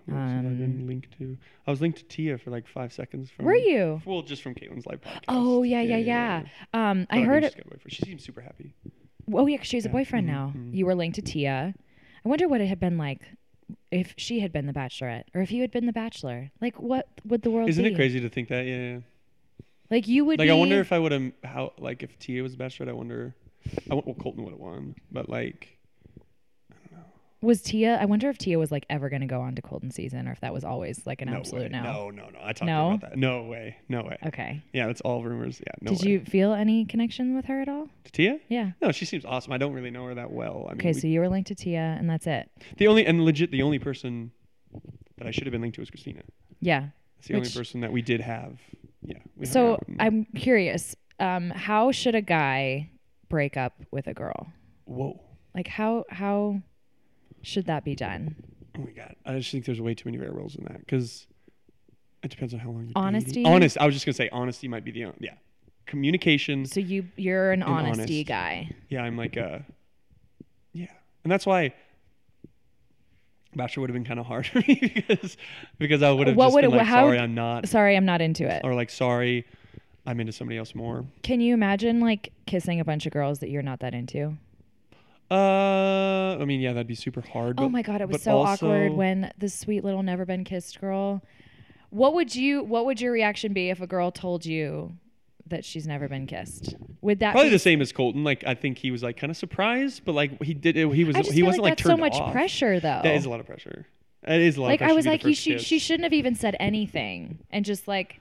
Have 0.09 0.17
I 0.17 0.21
Um, 0.49 0.87
linked 0.87 1.17
to? 1.19 1.37
I 1.67 1.71
was 1.71 1.81
linked 1.81 1.99
to 1.99 2.05
Tia 2.05 2.39
for 2.39 2.51
like 2.51 2.67
five 2.67 2.93
seconds. 2.93 3.31
From, 3.31 3.45
Were 3.45 3.55
you? 3.55 4.03
Well, 4.05 4.23
just 4.23 4.43
from 4.43 4.55
Kaitlyn's 4.55 4.87
live 4.87 5.01
podcast. 5.01 5.25
Oh 5.29 5.63
yeah, 5.63 5.81
yeah, 5.81 5.97
yeah. 5.99 6.43
Um, 6.75 7.07
But 7.09 7.19
I 7.19 7.23
heard. 7.23 7.45
a 7.45 7.51
boyfriend. 7.51 7.83
She 7.89 8.03
seems 8.05 8.25
super 8.25 8.41
happy. 8.41 8.75
Oh 9.33 9.47
yeah, 9.47 9.59
'cause 9.59 9.67
she 9.69 9.77
has 9.77 9.85
a 9.87 9.89
Yeah, 9.89 9.93
boyfriend 9.93 10.27
mhm, 10.29 10.31
now. 10.33 10.53
mhm. 10.57 10.75
You 10.75 10.87
were 10.87 10.95
linked 10.95 11.15
to 11.17 11.23
Tia. 11.23 11.75
I 12.25 12.29
wonder 12.29 12.49
what 12.49 12.61
it 12.61 12.67
had 12.67 12.81
been 12.81 12.99
like 12.99 13.21
if 13.91 14.15
she 14.17 14.41
had 14.41 14.53
been 14.53 14.67
the 14.67 14.73
Bachelorette, 14.73 15.25
or 15.35 15.41
if 15.43 15.51
you 15.53 15.61
had 15.63 15.71
been 15.71 15.87
the 15.87 15.93
Bachelor. 15.93 16.51
Like, 16.61 16.79
what 16.81 17.09
would 17.25 17.43
the 17.43 17.51
world 17.51 17.69
Isn't 17.69 17.85
be? 17.85 17.93
it 17.93 17.95
crazy 17.95 18.21
to 18.21 18.29
think 18.29 18.49
that? 18.49 18.67
Yeah. 18.67 18.77
yeah. 18.95 18.99
Like 19.91 20.09
you 20.09 20.25
would 20.25 20.39
Like. 20.39 20.51
I 20.51 20.55
wonder 20.55 20.81
if 20.81 20.91
I 20.93 20.99
would 20.99 21.13
have 21.13 21.33
how 21.45 21.73
like 21.79 22.03
if 22.03 22.19
Tia 22.19 22.43
was 22.43 22.57
the 22.57 22.63
bachelorette. 22.65 22.89
I 22.89 22.93
wonder. 22.93 23.35
I 23.91 23.95
won- 23.95 24.03
well 24.07 24.15
Colton 24.17 24.43
would 24.45 24.51
have 24.53 24.61
won, 24.61 24.95
but 25.13 25.29
like 25.29 25.72
was 27.43 27.61
Tia. 27.63 27.97
I 28.01 28.05
wonder 28.07 28.29
if 28.31 28.39
Tia 28.39 28.59
was 28.59 28.71
like 28.71 28.87
ever 28.89 29.09
going 29.11 29.21
to 29.23 29.27
go 29.27 29.41
on 29.41 29.55
to 29.57 29.63
Colton 29.63 29.91
season, 29.91 30.27
or 30.29 30.33
if 30.33 30.41
that 30.41 30.53
was 30.55 30.65
always 30.65 31.05
like 31.07 31.21
an 31.23 31.29
no 31.31 31.37
absolute 31.39 31.73
way. 31.73 31.81
no. 31.81 31.83
No, 31.83 32.11
no, 32.11 32.29
no. 32.31 32.39
I 32.43 32.53
talked 32.53 32.63
No? 32.67 32.89
about 32.93 33.01
that. 33.11 33.17
No 33.19 33.43
way. 33.43 33.77
No 33.89 34.03
way. 34.05 34.17
Okay. 34.27 34.63
Yeah, 34.73 34.87
that's 34.87 35.01
all 35.03 35.23
rumors. 35.23 35.61
Yeah. 35.61 35.73
No 35.81 35.93
Did 35.95 36.05
way. 36.07 36.13
you 36.13 36.21
feel 36.25 36.53
any 36.53 36.85
connection 36.85 37.35
with 37.37 37.45
her 37.47 37.61
at 37.61 37.69
all? 37.69 37.89
To 38.05 38.13
Tia? 38.13 38.39
Yeah. 38.49 38.71
No, 38.81 38.93
she 38.93 39.05
seems 39.05 39.25
awesome. 39.25 39.53
I 39.53 39.59
don't 39.59 39.73
really 39.73 39.91
know 39.91 40.07
her 40.07 40.15
that 40.15 40.31
well. 40.31 40.67
I 40.69 40.73
mean, 40.73 40.81
Okay, 40.81 40.93
we- 40.93 41.01
so 41.01 41.07
you 41.09 41.21
were 41.21 41.29
linked 41.29 41.49
to 41.49 41.55
Tia, 41.55 41.97
and 41.99 42.09
that's 42.09 42.27
it. 42.27 42.49
the 42.79 42.87
only 42.87 43.05
and 43.07 43.25
legit 43.25 43.51
the 43.51 43.63
only 43.63 43.79
person 43.79 44.31
that 45.19 45.27
I 45.27 45.31
should 45.31 45.45
have 45.45 45.53
been 45.53 45.61
linked 45.63 45.75
to 45.77 45.81
was 45.83 45.91
Christina. 45.91 46.23
Yeah. 46.61 46.89
That's 47.17 47.29
the 47.29 47.35
Which- 47.35 47.41
only 47.49 47.51
person 47.59 47.81
that 47.83 47.93
we 47.93 48.03
did 48.03 48.21
have. 48.21 48.59
Yeah. 49.03 49.19
So 49.45 49.79
I'm 49.99 50.25
curious. 50.37 50.95
Um, 51.19 51.51
how 51.51 51.93
should 51.93 52.15
a 52.15 52.23
guy 52.23 52.91
break 53.29 53.57
up 53.57 53.75
with 53.91 54.07
a 54.07 54.15
girl? 54.15 54.47
whoa. 54.85 55.21
Like 55.55 55.67
how 55.69 56.05
how 56.09 56.61
should 57.43 57.67
that 57.67 57.85
be 57.85 57.95
done? 57.95 58.37
Oh 58.79 58.81
my 58.83 58.91
god! 58.93 59.15
I 59.27 59.37
just 59.39 59.51
think 59.53 59.65
there's 59.67 59.81
way 59.81 59.95
too 59.95 60.05
many 60.09 60.17
variables 60.19 60.55
in 60.57 60.65
that 60.65 60.79
because 60.81 61.27
it 62.23 62.31
depends 62.31 62.55
on 62.55 62.61
how 62.61 62.71
long 62.71 62.85
You're 62.87 62.93
Honesty? 62.97 63.45
Honest. 63.45 63.77
I 63.79 63.85
was 63.87 63.95
just 63.95 64.07
gonna 64.07 64.15
say 64.15 64.29
honesty 64.33 64.69
might 64.69 64.85
be 64.85 64.91
the 64.93 65.13
yeah. 65.19 65.35
Communication. 65.87 66.65
So 66.65 66.81
you 66.81 67.07
you're 67.17 67.53
an 67.53 67.63
honesty 67.63 68.19
honest. 68.21 68.29
guy. 68.29 68.71
Yeah, 68.89 69.03
I'm 69.03 69.17
like 69.17 69.37
uh 69.37 69.59
yeah, 70.73 70.87
and 71.25 71.31
that's 71.31 71.45
why 71.45 71.75
Bachelor 73.55 73.83
would 73.83 73.91
have 73.91 73.95
been 73.95 74.05
kind 74.05 74.19
of 74.21 74.27
hard 74.27 74.47
for 74.53 74.61
me 74.61 74.93
because 74.95 75.37
because 75.79 76.03
I 76.03 76.11
would 76.11 76.27
have 76.29 76.37
What 76.37 76.47
just 76.47 76.55
would 76.55 76.61
been 76.63 76.73
it- 76.73 76.77
like 76.77 76.87
how- 76.87 77.03
sorry 77.07 77.19
I'm 77.19 77.35
not 77.35 77.69
Sorry, 77.69 77.97
I'm 77.97 78.05
not 78.07 78.21
into 78.23 78.49
it. 78.49 78.63
or 78.65 78.75
like 78.75 78.89
sorry 78.91 79.45
I'm 80.07 80.19
into 80.21 80.33
somebody 80.33 80.57
else 80.59 80.75
more. 80.75 81.05
Can 81.23 81.41
you 81.41 81.53
imagine 81.55 82.01
like 82.01 82.33
kissing 82.47 82.81
a 82.81 82.85
bunch 82.85 83.05
of 83.07 83.13
girls 83.13 83.41
that 83.41 83.51
you're 83.51 83.63
not 83.63 83.81
that 83.81 83.93
into? 83.95 84.37
Uh, 85.33 86.37
I 86.41 86.45
mean 86.45 86.61
yeah, 86.61 86.73
that'd 86.73 86.87
be 86.87 86.95
super 86.95 87.23
hard. 87.23 87.59
oh 87.59 87.69
my 87.69 87.83
god, 87.83 88.01
it 88.01 88.09
was 88.09 88.19
but 88.19 88.23
so 88.23 88.39
awkward 88.39 88.93
when 88.93 89.33
the 89.39 89.49
sweet 89.49 89.85
little 89.85 90.03
never 90.03 90.27
been 90.27 90.45
kissed 90.45 90.81
girl. 90.81 91.23
What 91.91 92.15
would 92.15 92.35
you 92.35 92.63
what 92.63 92.87
would 92.87 93.01
your 93.01 93.13
reaction 93.13 93.53
be 93.53 93.71
if 93.71 93.81
a 93.81 93.87
girl 93.87 94.11
told 94.11 94.45
you 94.45 94.97
that 95.47 95.65
she's 95.65 95.87
never 95.87 96.09
been 96.09 96.27
kissed? 96.27 96.75
Would 97.01 97.21
that 97.21 97.33
Probably 97.33 97.51
be 97.51 97.57
the 97.57 97.59
same 97.59 97.81
as 97.81 97.93
Colton. 97.93 98.25
Like 98.25 98.45
I 98.47 98.55
think 98.55 98.79
he 98.79 98.91
was 98.91 99.03
like 99.03 99.17
kind 99.17 99.31
of 99.31 99.37
surprised, 99.37 100.05
but 100.05 100.13
like 100.15 100.43
he 100.43 100.55
did. 100.55 100.77
He 100.77 101.05
was. 101.05 101.17
He 101.29 101.43
wasn't 101.43 101.65
like 101.65 101.73
like, 101.73 101.81
so 101.81 101.97
much 101.97 102.15
off. 102.15 102.33
pressure 102.33 102.81
though. 102.81 103.01
That 103.03 103.15
is 103.15 103.25
a 103.25 103.31
lot 103.31 103.41
of 103.41 103.47
pressure. 103.47 103.87
It 104.25 104.41
is 104.41 104.57
a 104.57 104.63
lot. 104.63 104.69
like 104.69 104.81
of 104.81 104.91
I 104.91 104.93
was 104.93 105.05
like, 105.05 105.25
you, 105.25 105.35
kiss. 105.35 105.63
she 105.63 105.79
shouldn't 105.79 106.05
have 106.05 106.13
even 106.13 106.35
said 106.35 106.57
anything 106.61 107.39
and 107.51 107.65
just 107.65 107.89
like 107.89 108.21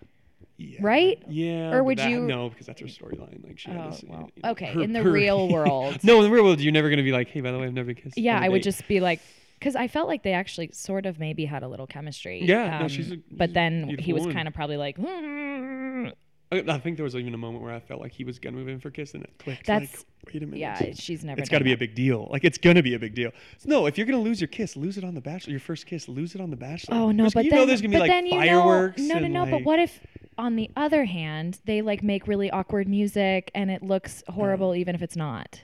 Yeah. 0.62 0.80
right? 0.82 1.22
Yeah. 1.28 1.72
Or 1.74 1.84
would 1.84 1.98
that- 1.98 2.10
you- 2.10 2.22
No, 2.22 2.50
because 2.50 2.66
that's 2.68 2.82
her 2.82 2.88
storyline. 2.88 3.44
Like 3.46 3.58
she. 3.60 3.72
had 3.72 3.80
Oh, 3.80 3.90
this, 3.90 4.04
well, 4.08 4.30
you 4.36 4.42
know, 4.44 4.52
okay, 4.52 4.68
her- 4.74 4.82
in 4.84 4.94
the 4.94 5.02
her- 5.04 5.12
real 5.12 5.48
world. 5.56 6.04
no, 6.04 6.18
in 6.18 6.24
the 6.24 6.30
real 6.30 6.44
world, 6.44 6.60
you're 6.62 6.72
never 6.74 6.90
gonna 6.90 7.04
be 7.04 7.12
like, 7.12 7.30
hey, 7.30 7.42
by 7.42 7.52
the 7.52 7.58
way, 7.60 7.66
I've 7.66 7.74
never 7.74 7.94
kissed. 7.94 8.18
yeah, 8.18 8.38
I 8.40 8.44
a 8.44 8.46
I 8.46 8.50
would 8.50 8.64
just 8.64 8.88
be 8.88 9.00
like, 9.00 9.20
because 9.60 9.76
I 9.76 9.88
felt 9.88 10.08
like 10.08 10.24
they 10.24 10.34
actually 10.34 10.70
sort 10.74 11.06
of 11.06 11.20
maybe 11.20 11.46
had 11.46 11.64
a 11.64 11.68
little 11.68 11.88
chemistry. 11.88 12.44
Yeah, 12.44 12.78
no, 12.80 12.84
um, 12.86 12.88
she's 12.90 13.12
a- 13.12 13.18
but 13.32 13.50
she's 13.50 13.54
then 13.54 13.96
he 14.00 14.14
was 14.14 14.26
kind 14.28 14.48
of 14.48 14.54
probably 14.54 14.78
like. 14.78 14.98
I, 16.52 16.64
I 16.68 16.80
think 16.80 16.98
there 16.98 17.04
was 17.06 17.16
even 17.16 17.34
a 17.34 17.38
moment 17.38 17.64
where 17.64 17.74
I 17.74 17.80
felt 17.80 18.02
like 18.02 18.12
he 18.12 18.24
was 18.24 18.38
gonna 18.38 18.58
move 18.58 18.68
in 18.68 18.80
for 18.80 18.90
a 18.90 18.92
kiss, 18.92 19.14
and 19.14 19.24
it 19.24 19.32
clicked. 19.40 19.66
That's- 19.66 20.06
like, 20.26 20.34
wait 20.34 20.44
a 20.44 20.46
minute. 20.46 20.60
yeah, 20.60 20.94
she's 20.94 21.24
never. 21.24 21.40
It's 21.40 21.50
got 21.50 21.60
to 21.60 21.64
be 21.64 21.74
a 21.74 21.78
big 21.78 21.96
deal. 21.96 22.28
Like 22.30 22.44
it's 22.44 22.58
gonna 22.58 22.84
be 22.84 22.94
a 22.94 23.00
big 23.00 23.16
deal. 23.16 23.32
No, 23.66 23.86
if 23.86 23.98
you're 23.98 24.06
gonna 24.06 24.20
lose 24.22 24.42
your 24.42 24.50
kiss, 24.50 24.76
lose 24.76 24.98
it 24.98 25.04
on 25.04 25.16
the 25.16 25.22
Bachelor. 25.22 25.52
Your 25.52 25.60
first 25.60 25.86
kiss, 25.86 26.08
lose 26.08 26.36
it 26.36 26.42
on 26.42 26.50
the 26.50 26.58
Bachelor. 26.58 26.96
Oh 26.96 27.12
no, 27.12 27.24
There's- 27.24 27.34
but 27.34 27.46
you 27.46 27.52
then, 27.52 27.60
know 27.60 27.66
there's 27.66 27.82
gonna 27.82 27.94
be 27.94 28.00
like 28.00 28.12
then 28.12 28.30
fireworks. 28.30 29.02
know, 29.02 29.20
no, 29.20 29.28
no, 29.28 29.46
no. 29.46 29.52
But 29.52 29.64
what 29.64 29.80
if, 29.80 30.00
on 30.38 30.56
the 30.56 30.70
other 30.76 31.06
hand, 31.06 31.60
they 31.66 31.82
like 31.82 32.04
make 32.04 32.28
really 32.28 32.52
awkward 32.52 32.88
music 32.88 33.50
and 33.56 33.72
it 33.72 33.82
looks 33.82 34.24
horrible, 34.28 34.72
uh. 34.72 34.76
even 34.76 34.94
if 34.96 35.02
it's 35.02 35.16
not? 35.16 35.62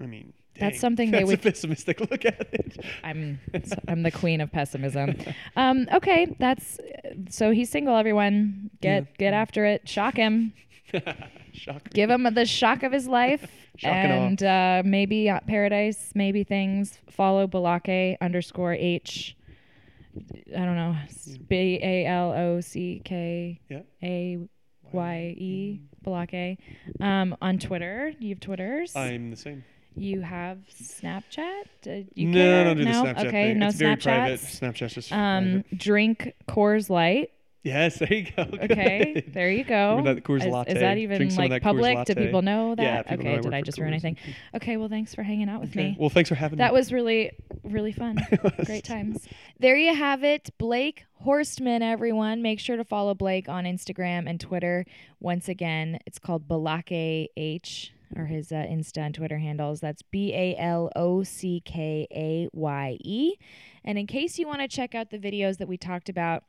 I 0.00 0.06
mean, 0.06 0.32
That's 0.58 0.78
something 0.80 1.10
they 1.10 1.18
that's 1.18 1.28
would- 1.28 1.38
a 1.40 1.42
pessimistic 1.42 2.00
look 2.00 2.24
at 2.24 2.48
it. 2.52 2.84
I'm 3.02 3.40
I'm 3.88 4.02
the 4.02 4.10
queen 4.10 4.40
of 4.40 4.52
pessimism. 4.52 5.16
Um, 5.56 5.88
okay, 5.92 6.36
that's 6.38 6.78
so 7.30 7.50
he's 7.52 7.70
single. 7.70 7.96
Everyone, 7.96 8.70
get 8.80 9.16
get 9.18 9.32
after 9.34 9.64
it. 9.64 9.88
Shock 9.88 10.16
him. 10.16 10.52
Shocker. 11.54 11.90
Give 11.92 12.08
him 12.10 12.22
the 12.34 12.44
shock 12.46 12.82
of 12.82 12.92
his 12.92 13.06
life. 13.08 13.50
Shock 13.76 13.92
and 13.92 14.42
uh, 14.42 14.82
maybe 14.84 15.28
uh, 15.30 15.40
paradise, 15.46 16.12
maybe 16.14 16.44
things. 16.44 16.98
Follow 17.10 17.46
Balake 17.46 18.16
underscore 18.20 18.72
H. 18.74 19.36
I 20.54 20.64
don't 20.64 20.76
know. 20.76 20.94
B 21.48 21.78
A 21.82 22.06
L 22.06 22.32
O 22.32 22.60
C 22.60 23.00
K 23.04 23.60
Yeah. 23.70 23.80
A 24.02 24.38
Y 24.92 25.34
E 25.38 25.80
Balake. 26.04 26.58
Um, 27.00 27.34
on 27.40 27.58
Twitter, 27.58 28.12
you 28.18 28.30
have 28.30 28.40
Twitters. 28.40 28.94
I'm 28.94 29.30
the 29.30 29.36
same. 29.36 29.64
You 29.96 30.20
have 30.22 30.58
Snapchat. 30.80 31.64
Uh, 31.86 32.04
you 32.14 32.28
no? 32.28 32.60
I 32.60 32.64
don't 32.64 32.76
do 32.78 32.84
the 32.84 32.90
no? 32.90 33.04
Snapchat 33.04 33.18
okay, 33.26 33.30
thing. 33.50 33.58
no 33.58 33.66
it's 33.68 33.76
very 33.76 33.96
private. 33.96 34.40
Snapchats. 34.40 34.60
Snapchat's 34.60 34.94
just 34.94 35.12
Um, 35.12 35.44
private. 35.62 35.78
drink 35.78 36.32
Coors 36.48 36.88
Light. 36.90 37.30
Yes, 37.64 38.00
there 38.00 38.12
you 38.12 38.26
go. 38.36 38.42
Okay, 38.42 39.12
Good. 39.14 39.34
there 39.34 39.48
you 39.48 39.62
go. 39.62 39.90
Remember 39.90 40.14
that 40.14 40.24
Coors 40.24 40.40
is, 40.40 40.46
latte. 40.46 40.72
is 40.72 40.80
that 40.80 40.98
even 40.98 41.18
Drink 41.18 41.30
some 41.30 41.44
of 41.44 41.50
like 41.50 41.62
that 41.62 41.68
Coors 41.68 41.70
public? 41.70 41.92
Do 41.92 41.98
latte. 42.14 42.14
people 42.26 42.42
know 42.42 42.74
that? 42.74 42.82
Yeah, 42.82 43.02
people 43.02 43.24
know 43.24 43.30
okay, 43.30 43.32
I 43.32 43.36
did 43.36 43.44
work 43.44 43.54
I 43.54 43.60
for 43.60 43.64
just 43.66 43.78
ruin 43.78 43.90
Coors. 43.92 44.04
anything? 44.04 44.16
Okay, 44.56 44.76
well, 44.78 44.88
thanks 44.88 45.14
for 45.14 45.22
hanging 45.22 45.48
out 45.48 45.60
with 45.60 45.70
Okay. 45.70 45.90
me. 45.90 45.96
Well, 45.96 46.08
thanks 46.10 46.28
for 46.28 46.34
having 46.34 46.56
me. 46.58 46.62
That 46.64 46.72
was 46.72 46.92
really, 46.92 47.30
really 47.62 47.92
fun. 47.92 48.18
Great 48.64 48.82
times. 48.82 49.28
There 49.60 49.76
you 49.76 49.94
have 49.94 50.24
it. 50.24 50.50
Blake 50.58 51.04
Horstman, 51.24 51.82
everyone. 51.82 52.42
Make 52.42 52.58
sure 52.58 52.76
to 52.76 52.82
follow 52.84 53.14
Blake 53.14 53.48
on 53.48 53.62
Instagram 53.62 54.28
and 54.28 54.40
Twitter. 54.40 54.84
Once 55.20 55.48
again, 55.48 56.00
it's 56.04 56.18
called 56.18 56.48
Balake 56.48 57.28
H, 57.36 57.92
or 58.16 58.26
his 58.26 58.52
uh, 58.52 58.56
Insta 58.56 58.98
and 58.98 59.14
Twitter 59.14 59.38
handles. 59.38 59.80
That's 59.80 60.02
B 60.02 60.32
A 60.34 60.56
L 60.56 60.90
O 60.96 61.22
C 61.22 61.62
K 61.64 62.06
A 62.10 62.48
Y 62.52 62.98
E. 63.00 63.34
And 63.84 63.98
in 63.98 64.06
case 64.06 64.38
you 64.38 64.46
want 64.46 64.60
to 64.60 64.68
check 64.68 64.94
out 64.94 65.10
the 65.10 65.18
videos 65.18 65.58
that 65.58 65.68
we 65.68 65.76
talked 65.76 66.08
about, 66.08 66.44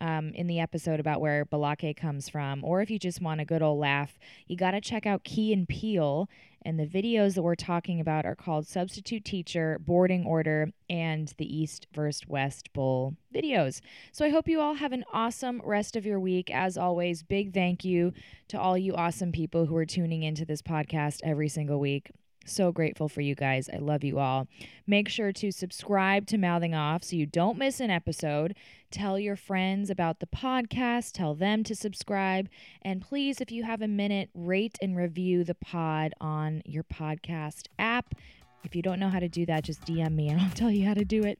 um, 0.00 0.30
in 0.34 0.46
the 0.46 0.60
episode 0.60 1.00
about 1.00 1.20
where 1.20 1.44
Balake 1.44 1.96
comes 1.96 2.28
from, 2.28 2.64
or 2.64 2.82
if 2.82 2.90
you 2.90 2.98
just 2.98 3.20
want 3.20 3.40
a 3.40 3.44
good 3.44 3.62
old 3.62 3.78
laugh, 3.78 4.18
you 4.46 4.56
got 4.56 4.72
to 4.72 4.80
check 4.80 5.06
out 5.06 5.24
Key 5.24 5.52
and 5.52 5.68
Peele. 5.68 6.28
And 6.66 6.80
the 6.80 6.86
videos 6.86 7.34
that 7.34 7.42
we're 7.42 7.54
talking 7.54 8.00
about 8.00 8.24
are 8.24 8.34
called 8.34 8.66
Substitute 8.66 9.22
Teacher, 9.22 9.78
Boarding 9.78 10.24
Order, 10.24 10.70
and 10.88 11.32
the 11.36 11.44
East 11.44 11.86
vs. 11.92 12.26
West 12.26 12.72
Bowl 12.72 13.16
videos. 13.34 13.82
So 14.12 14.24
I 14.24 14.30
hope 14.30 14.48
you 14.48 14.60
all 14.60 14.74
have 14.74 14.92
an 14.92 15.04
awesome 15.12 15.60
rest 15.62 15.94
of 15.94 16.06
your 16.06 16.18
week. 16.18 16.50
As 16.50 16.78
always, 16.78 17.22
big 17.22 17.52
thank 17.52 17.84
you 17.84 18.14
to 18.48 18.58
all 18.58 18.78
you 18.78 18.94
awesome 18.94 19.30
people 19.30 19.66
who 19.66 19.76
are 19.76 19.84
tuning 19.84 20.22
into 20.22 20.46
this 20.46 20.62
podcast 20.62 21.20
every 21.22 21.48
single 21.48 21.78
week. 21.78 22.10
So 22.44 22.72
grateful 22.72 23.08
for 23.08 23.20
you 23.20 23.34
guys. 23.34 23.68
I 23.72 23.78
love 23.78 24.04
you 24.04 24.18
all. 24.18 24.46
Make 24.86 25.08
sure 25.08 25.32
to 25.32 25.50
subscribe 25.50 26.26
to 26.28 26.38
Mouthing 26.38 26.74
Off 26.74 27.04
so 27.04 27.16
you 27.16 27.26
don't 27.26 27.58
miss 27.58 27.80
an 27.80 27.90
episode. 27.90 28.54
Tell 28.90 29.18
your 29.18 29.36
friends 29.36 29.90
about 29.90 30.20
the 30.20 30.26
podcast, 30.26 31.12
tell 31.12 31.34
them 31.34 31.64
to 31.64 31.74
subscribe. 31.74 32.48
And 32.82 33.00
please, 33.00 33.40
if 33.40 33.50
you 33.50 33.64
have 33.64 33.82
a 33.82 33.88
minute, 33.88 34.30
rate 34.34 34.78
and 34.80 34.96
review 34.96 35.42
the 35.42 35.54
pod 35.54 36.12
on 36.20 36.62
your 36.64 36.84
podcast 36.84 37.66
app. 37.78 38.14
If 38.62 38.74
you 38.76 38.82
don't 38.82 39.00
know 39.00 39.08
how 39.08 39.20
to 39.20 39.28
do 39.28 39.46
that, 39.46 39.64
just 39.64 39.82
DM 39.82 40.14
me 40.14 40.28
and 40.28 40.40
I'll 40.40 40.50
tell 40.50 40.70
you 40.70 40.86
how 40.86 40.94
to 40.94 41.04
do 41.04 41.24
it. 41.24 41.38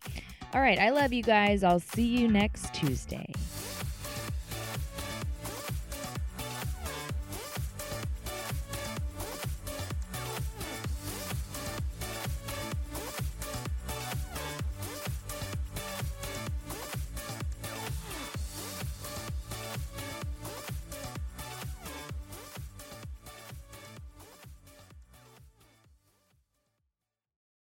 All 0.52 0.60
right, 0.60 0.78
I 0.78 0.90
love 0.90 1.12
you 1.12 1.22
guys. 1.22 1.62
I'll 1.62 1.80
see 1.80 2.06
you 2.06 2.28
next 2.28 2.72
Tuesday. 2.74 3.32